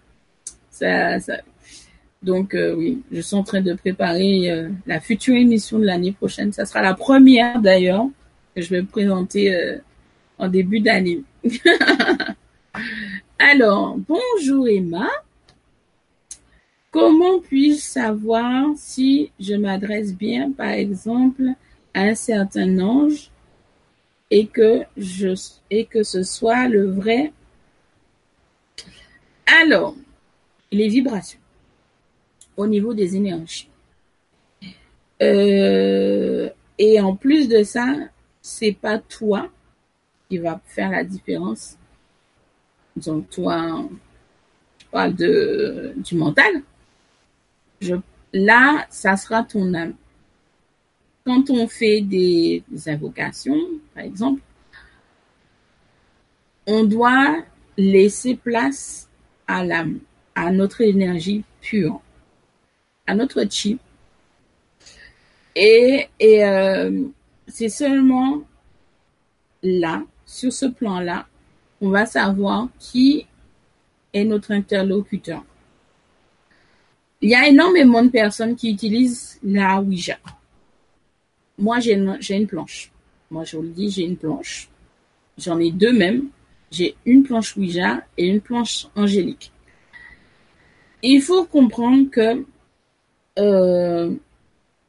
Donc 2.21 2.53
euh, 2.53 2.75
oui, 2.75 3.01
je 3.11 3.21
suis 3.21 3.35
en 3.35 3.43
train 3.43 3.61
de 3.61 3.73
préparer 3.73 4.51
euh, 4.51 4.69
la 4.85 4.99
future 4.99 5.35
émission 5.35 5.79
de 5.79 5.85
l'année 5.85 6.11
prochaine. 6.11 6.51
Ça 6.51 6.65
sera 6.65 6.81
la 6.81 6.93
première 6.93 7.61
d'ailleurs 7.61 8.07
que 8.55 8.61
je 8.61 8.69
vais 8.69 8.83
présenter 8.83 9.55
euh, 9.55 9.77
en 10.37 10.49
début 10.49 10.81
d'année. 10.81 11.23
Alors, 13.39 13.97
bonjour 13.97 14.67
Emma. 14.67 15.07
Comment 16.91 17.39
puis-je 17.39 17.79
savoir 17.79 18.65
si 18.75 19.31
je 19.39 19.53
m'adresse 19.53 20.13
bien, 20.13 20.51
par 20.51 20.69
exemple, 20.69 21.43
à 21.93 22.01
un 22.01 22.15
certain 22.15 22.79
ange 22.79 23.29
et 24.31 24.47
que 24.47 24.81
je 24.97 25.35
et 25.69 25.85
que 25.85 26.03
ce 26.03 26.23
soit 26.23 26.67
le 26.67 26.89
vrai? 26.89 27.31
Alors, 29.61 29.95
les 30.71 30.87
vibrations 30.87 31.39
au 32.57 32.67
niveau 32.67 32.93
des 32.93 33.15
énergies. 33.15 33.69
Euh, 35.21 36.49
et 36.77 36.99
en 36.99 37.15
plus 37.15 37.47
de 37.47 37.63
ça, 37.63 37.95
c'est 38.41 38.73
pas 38.73 38.99
toi 38.99 39.49
qui 40.29 40.37
va 40.37 40.61
faire 40.65 40.91
la 40.91 41.03
différence. 41.03 41.77
Donc 42.95 43.29
toi, 43.29 43.87
je 44.79 44.85
parle 44.91 45.15
de 45.15 45.93
du 45.97 46.15
mental. 46.15 46.61
Là, 48.33 48.85
ça 48.89 49.15
sera 49.17 49.43
ton 49.43 49.73
âme. 49.73 49.93
Quand 51.25 51.49
on 51.49 51.67
fait 51.67 52.01
des, 52.01 52.63
invocations, 52.87 53.59
par 53.93 54.03
exemple, 54.03 54.41
on 56.67 56.83
doit 56.83 57.43
laisser 57.77 58.35
place 58.35 59.09
à 59.47 59.63
l'âme, 59.63 59.99
à 60.39 60.51
notre 60.51 60.81
énergie 60.81 61.43
pure, 61.59 61.99
à 63.05 63.13
notre 63.13 63.45
chi. 63.49 63.77
Et, 65.53 66.07
euh, 66.21 67.03
c'est 67.47 67.67
seulement 67.67 68.43
là, 69.61 70.03
sur 70.25 70.53
ce 70.53 70.67
plan-là, 70.67 71.27
on 71.81 71.89
va 71.89 72.05
savoir 72.05 72.69
qui 72.79 73.25
est 74.13 74.23
notre 74.23 74.51
interlocuteur. 74.51 75.43
Il 77.21 77.29
y 77.29 77.35
a 77.35 77.47
énormément 77.47 78.01
de 78.01 78.09
personnes 78.09 78.55
qui 78.55 78.71
utilisent 78.71 79.39
la 79.43 79.81
Ouija. 79.81 80.17
Moi, 81.57 81.79
j'ai 81.81 81.95
une, 81.95 82.47
planche. 82.47 82.91
Moi, 83.29 83.43
je 83.43 83.57
vous 83.57 83.63
le 83.63 83.69
dis, 83.69 83.89
j'ai 83.89 84.03
une 84.03 84.15
planche. 84.15 84.69
J'en 85.37 85.59
ai 85.59 85.71
deux 85.71 85.91
même. 85.91 86.29
J'ai 86.71 86.95
une 87.05 87.23
planche 87.23 87.57
Ouija 87.57 88.03
et 88.17 88.27
une 88.27 88.39
planche 88.39 88.87
angélique. 88.95 89.51
Il 91.01 91.21
faut 91.21 91.45
comprendre 91.45 92.09
que 92.09 92.45
euh, 93.39 94.15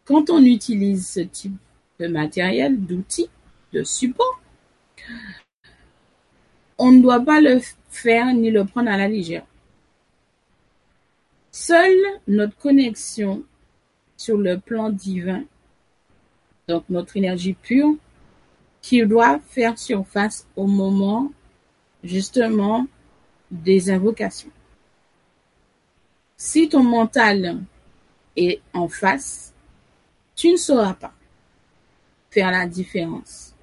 quand 0.05 0.31
on 0.31 0.43
utilise 0.43 1.09
ce 1.09 1.21
type 1.21 1.57
de 2.01 2.09
matériel, 2.09 2.81
d'outils, 2.85 3.31
de 3.73 3.85
support, 3.85 4.41
on 6.79 6.91
ne 6.93 7.01
doit 7.01 7.21
pas 7.21 7.41
le 7.41 7.61
faire 7.89 8.33
ni 8.35 8.51
le 8.51 8.65
prendre 8.65 8.91
à 8.91 8.97
la 8.97 9.07
légère. 9.07 9.45
Seule 11.53 12.21
notre 12.27 12.57
connexion 12.57 13.45
sur 14.17 14.37
le 14.37 14.59
plan 14.59 14.91
divin, 14.91 15.45
donc 16.69 16.85
notre 16.89 17.17
énergie 17.17 17.55
pure, 17.55 17.95
qui 18.83 19.05
doit 19.07 19.39
faire 19.41 19.79
surface 19.79 20.47
au 20.57 20.67
moment 20.67 21.31
justement 22.03 22.87
des 23.51 23.91
invocations. 23.91 24.51
Si 26.43 26.71
ton 26.71 26.83
mental 26.83 27.59
est 28.35 28.63
en 28.73 28.89
face, 28.89 29.53
tu 30.35 30.51
ne 30.51 30.57
sauras 30.57 30.95
pas 30.95 31.13
faire 32.31 32.51
la 32.51 32.67
différence. 32.67 33.55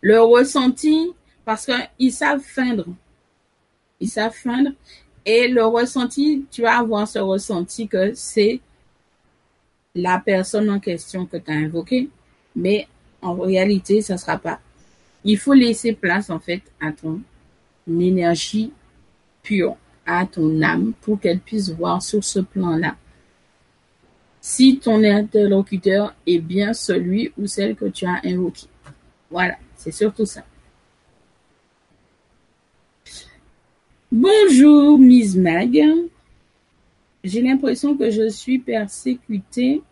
Le 0.00 0.22
ressenti, 0.22 1.12
parce 1.44 1.66
qu'ils 1.66 2.14
savent 2.14 2.40
feindre. 2.40 2.86
Ils 4.00 4.08
savent 4.08 4.32
feindre 4.32 4.70
et 5.26 5.48
le 5.48 5.66
ressenti, 5.66 6.46
tu 6.50 6.62
vas 6.62 6.78
avoir 6.78 7.06
ce 7.06 7.18
ressenti 7.18 7.86
que 7.86 8.14
c'est 8.14 8.60
la 9.94 10.18
personne 10.18 10.70
en 10.70 10.80
question 10.80 11.26
que 11.26 11.36
tu 11.36 11.50
as 11.50 11.56
invoquée, 11.56 12.08
mais 12.54 12.88
en 13.20 13.34
réalité, 13.34 14.00
ça 14.00 14.16
sera 14.16 14.38
pas. 14.38 14.60
Il 15.24 15.36
faut 15.36 15.52
laisser 15.52 15.92
place, 15.92 16.30
en 16.30 16.38
fait, 16.38 16.62
à 16.80 16.90
ton 16.92 17.20
énergie 17.86 18.72
pure, 19.42 19.76
à 20.06 20.24
ton 20.26 20.62
âme, 20.62 20.92
pour 21.00 21.20
qu'elle 21.20 21.40
puisse 21.40 21.70
voir 21.70 22.00
sur 22.00 22.22
ce 22.22 22.40
plan-là. 22.40 22.96
Si 24.40 24.78
ton 24.78 25.02
interlocuteur 25.02 26.14
est 26.26 26.38
bien 26.38 26.72
celui 26.72 27.32
ou 27.36 27.46
celle 27.46 27.74
que 27.74 27.86
tu 27.86 28.06
as 28.06 28.20
invoqué. 28.24 28.66
Voilà, 29.30 29.56
c'est 29.74 29.90
surtout 29.90 30.24
ça. 30.24 30.44
Bonjour, 34.12 34.98
Miss 34.98 35.34
Mag. 35.34 35.76
J'ai 37.24 37.42
l'impression 37.42 37.96
que 37.96 38.08
je 38.08 38.28
suis 38.28 38.60
persécutée 38.60 39.82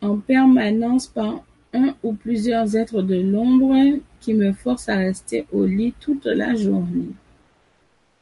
en 0.00 0.16
permanence 0.16 1.06
par 1.06 1.42
un 1.72 1.94
ou 2.02 2.12
plusieurs 2.12 2.76
êtres 2.76 3.02
de 3.02 3.20
l'ombre 3.20 4.00
qui 4.20 4.34
me 4.34 4.52
forcent 4.52 4.88
à 4.88 4.96
rester 4.96 5.46
au 5.52 5.64
lit 5.64 5.94
toute 6.00 6.26
la 6.26 6.54
journée. 6.54 7.10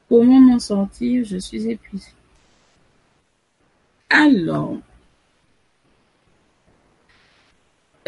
Comment 0.08 0.40
m'en 0.40 0.58
sortir? 0.58 1.24
Je 1.24 1.38
suis 1.38 1.70
épuisée. 1.70 2.12
Alors, 4.10 4.78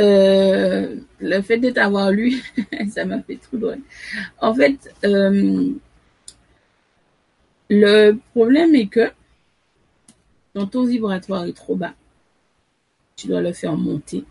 Euh, 0.00 0.96
le 1.18 1.42
fait 1.42 1.58
de 1.58 1.68
t'avoir 1.68 2.10
lu, 2.10 2.42
ça 2.90 3.04
m'a 3.04 3.20
fait 3.22 3.36
trop 3.36 3.58
drôle. 3.58 3.80
En 4.40 4.54
fait, 4.54 4.94
euh, 5.04 5.72
le 7.68 8.12
problème 8.32 8.74
est 8.74 8.86
que 8.86 9.12
ton 10.54 10.66
taux 10.66 10.86
vibratoire 10.86 11.44
est 11.44 11.52
trop 11.52 11.76
bas. 11.76 11.92
Tu 13.16 13.26
dois 13.26 13.42
le 13.42 13.52
faire 13.52 13.76
monter 13.76 14.24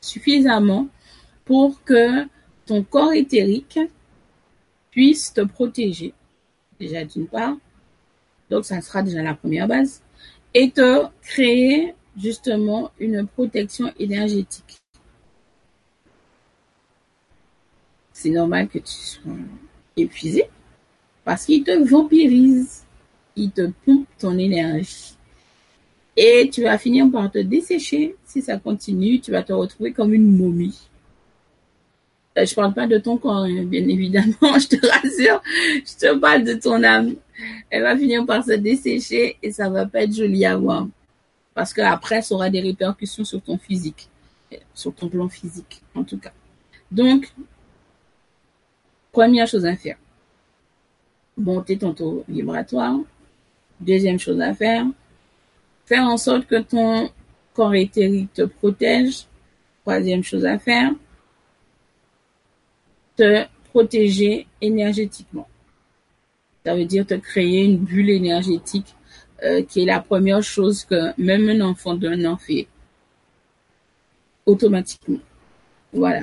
suffisamment 0.00 0.88
pour 1.44 1.82
que 1.84 2.26
ton 2.66 2.82
corps 2.82 3.12
éthérique 3.12 3.78
puisse 4.90 5.32
te 5.32 5.42
protéger. 5.42 6.14
Déjà 6.78 7.04
d'une 7.04 7.26
part. 7.26 7.56
Donc 8.48 8.64
ça 8.64 8.80
sera 8.80 9.02
déjà 9.02 9.22
la 9.22 9.34
première 9.34 9.68
base. 9.68 10.02
Et 10.54 10.70
te 10.70 11.06
créer 11.22 11.94
justement 12.16 12.90
une 12.98 13.26
protection 13.26 13.92
énergétique. 13.98 14.80
c'est 18.20 18.30
normal 18.30 18.68
que 18.68 18.78
tu 18.78 18.92
sois 18.92 19.32
épuisé 19.96 20.44
parce 21.24 21.46
qu'il 21.46 21.64
te 21.64 21.70
vampirise, 21.88 22.84
il 23.34 23.50
te 23.50 23.70
pompe 23.86 24.06
ton 24.18 24.36
énergie. 24.36 25.16
Et 26.16 26.50
tu 26.52 26.62
vas 26.62 26.78
finir 26.78 27.10
par 27.10 27.30
te 27.30 27.38
dessécher. 27.38 28.16
Si 28.24 28.42
ça 28.42 28.58
continue, 28.58 29.20
tu 29.20 29.30
vas 29.30 29.42
te 29.42 29.52
retrouver 29.52 29.92
comme 29.92 30.12
une 30.12 30.36
momie. 30.36 30.78
Je 32.36 32.42
euh, 32.42 32.46
je 32.46 32.54
parle 32.54 32.74
pas 32.74 32.86
de 32.86 32.98
ton 32.98 33.16
corps, 33.16 33.44
hein, 33.44 33.64
bien 33.64 33.86
évidemment, 33.88 34.58
je 34.58 34.68
te 34.68 34.86
rassure. 34.86 35.42
Je 35.44 36.06
te 36.06 36.18
parle 36.18 36.44
de 36.44 36.54
ton 36.54 36.82
âme. 36.82 37.14
Elle 37.70 37.82
va 37.82 37.96
finir 37.96 38.26
par 38.26 38.44
se 38.44 38.52
dessécher 38.52 39.36
et 39.42 39.50
ça 39.50 39.68
va 39.68 39.86
pas 39.86 40.02
être 40.02 40.14
joli 40.14 40.44
à 40.44 40.56
voir. 40.56 40.86
Parce 41.54 41.72
qu'après, 41.72 42.22
ça 42.22 42.34
aura 42.34 42.50
des 42.50 42.60
répercussions 42.60 43.24
sur 43.24 43.40
ton 43.42 43.58
physique. 43.58 44.08
Sur 44.74 44.94
ton 44.94 45.08
plan 45.08 45.28
physique, 45.28 45.80
en 45.94 46.02
tout 46.02 46.18
cas. 46.18 46.32
Donc, 46.90 47.32
Première 49.12 49.48
chose 49.48 49.66
à 49.66 49.74
faire, 49.74 49.96
monter 51.36 51.76
ton 51.76 51.94
taux 51.94 52.24
vibratoire. 52.28 52.96
Deuxième 53.80 54.20
chose 54.20 54.40
à 54.40 54.54
faire, 54.54 54.86
faire 55.90 56.04
en 56.04 56.16
sorte 56.16 56.46
que 56.46 56.60
ton 56.60 57.10
corps 57.52 57.74
éthérique 57.74 58.32
te 58.32 58.42
protège. 58.42 59.26
Troisième 59.82 60.22
chose 60.22 60.46
à 60.46 60.56
faire, 60.56 60.92
te 63.16 63.44
protéger 63.70 64.46
énergétiquement. 64.60 65.48
Ça 66.64 66.76
veut 66.76 66.84
dire 66.84 67.04
te 67.04 67.14
créer 67.14 67.64
une 67.64 67.78
bulle 67.78 68.10
énergétique 68.10 68.94
euh, 69.42 69.62
qui 69.64 69.82
est 69.82 69.86
la 69.86 70.00
première 70.00 70.42
chose 70.42 70.84
que 70.84 71.12
même 71.20 71.48
un 71.48 71.60
enfant 71.62 71.94
d'un 71.94 72.24
an 72.24 72.36
fait 72.36 72.68
automatiquement. 74.46 75.18
Voilà. 75.92 76.22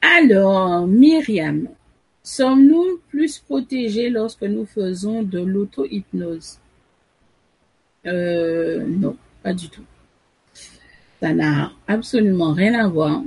Alors, 0.00 0.86
Myriam, 0.88 1.68
sommes-nous 2.24 3.00
plus 3.08 3.38
protégés 3.38 4.10
lorsque 4.10 4.42
nous 4.42 4.66
faisons 4.66 5.22
de 5.22 5.38
l'auto-hypnose? 5.38 6.58
Euh, 8.06 8.84
Non, 8.86 9.16
pas 9.42 9.54
du 9.54 9.68
tout. 9.68 9.84
Ça 11.20 11.32
n'a 11.34 11.72
absolument 11.86 12.52
rien 12.52 12.74
à 12.84 12.88
voir. 12.88 13.22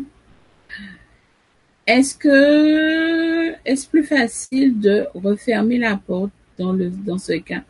Est-ce 1.87 2.15
que 2.15 3.53
est-ce 3.65 3.87
plus 3.87 4.03
facile 4.03 4.79
de 4.79 5.07
refermer 5.15 5.77
la 5.77 5.97
porte 5.97 6.31
dans 6.59 6.73
le 6.73 6.89
dans 6.89 7.17
ce 7.17 7.33
cas? 7.33 7.63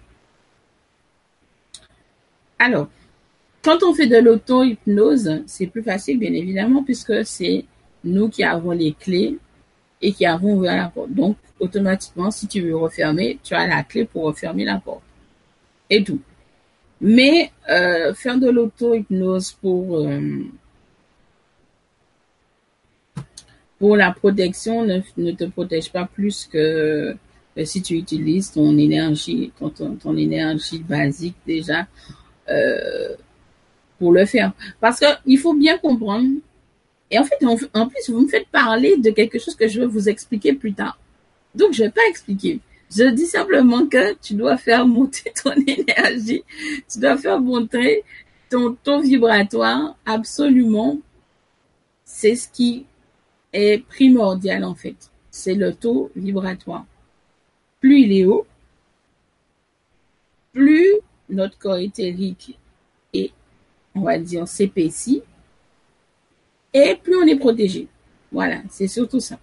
Alors, 2.59 2.89
quand 3.63 3.83
on 3.83 3.93
fait 3.93 4.07
de 4.07 4.17
l'auto-hypnose, 4.17 5.43
c'est 5.45 5.67
plus 5.67 5.83
facile, 5.83 6.19
bien 6.19 6.33
évidemment, 6.33 6.83
puisque 6.83 7.25
c'est 7.25 7.65
nous 8.03 8.29
qui 8.29 8.43
avons 8.43 8.71
les 8.71 8.93
clés 8.93 9.37
et 10.01 10.11
qui 10.11 10.25
avons 10.25 10.55
ouvert 10.55 10.75
la 10.75 10.89
porte. 10.89 11.11
Donc, 11.11 11.37
automatiquement, 11.59 12.31
si 12.31 12.47
tu 12.47 12.61
veux 12.61 12.75
refermer, 12.75 13.39
tu 13.43 13.53
as 13.53 13.67
la 13.67 13.83
clé 13.83 14.05
pour 14.05 14.23
refermer 14.23 14.65
la 14.65 14.77
porte. 14.77 15.01
Et 15.89 16.03
tout. 16.03 16.21
Mais 16.99 17.51
euh, 17.69 18.13
faire 18.13 18.39
de 18.39 18.49
l'auto-hypnose 18.49 19.53
pour, 19.53 19.99
euh, 19.99 20.19
pour 23.77 23.95
la 23.95 24.11
protection 24.11 24.83
ne, 24.83 25.31
te 25.31 25.45
protège 25.45 25.91
pas 25.91 26.05
plus 26.05 26.45
que 26.51 27.15
euh, 27.57 27.65
si 27.65 27.81
tu 27.81 27.95
utilises 27.95 28.51
ton 28.51 28.77
énergie, 28.77 29.51
ton, 29.59 29.69
ton, 29.69 30.17
énergie 30.17 30.79
basique 30.79 31.35
déjà 31.45 31.87
pour 33.99 34.11
le 34.11 34.25
faire. 34.25 34.53
Parce 34.79 34.99
que 34.99 35.05
il 35.25 35.37
faut 35.37 35.53
bien 35.53 35.77
comprendre 35.77 36.27
et 37.09 37.19
en 37.19 37.23
fait, 37.23 37.37
en, 37.73 37.87
plus, 37.87 38.09
vous 38.09 38.21
me 38.21 38.27
faites 38.27 38.47
parler 38.49 38.97
de 38.97 39.11
quelque 39.11 39.39
chose 39.39 39.55
que 39.55 39.67
je 39.67 39.79
vais 39.79 39.85
vous 39.85 40.09
expliquer 40.09 40.53
plus 40.53 40.73
tard. 40.73 40.99
Donc, 41.55 41.73
je 41.73 41.83
vais 41.83 41.89
pas 41.89 42.05
expliquer. 42.09 42.59
Je 42.95 43.03
dis 43.11 43.25
simplement 43.25 43.85
que 43.87 44.13
tu 44.15 44.33
dois 44.33 44.57
faire 44.57 44.85
monter 44.85 45.31
ton 45.43 45.51
énergie, 45.67 46.43
tu 46.91 46.99
dois 46.99 47.17
faire 47.17 47.39
monter 47.39 48.03
ton 48.49 48.73
taux 48.75 49.01
vibratoire 49.01 49.95
absolument. 50.05 50.99
C'est 52.05 52.35
ce 52.35 52.47
qui 52.47 52.85
est 53.51 53.85
primordial 53.85 54.63
en 54.63 54.75
fait. 54.75 54.95
C'est 55.31 55.55
le 55.55 55.73
taux 55.73 56.11
vibratoire. 56.15 56.85
Plus 57.81 58.01
il 58.01 58.13
est 58.13 58.25
haut, 58.25 58.47
plus 60.53 60.87
notre 61.29 61.57
corps 61.57 61.77
éthérique 61.77 62.57
est, 63.13 63.31
on 63.93 64.01
va 64.01 64.17
dire, 64.17 64.47
s'épaissit, 64.47 65.23
plus 67.03 67.15
on 67.15 67.25
est 67.27 67.37
protégé. 67.37 67.87
Voilà, 68.31 68.61
c'est 68.69 68.87
surtout 68.87 69.19
ça. 69.19 69.39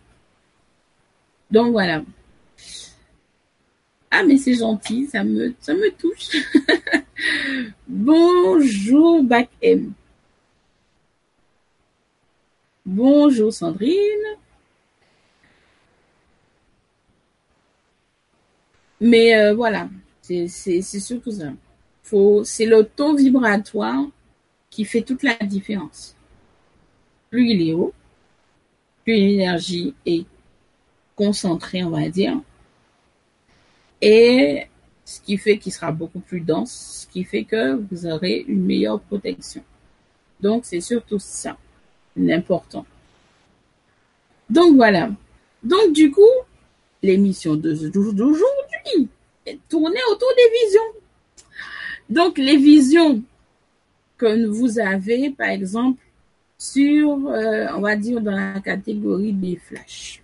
Donc 1.51 1.73
voilà. 1.73 2.03
Ah 4.11 4.23
mais 4.25 4.37
c'est 4.37 4.55
gentil, 4.55 5.07
ça 5.07 5.25
me 5.25 5.55
ça 5.61 5.75
me 5.75 5.91
touche. 5.91 6.31
Bonjour 7.89 9.23
Bac 9.25 9.49
M. 9.63 9.93
Bonjour 12.87 13.53
Sandrine. 13.53 13.99
Mais 19.01 19.37
euh, 19.37 19.55
voilà, 19.55 19.89
c'est 20.23 20.49
surtout 20.49 21.33
ça. 21.33 21.53
C'est 22.45 22.67
le 22.67 22.85
taux 22.85 23.17
vibratoire 23.17 24.05
qui 24.71 24.85
fait 24.85 25.03
toute 25.03 25.23
la 25.23 25.35
différence 25.35 26.15
plus 27.35 27.51
il 27.51 27.69
est 27.69 27.73
haut, 27.73 27.93
plus 29.03 29.15
l'énergie 29.15 29.93
est 30.07 30.25
concentrée, 31.17 31.83
on 31.83 31.91
va 31.91 32.09
dire. 32.09 32.41
Et 34.01 34.69
ce 35.05 35.21
qui 35.21 35.37
fait 35.37 35.59
qu'il 35.59 35.73
sera 35.73 35.91
beaucoup 35.91 36.21
plus 36.21 36.39
dense, 36.39 37.01
ce 37.03 37.13
qui 37.13 37.25
fait 37.25 37.43
que 37.43 37.75
vous 37.91 38.07
aurez 38.07 38.45
une 38.47 38.65
meilleure 38.65 39.01
protection. 39.01 39.65
Donc, 40.41 40.65
c'est 40.65 40.81
surtout 40.81 41.19
ça, 41.19 41.57
l'important. 42.17 42.87
Donc, 44.49 44.77
voilà. 44.77 45.11
Donc, 45.65 45.93
du 45.93 46.13
coup, 46.13 46.37
l'émission 47.03 47.57
d'aujourd'hui 47.57 49.09
est 49.45 49.59
tournée 49.69 50.05
autour 50.13 50.31
des 50.37 50.67
visions. 50.67 51.01
Donc, 52.09 52.39
les 52.39 52.59
visions 52.59 53.25
que 54.19 54.47
vous 54.47 54.79
avez, 54.79 55.31
par 55.31 55.49
exemple, 55.49 56.04
sur, 56.65 57.29
euh, 57.29 57.67
on 57.77 57.81
va 57.81 57.95
dire, 57.95 58.21
dans 58.23 58.33
la 58.33 58.61
catégorie 58.61 59.33
des 59.33 59.57
flashs. 59.57 60.23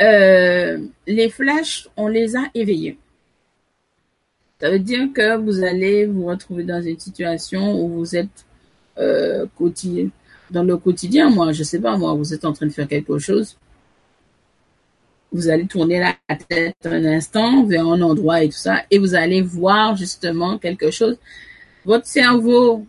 Euh, 0.00 0.78
les 1.06 1.28
flashs, 1.28 1.88
on 1.96 2.08
les 2.08 2.36
a 2.36 2.44
éveillés. 2.54 2.96
Ça 4.60 4.70
veut 4.70 4.78
dire 4.78 5.08
que 5.14 5.36
vous 5.36 5.62
allez 5.62 6.06
vous 6.06 6.24
retrouver 6.24 6.64
dans 6.64 6.80
une 6.80 6.98
situation 6.98 7.82
où 7.82 7.88
vous 7.98 8.16
êtes 8.16 8.46
euh, 8.98 9.46
quotidien, 9.58 10.08
dans 10.50 10.62
le 10.62 10.78
quotidien. 10.78 11.28
Moi, 11.28 11.52
je 11.52 11.62
sais 11.62 11.80
pas, 11.80 11.98
moi, 11.98 12.14
vous 12.14 12.32
êtes 12.32 12.46
en 12.46 12.54
train 12.54 12.66
de 12.66 12.72
faire 12.72 12.88
quelque 12.88 13.18
chose. 13.18 13.58
Vous 15.32 15.48
allez 15.50 15.66
tourner 15.66 16.00
la 16.00 16.16
tête 16.48 16.76
un 16.86 17.04
instant 17.04 17.64
vers 17.64 17.86
un 17.86 18.00
endroit 18.00 18.42
et 18.42 18.48
tout 18.48 18.56
ça, 18.56 18.84
et 18.90 18.98
vous 18.98 19.14
allez 19.14 19.42
voir 19.42 19.96
justement 19.96 20.58
quelque 20.58 20.90
chose 20.90 21.18
votre 21.84 22.06
cerveau 22.06 22.86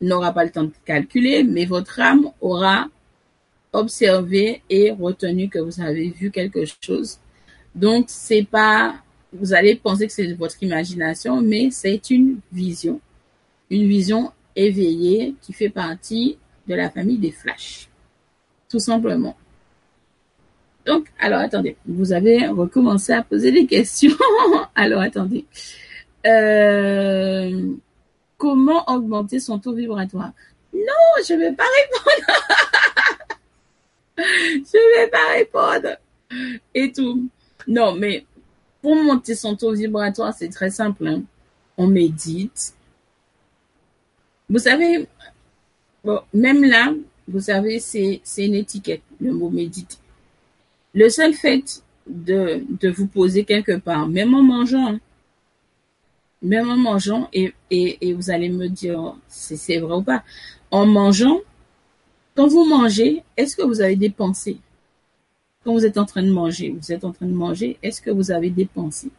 n'aura 0.00 0.32
pas 0.32 0.44
le 0.44 0.50
temps 0.50 0.64
de 0.64 0.72
calculer, 0.84 1.44
mais 1.44 1.64
votre 1.64 2.00
âme 2.00 2.30
aura 2.40 2.88
observé 3.72 4.62
et 4.70 4.90
retenu 4.92 5.48
que 5.48 5.58
vous 5.58 5.80
avez 5.80 6.10
vu 6.10 6.30
quelque 6.30 6.64
chose. 6.80 7.18
Donc, 7.74 8.06
c'est 8.08 8.44
pas, 8.44 8.96
vous 9.32 9.52
allez 9.52 9.74
penser 9.74 10.06
que 10.06 10.12
c'est 10.12 10.32
votre 10.34 10.62
imagination, 10.62 11.42
mais 11.42 11.70
c'est 11.70 12.10
une 12.10 12.38
vision. 12.52 13.00
Une 13.70 13.88
vision 13.88 14.32
éveillée 14.54 15.34
qui 15.42 15.52
fait 15.52 15.70
partie 15.70 16.38
de 16.68 16.74
la 16.74 16.90
famille 16.90 17.18
des 17.18 17.32
flashs. 17.32 17.88
Tout 18.68 18.78
simplement. 18.78 19.36
Donc, 20.86 21.06
alors 21.18 21.40
attendez, 21.40 21.76
vous 21.86 22.12
avez 22.12 22.46
recommencé 22.46 23.12
à 23.12 23.22
poser 23.22 23.50
des 23.50 23.66
questions. 23.66 24.16
alors 24.74 25.00
attendez. 25.00 25.44
Euh, 26.26 27.74
comment 28.36 28.88
augmenter 28.90 29.40
son 29.40 29.58
taux 29.58 29.74
vibratoire. 29.74 30.32
Non, 30.72 31.22
je 31.26 31.34
ne 31.34 31.38
vais 31.40 31.52
pas 31.52 31.64
répondre. 31.64 32.40
je 34.18 34.76
ne 34.76 35.00
vais 35.00 35.10
pas 35.10 35.32
répondre. 35.32 35.96
Et 36.74 36.92
tout. 36.92 37.28
Non, 37.66 37.94
mais 37.94 38.26
pour 38.82 38.96
monter 38.96 39.34
son 39.34 39.56
taux 39.56 39.72
vibratoire, 39.72 40.34
c'est 40.34 40.48
très 40.48 40.70
simple. 40.70 41.06
Hein. 41.06 41.22
On 41.76 41.86
médite. 41.86 42.74
Vous 44.48 44.58
savez, 44.58 45.08
bon, 46.04 46.20
même 46.32 46.64
là, 46.64 46.92
vous 47.26 47.40
savez, 47.40 47.80
c'est 47.80 48.20
une 48.36 48.54
étiquette, 48.54 49.02
le 49.20 49.32
mot 49.32 49.48
méditer. 49.48 49.96
Le 50.92 51.08
seul 51.08 51.34
fait 51.34 51.82
de, 52.06 52.62
de 52.68 52.90
vous 52.90 53.06
poser 53.06 53.44
quelque 53.44 53.78
part, 53.78 54.06
même 54.06 54.34
en 54.34 54.42
mangeant, 54.42 54.88
hein, 54.88 55.00
même 56.44 56.70
en 56.70 56.76
mangeant, 56.76 57.28
et, 57.32 57.52
vous 58.12 58.30
allez 58.30 58.50
me 58.50 58.68
dire 58.68 59.16
si 59.28 59.56
c'est 59.56 59.78
vrai 59.78 59.96
ou 59.96 60.02
pas, 60.02 60.22
en 60.70 60.86
mangeant, 60.86 61.40
quand 62.36 62.46
vous 62.46 62.64
mangez, 62.64 63.22
est-ce 63.36 63.56
que 63.56 63.62
vous 63.62 63.80
avez 63.80 63.96
des 63.96 64.10
pensées? 64.10 64.58
Quand 65.64 65.72
vous 65.72 65.86
êtes 65.86 65.96
en 65.96 66.04
train 66.04 66.22
de 66.22 66.30
manger, 66.30 66.76
vous 66.78 66.92
êtes 66.92 67.04
en 67.04 67.12
train 67.12 67.26
de 67.26 67.32
manger, 67.32 67.78
est-ce 67.82 68.02
que 68.02 68.10
vous 68.10 68.30
avez 68.30 68.50
des 68.50 68.66
pensées? 68.66 69.10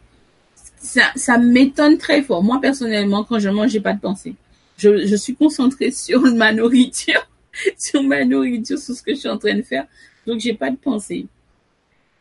Ça, 0.77 1.37
m'étonne 1.39 1.97
très 1.97 2.21
fort. 2.21 2.43
Moi, 2.43 2.59
personnellement, 2.61 3.23
quand 3.23 3.39
je 3.39 3.49
mange, 3.49 3.71
j'ai 3.71 3.79
pas 3.79 3.93
de 3.93 3.99
pensée. 3.99 4.35
Je, 4.77 5.07
je 5.07 5.15
suis 5.15 5.35
concentrée 5.35 5.89
sur 6.05 6.21
ma 6.21 6.53
nourriture, 6.53 7.27
sur 7.77 8.03
ma 8.03 8.23
nourriture, 8.23 8.77
sur 8.77 8.93
ce 8.93 9.01
que 9.01 9.15
je 9.15 9.19
suis 9.19 9.29
en 9.29 9.39
train 9.39 9.55
de 9.55 9.63
faire. 9.63 9.87
Donc, 10.27 10.39
j'ai 10.39 10.53
pas 10.53 10.69
de 10.69 10.77
pensée. 10.77 11.25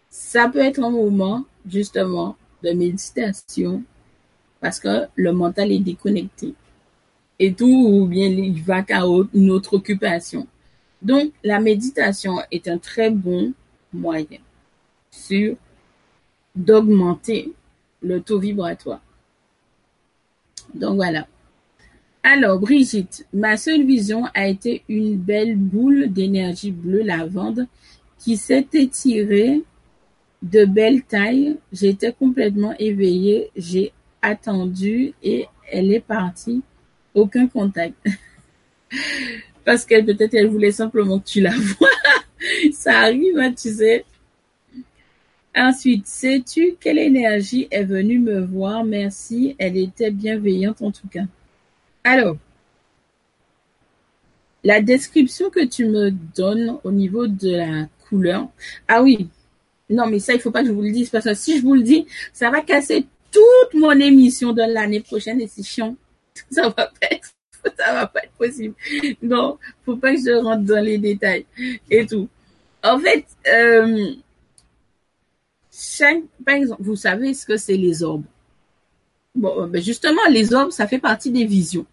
Ça 0.08 0.48
peut 0.48 0.60
être 0.60 0.82
un 0.82 0.90
moment, 0.90 1.44
justement, 1.68 2.36
de 2.62 2.70
méditation, 2.70 3.82
parce 4.64 4.80
que 4.80 5.08
le 5.14 5.30
mental 5.34 5.70
est 5.72 5.78
déconnecté. 5.78 6.54
Et 7.38 7.52
tout, 7.52 7.66
ou 7.66 8.06
bien 8.06 8.28
il 8.28 8.62
va 8.62 8.82
qu'à 8.82 9.02
une 9.34 9.50
autre 9.50 9.74
occupation. 9.74 10.46
Donc, 11.02 11.32
la 11.42 11.60
méditation 11.60 12.36
est 12.50 12.66
un 12.66 12.78
très 12.78 13.10
bon 13.10 13.52
moyen 13.92 14.38
sur 15.10 15.56
d'augmenter 16.56 17.52
le 18.00 18.22
taux 18.22 18.38
vibratoire. 18.38 19.02
Donc 20.72 20.94
voilà. 20.94 21.26
Alors, 22.22 22.58
Brigitte, 22.58 23.26
ma 23.34 23.58
seule 23.58 23.84
vision 23.84 24.24
a 24.32 24.48
été 24.48 24.82
une 24.88 25.18
belle 25.18 25.58
boule 25.58 26.10
d'énergie 26.10 26.70
bleue 26.70 27.02
lavande 27.02 27.66
qui 28.18 28.38
s'est 28.38 28.66
étirée 28.72 29.62
de 30.40 30.64
belle 30.64 31.02
taille. 31.02 31.58
J'étais 31.70 32.14
complètement 32.14 32.74
éveillée. 32.78 33.50
J'ai 33.56 33.92
attendu 34.24 35.12
et 35.22 35.46
elle 35.70 35.92
est 35.92 36.00
partie. 36.00 36.62
Aucun 37.14 37.46
contact. 37.46 37.94
Parce 39.64 39.84
qu'elle 39.84 40.04
peut-être 40.04 40.34
elle 40.34 40.48
voulait 40.48 40.72
simplement 40.72 41.18
que 41.18 41.26
tu 41.26 41.40
la 41.40 41.54
vois. 41.56 41.88
Ça 42.72 43.00
arrive, 43.00 43.38
hein, 43.38 43.52
tu 43.52 43.70
sais. 43.70 44.04
Ensuite, 45.56 46.06
sais-tu 46.06 46.76
quelle 46.80 46.98
énergie 46.98 47.68
est 47.70 47.84
venue 47.84 48.18
me 48.18 48.40
voir? 48.40 48.84
Merci, 48.84 49.54
elle 49.58 49.76
était 49.76 50.10
bienveillante 50.10 50.82
en 50.82 50.90
tout 50.90 51.06
cas. 51.08 51.24
Alors, 52.02 52.36
la 54.64 54.80
description 54.80 55.50
que 55.50 55.64
tu 55.64 55.86
me 55.86 56.10
donnes 56.10 56.78
au 56.82 56.90
niveau 56.90 57.26
de 57.26 57.56
la 57.56 57.86
couleur. 58.08 58.48
Ah 58.88 59.02
oui, 59.02 59.28
non, 59.90 60.06
mais 60.06 60.18
ça, 60.18 60.32
il 60.32 60.40
faut 60.40 60.50
pas 60.50 60.62
que 60.62 60.68
je 60.68 60.72
vous 60.72 60.82
le 60.82 60.90
dise 60.90 61.10
parce 61.10 61.24
que 61.24 61.34
si 61.34 61.58
je 61.58 61.62
vous 61.62 61.74
le 61.74 61.82
dis, 61.82 62.06
ça 62.32 62.50
va 62.50 62.62
casser 62.62 63.06
toute 63.34 63.80
mon 63.80 63.92
émission 63.92 64.52
de 64.52 64.62
l'année 64.62 65.00
prochaine 65.00 65.40
et 65.40 65.48
c'est 65.48 65.64
chiant. 65.64 65.96
Ça 66.50 66.62
va 66.62 66.70
pas 66.70 66.90
être, 67.10 67.30
ça 67.76 67.92
va 67.92 68.06
pas 68.06 68.20
être 68.24 68.32
possible. 68.32 68.74
Non, 69.22 69.58
faut 69.84 69.96
pas 69.96 70.14
que 70.14 70.20
je 70.20 70.42
rentre 70.42 70.64
dans 70.64 70.84
les 70.84 70.98
détails 70.98 71.46
et 71.90 72.06
tout. 72.06 72.28
En 72.82 72.98
fait, 72.98 73.26
euh, 73.52 74.14
par 76.44 76.54
exemple, 76.54 76.82
vous 76.82 76.96
savez 76.96 77.34
ce 77.34 77.46
que 77.46 77.56
c'est 77.56 77.76
les 77.76 78.02
orbes. 78.02 78.24
Bon, 79.34 79.66
ben 79.66 79.82
justement, 79.82 80.20
les 80.30 80.54
orbes, 80.54 80.70
ça 80.70 80.86
fait 80.86 80.98
partie 80.98 81.30
des 81.30 81.44
visions 81.44 81.86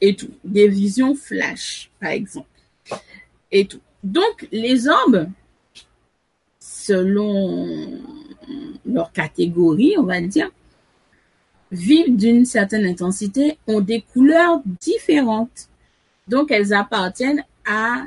et 0.00 0.14
tout, 0.16 0.30
des 0.44 0.68
visions 0.68 1.14
flash, 1.14 1.90
par 2.00 2.10
exemple, 2.10 2.48
et 3.50 3.66
tout. 3.66 3.80
Donc, 4.02 4.48
les 4.52 4.88
orbes, 4.88 5.28
selon 6.58 8.00
leur 8.84 9.12
catégorie, 9.12 9.94
on 9.98 10.04
va 10.04 10.20
dire, 10.20 10.50
vivent 11.70 12.16
d'une 12.16 12.44
certaine 12.44 12.86
intensité, 12.86 13.58
ont 13.66 13.80
des 13.80 14.00
couleurs 14.00 14.60
différentes. 14.64 15.68
Donc, 16.26 16.50
elles 16.50 16.72
appartiennent 16.72 17.44
à 17.66 18.04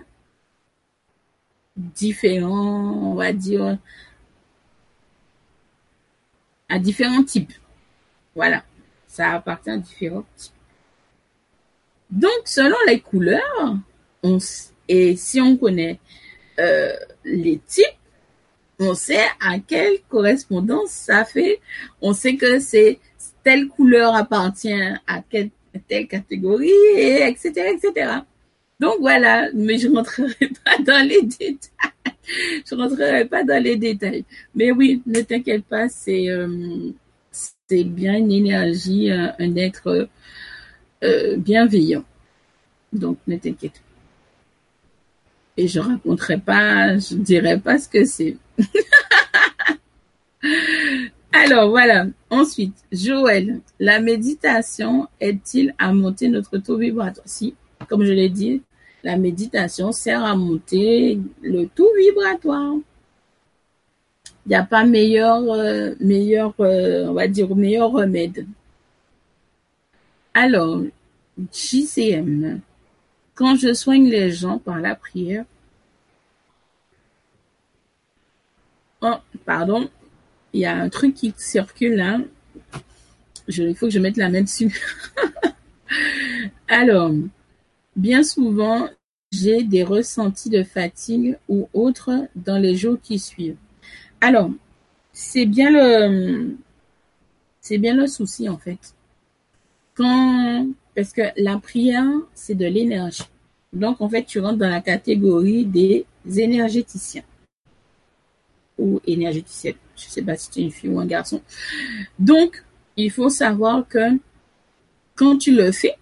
différents, 1.75 3.11
on 3.11 3.15
va 3.15 3.33
dire, 3.33 3.77
à 6.69 6.79
différents 6.79 7.23
types. 7.23 7.53
Voilà, 8.35 8.63
ça 9.07 9.31
appartient 9.33 9.69
à 9.69 9.77
différents 9.77 10.25
types. 10.35 10.53
Donc, 12.09 12.41
selon 12.45 12.75
les 12.87 12.99
couleurs, 12.99 13.77
on, 14.23 14.37
et 14.87 15.15
si 15.15 15.39
on 15.39 15.55
connaît 15.55 15.99
euh, 16.59 16.93
les 17.23 17.59
types, 17.59 17.85
on 18.81 18.95
sait 18.95 19.25
à 19.39 19.59
quelle 19.59 19.99
correspondance 20.09 20.89
ça 20.89 21.23
fait. 21.23 21.59
On 22.01 22.13
sait 22.13 22.35
que 22.35 22.59
c'est 22.59 22.99
telle 23.43 23.67
couleur 23.67 24.15
appartient 24.15 24.73
à 25.07 25.21
quelle, 25.29 25.49
telle 25.87 26.07
catégorie, 26.07 26.69
et 26.95 27.27
etc., 27.27 27.75
etc. 27.75 28.11
Donc 28.79 28.95
voilà, 28.99 29.49
mais 29.53 29.77
je 29.77 29.87
rentrerai 29.87 30.49
pas 30.65 30.77
dans 30.79 31.07
les 31.07 31.21
détails. 31.21 31.59
Je 32.67 32.75
rentrerai 32.75 33.25
pas 33.25 33.43
dans 33.43 33.61
les 33.61 33.77
détails. 33.77 34.25
Mais 34.55 34.71
oui, 34.71 35.01
ne 35.05 35.21
t'inquiète 35.21 35.65
pas, 35.65 35.87
c'est 35.87 36.29
euh, 36.29 36.91
bien 37.69 38.17
une 38.17 38.31
énergie, 38.31 39.11
euh, 39.11 39.27
un 39.39 39.55
être 39.55 40.09
euh, 41.03 41.37
bienveillant. 41.37 42.03
Donc 42.91 43.17
ne 43.27 43.37
t'inquiète 43.37 43.73
pas. 43.73 43.90
Et 45.57 45.67
je 45.67 45.79
raconterai 45.79 46.37
pas, 46.37 46.97
je 46.97 47.15
dirai 47.15 47.59
pas 47.59 47.77
ce 47.77 47.89
que 47.89 48.05
c'est. 48.05 48.37
Alors 51.33 51.69
voilà. 51.69 52.07
Ensuite, 52.29 52.75
Joël, 52.91 53.61
la 53.79 53.99
méditation 53.99 55.07
aide-t-il 55.19 55.73
à 55.77 55.93
monter 55.93 56.29
notre 56.29 56.57
taux 56.57 56.77
vibratoire? 56.77 57.25
Si, 57.27 57.55
comme 57.89 58.03
je 58.03 58.13
l'ai 58.13 58.29
dit, 58.29 58.61
la 59.03 59.17
méditation 59.17 59.91
sert 59.91 60.23
à 60.23 60.35
monter 60.35 61.19
le 61.41 61.65
taux 61.67 61.91
vibratoire. 61.97 62.75
Il 64.45 64.49
n'y 64.49 64.55
a 64.55 64.63
pas 64.63 64.85
meilleur, 64.85 65.43
euh, 65.51 65.93
meilleur, 65.99 66.53
euh, 66.59 67.07
on 67.07 67.13
va 67.13 67.27
dire 67.27 67.55
meilleur 67.55 67.91
remède. 67.91 68.45
Alors, 70.33 70.81
JCM. 71.51 72.61
Quand 73.35 73.55
je 73.55 73.73
soigne 73.73 74.09
les 74.09 74.31
gens 74.31 74.59
par 74.59 74.79
la 74.79 74.95
prière, 74.95 75.45
oh, 79.01 79.15
pardon, 79.45 79.89
il 80.53 80.61
y 80.61 80.65
a 80.65 80.75
un 80.75 80.89
truc 80.89 81.15
qui 81.15 81.33
circule 81.37 81.95
là. 81.95 82.19
Je, 83.47 83.63
il 83.63 83.75
faut 83.75 83.87
que 83.87 83.91
je 83.91 83.99
mette 83.99 84.17
la 84.17 84.29
main 84.29 84.41
dessus. 84.41 84.73
Alors, 86.67 87.11
Bien 87.95 88.23
souvent, 88.23 88.87
j'ai 89.31 89.63
des 89.63 89.83
ressentis 89.83 90.49
de 90.49 90.63
fatigue 90.63 91.37
ou 91.49 91.67
autres 91.73 92.27
dans 92.35 92.57
les 92.57 92.75
jours 92.75 92.97
qui 93.01 93.19
suivent. 93.19 93.57
Alors, 94.21 94.49
c'est 95.11 95.45
bien 95.45 95.69
le, 95.69 96.55
c'est 97.59 97.77
bien 97.77 97.95
le 97.95 98.07
souci 98.07 98.47
en 98.47 98.57
fait. 98.57 98.95
Quand, 99.95 100.67
parce 100.95 101.13
que 101.13 101.21
la 101.37 101.57
prière, 101.57 102.09
c'est 102.33 102.55
de 102.55 102.65
l'énergie. 102.65 103.27
Donc, 103.73 104.01
en 104.01 104.09
fait, 104.09 104.25
tu 104.25 104.39
rentres 104.39 104.57
dans 104.57 104.69
la 104.69 104.81
catégorie 104.81 105.65
des 105.65 106.05
énergéticiens 106.25 107.23
ou 108.77 108.99
énergéticiennes. 109.05 109.75
Je 109.95 110.03
sais 110.09 110.21
pas 110.21 110.35
si 110.35 110.49
tu 110.49 110.59
es 110.59 110.63
une 110.63 110.71
fille 110.71 110.89
ou 110.89 110.99
un 110.99 111.05
garçon. 111.05 111.41
Donc, 112.19 112.63
il 112.97 113.11
faut 113.11 113.29
savoir 113.29 113.87
que 113.87 114.17
quand 115.15 115.37
tu 115.37 115.55
le 115.55 115.71
fais, 115.71 115.95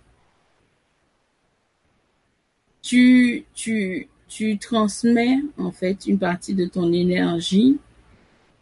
tu, 2.82 3.45
tu, 3.53 4.07
tu 4.28 4.57
transmets 4.57 5.40
en 5.57 5.72
fait 5.72 6.07
une 6.07 6.18
partie 6.18 6.56
de 6.56 6.66
ton 6.66 6.91
énergie 6.91 7.78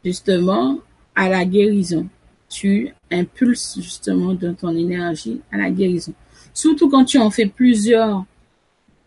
justement 0.04 0.80
à 1.16 1.30
la 1.30 1.46
guérison. 1.46 2.08
Tu 2.50 2.94
impulses 3.12 3.76
justement 3.80 4.34
de 4.34 4.52
ton 4.52 4.76
énergie 4.76 5.42
à 5.52 5.58
la 5.58 5.70
guérison. 5.70 6.14
Surtout 6.54 6.90
quand 6.90 7.06
tu 7.06 7.18
en 7.18 7.30
fais 7.30 7.46
plusieurs 7.46 8.26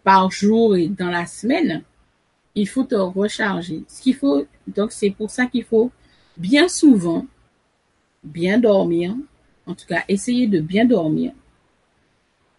par 0.05 0.31
jour 0.31 0.77
et 0.77 0.89
dans 0.89 1.11
la 1.11 1.27
semaine, 1.27 1.83
il 2.55 2.69
faut 2.69 2.85
te 2.85 2.95
recharger. 2.95 3.85
Ce 3.89 4.03
qu'il 4.03 4.15
faut, 4.15 4.47
donc 4.67 4.93
c'est 4.93 5.11
pour 5.11 5.31
ça 5.31 5.47
qu'il 5.47 5.65
faut 5.65 5.91
bien 6.37 6.69
souvent 6.69 7.27
bien 8.23 8.59
dormir, 8.59 9.15
en 9.67 9.75
tout 9.75 9.87
cas 9.87 10.03
essayer 10.09 10.47
de 10.47 10.61
bien 10.61 10.85
dormir 10.85 11.33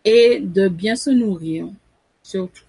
et 0.03 0.39
de 0.39 0.67
bien 0.67 0.95
se 0.95 1.09
nourrir 1.09 1.67
surtout. 2.23 2.63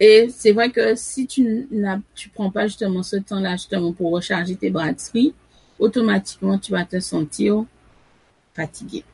Et 0.00 0.28
c'est 0.30 0.52
vrai 0.52 0.70
que 0.70 0.94
si 0.94 1.26
tu 1.26 1.66
n'as, 1.70 1.98
tu 2.14 2.28
prends 2.28 2.50
pas 2.50 2.66
justement 2.66 3.02
ce 3.02 3.16
temps-là 3.16 3.52
justement 3.52 3.92
pour 3.92 4.12
recharger 4.12 4.54
tes 4.56 4.70
batteries, 4.70 5.34
automatiquement 5.78 6.58
tu 6.58 6.72
vas 6.72 6.84
te 6.84 7.00
sentir 7.00 7.64
fatigué, 8.54 9.04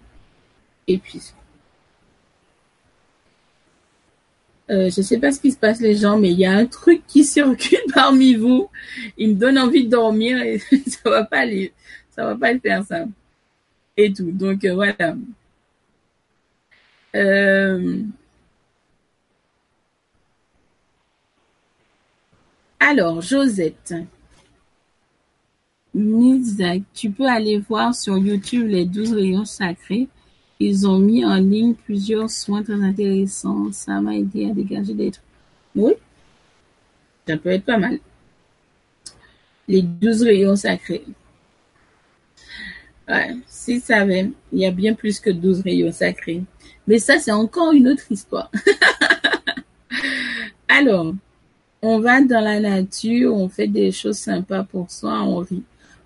épuisé. 0.86 1.32
Euh, 4.70 4.88
je 4.90 5.02
sais 5.02 5.18
pas 5.18 5.30
ce 5.30 5.40
qui 5.40 5.52
se 5.52 5.58
passe 5.58 5.80
les 5.80 5.94
gens, 5.94 6.18
mais 6.18 6.30
il 6.30 6.38
y 6.38 6.46
a 6.46 6.52
un 6.52 6.66
truc 6.66 7.02
qui 7.06 7.24
circule 7.24 7.78
parmi 7.94 8.34
vous. 8.34 8.70
Il 9.18 9.30
me 9.30 9.34
donne 9.34 9.58
envie 9.58 9.84
de 9.84 9.90
dormir 9.90 10.40
et 10.42 10.58
ça 10.86 11.10
va 11.10 11.24
pas 11.24 11.40
aller, 11.40 11.72
ça 12.10 12.24
va 12.24 12.36
pas 12.36 12.52
le 12.52 12.60
faire 12.60 12.82
ça. 12.84 13.04
Et 13.96 14.12
tout. 14.12 14.32
Donc 14.32 14.64
euh, 14.64 14.74
voilà. 14.74 15.14
Euh, 17.14 18.02
Alors, 22.86 23.22
Josette, 23.22 23.94
tu 26.94 27.10
peux 27.10 27.26
aller 27.26 27.58
voir 27.58 27.94
sur 27.94 28.18
YouTube 28.18 28.66
les 28.66 28.84
12 28.84 29.12
rayons 29.12 29.44
sacrés. 29.44 30.08
Ils 30.58 30.88
ont 30.88 30.98
mis 30.98 31.24
en 31.24 31.36
ligne 31.36 31.74
plusieurs 31.74 32.30
soins 32.30 32.62
très 32.62 32.82
intéressants. 32.82 33.70
Ça 33.72 34.00
m'a 34.00 34.16
aidé 34.16 34.50
à 34.50 34.54
dégager 34.54 34.94
des 34.94 35.12
trucs. 35.12 35.24
Oui, 35.76 35.92
ça 37.26 37.36
peut 37.36 37.50
être 37.50 37.64
pas 37.64 37.78
mal. 37.78 37.98
Les 39.68 39.82
12 39.82 40.22
rayons 40.22 40.56
sacrés. 40.56 41.04
Ouais, 43.08 43.36
si 43.46 43.80
ça 43.80 43.98
savais, 43.98 44.30
il 44.52 44.60
y 44.60 44.66
a 44.66 44.70
bien 44.70 44.94
plus 44.94 45.20
que 45.20 45.30
12 45.30 45.62
rayons 45.62 45.92
sacrés. 45.92 46.42
Mais 46.86 46.98
ça, 46.98 47.18
c'est 47.18 47.32
encore 47.32 47.72
une 47.72 47.88
autre 47.88 48.10
histoire. 48.10 48.50
Alors, 50.68 51.14
on 51.82 52.00
va 52.00 52.22
dans 52.22 52.40
la 52.40 52.60
nature, 52.60 53.34
on 53.34 53.48
fait 53.48 53.68
des 53.68 53.92
choses 53.92 54.18
sympas 54.18 54.64
pour 54.64 54.90
soi, 54.90 55.22
on 55.22 55.38
rit. 55.38 55.62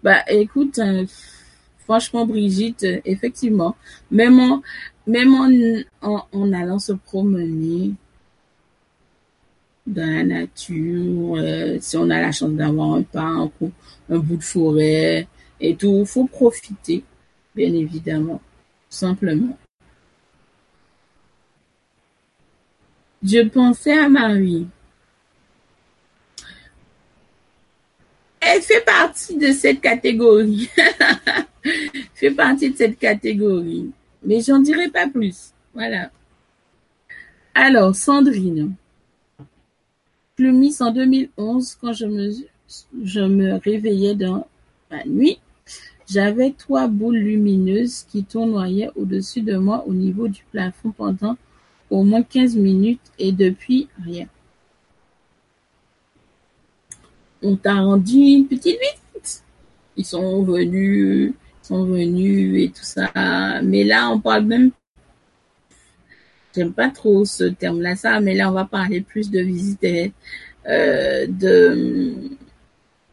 Bah 0.09 0.25
écoute, 0.27 0.79
hein, 0.79 1.05
franchement 1.81 2.25
Brigitte, 2.25 2.87
effectivement, 3.05 3.77
même 4.11 4.41
en, 4.41 4.63
même 5.07 5.35
en, 6.01 6.27
en, 6.33 6.53
allant 6.55 6.79
se 6.79 6.95
promener, 6.95 7.93
dans 9.87 10.11
la 10.11 10.25
nature, 10.25 11.37
euh, 11.37 11.77
si 11.79 11.99
on 11.99 12.09
a 12.09 12.23
la 12.23 12.33
chance 12.33 12.53
d'avoir 12.53 12.95
un 12.95 13.03
parc 13.03 13.53
ou 13.61 13.71
un 14.09 14.19
bout 14.19 14.39
de 14.39 14.43
forêt 14.43 15.29
et 15.61 15.77
tout, 15.77 16.07
faut 16.07 16.25
profiter, 16.25 17.05
bien 17.55 17.75
évidemment, 17.75 18.41
simplement. 18.89 19.59
Je 23.23 23.47
pensais 23.47 23.99
à 23.99 24.09
Marie. 24.09 24.69
Elle 28.51 28.63
fait 28.63 28.85
partie 28.85 29.37
de 29.37 29.53
cette 29.53 29.83
catégorie. 29.83 30.71
fait 32.15 32.31
partie 32.31 32.71
de 32.71 32.77
cette 32.77 32.99
catégorie. 32.99 33.91
Mais 34.23 34.41
j'en 34.41 34.59
dirai 34.59 34.89
pas 34.89 35.07
plus. 35.07 35.53
Voilà. 35.75 36.11
Alors, 37.55 37.95
Sandrine. 37.95 38.73
Plumis 40.35 40.77
en 40.81 40.93
2011, 40.93 41.77
quand 41.79 41.93
je 41.93 42.07
me, 42.07 42.31
je 43.05 43.21
me 43.21 43.59
réveillais 43.63 44.15
dans 44.15 44.47
la 44.91 45.05
nuit, 45.05 45.39
j'avais 46.09 46.53
trois 46.53 46.89
boules 46.89 47.19
lumineuses 47.19 48.07
qui 48.09 48.25
tournoyaient 48.25 48.91
au-dessus 48.97 49.43
de 49.43 49.59
moi 49.59 49.85
au 49.87 49.93
niveau 49.93 50.27
du 50.27 50.43
plafond 50.51 50.91
pendant 50.93 51.37
au 51.91 52.03
moins 52.03 52.23
15 52.23 52.57
minutes 52.57 53.13
et 53.19 53.33
depuis, 53.33 53.89
rien. 54.03 54.27
On 57.43 57.57
t'a 57.57 57.75
rendu 57.75 58.17
une 58.17 58.47
petite 58.47 58.79
visite. 58.79 59.45
Ils 59.97 60.05
sont 60.05 60.43
venus, 60.43 61.33
sont 61.63 61.85
venus 61.85 62.63
et 62.63 62.69
tout 62.69 62.83
ça. 62.83 63.11
Mais 63.63 63.85
là, 63.85 64.11
on 64.11 64.21
parle 64.21 64.45
même, 64.45 64.71
j'aime 66.55 66.73
pas 66.73 66.91
trop 66.91 67.25
ce 67.25 67.45
terme-là, 67.45 67.97
ça, 67.97 68.21
mais 68.21 68.35
là, 68.35 68.51
on 68.51 68.55
va 68.55 68.65
parler 68.65 69.01
plus 69.01 69.31
de 69.31 69.41
visite 69.41 69.85
euh, 70.67 71.27
de 71.29 72.15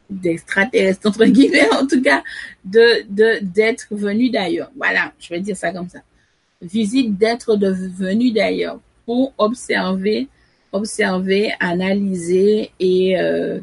d'extraterrestres 0.07 1.07
entre 1.07 1.25
guillemets 1.25 1.67
en 1.73 1.87
tout 1.87 1.99
cas 1.99 2.21
de 2.63 3.07
d'être 3.41 3.87
venu 3.89 4.29
d'ailleurs 4.29 4.71
voilà 4.77 5.11
je 5.17 5.29
vais 5.29 5.39
dire 5.39 5.57
ça 5.57 5.71
comme 5.71 5.89
ça 5.89 6.01
visite 6.61 7.17
d'être 7.17 7.55
devenu 7.55 8.31
d'ailleurs 8.31 8.79
pour 9.05 9.33
observer, 9.37 10.27
observer, 10.71 11.53
analyser 11.59 12.71
et 12.79 13.19
euh, 13.19 13.59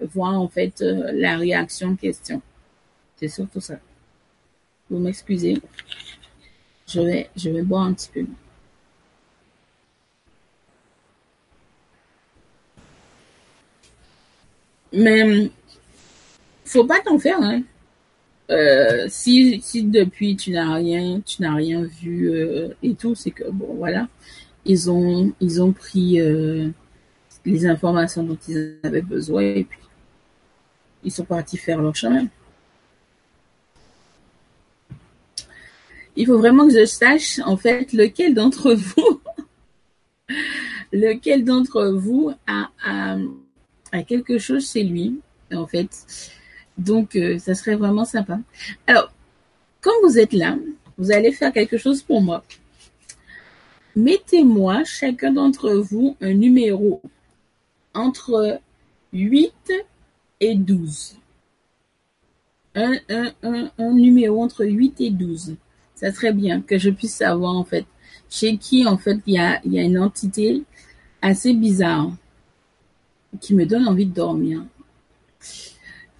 voir 0.00 0.40
en 0.40 0.48
fait 0.48 0.82
euh, 0.82 1.12
la 1.14 1.36
réaction 1.36 1.96
question. 1.96 2.42
C'est 3.16 3.28
surtout 3.28 3.60
ça. 3.60 3.78
Vous 4.90 4.98
m'excusez. 4.98 5.60
Je 6.88 7.00
vais, 7.00 7.30
je 7.36 7.50
vais 7.50 7.62
boire 7.62 7.82
un 7.82 7.92
petit 7.92 8.10
peu. 8.12 8.26
Mais 14.92 15.50
faut 16.64 16.84
pas 16.84 17.00
t'en 17.00 17.18
faire, 17.18 17.38
hein. 17.40 17.62
Euh, 18.50 19.06
si, 19.08 19.60
si 19.62 19.84
depuis 19.84 20.34
tu 20.34 20.50
n'as 20.50 20.74
rien, 20.74 21.20
tu 21.24 21.40
n'as 21.42 21.54
rien 21.54 21.84
vu 21.84 22.30
euh, 22.30 22.70
et 22.82 22.94
tout, 22.94 23.14
c'est 23.14 23.30
que 23.30 23.48
bon 23.48 23.74
voilà, 23.76 24.08
ils 24.64 24.90
ont 24.90 25.32
ils 25.40 25.62
ont 25.62 25.72
pris 25.72 26.18
les 27.44 27.66
informations 27.66 28.24
dont 28.24 28.38
ils 28.48 28.76
avaient 28.82 29.02
besoin 29.02 29.42
et 29.42 29.64
puis 29.64 29.79
ils 31.04 31.12
sont 31.12 31.24
partis 31.24 31.56
faire 31.56 31.80
leur 31.80 31.94
chemin. 31.94 32.26
Il 36.16 36.26
faut 36.26 36.38
vraiment 36.38 36.66
que 36.66 36.78
je 36.78 36.84
sache 36.84 37.38
en 37.44 37.56
fait 37.56 37.92
lequel 37.92 38.34
d'entre 38.34 38.74
vous, 38.74 39.20
lequel 40.92 41.44
d'entre 41.44 41.86
vous 41.86 42.32
a, 42.46 42.68
quelque 44.06 44.38
chose 44.38 44.70
chez 44.70 44.84
lui 44.84 45.20
en 45.52 45.66
fait 45.66 45.90
donc, 46.80 47.14
euh, 47.14 47.38
ça 47.38 47.54
serait 47.54 47.76
vraiment 47.76 48.06
sympa. 48.06 48.38
Alors, 48.86 49.12
quand 49.82 49.92
vous 50.02 50.18
êtes 50.18 50.32
là, 50.32 50.56
vous 50.96 51.12
allez 51.12 51.30
faire 51.30 51.52
quelque 51.52 51.76
chose 51.76 52.02
pour 52.02 52.22
moi. 52.22 52.42
Mettez-moi, 53.96 54.84
chacun 54.84 55.32
d'entre 55.32 55.72
vous, 55.72 56.16
un 56.22 56.32
numéro 56.32 57.02
entre 57.92 58.60
8 59.12 59.52
et 60.40 60.54
12. 60.54 61.16
Un, 62.74 62.94
un, 63.08 63.32
un, 63.42 63.70
un 63.78 63.92
numéro 63.92 64.42
entre 64.42 64.64
8 64.64 65.00
et 65.00 65.10
12. 65.10 65.56
Ça 65.94 66.12
serait 66.12 66.32
bien 66.32 66.62
que 66.62 66.78
je 66.78 66.90
puisse 66.90 67.14
savoir, 67.14 67.54
en 67.54 67.64
fait, 67.64 67.84
chez 68.30 68.56
qui, 68.56 68.86
en 68.86 68.96
fait, 68.96 69.18
il 69.26 69.34
y 69.34 69.38
a, 69.38 69.60
une 69.64 69.98
entité 69.98 70.62
assez 71.20 71.52
bizarre 71.52 72.10
qui 73.40 73.54
me 73.54 73.66
donne 73.66 73.86
envie 73.86 74.06
de 74.06 74.14
dormir. 74.14 74.64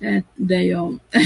Euh, 0.02 0.20
d'ailleurs. 0.38 0.90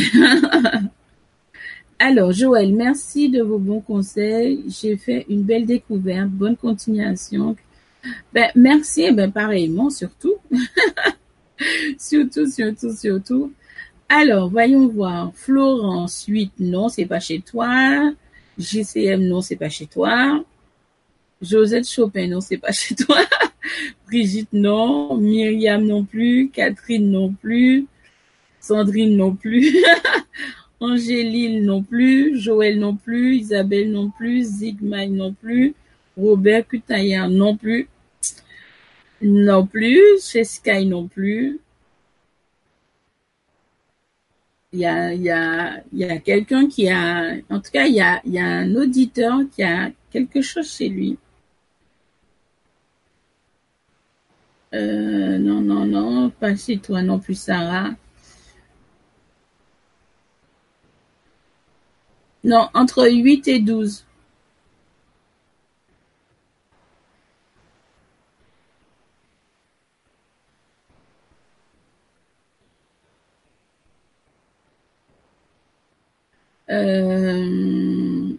Alors, 1.99 2.33
Joël, 2.33 2.73
merci 2.75 3.31
de 3.31 3.43
vos 3.43 3.59
bons 3.59 3.81
conseils. 3.81 4.65
J'ai 4.69 4.97
fait 4.97 5.27
une 5.29 5.43
belle 5.43 5.65
découverte. 5.65 6.29
Bonne 6.29 6.57
continuation. 6.57 7.57
Ben, 8.33 8.51
merci, 8.55 9.03
et 9.03 9.12
ben, 9.12 9.33
pareillement, 9.33 9.91
surtout. 9.91 10.35
surtout, 11.98 12.47
surtout, 12.51 12.93
surtout. 12.94 13.52
Alors, 14.09 14.48
voyons 14.48 14.89
voir. 14.89 15.32
Florence, 15.35 16.24
8, 16.26 16.52
non, 16.60 16.89
c'est 16.89 17.06
pas 17.06 17.20
chez 17.20 17.40
toi. 17.40 18.12
GCM, 18.59 19.26
non, 19.26 19.40
c'est 19.40 19.56
pas 19.56 19.68
chez 19.68 19.86
toi. 19.86 20.44
Josette 21.43 21.89
Chopin, 21.89 22.28
non, 22.28 22.40
c'est 22.40 22.59
pas 22.59 22.72
chez 22.72 22.94
toi. 22.94 23.20
Brigitte, 24.06 24.52
non. 24.52 25.16
Myriam, 25.16 25.85
non 25.85 26.05
plus. 26.05 26.51
Catherine, 26.51 27.10
non 27.10 27.32
plus. 27.32 27.86
Sandrine 28.64 29.14
non 29.14 29.36
plus, 29.36 29.76
Angéline 30.81 31.66
non 31.66 31.82
plus, 31.82 32.40
Joël 32.40 32.78
non 32.78 32.97
plus, 32.97 33.36
Isabelle 33.36 33.93
non 33.93 34.09
plus, 34.09 34.43
Zigmay 34.43 35.09
non 35.09 35.35
plus, 35.35 35.74
Robert 36.16 36.66
Cutaillard 36.66 37.28
non 37.28 37.59
plus, 37.59 37.89
non 39.24 39.66
plus, 39.66 40.20
Jessica 40.32 40.82
non 40.84 41.09
plus. 41.09 41.59
Il 44.72 44.80
y 44.80 44.86
a, 44.86 45.14
y 45.14 45.30
a, 45.30 45.82
y 45.92 46.05
a 46.05 46.18
quelqu'un 46.18 46.68
qui 46.68 46.88
a, 46.90 47.36
en 47.48 47.60
tout 47.60 47.70
cas, 47.72 47.86
il 47.86 47.94
y 47.94 48.01
a, 48.01 48.20
un 48.46 48.74
auditeur 48.74 49.40
qui 49.52 49.62
a 49.62 49.90
quelque 50.10 50.42
chose 50.42 50.68
chez 50.70 50.88
lui. 50.88 51.16
Euh, 54.74 55.38
non, 55.38 55.60
non, 55.60 55.86
non, 55.86 56.30
pas 56.30 56.55
chez 56.56 56.78
toi 56.78 57.01
non 57.02 57.18
plus, 57.18 57.38
Sarah. 57.38 57.94
Non, 62.44 62.68
entre 62.74 63.09
huit 63.09 63.48
et 63.48 63.59
douze. 63.60 64.05
Euh... 76.74 78.34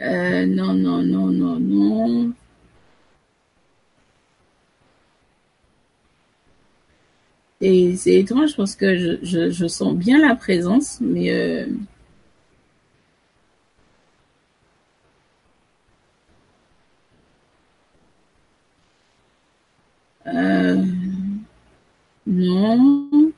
Euh, 0.00 0.46
non, 0.46 0.74
non, 0.74 1.02
non, 1.02 1.26
non, 1.30 1.58
non. 1.60 2.32
Et 7.60 7.96
c'est 7.96 8.14
étrange 8.16 8.56
parce 8.56 8.76
que 8.76 8.96
je, 8.96 9.18
je, 9.22 9.50
je, 9.50 9.66
sens 9.66 9.94
bien 9.94 10.18
la 10.20 10.34
présence, 10.36 10.98
mais 11.00 11.30
euh... 11.32 11.66
Euh... 20.26 21.03
non. 22.26 23.32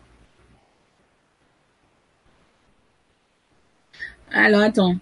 Alors 4.30 4.60
attends. 4.60 4.96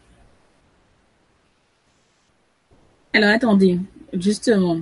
Alors 3.12 3.30
attendez, 3.30 3.78
justement. 4.12 4.80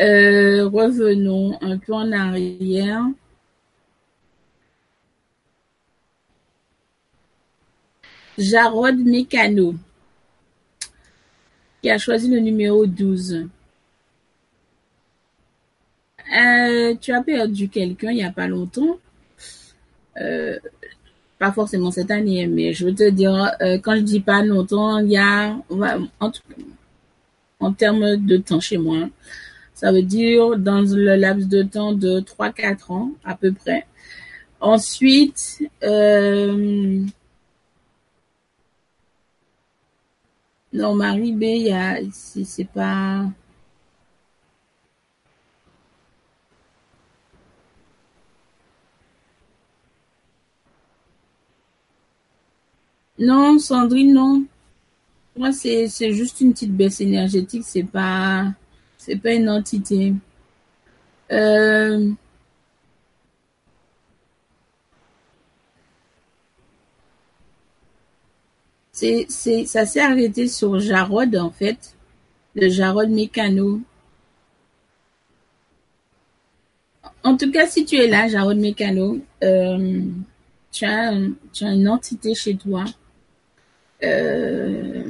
Euh, 0.00 0.68
revenons 0.68 1.58
un 1.62 1.78
peu 1.78 1.94
en 1.94 2.12
arrière. 2.12 3.06
Jarod 8.38 8.96
Mécano, 8.98 9.74
qui 11.80 11.90
a 11.90 11.96
choisi 11.96 12.28
le 12.28 12.40
numéro 12.40 12.86
12. 12.86 13.48
Euh, 16.66 16.94
tu 17.00 17.12
as 17.12 17.22
perdu 17.22 17.68
quelqu'un 17.68 18.10
il 18.10 18.16
n'y 18.16 18.24
a 18.24 18.32
pas 18.32 18.48
longtemps. 18.48 18.98
Euh, 20.20 20.58
pas 21.38 21.52
forcément 21.52 21.90
cette 21.90 22.10
année, 22.10 22.46
mais 22.46 22.72
je 22.72 22.86
veux 22.86 22.94
te 22.94 23.08
dire, 23.10 23.52
euh, 23.60 23.78
quand 23.78 23.94
je 23.96 24.00
dis 24.00 24.20
pas 24.20 24.42
longtemps, 24.42 24.98
il 24.98 25.10
y 25.10 25.18
a, 25.18 25.56
en, 26.20 26.32
en 27.60 27.72
termes 27.72 28.16
de 28.16 28.36
temps 28.38 28.60
chez 28.60 28.78
moi, 28.78 29.08
ça 29.74 29.92
veut 29.92 30.02
dire 30.02 30.56
dans 30.58 30.80
le 30.80 31.16
laps 31.16 31.48
de 31.48 31.62
temps 31.62 31.92
de 31.92 32.20
3-4 32.20 32.92
ans 32.92 33.10
à 33.24 33.34
peu 33.36 33.52
près. 33.52 33.86
Ensuite, 34.60 35.62
non, 40.72 40.94
Marie 40.94 41.32
B, 41.32 41.42
il 41.42 41.62
y 41.68 41.72
a, 41.72 41.98
c'est 42.12 42.68
pas, 42.68 43.24
Non, 53.18 53.58
Sandrine, 53.58 54.12
non. 54.12 54.44
Moi, 55.36 55.52
c'est, 55.52 55.88
juste 56.12 56.40
une 56.40 56.52
petite 56.52 56.72
baisse 56.76 57.00
énergétique, 57.00 57.64
c'est 57.66 57.84
pas, 57.84 58.46
c'est 58.98 59.16
pas 59.16 59.32
une 59.32 59.48
entité. 59.50 60.14
Euh, 61.32 62.10
c'est, 68.92 69.26
ça 69.66 69.86
s'est 69.86 70.00
arrêté 70.00 70.48
sur 70.48 70.78
Jarod, 70.80 71.36
en 71.36 71.50
fait. 71.50 71.94
Le 72.54 72.68
Jarod 72.68 73.10
Mécano. 73.10 73.80
En 77.24 77.36
tout 77.36 77.50
cas, 77.50 77.66
si 77.66 77.84
tu 77.84 77.96
es 77.96 78.08
là, 78.08 78.28
Jarod 78.28 78.56
Mécano, 78.58 79.18
euh, 79.42 80.02
tu 80.72 80.84
as, 80.84 81.12
tu 81.52 81.64
as 81.64 81.72
une 81.72 81.88
entité 81.88 82.34
chez 82.34 82.56
toi 82.56 82.84
euh, 84.02 85.02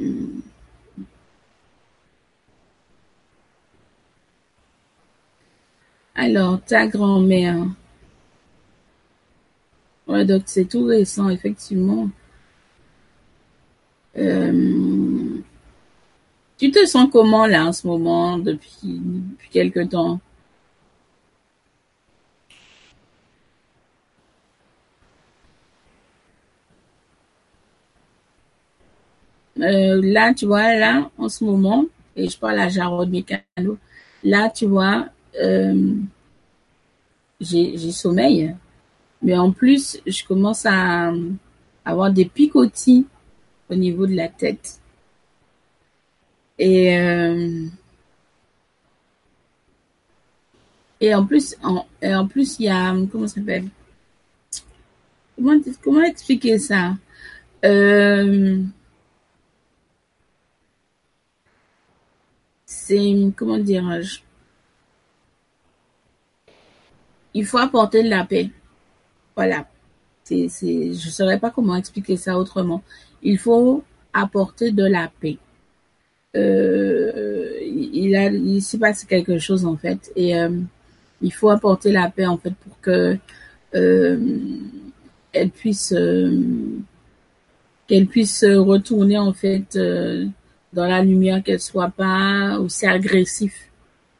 alors, 6.15 6.61
ta 6.65 6.87
grand-mère. 6.87 7.65
Ouais, 10.07 10.25
donc 10.25 10.43
c'est 10.45 10.65
tout 10.65 10.85
récent, 10.85 11.29
effectivement. 11.29 12.09
Euh, 14.17 15.41
tu 16.57 16.71
te 16.71 16.85
sens 16.85 17.09
comment 17.11 17.45
là 17.45 17.67
en 17.67 17.73
ce 17.73 17.85
moment 17.85 18.37
depuis, 18.39 18.69
depuis 18.83 19.49
quelque 19.49 19.83
temps? 19.85 20.19
Euh, 29.59 30.01
là, 30.03 30.33
tu 30.33 30.45
vois, 30.45 30.75
là, 30.75 31.09
en 31.17 31.29
ce 31.29 31.43
moment, 31.43 31.85
et 32.15 32.29
je 32.29 32.37
parle 32.37 32.59
à 32.59 32.69
Jarod 32.69 33.09
Mécano, 33.09 33.77
là, 34.23 34.49
tu 34.49 34.65
vois, 34.65 35.07
euh, 35.41 35.95
j'ai 37.39 37.91
sommeil, 37.91 38.55
mais 39.21 39.37
en 39.37 39.51
plus, 39.51 39.99
je 40.05 40.23
commence 40.25 40.65
à 40.65 41.11
avoir 41.85 42.11
des 42.11 42.25
picotis 42.25 43.05
au 43.69 43.75
niveau 43.75 44.05
de 44.05 44.15
la 44.15 44.27
tête. 44.27 44.79
Et 46.59 46.97
euh, 46.99 47.67
en 51.01 51.25
plus, 51.25 51.55
et 52.01 52.15
en 52.15 52.27
plus, 52.27 52.59
il 52.59 52.65
y 52.65 52.69
a 52.69 52.95
comment 53.11 53.27
ça 53.27 53.35
s'appelle? 53.35 53.65
Comment 55.83 56.03
expliquer 56.03 56.57
ça? 56.57 56.95
C'est 62.87 63.31
comment 63.35 63.57
dirais-je? 63.57 64.21
Il 67.33 67.45
faut 67.45 67.57
apporter 67.57 68.03
de 68.03 68.09
la 68.09 68.23
paix. 68.25 68.49
Voilà. 69.35 69.67
C'est, 70.23 70.47
c'est, 70.49 70.93
je 70.93 71.09
saurais 71.09 71.39
pas 71.39 71.51
comment 71.51 71.75
expliquer 71.75 72.17
ça 72.17 72.37
autrement. 72.37 72.83
Il 73.21 73.37
faut 73.37 73.83
apporter 74.13 74.71
de 74.71 74.85
la 74.85 75.11
paix. 75.21 75.37
Euh, 76.35 77.51
il 77.61 78.15
a, 78.15 78.29
il 78.29 78.61
s'est 78.61 78.77
passé 78.77 79.07
quelque 79.07 79.39
chose 79.39 79.65
en 79.65 79.77
fait, 79.77 80.11
et 80.15 80.37
euh, 80.37 80.49
il 81.21 81.33
faut 81.33 81.49
apporter 81.49 81.91
la 81.91 82.09
paix 82.11 82.27
en 82.27 82.37
fait 82.37 82.53
pour 82.63 82.79
que 82.79 83.17
euh, 83.73 84.17
elle 85.33 85.49
puisse 85.49 85.95
qu'elle 87.87 88.07
puisse 88.07 88.43
retourner 88.43 89.17
en 89.17 89.33
fait 89.33 89.79
dans 90.73 90.85
la 90.85 91.01
lumière, 91.03 91.43
qu'elle 91.43 91.59
soit 91.59 91.89
pas 91.89 92.57
aussi 92.59 92.85
agressif. 92.85 93.69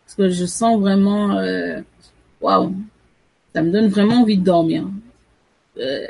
Parce 0.06 0.16
que 0.16 0.30
je 0.30 0.46
sens 0.46 0.80
vraiment, 0.80 1.38
euh, 1.38 1.82
waouh, 2.42 2.74
ça 3.54 3.62
me 3.62 3.72
donne 3.72 3.88
vraiment 3.88 4.22
envie 4.22 4.38
de 4.38 4.44
dormir. 4.44 4.88
Il 5.76 5.84
euh, 5.84 6.08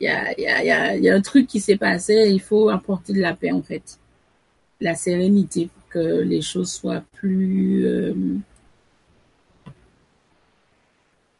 y, 0.00 0.08
a, 0.08 0.38
y, 0.38 0.46
a, 0.46 0.64
y, 0.64 0.70
a, 0.70 0.96
y 0.96 1.08
a 1.08 1.14
un 1.14 1.20
truc 1.20 1.46
qui 1.46 1.60
s'est 1.60 1.76
passé, 1.76 2.28
il 2.30 2.40
faut 2.40 2.68
apporter 2.68 3.12
de 3.12 3.20
la 3.20 3.34
paix 3.34 3.52
en 3.52 3.62
fait, 3.62 3.98
la 4.80 4.94
sérénité 4.94 5.68
pour 5.72 5.88
que 5.88 6.20
les 6.20 6.42
choses 6.42 6.70
soient 6.70 7.02
plus 7.12 7.86
euh, 7.86 8.14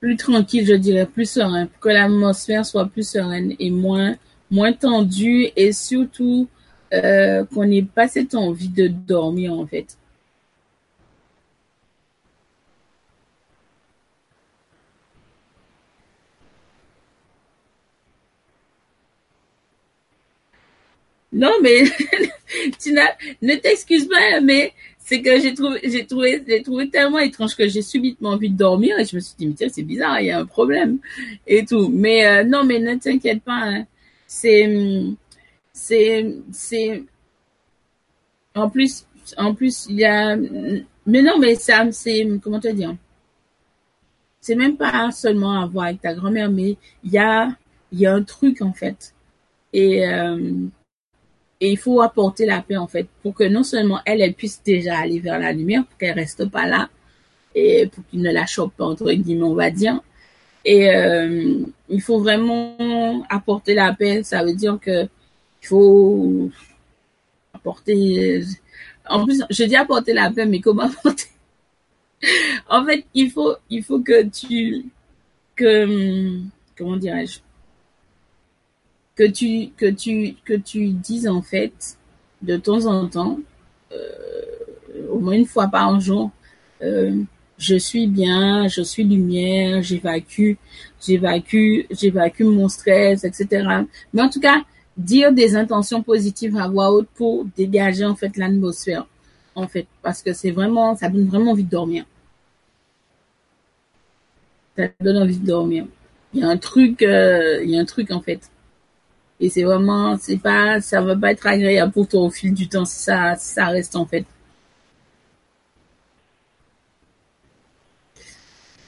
plus 0.01 0.17
tranquilles, 0.17 0.67
je 0.67 0.75
dirais, 0.75 1.07
plus 1.07 1.29
serein, 1.29 1.67
pour 1.67 1.81
que 1.81 1.89
l'atmosphère 1.89 2.65
soit 2.65 2.87
plus 2.87 3.09
sereine 3.09 3.55
et 3.59 3.71
moins 3.71 4.17
moins 4.51 4.73
tendue 4.73 5.49
et 5.57 5.73
surtout 5.73 6.49
euh, 6.95 7.45
qu'on 7.47 7.65
n'ait 7.67 7.83
pas 7.83 8.09
cette 8.09 8.35
envie 8.35 8.69
de 8.69 8.89
dormir 8.89 9.53
en 9.53 9.67
fait. 9.67 9.97
Non, 21.33 21.53
mais 21.63 21.85
tu 22.81 22.93
ne 22.93 23.55
t'excuse 23.57 24.07
pas, 24.09 24.41
mais 24.41 24.73
c'est 24.99 25.23
que 25.23 25.39
j'ai 25.41 25.55
trouvé, 25.55 25.81
j'ai 25.85 26.07
trouvé, 26.07 26.43
j'ai 26.49 26.63
trouvé 26.63 26.89
tellement 26.91 27.19
étrange 27.19 27.55
que 27.57 27.69
j'ai 27.69 27.83
subitement 27.83 28.31
envie 28.31 28.51
de 28.51 28.57
dormir 28.57 28.99
et 28.99 29.05
je 29.05 29.17
me 29.17 29.21
suis 29.21 29.35
dit, 29.39 29.47
mais 29.47 29.55
tiens, 29.55 29.69
c'est 29.71 29.83
bizarre, 29.83 30.21
il 30.21 30.27
y 30.27 30.31
a 30.31 30.39
un 30.41 30.47
problème 30.47 30.99
et 31.47 31.65
tout. 31.65 31.89
Mais 31.89 32.27
euh, 32.27 32.45
non, 32.45 32.65
mais 32.65 32.79
ne 32.79 32.95
t'inquiète 32.97 33.43
pas, 33.43 33.53
hein. 33.53 33.87
c'est, 34.27 34.67
c'est, 35.77 36.35
c'est, 36.53 37.05
en 38.55 38.71
plus, 38.71 39.07
en 39.37 39.55
plus, 39.55 39.87
il 39.91 39.97
y 39.97 40.05
a, 40.07 40.35
mais 41.07 41.23
non, 41.23 41.39
mais 41.39 41.55
ça, 41.55 41.87
c'est, 41.93 42.27
comment 42.43 42.61
te 42.61 42.69
dire, 42.69 42.97
c'est 44.41 44.55
même 44.55 44.79
pas 44.79 45.11
seulement 45.13 45.61
à 45.61 45.67
voir 45.67 45.87
avec 45.87 46.01
ta 46.01 46.15
grand-mère, 46.15 46.51
mais 46.51 46.79
il 47.05 47.13
y 47.13 47.19
a, 47.19 47.51
il 47.93 48.01
y 48.01 48.07
a 48.07 48.15
un 48.15 48.23
truc, 48.23 48.63
en 48.63 48.73
fait. 48.73 49.15
Et, 49.75 50.09
euh, 50.09 50.67
et 51.61 51.71
il 51.73 51.79
faut 51.79 52.01
apporter 52.01 52.47
la 52.47 52.63
paix, 52.63 52.79
en 52.79 52.87
fait, 52.87 53.07
pour 53.23 53.35
que 53.35 53.45
non 53.45 53.63
seulement 53.63 54.01
elle, 54.07 54.23
elle 54.23 54.35
puisse 54.35 54.63
déjà 54.63 54.99
aller 54.99 55.21
vers 55.21 55.39
la 55.39 55.53
lumière, 55.53 55.85
pour 55.85 55.99
qu'elle 55.99 56.15
reste 56.15 56.49
pas 56.49 56.67
là, 56.67 56.89
et 57.55 57.87
pour 57.89 58.03
qu'il 58.07 58.23
ne 58.23 58.33
la 58.33 58.47
chope 58.47 58.75
pas, 58.77 58.87
entre 58.87 59.13
guillemets, 59.13 59.43
on 59.43 59.55
va 59.55 59.71
dire. 59.71 60.01
Et 60.65 60.91
euh, 60.91 61.61
il 61.91 62.01
faut 62.01 62.19
vraiment 62.21 63.25
apporter 63.29 63.75
la 63.75 63.95
paix. 63.95 64.23
Ça 64.25 64.43
veut 64.43 64.55
dire 64.55 64.79
que 64.81 65.09
il 65.67 65.69
faut 65.69 66.51
apporter. 67.53 68.45
En 69.09 69.25
plus, 69.25 69.43
je 69.51 69.65
dis 69.65 69.77
apporter 69.77 70.13
la 70.13 70.31
paix, 70.31 70.47
mais 70.47 70.61
comment 70.61 70.83
apporter? 70.91 71.27
En 72.69 72.85
fait, 72.85 73.05
il 73.15 73.31
faut, 73.31 73.57
il 73.69 73.83
faut 73.83 74.01
que 74.01 74.25
tu, 74.25 74.87
que, 75.55 76.41
comment 76.77 76.97
dirais-je, 76.97 77.41
que 79.17 79.25
tu, 79.25 79.71
que 79.77 79.87
tu, 79.87 80.35
que 80.45 80.55
tu 80.55 80.89
dises 80.89 81.29
en 81.29 81.43
fait, 81.43 81.99
de 82.43 82.57
temps 82.57 82.87
en 82.87 83.09
temps, 83.09 83.39
euh, 83.93 85.09
au 85.11 85.19
moins 85.19 85.35
une 85.35 85.47
fois 85.47 85.69
par 85.69 86.01
jour, 86.01 86.31
euh, 86.83 87.23
je 87.59 87.77
suis 87.77 88.07
bien, 88.07 88.69
je 88.69 88.83
suis 88.83 89.05
lumière, 89.05 89.83
j'évacue, 89.83 90.55
j'évacue, 91.05 91.87
j'évacue 91.91 92.45
mon 92.45 92.69
stress, 92.69 93.25
etc. 93.25 93.85
Mais 94.13 94.23
en 94.23 94.29
tout 94.29 94.41
cas, 94.41 94.63
dire 94.97 95.33
des 95.33 95.57
intentions 95.57 96.03
positives 96.03 96.57
à 96.57 96.69
voix 96.69 96.91
haute 96.93 97.09
pour 97.15 97.45
dégager 97.57 98.05
en 98.05 98.17
fait 98.17 98.37
l'atmosphère. 98.37 99.07
En 99.55 99.69
fait 99.69 99.87
parce 100.03 100.23
que 100.23 100.33
c'est 100.33 100.51
vraiment 100.51 100.97
ça 100.97 101.09
donne 101.09 101.29
vraiment 101.29 101.53
envie 101.53 101.65
de 101.65 101.71
dormir. 101.71 102.05
Ça 104.77 104.89
donne 105.01 105.19
envie 105.19 105.39
de 105.39 105.47
dormir. 105.47 105.87
Il 106.35 106.41
y 106.41 106.45
a 106.45 106.49
un 106.49 106.59
truc 106.59 107.03
euh, 107.03 107.63
il 107.65 107.71
y 107.71 107.79
a 107.79 107.81
un 107.81 107.85
truc 107.85 108.11
en 108.11 108.21
fait. 108.21 108.51
Et 109.41 109.51
c'est 109.51 109.65
vraiment 109.65 110.17
c'est 110.19 110.39
pas 110.39 110.81
ça 110.81 111.01
va 111.01 111.17
pas 111.17 111.33
être 111.33 111.47
agréable 111.47 111.93
pour 111.93 112.09
toi 112.09 112.23
au 112.23 112.31
fil 112.31 112.55
du 112.55 112.69
temps 112.69 112.85
ça 112.85 113.37
ça 113.37 113.67
reste 113.67 113.97
en 113.97 114.07
fait. 114.07 114.27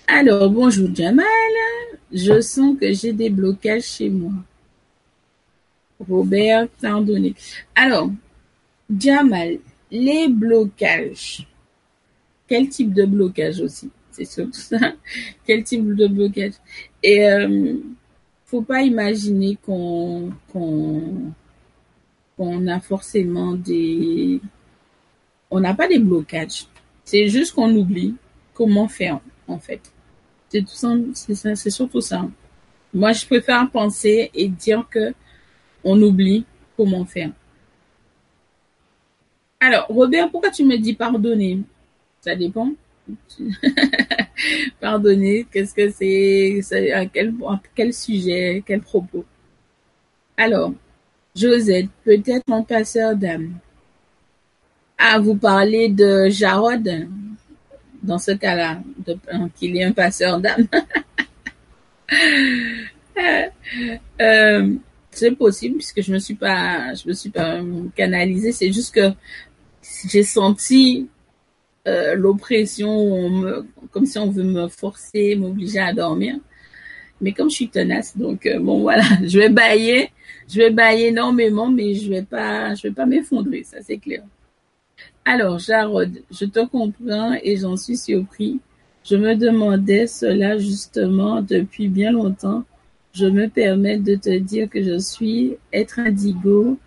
Alors 0.07 0.51
bonjour 0.51 0.95
Jamal. 0.95 1.27
Je 2.13 2.41
sens 2.41 2.77
que 2.81 2.93
j'ai 2.93 3.13
des 3.13 3.31
blocages 3.31 3.85
chez 3.85 4.09
moi 4.09 4.33
Robert, 6.01 6.69
pardonnez. 6.81 7.35
Alors, 7.75 8.11
Jamal, 8.97 9.59
les 9.91 10.29
blocages. 10.29 11.47
Quel 12.47 12.69
type 12.69 12.95
de 12.95 13.05
blocage 13.05 13.61
aussi? 13.61 13.91
C'est 14.11 14.25
surtout 14.25 14.53
ça. 14.59 14.79
Quel 15.47 15.65
type 15.65 15.95
de 15.95 16.07
blocage? 16.07 16.55
Et 17.03 17.29
euh, 17.29 17.77
faut 18.47 18.63
pas 18.63 18.83
imaginer 18.83 19.59
qu'on 19.65 20.33
qu'on 20.53 21.33
qu'on 22.37 22.67
a 22.67 22.81
forcément 22.81 23.55
des 23.55 24.41
on 25.51 25.61
n'a 25.61 25.75
pas 25.75 25.89
des 25.89 25.99
blocages. 25.99 26.67
C'est 27.05 27.29
juste 27.29 27.55
qu'on 27.55 27.75
oublie 27.75 28.15
comment 28.55 28.89
faire 28.89 29.21
en 29.47 29.59
fait. 29.59 29.81
C'est 30.49 30.63
tout 30.63 30.75
ça, 30.75 30.95
c'est 31.15 31.71
surtout 31.71 32.01
ça. 32.01 32.27
Moi, 32.95 33.13
je 33.13 33.27
préfère 33.27 33.71
penser 33.71 34.31
et 34.33 34.49
dire 34.49 34.87
que 34.91 35.13
on 35.89 36.01
oublie 36.03 36.45
comment 36.77 37.05
faire. 37.07 37.31
Alors, 39.59 39.87
Robert, 39.89 40.31
pourquoi 40.31 40.51
tu 40.51 40.65
me 40.65 40.77
dis 40.77 40.93
pardonner? 40.95 41.63
Ça 42.21 42.37
dépend. 42.37 42.73
pardonner, 44.81 45.47
qu'est-ce 45.51 45.75
que 45.75 45.91
c'est? 45.91 46.61
Quel, 47.75 47.95
sujet, 47.95 48.63
quel 48.67 48.81
propos? 48.83 49.25
Alors, 50.37 50.73
Josette, 51.35 51.89
peut-être 52.05 52.45
mon 52.47 52.63
passeur 52.63 53.17
d'âme. 53.17 53.55
Ah, 54.99 55.19
vous 55.19 55.37
parlez 55.37 55.89
de 55.89 56.29
Jarod? 56.29 57.09
Dans 58.03 58.19
ce 58.19 58.33
cas-là, 58.33 58.81
qu'il 59.57 59.77
est 59.77 59.85
un 59.85 59.93
passeur 59.93 60.39
d'âme. 60.39 60.69
euh, 64.21 64.77
c'est 65.19 65.33
possible 65.33 65.77
puisque 65.77 66.03
je 66.03 66.13
me 66.13 66.19
suis 66.19 66.35
pas, 66.35 66.95
je 66.95 67.09
me 67.09 67.13
suis 67.15 67.31
pas 67.31 67.61
canalisée. 67.97 68.53
C'est 68.53 68.73
juste 68.73 68.95
que 68.95 69.11
j'ai 70.09 70.23
senti 70.23 71.09
euh, 71.87 72.15
l'oppression, 72.15 73.65
comme 73.91 74.07
si 74.07 74.19
on 74.19 74.31
veut 74.31 74.45
me 74.45 74.69
forcer, 74.69 75.37
m'obliger 75.37 75.81
à 75.81 75.93
dormir. 75.93 76.37
Mais 77.21 77.33
comme 77.33 77.51
je 77.51 77.57
suis 77.57 77.69
tenace, 77.69 78.17
donc 78.17 78.47
euh, 78.47 78.61
bon 78.61 78.81
voilà, 78.89 79.05
je 79.25 79.39
vais 79.39 79.49
bailler, 79.49 80.11
je 80.49 80.59
vais 80.59 80.71
bailler 80.71 81.09
énormément, 81.09 81.69
mais 81.69 81.95
je 81.95 82.11
vais 82.11 82.23
pas, 82.23 82.75
je 82.75 82.83
vais 82.85 82.95
pas 82.95 83.07
m'effondrer, 83.07 83.65
ça 83.65 83.79
c'est 83.83 83.99
clair. 83.99 84.23
Alors, 85.25 85.59
Jarod, 85.59 86.23
je 86.31 86.45
te 86.47 86.65
comprends 86.65 87.35
et 87.43 87.57
j'en 87.57 87.77
suis 87.77 87.97
surpris. 87.97 88.61
Je 89.05 89.17
me 89.17 89.35
demandais 89.35 90.07
cela 90.07 90.59
justement 90.59 91.43
depuis 91.43 91.89
bien 91.89 92.13
longtemps 92.13 92.65
je 93.13 93.27
me 93.27 93.49
permets 93.49 93.99
de 93.99 94.15
te 94.15 94.37
dire 94.39 94.69
que 94.69 94.83
je 94.83 94.99
suis 94.99 95.57
être 95.73 95.99
indigo, 95.99 96.79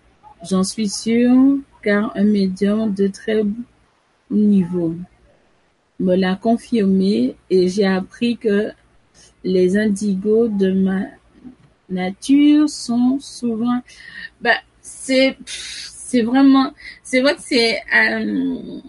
j'en 0.48 0.64
suis 0.64 0.88
sûre, 0.88 1.58
car 1.82 2.12
un 2.16 2.24
médium 2.24 2.92
de 2.92 3.08
très 3.08 3.42
niveau 4.30 4.96
me 6.00 6.16
l'a 6.16 6.34
confirmé 6.36 7.36
et 7.48 7.68
j'ai 7.68 7.86
appris 7.86 8.36
que 8.36 8.72
les 9.44 9.76
indigos 9.76 10.48
de 10.48 10.72
ma 10.72 11.02
nature 11.88 12.68
sont 12.68 13.18
souvent, 13.20 13.80
bah, 14.40 14.56
c'est, 14.80 15.36
c'est 15.46 16.22
vraiment, 16.22 16.72
c'est 17.02 17.20
vrai 17.20 17.34
que 17.36 17.42
c'est, 17.42 17.76
euh, 17.94 18.80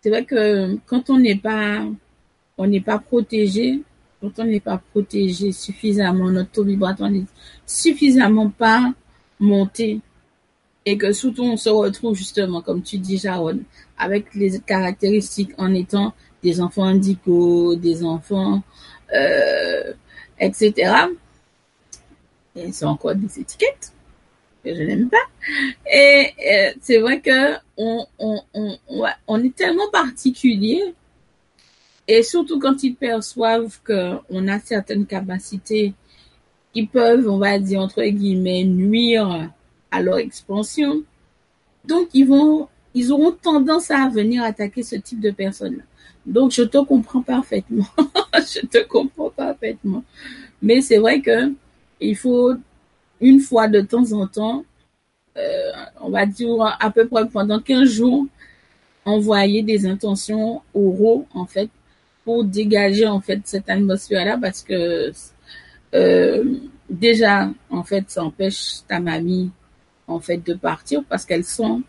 c'est 0.00 0.10
vrai 0.10 0.24
que 0.24 0.76
quand 0.86 1.10
on 1.10 1.18
n'est 1.18 1.36
pas, 1.36 1.84
on 2.56 2.66
n'est 2.66 2.80
pas 2.80 2.98
protégé, 2.98 3.82
on 4.22 4.44
n'est 4.44 4.60
pas 4.60 4.78
protégé 4.90 5.52
suffisamment, 5.52 6.30
notre 6.30 6.50
taux 6.50 6.64
vibratoire 6.64 7.10
n'est 7.10 7.24
suffisamment 7.66 8.50
pas 8.50 8.92
monté 9.38 10.00
et 10.84 10.96
que 10.96 11.12
surtout 11.12 11.42
on 11.42 11.56
se 11.56 11.68
retrouve 11.68 12.16
justement, 12.16 12.62
comme 12.62 12.82
tu 12.82 12.98
dis, 12.98 13.18
Jaron, 13.18 13.60
avec 13.98 14.34
les 14.34 14.58
caractéristiques 14.60 15.52
en 15.58 15.74
étant 15.74 16.14
des 16.42 16.60
enfants 16.60 16.84
indicaux, 16.84 17.76
des 17.76 18.02
enfants, 18.04 18.62
euh, 19.14 19.92
etc. 20.40 20.94
Et 22.56 22.72
c'est 22.72 22.86
encore 22.86 23.14
des 23.14 23.40
étiquettes 23.40 23.92
que 24.64 24.74
je 24.74 24.82
n'aime 24.82 25.10
pas. 25.10 25.16
Et, 25.92 26.32
euh, 26.50 26.72
c'est 26.80 26.98
vrai 26.98 27.20
que 27.20 27.56
on, 27.76 28.06
on, 28.18 28.40
on, 28.54 28.78
on 29.26 29.44
est 29.44 29.54
tellement 29.54 29.90
particulier 29.92 30.94
et 32.08 32.22
surtout 32.22 32.58
quand 32.58 32.82
ils 32.82 32.94
perçoivent 32.94 33.78
qu'on 33.86 34.48
a 34.48 34.58
certaines 34.58 35.06
capacités 35.06 35.92
qui 36.72 36.86
peuvent, 36.86 37.28
on 37.28 37.38
va 37.38 37.58
dire, 37.58 37.80
entre 37.80 38.02
guillemets, 38.02 38.64
nuire 38.64 39.50
à 39.90 40.02
leur 40.02 40.18
expansion. 40.18 41.02
Donc, 41.84 42.08
ils 42.14 42.26
vont, 42.26 42.68
ils 42.94 43.12
auront 43.12 43.32
tendance 43.32 43.90
à 43.90 44.08
venir 44.08 44.42
attaquer 44.42 44.82
ce 44.82 44.96
type 44.96 45.20
de 45.20 45.30
personnes. 45.30 45.82
Donc, 46.24 46.52
je 46.52 46.62
te 46.62 46.78
comprends 46.78 47.22
parfaitement. 47.22 47.86
je 48.34 48.66
te 48.66 48.86
comprends 48.86 49.30
parfaitement. 49.30 50.02
Mais 50.62 50.80
c'est 50.80 50.98
vrai 50.98 51.20
que 51.20 51.52
il 52.00 52.16
faut 52.16 52.54
une 53.20 53.40
fois 53.40 53.68
de 53.68 53.80
temps 53.80 54.12
en 54.12 54.26
temps, 54.26 54.64
euh, 55.36 55.72
on 56.00 56.10
va 56.10 56.24
dire 56.24 56.76
à 56.80 56.90
peu 56.90 57.06
près 57.06 57.26
pendant 57.28 57.60
15 57.60 57.88
jours, 57.88 58.26
envoyer 59.04 59.62
des 59.62 59.86
intentions 59.86 60.62
oraux, 60.74 61.26
en 61.34 61.46
fait, 61.46 61.70
pour 62.28 62.44
dégager 62.44 63.06
en 63.06 63.22
fait 63.22 63.40
cette 63.44 63.70
atmosphère 63.70 64.26
là 64.26 64.36
parce 64.38 64.60
que 64.62 65.10
euh, 65.94 66.44
déjà 66.90 67.48
en 67.70 67.82
fait 67.82 68.04
ça 68.08 68.22
empêche 68.22 68.82
ta 68.86 69.00
mamie 69.00 69.50
en 70.06 70.20
fait 70.20 70.36
de 70.36 70.52
partir 70.52 71.02
parce 71.08 71.24
qu'elle 71.24 71.44
sent 71.44 71.80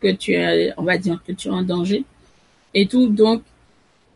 que 0.00 0.12
tu 0.12 0.34
es 0.34 0.72
on 0.76 0.84
va 0.84 0.98
dire 0.98 1.20
que 1.26 1.32
tu 1.32 1.48
es 1.48 1.50
en 1.50 1.62
danger. 1.62 2.04
Et 2.74 2.86
tout 2.86 3.08
donc 3.08 3.42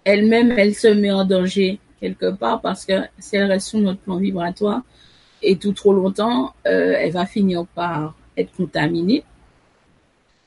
elle-même 0.04 0.52
elle 0.52 0.76
se 0.76 0.86
met 0.86 1.10
en 1.10 1.24
danger 1.24 1.80
quelque 2.00 2.30
part 2.30 2.60
parce 2.60 2.84
que 2.84 3.00
si 3.18 3.34
elle 3.34 3.50
reste 3.50 3.66
sur 3.66 3.80
notre 3.80 3.98
plan 3.98 4.18
vibratoire 4.18 4.82
et 5.42 5.56
tout 5.56 5.72
trop 5.72 5.92
longtemps 5.92 6.54
euh, 6.64 6.94
elle 6.96 7.10
va 7.10 7.26
finir 7.26 7.66
par 7.74 8.14
être 8.36 8.52
contaminée. 8.56 9.24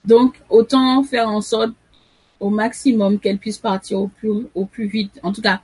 Donc 0.05 0.41
autant 0.49 1.03
faire 1.03 1.27
en 1.27 1.41
sorte 1.41 1.73
au 2.45 2.51
maximum 2.51 3.19
qu'elle 3.19 3.39
puisse 3.39 3.57
partir 3.57 3.99
au 3.99 4.07
plus, 4.07 4.45
au 4.53 4.65
plus 4.65 4.85
vite. 4.85 5.19
En 5.23 5.33
tout 5.33 5.41
cas, 5.41 5.61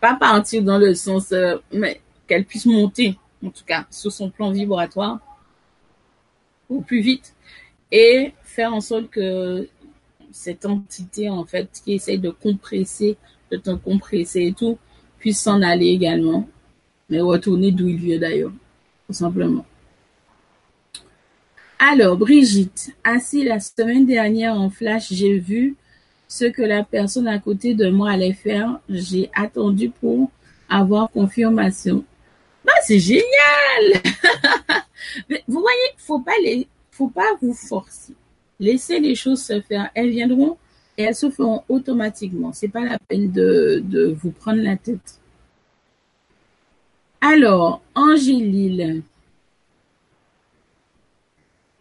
pas 0.00 0.14
partir 0.14 0.62
dans 0.62 0.78
le 0.78 0.94
sens, 0.94 1.32
euh, 1.32 1.58
mais 1.70 2.00
qu'elle 2.26 2.46
puisse 2.46 2.64
monter, 2.64 3.18
en 3.44 3.50
tout 3.50 3.64
cas, 3.66 3.86
sur 3.90 4.10
son 4.10 4.30
plan 4.30 4.50
vibratoire 4.50 5.18
au 6.70 6.80
plus 6.80 7.02
vite 7.02 7.34
et 7.92 8.32
faire 8.42 8.72
en 8.72 8.80
sorte 8.80 9.10
que 9.10 9.68
cette 10.32 10.64
entité, 10.64 11.28
en 11.28 11.44
fait, 11.44 11.68
qui 11.84 11.92
essaye 11.92 12.18
de 12.18 12.30
compresser, 12.30 13.18
de 13.52 13.58
te 13.58 13.72
compresser 13.74 14.46
et 14.46 14.54
tout, 14.54 14.78
puisse 15.18 15.42
s'en 15.42 15.60
aller 15.60 15.88
également, 15.88 16.48
mais 17.10 17.20
retourner 17.20 17.70
d'où 17.70 17.86
il 17.86 17.98
vient 17.98 18.18
d'ailleurs, 18.18 18.52
tout 19.06 19.12
simplement. 19.12 19.66
Alors, 21.78 22.16
Brigitte, 22.16 22.96
assis 23.04 23.44
la 23.44 23.60
semaine 23.60 24.06
dernière 24.06 24.54
en 24.54 24.70
flash, 24.70 25.12
j'ai 25.12 25.38
vu 25.38 25.76
ce 26.34 26.46
que 26.46 26.62
la 26.62 26.82
personne 26.82 27.28
à 27.28 27.38
côté 27.38 27.74
de 27.74 27.88
moi 27.90 28.10
allait 28.10 28.32
faire. 28.32 28.80
J'ai 28.88 29.30
attendu 29.36 29.90
pour 29.90 30.32
avoir 30.68 31.08
confirmation. 31.12 32.04
Bah, 32.64 32.72
c'est 32.82 32.98
génial! 32.98 34.02
vous 35.46 35.60
voyez, 35.60 35.88
faut 35.96 36.18
pas 36.18 36.32
faut 36.90 37.06
pas 37.06 37.36
vous 37.40 37.54
forcer. 37.54 38.14
Laissez 38.58 38.98
les 38.98 39.14
choses 39.14 39.42
se 39.44 39.60
faire. 39.60 39.90
Elles 39.94 40.10
viendront 40.10 40.56
et 40.98 41.04
elles 41.04 41.14
se 41.14 41.30
feront 41.30 41.62
automatiquement. 41.68 42.52
C'est 42.52 42.68
pas 42.68 42.84
la 42.84 42.98
peine 42.98 43.30
de, 43.30 44.16
vous 44.20 44.32
prendre 44.32 44.60
la 44.60 44.76
tête. 44.76 45.20
Alors, 47.20 47.80
Angélile. 47.94 49.02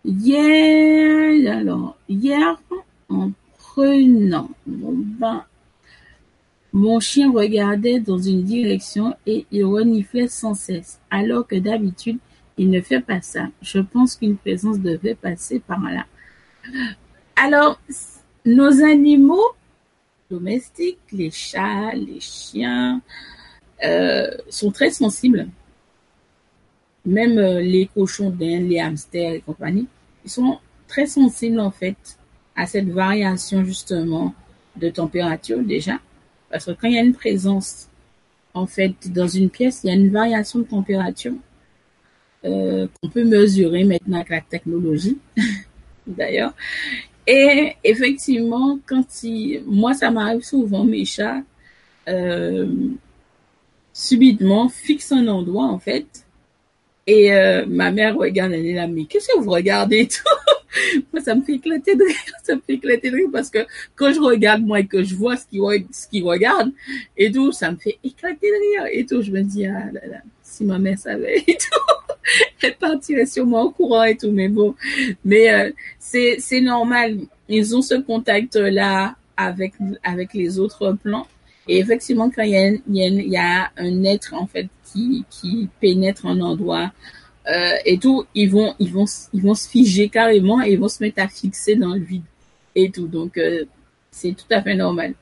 Hier, 0.05 1.51
alors, 1.51 1.97
hier, 2.07 2.61
en 3.09 3.31
prenant 3.73 4.49
mon 4.67 4.93
bain, 4.93 5.45
mon 6.71 6.99
chien 6.99 7.31
regardait 7.31 7.99
dans 7.99 8.19
une 8.19 8.43
direction 8.43 9.15
et 9.25 9.45
il 9.51 9.65
reniflait 9.65 10.27
sans 10.27 10.53
cesse, 10.53 10.99
alors 11.09 11.47
que 11.47 11.55
d'habitude, 11.55 12.19
il 12.57 12.69
ne 12.69 12.81
fait 12.81 13.01
pas 13.01 13.21
ça. 13.21 13.47
Je 13.61 13.79
pense 13.79 14.15
qu'une 14.15 14.37
présence 14.37 14.79
devait 14.79 15.15
passer 15.15 15.59
par 15.59 15.81
là. 15.81 16.05
Alors, 17.35 17.79
nos 18.45 18.83
animaux 18.83 19.55
domestiques, 20.29 20.99
les 21.11 21.31
chats, 21.31 21.93
les 21.93 22.19
chiens, 22.19 23.01
euh, 23.83 24.29
sont 24.49 24.71
très 24.71 24.91
sensibles. 24.91 25.47
Même 27.05 27.37
euh, 27.39 27.59
les 27.59 27.87
cochons 27.87 28.29
d'Inde, 28.29 28.69
les 28.69 28.79
hamsters 28.79 29.33
et 29.33 29.41
compagnie, 29.41 29.87
ils 30.23 30.31
sont 30.31 30.59
très 30.87 31.07
sensibles 31.07 31.59
en 31.59 31.71
fait 31.71 32.17
à 32.55 32.65
cette 32.67 32.89
variation 32.89 33.63
justement 33.65 34.33
de 34.75 34.89
température 34.89 35.59
déjà. 35.63 35.99
Parce 36.49 36.65
que 36.65 36.71
quand 36.71 36.87
il 36.87 36.93
y 36.95 36.97
a 36.99 37.03
une 37.03 37.13
présence, 37.13 37.89
en 38.53 38.67
fait, 38.67 38.95
dans 39.11 39.27
une 39.27 39.49
pièce, 39.49 39.81
il 39.83 39.87
y 39.87 39.91
a 39.91 39.95
une 39.95 40.11
variation 40.11 40.59
de 40.59 40.65
température. 40.65 41.33
euh, 42.45 42.87
qu'on 43.01 43.09
peut 43.09 43.23
mesurer 43.23 43.83
maintenant 43.83 44.17
avec 44.17 44.29
la 44.29 44.41
technologie, 44.41 45.17
d'ailleurs. 46.07 46.53
Et 47.25 47.73
effectivement, 47.83 48.79
quand 48.85 49.05
il, 49.23 49.63
moi, 49.65 49.93
ça 49.93 50.11
m'arrive 50.11 50.41
souvent, 50.43 50.83
mes 50.83 51.05
chats, 51.05 51.41
euh, 52.09 52.67
subitement 53.93 54.69
fixent 54.69 55.11
un 55.13 55.27
endroit, 55.27 55.65
en 55.65 55.79
fait, 55.79 56.22
et 57.05 57.33
euh, 57.33 57.65
ma 57.67 57.91
mère 57.91 58.15
regarde, 58.15 58.53
elle 58.53 58.65
est 58.65 58.73
là, 58.73 58.87
mais 58.87 59.05
qu'est-ce 59.05 59.27
que 59.27 59.39
vous 59.39 59.51
regardez 59.51 59.99
et 59.99 60.07
tout? 60.07 61.03
Moi, 61.13 61.21
ça 61.21 61.35
me 61.35 61.43
fait 61.43 61.53
éclater 61.53 61.95
de 61.95 62.03
rire, 62.03 62.33
ça 62.43 62.55
me 62.55 62.61
fait 62.61 62.73
éclater 62.73 63.11
de 63.11 63.15
rire 63.17 63.29
parce 63.31 63.49
que 63.49 63.59
quand 63.95 64.13
je 64.13 64.19
regarde 64.19 64.63
moi 64.63 64.79
et 64.79 64.87
que 64.87 65.03
je 65.03 65.13
vois 65.13 65.37
ce 65.37 65.45
qu'il 65.45 65.61
ce 65.91 66.07
qu'il 66.07 66.23
regarde 66.23 66.71
et 67.15 67.31
tout, 67.31 67.51
ça 67.51 67.71
me 67.71 67.77
fait 67.77 67.99
éclater 68.03 68.47
de 68.47 68.81
rire 68.81 68.89
et 68.91 69.05
tout. 69.05 69.21
Je 69.21 69.29
me 69.29 69.41
dis 69.41 69.67
ah 69.67 69.91
là 69.91 70.01
là, 70.09 70.17
si 70.41 70.63
ma 70.63 70.79
mère 70.79 70.97
savait 70.97 71.43
et 71.45 71.57
tout, 71.57 72.03
elle 72.63 72.75
partirait 72.75 73.27
sûrement 73.27 73.63
au 73.63 73.69
courant 73.69 74.03
et 74.03 74.17
tout. 74.17 74.31
Mais 74.31 74.47
bon, 74.47 74.73
mais 75.23 75.53
euh, 75.53 75.71
c'est 75.99 76.37
c'est 76.39 76.61
normal. 76.61 77.19
Ils 77.49 77.75
ont 77.75 77.83
ce 77.83 77.95
contact 77.95 78.55
là 78.55 79.15
avec 79.37 79.73
avec 80.03 80.33
les 80.33 80.57
autres 80.57 80.93
plans. 81.03 81.27
Et 81.67 81.77
effectivement, 81.79 82.29
quand 82.29 82.43
y 82.43 82.57
a, 82.57 82.71
il 82.71 83.29
y 83.29 83.37
a 83.37 83.71
un 83.77 84.03
être 84.03 84.33
en 84.33 84.47
fait 84.47 84.67
qui, 84.93 85.25
qui 85.29 85.69
pénètrent 85.81 86.27
un 86.27 86.39
endroit 86.39 86.91
euh, 87.47 87.75
et 87.85 87.97
tout, 87.97 88.25
ils 88.33 88.49
vont, 88.49 88.73
ils 88.79 88.91
vont, 88.91 89.05
ils 89.33 89.41
vont 89.41 89.53
se 89.53 89.67
figer 89.67 90.07
carrément 90.09 90.61
et 90.61 90.71
ils 90.73 90.79
vont 90.79 90.87
se 90.87 91.03
mettre 91.03 91.21
à 91.21 91.27
fixer 91.27 91.75
dans 91.75 91.93
le 91.93 91.99
vide 91.99 92.23
et 92.75 92.89
tout. 92.89 93.07
Donc 93.07 93.37
euh, 93.37 93.65
c'est 94.11 94.33
tout 94.33 94.45
à 94.51 94.61
fait 94.61 94.75
normal. 94.75 95.13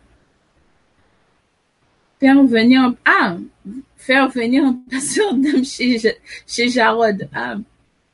Faire 2.20 2.44
venir, 2.44 2.94
ah, 3.06 3.38
faire 3.98 4.30
venir 4.30 4.64
un 4.66 4.74
passeur 4.92 5.34
d'âme 5.34 5.66
chez 5.66 5.98
chez 6.46 6.70
Jarod. 6.70 7.28
Ah, 7.34 7.56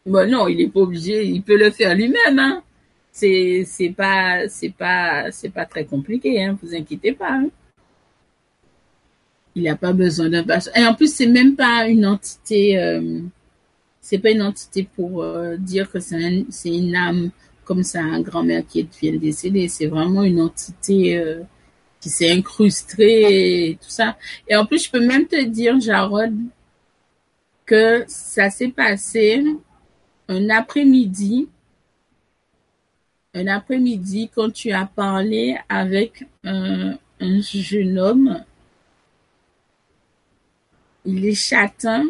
bon 0.06 0.30
non, 0.30 0.48
il 0.48 0.62
est 0.62 0.70
pas 0.70 0.80
obligé, 0.80 1.26
il 1.26 1.42
peut 1.44 1.58
le 1.58 1.72
faire 1.72 1.94
lui-même. 1.94 2.40
Hein. 2.40 2.64
C'est 3.12 3.64
c'est 3.66 3.90
pas 3.90 4.48
c'est 4.48 4.70
pas 4.70 5.32
c'est 5.32 5.50
pas 5.50 5.66
très 5.66 5.86
compliqué. 5.86 6.42
Hein. 6.42 6.58
Vous 6.62 6.74
inquiétez 6.74 7.12
pas. 7.12 7.32
Hein 7.32 7.50
il 9.58 9.64
n'a 9.64 9.76
pas 9.76 9.92
besoin 9.92 10.30
d'un 10.30 10.44
passeur. 10.44 10.78
Et 10.78 10.86
en 10.86 10.94
plus, 10.94 11.12
c'est 11.12 11.26
même 11.26 11.56
pas 11.56 11.88
une 11.88 12.06
entité, 12.06 12.78
euh, 12.78 13.22
c'est 14.02 14.20
pas 14.20 14.30
une 14.30 14.44
entité 14.44 14.88
pour 14.96 15.24
euh, 15.24 15.58
dire 15.58 15.92
que 15.92 16.00
c'est 16.00 16.46
une 16.66 16.96
âme 16.96 17.32
comme 17.66 17.82
ça, 17.82 18.02
un 18.02 18.22
grand-mère 18.22 18.64
qui 18.68 18.88
vient 19.02 19.14
de 19.14 19.18
décéder. 19.18 19.68
C'est 19.68 19.88
vraiment 19.88 20.22
une 20.22 20.42
entité 20.42 21.18
euh, 21.18 21.42
qui 22.00 22.10
s'est 22.10 22.32
incrustée 22.32 23.70
et 23.70 23.76
tout 23.76 23.90
ça. 23.90 24.16
Et 24.48 24.56
en 24.56 24.68
plus, 24.68 24.86
je 24.86 24.92
peux 24.92 25.04
même 25.04 25.28
te 25.28 25.44
dire, 25.44 25.80
Jarod, 25.80 26.36
que 27.66 28.06
ça 28.08 28.52
s'est 28.52 28.70
passé 28.70 29.44
un 30.30 30.50
après-midi, 30.52 31.50
un 33.34 33.48
après-midi 33.48 34.30
quand 34.34 34.52
tu 34.54 34.72
as 34.72 34.86
parlé 34.86 35.58
avec 35.68 36.26
un 36.44 36.98
jeune 37.42 37.98
homme 37.98 38.44
il 41.08 41.26
est 41.26 41.34
châtain. 41.34 42.04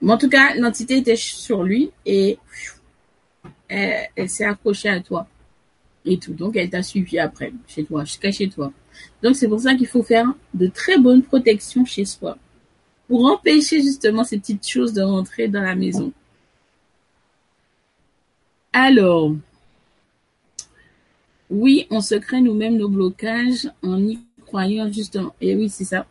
Mais 0.00 0.12
en 0.12 0.18
tout 0.18 0.30
cas, 0.30 0.54
l'entité 0.54 0.98
était 0.98 1.16
sur 1.16 1.62
lui 1.62 1.90
et 2.06 2.38
elle, 3.68 4.28
s'est 4.28 4.44
accrochée 4.44 4.88
à 4.88 5.00
toi 5.00 5.26
et 6.04 6.18
tout. 6.18 6.32
Donc, 6.32 6.56
elle 6.56 6.70
t'a 6.70 6.82
suivi 6.82 7.18
après, 7.18 7.52
chez 7.66 7.84
toi, 7.84 8.04
jusqu'à 8.04 8.30
chez 8.30 8.48
toi. 8.48 8.72
Donc, 9.22 9.36
c'est 9.36 9.48
pour 9.48 9.60
ça 9.60 9.74
qu'il 9.74 9.86
faut 9.86 10.02
faire 10.02 10.32
de 10.54 10.68
très 10.68 10.98
bonnes 10.98 11.22
protections 11.22 11.84
chez 11.84 12.04
soi 12.04 12.38
pour 13.08 13.26
empêcher 13.26 13.82
justement 13.82 14.24
ces 14.24 14.38
petites 14.38 14.66
choses 14.66 14.92
de 14.92 15.02
rentrer 15.02 15.48
dans 15.48 15.62
la 15.62 15.74
maison. 15.74 16.12
Alors, 18.72 19.34
oui, 21.50 21.86
on 21.90 22.00
se 22.00 22.14
crée 22.14 22.40
nous-mêmes 22.40 22.76
nos 22.76 22.88
blocages 22.88 23.70
en 23.82 23.98
y 24.02 24.18
croyant 24.46 24.90
justement. 24.90 25.34
Et 25.40 25.54
oui, 25.56 25.68
c'est 25.68 25.84
ça. 25.84 26.06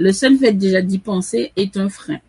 Le 0.00 0.12
seul 0.12 0.38
fait 0.38 0.54
déjà 0.54 0.80
d'y 0.80 0.98
penser 0.98 1.52
est 1.56 1.76
un 1.76 1.90
frein. 1.90 2.20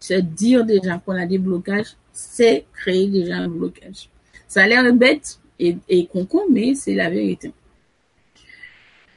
Se 0.00 0.14
dire 0.14 0.64
déjà 0.64 0.96
qu'on 0.96 1.12
a 1.12 1.26
des 1.26 1.36
blocages, 1.36 1.94
c'est 2.10 2.64
créer 2.72 3.06
déjà 3.08 3.36
un 3.36 3.48
blocage. 3.48 4.08
Ça 4.48 4.62
a 4.62 4.66
l'air 4.66 4.94
bête 4.94 5.38
et, 5.60 5.76
et 5.90 6.08
mais 6.50 6.74
c'est 6.74 6.94
la 6.94 7.10
vérité. 7.10 7.52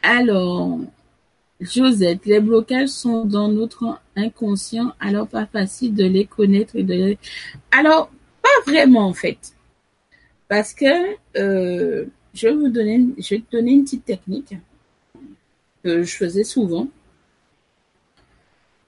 Alors, 0.03 0.77
Josette, 1.61 2.25
les 2.25 2.41
blocages 2.41 2.89
sont 2.89 3.23
dans 3.23 3.47
notre 3.47 3.97
inconscient, 4.17 4.91
alors 4.99 5.29
pas 5.29 5.45
facile 5.45 5.95
de 5.95 6.03
les 6.03 6.25
connaître 6.25 6.75
et 6.75 6.83
de 6.83 6.93
les... 6.93 7.17
Alors, 7.71 8.11
pas 8.41 8.69
vraiment 8.69 9.07
en 9.07 9.13
fait. 9.13 9.53
Parce 10.49 10.73
que 10.73 11.15
euh, 11.37 12.07
je 12.33 12.49
vais 12.49 12.55
vous 12.55 12.67
donner, 12.67 13.05
je 13.17 13.35
vais 13.35 13.43
donner 13.49 13.71
une 13.71 13.85
petite 13.85 14.03
technique 14.03 14.53
que 15.81 16.03
je 16.03 16.13
faisais 16.13 16.43
souvent. 16.43 16.89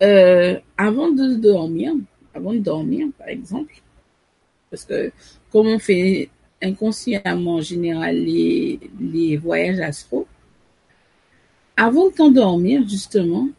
Euh, 0.01 0.57
avant 0.77 1.11
de 1.11 1.35
dormir, 1.35 1.93
avant 2.33 2.53
de 2.53 2.59
dormir, 2.59 3.07
par 3.17 3.27
exemple, 3.27 3.81
parce 4.69 4.85
que 4.85 5.11
comme 5.51 5.67
on 5.67 5.79
fait 5.79 6.29
inconsciemment 6.61 7.55
en 7.55 7.61
général 7.61 8.15
les, 8.15 9.37
voyages 9.37 9.81
astro, 9.81 10.25
avant 11.75 12.07
de 12.09 12.13
t'endormir, 12.13 12.87
justement, 12.87 13.49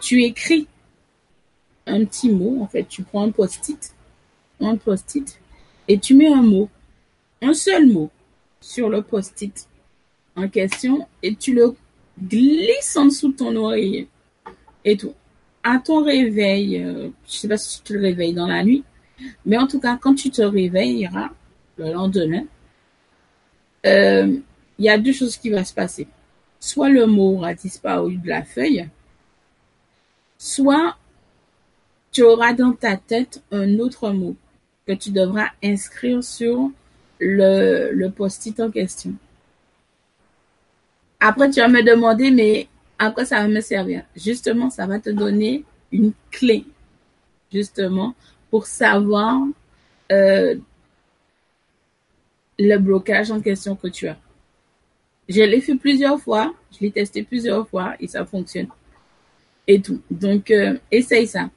tu 0.00 0.22
écris 0.24 0.66
un 1.86 2.04
petit 2.04 2.30
mot, 2.30 2.62
en 2.62 2.66
fait, 2.66 2.84
tu 2.86 3.02
prends 3.02 3.22
un 3.22 3.30
post-it, 3.30 3.94
un 4.60 4.76
post-it, 4.76 5.40
et 5.88 5.98
tu 5.98 6.14
mets 6.14 6.28
un 6.28 6.42
mot, 6.42 6.68
un 7.40 7.54
seul 7.54 7.86
mot 7.86 8.10
sur 8.60 8.90
le 8.90 9.00
post-it 9.00 9.68
en 10.36 10.48
question, 10.48 11.08
et 11.22 11.34
tu 11.34 11.54
le 11.54 11.74
glisses 12.22 12.96
en 12.96 13.06
dessous 13.06 13.32
de 13.32 13.36
ton 13.36 13.56
oreiller 13.56 14.06
et 14.90 14.96
tout. 14.96 15.14
À 15.62 15.78
ton 15.78 16.02
réveil, 16.02 16.82
euh, 16.82 17.08
je 17.26 17.32
sais 17.32 17.48
pas 17.48 17.58
si 17.58 17.82
tu 17.82 17.92
te 17.92 17.98
réveilles 17.98 18.34
dans 18.34 18.46
la 18.46 18.62
nuit, 18.64 18.84
mais 19.44 19.58
en 19.58 19.66
tout 19.66 19.80
cas, 19.80 19.98
quand 20.00 20.14
tu 20.14 20.30
te 20.30 20.42
réveilleras 20.42 21.30
le 21.76 21.92
lendemain, 21.92 22.44
euh, 23.86 24.36
il 24.78 24.84
y 24.84 24.88
a 24.88 24.98
deux 24.98 25.12
choses 25.12 25.36
qui 25.36 25.50
vont 25.50 25.64
se 25.64 25.74
passer. 25.74 26.06
Soit 26.60 26.88
le 26.88 27.06
mot 27.06 27.36
aura 27.36 27.54
disparu 27.54 28.16
de 28.16 28.28
la 28.28 28.42
feuille, 28.42 28.88
soit 30.38 30.96
tu 32.12 32.22
auras 32.22 32.52
dans 32.52 32.72
ta 32.72 32.96
tête 32.96 33.42
un 33.52 33.78
autre 33.78 34.10
mot 34.10 34.36
que 34.86 34.92
tu 34.92 35.10
devras 35.10 35.48
inscrire 35.62 36.24
sur 36.24 36.70
le, 37.20 37.90
le 37.92 38.10
post-it 38.10 38.58
en 38.60 38.70
question. 38.70 39.12
Après, 41.20 41.50
tu 41.50 41.60
vas 41.60 41.68
me 41.68 41.82
demander, 41.82 42.30
mais 42.30 42.68
à 42.98 43.10
quoi 43.10 43.24
ça 43.24 43.36
va 43.36 43.48
me 43.48 43.60
servir? 43.60 44.04
Justement, 44.16 44.70
ça 44.70 44.86
va 44.86 44.98
te 44.98 45.10
donner 45.10 45.64
une 45.92 46.12
clé, 46.30 46.64
justement, 47.52 48.14
pour 48.50 48.66
savoir 48.66 49.40
euh, 50.10 50.56
le 52.58 52.76
blocage 52.78 53.30
en 53.30 53.40
question 53.40 53.76
que 53.76 53.88
tu 53.88 54.08
as. 54.08 54.18
Je 55.28 55.42
l'ai 55.42 55.60
fait 55.60 55.76
plusieurs 55.76 56.18
fois, 56.18 56.54
je 56.72 56.78
l'ai 56.80 56.90
testé 56.90 57.22
plusieurs 57.22 57.68
fois 57.68 57.94
et 58.00 58.08
ça 58.08 58.24
fonctionne. 58.24 58.68
Et 59.66 59.80
tout. 59.80 60.00
Donc, 60.10 60.50
euh, 60.50 60.78
essaye 60.90 61.26
ça. 61.26 61.50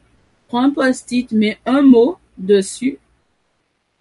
Prends 0.47 0.63
un 0.63 0.69
post-it, 0.69 1.31
mets 1.31 1.57
un 1.65 1.81
mot 1.81 2.17
dessus. 2.37 2.99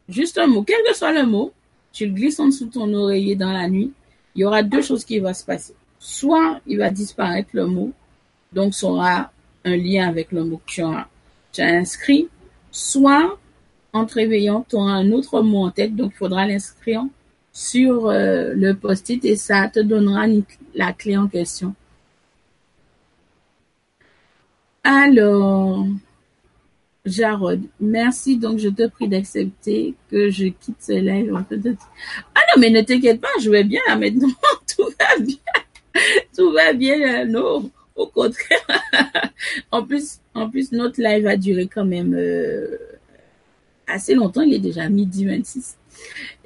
Juste 0.08 0.36
un 0.38 0.48
mot, 0.48 0.64
quel 0.64 0.82
que 0.84 0.94
soit 0.94 1.12
le 1.12 1.24
mot, 1.24 1.52
tu 1.92 2.06
le 2.06 2.12
glisses 2.12 2.40
en 2.40 2.46
dessous 2.46 2.66
de 2.66 2.72
ton 2.72 2.92
oreiller 2.92 3.36
dans 3.36 3.52
la 3.52 3.68
nuit. 3.68 3.92
Il 4.34 4.42
y 4.42 4.44
aura 4.44 4.64
deux 4.64 4.82
choses 4.82 5.04
qui 5.04 5.20
vont 5.20 5.32
se 5.32 5.44
passer 5.44 5.74
soit 6.00 6.60
il 6.66 6.78
va 6.78 6.90
disparaître 6.90 7.50
le 7.52 7.66
mot, 7.66 7.92
donc 8.52 8.74
ça 8.74 8.88
aura 8.88 9.32
un 9.64 9.76
lien 9.76 10.08
avec 10.08 10.32
le 10.32 10.42
mot 10.42 10.60
que 10.66 10.72
tu 10.72 10.82
as, 11.62 11.66
inscrit, 11.66 12.28
soit 12.72 13.38
en 13.92 14.06
te 14.06 14.14
réveillant, 14.14 14.66
tu 14.68 14.76
auras 14.76 14.94
un 14.94 15.12
autre 15.12 15.42
mot 15.42 15.66
en 15.66 15.70
tête, 15.70 15.94
donc 15.94 16.12
il 16.14 16.16
faudra 16.16 16.46
l'inscrire 16.46 17.04
sur 17.52 18.08
euh, 18.08 18.54
le 18.54 18.74
post-it 18.74 19.24
et 19.24 19.36
ça 19.36 19.68
te 19.68 19.80
donnera 19.80 20.26
la 20.74 20.92
clé 20.92 21.16
en 21.16 21.28
question. 21.28 21.74
Alors, 24.82 25.86
Jarod, 27.04 27.60
merci. 27.80 28.36
Donc, 28.36 28.58
je 28.58 28.68
te 28.68 28.86
prie 28.88 29.08
d'accepter 29.08 29.94
que 30.10 30.30
je 30.30 30.46
quitte 30.46 30.80
ce 30.80 30.92
live. 30.92 31.32
Ah 31.36 32.40
non, 32.54 32.60
mais 32.60 32.70
ne 32.70 32.80
t'inquiète 32.82 33.20
pas, 33.20 33.28
je 33.42 33.50
vais 33.50 33.64
bien 33.64 33.82
maintenant. 33.98 34.28
Tout 34.76 34.88
va 34.98 35.18
bien. 35.18 35.36
tout 36.36 36.52
va 36.52 36.72
bien, 36.72 37.24
non, 37.24 37.70
au 37.96 38.06
contraire. 38.06 38.66
en 39.70 39.84
plus, 39.84 40.18
en 40.34 40.48
plus, 40.50 40.72
notre 40.72 41.00
live 41.00 41.26
a 41.26 41.36
duré 41.36 41.66
quand 41.66 41.84
même 41.84 42.14
euh, 42.14 42.76
assez 43.86 44.14
longtemps. 44.14 44.42
Il 44.42 44.54
est 44.54 44.60
déjà 44.60 44.88
midi 44.88 45.26
26 45.26 45.76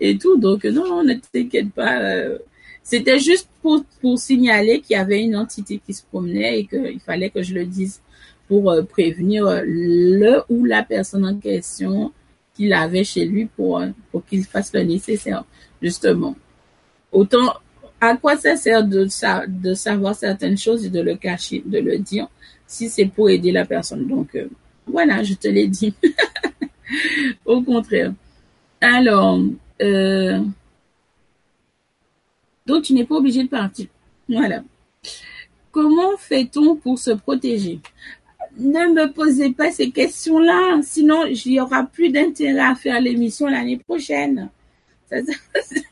et 0.00 0.18
tout. 0.18 0.36
Donc, 0.36 0.64
non, 0.64 1.02
ne 1.02 1.14
t'inquiète 1.14 1.70
pas. 1.72 2.00
Euh, 2.00 2.38
C'était 2.82 3.18
juste 3.18 3.48
pour, 3.62 3.84
pour 4.00 4.18
signaler 4.18 4.80
qu'il 4.80 4.96
y 4.96 4.98
avait 4.98 5.22
une 5.22 5.36
entité 5.36 5.80
qui 5.84 5.94
se 5.94 6.02
promenait 6.04 6.60
et 6.60 6.66
qu'il 6.66 7.00
fallait 7.00 7.30
que 7.30 7.42
je 7.42 7.54
le 7.54 7.64
dise 7.66 8.00
pour 8.48 8.70
euh, 8.70 8.82
prévenir 8.82 9.62
le 9.64 10.42
ou 10.48 10.64
la 10.64 10.82
personne 10.82 11.24
en 11.24 11.36
question 11.36 12.12
qu'il 12.54 12.72
avait 12.72 13.04
chez 13.04 13.24
lui 13.24 13.46
pour, 13.46 13.82
pour 14.12 14.24
qu'il 14.24 14.44
fasse 14.44 14.72
le 14.72 14.82
nécessaire, 14.82 15.44
justement. 15.82 16.36
Autant, 17.10 17.54
à 18.04 18.16
quoi 18.16 18.36
ça 18.36 18.56
sert 18.56 18.84
de, 18.84 19.06
savoir 19.74 20.14
certaines 20.14 20.58
choses 20.58 20.84
et 20.84 20.90
de 20.90 21.00
le 21.00 21.16
cacher, 21.16 21.62
de 21.64 21.78
le 21.78 21.98
dire, 21.98 22.28
si 22.66 22.88
c'est 22.88 23.06
pour 23.06 23.30
aider 23.30 23.52
la 23.52 23.64
personne? 23.64 24.06
Donc, 24.06 24.34
euh, 24.34 24.48
voilà, 24.86 25.22
je 25.22 25.34
te 25.34 25.48
l'ai 25.48 25.68
dit. 25.68 25.94
Au 27.44 27.62
contraire. 27.62 28.12
Alors, 28.80 29.40
euh, 29.80 30.40
donc 32.66 32.84
tu 32.84 32.94
n'es 32.94 33.04
pas 33.04 33.16
obligé 33.16 33.42
de 33.42 33.48
partir. 33.48 33.86
Voilà. 34.28 34.62
Comment 35.70 36.16
fait-on 36.16 36.76
pour 36.76 36.98
se 36.98 37.10
protéger? 37.10 37.80
Ne 38.56 38.92
me 38.94 39.12
posez 39.12 39.50
pas 39.50 39.70
ces 39.72 39.90
questions-là, 39.90 40.80
sinon 40.82 41.24
il 41.26 41.52
n'y 41.52 41.60
aura 41.60 41.84
plus 41.84 42.10
d'intérêt 42.10 42.60
à 42.60 42.74
faire 42.74 43.00
l'émission 43.00 43.48
l'année 43.48 43.78
prochaine. 43.78 44.50
Il 45.10 45.24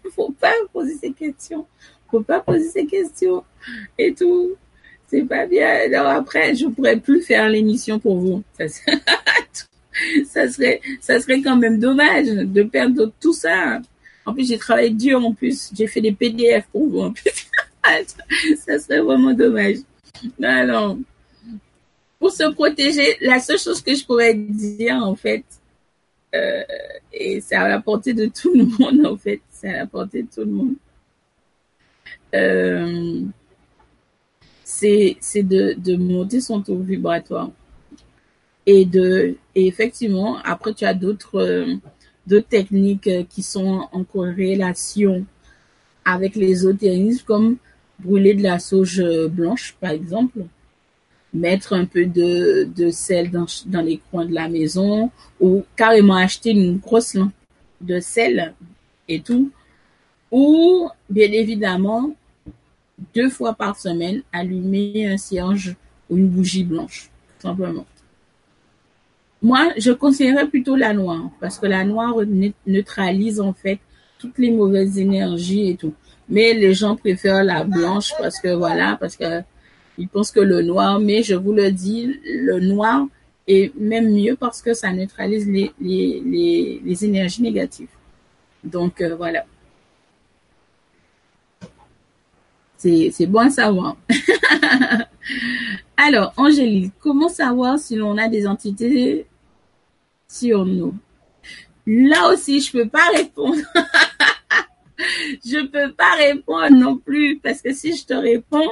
ne 0.05 0.11
faut 0.11 0.31
pas 0.33 0.53
poser 0.73 0.97
ces 0.97 1.13
questions. 1.13 1.67
Faut 2.13 2.21
pas 2.21 2.39
poser 2.41 2.69
ces 2.69 2.87
questions 2.87 3.43
et 3.99 4.15
tout. 4.15 4.53
C'est 5.09 5.23
pas 5.23 5.47
bien. 5.47 5.69
Alors 5.69 6.07
après, 6.07 6.55
je 6.55 6.67
pourrais 6.67 6.99
plus 6.99 7.23
faire 7.23 7.49
l'émission 7.49 7.99
pour 7.99 8.19
vous. 8.19 8.43
Ça, 8.57 8.67
ça 10.27 10.49
serait, 10.49 10.81
ça 11.01 11.19
serait 11.21 11.41
quand 11.43 11.57
même 11.57 11.81
dommage 11.81 12.27
de 12.27 12.63
perdre 12.63 13.11
tout 13.21 13.33
ça. 13.33 13.81
En 14.25 14.33
plus, 14.35 14.47
j'ai 14.47 14.59
travaillé 14.59 14.91
dur 14.91 15.25
en 15.25 15.33
plus. 15.33 15.71
J'ai 15.75 15.87
fait 15.87 16.01
des 16.01 16.13
PDF 16.13 16.67
pour 16.71 16.89
vous 16.89 17.01
en 17.01 17.13
plus. 17.13 17.49
ça 18.57 18.79
serait 18.79 19.01
vraiment 19.01 19.33
dommage. 19.33 19.79
Alors, 20.43 20.97
pour 22.19 22.31
se 22.31 22.45
protéger, 22.53 23.17
la 23.21 23.41
seule 23.41 23.59
chose 23.59 23.81
que 23.83 23.95
je 23.95 24.05
pourrais 24.05 24.35
dire 24.35 24.95
en 24.97 25.17
fait, 25.17 25.45
euh, 26.35 26.63
et 27.13 27.41
c'est 27.41 27.57
à 27.57 27.69
la 27.69 27.81
portée 27.81 28.15
de 28.15 28.27
tout 28.27 28.55
le 28.55 28.65
monde 28.65 29.05
en 29.05 29.17
fait, 29.17 29.41
c'est 29.51 29.69
à 29.69 29.79
la 29.79 29.87
portée 29.87 30.23
de 30.23 30.29
tout 30.33 30.43
le 30.43 30.47
monde. 30.53 30.75
Euh, 32.35 33.21
c'est 34.65 35.43
de, 35.43 35.75
de 35.79 35.97
monter 35.97 36.41
son 36.41 36.63
taux 36.63 36.79
vibratoire. 36.79 37.51
Et 38.65 38.85
de 38.85 39.37
effectivement 39.55 40.39
après 40.45 40.73
tu 40.73 40.85
as 40.85 40.95
d'autres 40.95 41.41
euh, 41.41 42.41
techniques 42.49 43.09
euh, 43.09 43.25
qui 43.29 43.43
sont 43.43 43.89
en 43.93 44.05
corrélation 44.05 45.25
avec 46.05 46.37
l'ésotérisme 46.37 47.25
comme 47.27 47.57
brûler 47.99 48.35
de 48.35 48.43
la 48.43 48.59
sauge 48.59 49.03
blanche 49.29 49.77
par 49.81 49.91
exemple. 49.91 50.45
Mettre 51.35 51.73
un 51.73 51.87
peu 51.87 52.05
de, 52.05 52.69
de 52.77 52.91
sel 52.91 53.31
dans, 53.31 53.47
dans 53.67 53.81
les 53.81 54.01
coins 54.11 54.27
de 54.27 54.35
la 54.35 54.49
maison 54.49 55.11
ou 55.41 55.65
carrément 55.77 56.17
acheter 56.17 56.51
une 56.51 56.79
grosse 56.79 57.15
lampe 57.15 57.33
de 57.81 58.01
sel 58.01 58.55
et 59.09 59.21
tout. 59.21 59.51
Ou 60.31 60.89
bien 61.09 61.33
évidemment 61.33 62.15
deux 63.15 63.31
fois 63.31 63.55
par 63.55 63.79
semaine 63.79 64.23
allumer 64.33 65.07
un 65.07 65.17
cierge 65.17 65.77
ou 66.09 66.17
une 66.17 66.29
bougie 66.29 66.65
blanche 66.65 67.11
simplement 67.39 67.87
moi, 69.43 69.73
je 69.77 69.91
conseillerais 69.91 70.47
plutôt 70.47 70.77
la 70.77 70.93
noire 70.95 71.31
parce 71.41 71.59
que 71.59 71.67
la 71.67 71.85
noire 71.85 72.15
neutralise 72.67 73.41
en 73.41 73.53
fait 73.53 73.81
toutes 74.19 74.39
les 74.39 74.53
mauvaises 74.53 74.99
énergies 74.99 75.71
et 75.71 75.77
tout. 75.77 75.95
Mais 76.29 76.55
les 76.55 76.73
gens 76.75 76.95
préfèrent 76.95 77.43
la 77.43 77.65
blanche 77.65 78.13
parce 78.19 78.39
que 78.41 78.55
voilà, 78.55 78.97
parce 79.01 79.17
que 79.17 79.43
ils 79.99 80.09
pensent 80.09 80.31
que 80.31 80.41
le 80.41 80.63
noir, 80.63 81.01
mais 81.01 81.23
je 81.23 81.35
vous 81.35 81.53
le 81.53 81.73
dis, 81.73 82.19
le 82.25 82.61
noir 82.61 83.05
est 83.49 83.75
même 83.77 84.13
mieux 84.13 84.37
parce 84.37 84.63
que 84.63 84.75
ça 84.75 84.93
neutralise 84.93 85.49
les, 85.49 85.73
les, 85.81 86.23
les, 86.25 86.81
les 86.85 87.05
énergies 87.05 87.43
négatives. 87.43 87.89
Donc 88.63 89.01
euh, 89.01 89.17
voilà. 89.17 89.45
C'est 92.83 93.27
bon 93.27 93.41
à 93.41 93.51
savoir. 93.51 93.97
Alors, 95.97 96.33
Angélique, 96.37 96.93
comment 96.99 97.29
savoir 97.29 97.79
si 97.79 97.95
l'on 97.95 98.19
a 98.19 98.27
des 98.27 98.45
entités 98.45 99.25
sur 100.27 100.67
nous? 100.67 100.93
Là 101.87 102.33
aussi, 102.33 102.61
je 102.61 102.73
peux 102.73 102.89
pas 102.89 103.07
répondre. 103.15 103.63
je 105.45 105.65
peux 105.67 105.93
pas 105.93 106.11
répondre 106.17 106.71
non 106.71 106.97
plus 106.97 107.39
parce 107.39 107.63
que 107.63 107.73
si 107.73 107.97
je 107.97 108.05
te 108.05 108.15
réponds, 108.15 108.71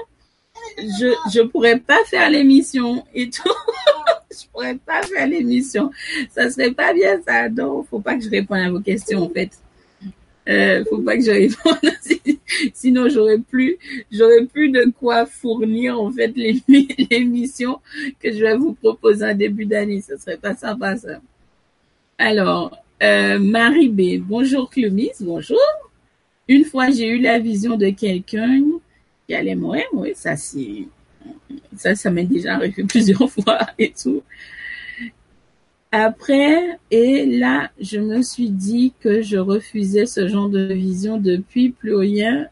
je 0.78 1.14
je 1.32 1.42
pourrais 1.42 1.78
pas 1.78 2.02
faire 2.06 2.30
l'émission 2.30 3.04
et 3.14 3.30
tout. 3.30 3.54
je 4.32 4.48
pourrais 4.52 4.74
pas 4.74 5.02
faire 5.02 5.28
l'émission. 5.28 5.92
Ça 6.34 6.50
serait 6.50 6.72
pas 6.72 6.92
bien 6.92 7.20
ça. 7.24 7.48
Donc, 7.48 7.86
faut 7.88 8.00
pas 8.00 8.16
que 8.16 8.24
je 8.24 8.30
réponde 8.30 8.58
à 8.58 8.70
vos 8.70 8.80
questions 8.80 9.22
en 9.22 9.28
fait. 9.28 9.50
Euh, 10.48 10.84
faut 10.90 10.98
pas 10.98 11.16
que 11.16 11.22
je 11.22 11.30
réponde. 11.30 11.78
Sinon, 12.74 13.08
j'aurais 13.08 13.38
plus, 13.38 13.76
j'aurais 14.10 14.44
plus 14.46 14.70
de 14.70 14.92
quoi 14.98 15.26
fournir 15.26 16.00
en 16.00 16.10
fait 16.10 16.32
l'émission 17.10 17.80
que 18.20 18.32
je 18.32 18.38
vais 18.38 18.56
vous 18.56 18.74
proposer 18.74 19.24
en 19.24 19.34
début 19.34 19.66
d'année. 19.66 20.00
Ça 20.00 20.18
serait 20.18 20.36
pas 20.36 20.54
sympa 20.54 20.96
ça. 20.96 21.20
Alors, 22.18 22.76
euh, 23.02 23.38
Marie 23.38 23.88
B. 23.88 24.22
Bonjour 24.22 24.70
Clomis, 24.70 25.12
bonjour. 25.20 25.58
Une 26.48 26.64
fois, 26.64 26.90
j'ai 26.90 27.08
eu 27.08 27.20
la 27.20 27.38
vision 27.38 27.76
de 27.76 27.90
quelqu'un 27.90 28.62
qui 29.26 29.34
allait 29.34 29.54
mourir. 29.54 29.84
Oui, 29.92 30.12
ça, 30.14 30.36
c'est, 30.36 30.88
ça, 31.76 31.94
ça 31.94 32.10
m'est 32.10 32.24
déjà 32.24 32.56
arrivé 32.56 32.82
plusieurs 32.88 33.30
fois 33.30 33.60
et 33.78 33.92
tout. 33.92 34.22
Après, 35.92 36.78
et 36.92 37.26
là, 37.26 37.70
je 37.80 37.98
me 37.98 38.22
suis 38.22 38.50
dit 38.50 38.92
que 39.00 39.22
je 39.22 39.38
refusais 39.38 40.06
ce 40.06 40.28
genre 40.28 40.48
de 40.48 40.72
vision 40.72 41.18
depuis 41.18 41.70
plus 41.70 41.96
rien. 41.96 42.48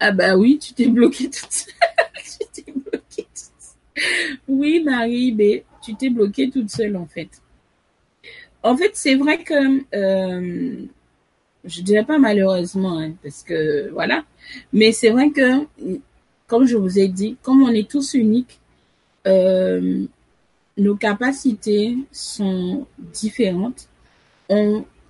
Ah 0.00 0.12
bah 0.12 0.36
oui, 0.36 0.58
tu 0.58 0.74
t'es 0.74 0.88
bloqué 0.88 1.30
toute 1.30 1.50
seule. 1.50 1.74
tu 2.54 2.64
t'es 2.64 2.72
bloquée 2.72 3.26
toute 3.34 3.52
seule. 3.58 4.38
Oui, 4.48 4.82
Marie 4.84 5.32
B, 5.32 5.62
tu 5.82 5.94
t'es 5.94 6.10
bloquée 6.10 6.50
toute 6.50 6.70
seule 6.70 6.96
en 6.96 7.06
fait. 7.06 7.30
En 8.62 8.76
fait, 8.76 8.92
c'est 8.94 9.14
vrai 9.14 9.42
que 9.42 9.82
euh, 9.96 10.86
je 11.64 11.82
dirais 11.82 12.04
pas 12.04 12.18
malheureusement, 12.18 12.98
hein, 12.98 13.12
parce 13.22 13.42
que 13.42 13.90
voilà, 13.90 14.24
mais 14.72 14.92
c'est 14.92 15.10
vrai 15.10 15.30
que, 15.30 15.66
comme 16.46 16.66
je 16.66 16.76
vous 16.76 16.98
ai 16.98 17.08
dit, 17.08 17.36
comme 17.42 17.62
on 17.62 17.70
est 17.70 17.88
tous 17.90 18.14
uniques, 18.14 18.60
euh, 19.26 20.04
nos 20.76 20.96
capacités 20.96 21.96
sont 22.10 22.86
différentes. 22.98 23.88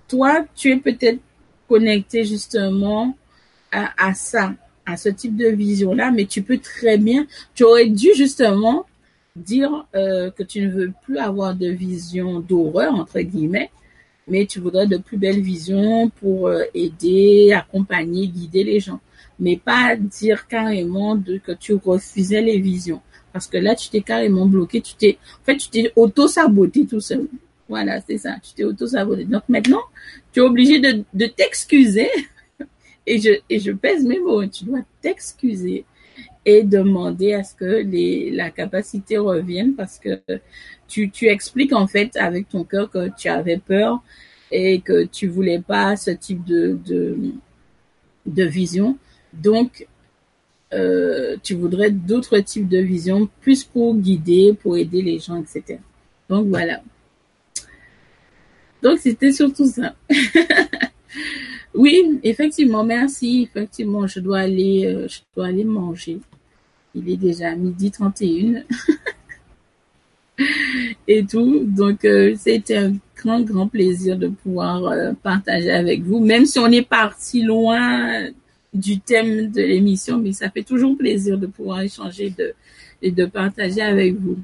Toi, 0.07 0.45
tu 0.55 0.71
es 0.71 0.77
peut-être 0.77 1.19
connecté 1.67 2.23
justement 2.23 3.17
à, 3.71 4.13
ça, 4.13 4.53
à 4.85 4.97
ce 4.97 5.09
type 5.09 5.35
de 5.35 5.47
vision-là, 5.47 6.11
mais 6.11 6.25
tu 6.25 6.43
peux 6.43 6.59
très 6.59 6.97
bien, 6.97 7.25
tu 7.55 7.63
aurais 7.63 7.87
dû 7.87 8.09
justement 8.15 8.85
dire 9.35 9.87
euh, 9.95 10.29
que 10.29 10.43
tu 10.43 10.61
ne 10.61 10.69
veux 10.69 10.93
plus 11.03 11.17
avoir 11.17 11.55
de 11.55 11.67
vision 11.67 12.39
d'horreur, 12.39 12.93
entre 12.93 13.19
guillemets, 13.21 13.71
mais 14.27 14.45
tu 14.45 14.59
voudrais 14.59 14.85
de 14.85 14.97
plus 14.97 15.17
belles 15.17 15.41
visions 15.41 16.09
pour 16.09 16.47
euh, 16.47 16.63
aider, 16.75 17.51
accompagner, 17.53 18.27
guider 18.27 18.63
les 18.63 18.79
gens. 18.79 18.99
Mais 19.39 19.57
pas 19.57 19.95
dire 19.95 20.47
carrément 20.47 21.19
que 21.19 21.53
tu 21.53 21.73
refusais 21.73 22.41
les 22.41 22.59
visions. 22.59 23.01
Parce 23.33 23.47
que 23.47 23.57
là, 23.57 23.75
tu 23.75 23.89
t'es 23.89 24.01
carrément 24.01 24.45
bloqué, 24.45 24.79
tu 24.79 24.93
t'es, 24.95 25.17
en 25.41 25.45
fait, 25.45 25.57
tu 25.57 25.69
t'es 25.69 25.91
auto-saboté 25.95 26.85
tout 26.85 27.01
seul. 27.01 27.27
Voilà, 27.67 27.99
c'est 28.01 28.19
ça, 28.19 28.35
tu 28.41 28.53
t'es 28.53 28.63
auto-saboté. 28.63 29.25
Donc 29.25 29.43
maintenant, 29.49 29.81
tu 30.31 30.39
es 30.39 30.43
obligé 30.43 30.79
de, 30.79 31.03
de 31.13 31.25
t'excuser. 31.25 32.09
Et 33.05 33.19
je, 33.19 33.31
et 33.49 33.59
je 33.59 33.73
pèse 33.73 34.05
mes 34.05 34.17
mots, 34.17 34.45
tu 34.47 34.63
dois 34.63 34.79
t'excuser 35.01 35.83
et 36.45 36.63
demander 36.63 37.33
à 37.33 37.43
ce 37.43 37.53
que 37.53 37.83
les, 37.83 38.31
la 38.31 38.49
capacité 38.49 39.17
revienne 39.17 39.73
parce 39.75 39.99
que 39.99 40.21
tu, 40.87 41.09
tu 41.09 41.27
expliques 41.27 41.73
en 41.73 41.87
fait 41.87 42.15
avec 42.15 42.49
ton 42.49 42.63
cœur 42.63 42.89
que 42.89 43.09
tu 43.17 43.27
avais 43.27 43.57
peur 43.57 44.01
et 44.51 44.81
que 44.81 45.05
tu 45.05 45.27
voulais 45.27 45.59
pas 45.59 45.95
ce 45.95 46.11
type 46.11 46.45
de, 46.45 46.77
de, 46.85 47.17
de 48.25 48.43
vision. 48.43 48.97
Donc, 49.33 49.87
euh, 50.73 51.37
tu 51.43 51.55
voudrais 51.55 51.91
d'autres 51.91 52.39
types 52.39 52.67
de 52.67 52.79
visions, 52.79 53.29
plus 53.41 53.63
pour 53.63 53.95
guider, 53.95 54.53
pour 54.61 54.77
aider 54.77 55.01
les 55.01 55.19
gens, 55.19 55.41
etc. 55.41 55.79
Donc 56.29 56.47
voilà. 56.47 56.81
Donc 58.81 58.99
c'était 58.99 59.31
surtout 59.31 59.65
ça. 59.65 59.95
oui, 61.73 62.19
effectivement, 62.23 62.83
merci. 62.83 63.43
Effectivement, 63.43 64.07
je 64.07 64.19
dois 64.19 64.39
aller, 64.39 64.85
euh, 64.85 65.07
je 65.07 65.19
dois 65.35 65.47
aller 65.47 65.63
manger. 65.63 66.19
Il 66.95 67.09
est 67.09 67.17
déjà 67.17 67.55
midi 67.55 67.91
31. 67.91 68.63
et 71.07 71.25
tout. 71.25 71.63
Donc, 71.65 72.05
euh, 72.05 72.35
c'était 72.37 72.77
un 72.77 72.93
grand, 73.15 73.41
grand 73.41 73.67
plaisir 73.67 74.17
de 74.17 74.27
pouvoir 74.27 74.93
partager 75.23 75.71
avec 75.71 76.03
vous. 76.03 76.19
Même 76.19 76.45
si 76.45 76.59
on 76.59 76.67
est 76.67 76.87
parti 76.87 77.41
loin 77.41 78.29
du 78.73 78.99
thème 78.99 79.51
de 79.51 79.61
l'émission, 79.61 80.17
mais 80.17 80.31
ça 80.31 80.49
fait 80.49 80.63
toujours 80.63 80.97
plaisir 80.97 81.37
de 81.37 81.47
pouvoir 81.47 81.81
échanger 81.81 82.33
et 83.01 83.11
de 83.11 83.25
partager 83.25 83.81
avec 83.81 84.15
vous. 84.15 84.37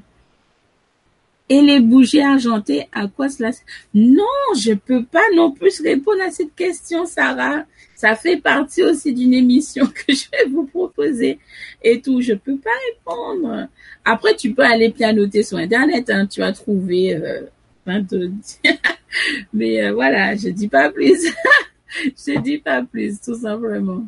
Et 1.48 1.62
les 1.62 1.80
bougies 1.80 2.20
argentées, 2.20 2.86
à 2.92 3.08
quoi 3.08 3.28
cela 3.28 3.50
Non, 3.92 4.22
je 4.56 4.72
peux 4.72 5.02
pas 5.04 5.24
non 5.34 5.50
plus 5.50 5.82
répondre 5.82 6.22
à 6.22 6.30
cette 6.30 6.54
question, 6.54 7.06
Sarah. 7.06 7.64
Ça 7.96 8.14
fait 8.14 8.36
partie 8.36 8.84
aussi 8.84 9.12
d'une 9.12 9.34
émission 9.34 9.84
que 10.06 10.14
je 10.14 10.26
vais 10.30 10.48
vous 10.48 10.64
proposer 10.64 11.40
et 11.82 12.00
tout. 12.00 12.20
Je 12.20 12.34
peux 12.34 12.56
pas 12.56 12.70
répondre. 12.94 13.66
Après, 14.04 14.36
tu 14.36 14.54
peux 14.54 14.62
aller 14.62 14.90
pianoter 14.90 15.42
sur 15.42 15.58
Internet. 15.58 16.08
Hein, 16.08 16.28
tu 16.28 16.40
as 16.40 16.52
trouvé 16.52 17.16
euh, 17.16 17.42
Mais 19.52 19.82
euh, 19.82 19.92
voilà, 19.92 20.36
je 20.36 20.50
dis 20.50 20.68
pas 20.68 20.88
plus. 20.90 21.26
je 22.04 22.40
dis 22.40 22.58
pas 22.58 22.82
plus, 22.82 23.20
tout 23.20 23.34
simplement. 23.34 24.06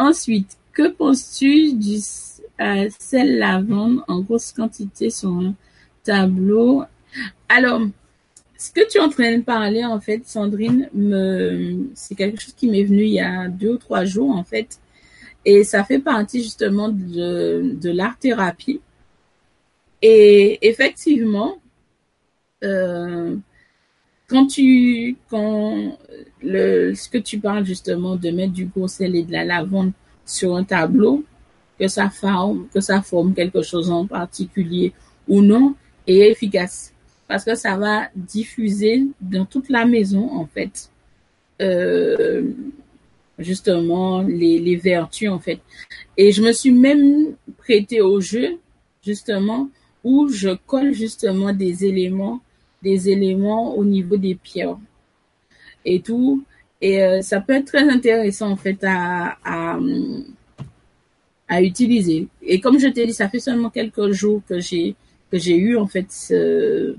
Ensuite, 0.00 0.56
que 0.72 0.88
penses-tu 0.88 1.74
du 1.74 1.98
euh, 2.62 2.88
sel 2.98 3.38
lavande 3.38 4.02
en 4.08 4.20
grosse 4.20 4.50
quantité 4.50 5.10
sur 5.10 5.28
un 5.28 5.54
tableau? 6.02 6.84
Alors, 7.50 7.82
ce 8.56 8.72
que 8.72 8.88
tu 8.88 8.96
es 8.96 9.00
en 9.02 9.10
train 9.10 9.36
de 9.36 9.42
parler, 9.42 9.84
en 9.84 10.00
fait, 10.00 10.26
Sandrine, 10.26 10.88
c'est 11.92 12.14
quelque 12.14 12.40
chose 12.40 12.54
qui 12.54 12.68
m'est 12.68 12.84
venu 12.84 13.02
il 13.02 13.12
y 13.12 13.20
a 13.20 13.48
deux 13.48 13.74
ou 13.74 13.76
trois 13.76 14.06
jours, 14.06 14.30
en 14.30 14.42
fait. 14.42 14.80
Et 15.44 15.64
ça 15.64 15.84
fait 15.84 15.98
partie 15.98 16.42
justement 16.42 16.88
de, 16.88 17.76
de 17.78 17.90
l'art-thérapie. 17.90 18.80
Et 20.00 20.66
effectivement, 20.66 21.58
euh, 22.64 23.36
quand 24.30 24.46
tu, 24.46 25.16
quand 25.28 25.98
le, 26.42 26.94
ce 26.94 27.08
que 27.08 27.18
tu 27.18 27.40
parles 27.40 27.66
justement 27.66 28.16
de 28.16 28.30
mettre 28.30 28.52
du 28.52 28.66
gros 28.66 28.88
sel 28.88 29.16
et 29.16 29.24
de 29.24 29.32
la 29.32 29.44
lavande 29.44 29.92
sur 30.24 30.56
un 30.56 30.62
tableau, 30.64 31.24
que 31.78 31.88
ça 31.88 32.08
forme, 32.10 32.68
que 32.72 32.80
ça 32.80 33.02
forme 33.02 33.34
quelque 33.34 33.62
chose 33.62 33.90
en 33.90 34.06
particulier 34.06 34.92
ou 35.26 35.42
non, 35.42 35.74
est 36.06 36.30
efficace. 36.30 36.92
Parce 37.26 37.44
que 37.44 37.54
ça 37.54 37.76
va 37.76 38.08
diffuser 38.14 39.04
dans 39.20 39.44
toute 39.44 39.68
la 39.68 39.84
maison 39.84 40.30
en 40.32 40.46
fait. 40.46 40.90
Euh, 41.60 42.52
justement 43.38 44.22
les, 44.22 44.58
les 44.58 44.76
vertus 44.76 45.28
en 45.28 45.38
fait. 45.38 45.60
Et 46.16 46.30
je 46.32 46.42
me 46.42 46.52
suis 46.52 46.72
même 46.72 47.34
prêtée 47.58 48.00
au 48.00 48.20
jeu 48.20 48.58
justement 49.02 49.68
où 50.04 50.28
je 50.28 50.50
colle 50.66 50.92
justement 50.92 51.52
des 51.52 51.84
éléments 51.84 52.40
des 52.82 53.08
éléments 53.10 53.76
au 53.76 53.84
niveau 53.84 54.16
des 54.16 54.34
pierres 54.34 54.78
et 55.84 56.00
tout 56.00 56.44
et 56.80 57.02
euh, 57.02 57.20
ça 57.20 57.40
peut 57.40 57.54
être 57.54 57.66
très 57.66 57.88
intéressant 57.88 58.50
en 58.50 58.56
fait 58.56 58.78
à, 58.84 59.36
utiliser 61.60 62.28
et 62.42 62.60
comme 62.60 62.78
je 62.78 62.86
t'ai 62.88 63.06
dit 63.06 63.12
ça 63.12 63.28
fait 63.28 63.40
seulement 63.40 63.70
quelques 63.70 64.10
jours 64.12 64.40
que 64.48 64.60
j'ai 64.60 64.94
que 65.30 65.38
j'ai 65.38 65.56
eu 65.56 65.76
en 65.76 65.86
fait 65.86 66.06
ce, 66.10 66.96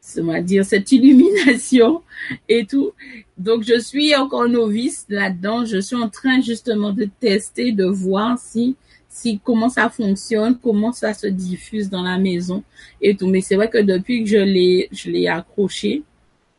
cette 0.00 0.92
illumination 0.92 2.02
et 2.48 2.66
tout. 2.66 2.92
Donc 3.36 3.62
je 3.62 3.78
suis 3.78 4.14
encore 4.14 4.48
novice 4.48 5.06
là-dedans. 5.08 5.64
Je 5.64 5.78
suis 5.78 5.96
en 5.96 6.08
train 6.08 6.40
justement 6.40 6.92
de 6.92 7.08
tester, 7.20 7.72
de 7.72 7.84
voir 7.84 8.38
si 8.38 8.76
si 9.18 9.40
comment 9.42 9.68
ça 9.68 9.88
fonctionne, 9.88 10.56
comment 10.62 10.92
ça 10.92 11.12
se 11.12 11.26
diffuse 11.26 11.90
dans 11.90 12.02
la 12.02 12.18
maison 12.18 12.62
et 13.00 13.16
tout. 13.16 13.26
Mais 13.26 13.40
c'est 13.40 13.56
vrai 13.56 13.68
que 13.68 13.78
depuis 13.78 14.22
que 14.22 14.30
je 14.30 14.38
l'ai 14.38 14.88
je 14.92 15.10
l'ai 15.10 15.26
accroché 15.28 16.02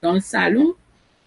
dans 0.01 0.13
le 0.13 0.19
salon, 0.19 0.73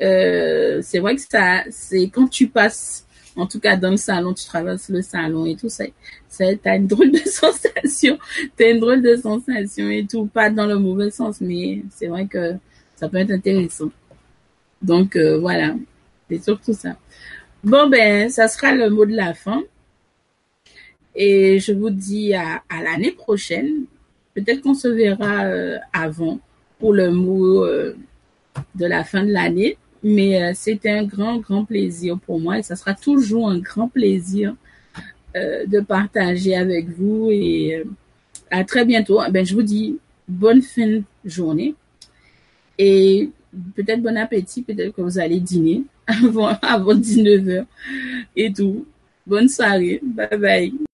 euh, 0.03 0.81
c'est 0.83 0.99
vrai 0.99 1.17
que 1.17 1.23
ça 1.23 1.65
c'est 1.71 2.09
quand 2.09 2.29
tu 2.29 2.49
passes 2.49 3.07
en 3.35 3.47
tout 3.47 3.61
cas 3.61 3.77
dans 3.77 3.93
le 3.93 3.97
salon, 3.97 4.35
tu 4.35 4.45
traverses 4.45 4.91
le 4.91 5.01
salon 5.01 5.47
et 5.47 5.57
tout, 5.57 5.71
ça, 5.71 5.85
t'as 6.63 6.77
une 6.77 6.87
drôle 6.87 7.13
de 7.13 7.19
sensation, 7.27 8.19
t'as 8.57 8.71
une 8.71 8.81
drôle 8.81 9.01
de 9.01 9.17
sensation 9.17 9.89
et 9.89 10.07
tout, 10.07 10.27
pas 10.27 10.51
dans 10.51 10.67
le 10.67 10.79
mauvais 10.79 11.11
sens, 11.11 11.41
mais 11.41 11.83
c'est 11.91 12.09
vrai 12.09 12.27
que 12.27 12.57
ça 12.97 13.09
peut 13.09 13.17
être 13.17 13.31
intéressant. 13.31 13.91
Donc 14.83 15.17
euh, 15.17 15.39
voilà, 15.39 15.75
c'est 16.29 16.45
surtout 16.45 16.75
ça. 16.75 16.97
Bon 17.65 17.89
ben, 17.89 18.29
ça 18.29 18.49
sera 18.49 18.75
le 18.75 18.91
mot 18.91 19.07
de 19.07 19.17
la 19.17 19.33
fin. 19.33 19.63
Et 21.15 21.59
je 21.59 21.73
vous 21.73 21.91
dis 21.91 22.35
à, 22.35 22.63
l'année 22.71 23.13
prochaine. 23.13 23.85
Peut-être 24.35 24.63
qu'on 24.63 24.75
se 24.75 24.89
verra 24.89 25.45
euh, 25.45 25.79
avant 25.93 26.41
pour 26.79 26.95
le 26.95 27.11
mot 27.11 27.65
euh, 27.65 27.95
de 28.75 28.87
la 28.87 29.05
fin 29.05 29.25
de 29.25 29.31
l'année. 29.31 29.77
Mais 30.03 30.43
euh, 30.43 30.53
c'était 30.55 30.91
un 30.91 31.05
grand, 31.05 31.39
grand 31.39 31.65
plaisir 31.65 32.19
pour 32.19 32.41
moi 32.41 32.59
et 32.59 32.63
ça 32.63 32.75
sera 32.75 32.95
toujours 32.95 33.49
un 33.49 33.59
grand 33.59 33.89
plaisir 33.89 34.55
euh, 35.37 35.65
de 35.67 35.81
partager 35.81 36.57
avec 36.57 36.89
vous 36.89 37.31
et 37.31 37.77
euh, 37.77 37.85
à 38.51 38.65
très 38.65 38.85
bientôt. 38.85 39.21
Ben, 39.31 39.47
je 39.47 39.55
vous 39.55 39.63
dis 39.63 39.99
bonne 40.27 40.61
fin 40.61 40.87
de 40.87 41.03
journée 41.25 41.75
et 42.79 43.31
peut-être 43.77 44.03
bon 44.03 44.17
appétit, 44.17 44.63
peut-être 44.63 44.95
que 44.95 45.03
vous 45.03 45.19
allez 45.19 45.39
dîner 45.39 45.85
avant, 46.07 46.49
avant 46.63 46.95
19h 46.95 47.65
et 48.35 48.53
tout. 48.53 48.85
Bonne 49.25 49.49
soirée. 49.49 50.01
Bye 50.03 50.39
bye. 50.39 50.92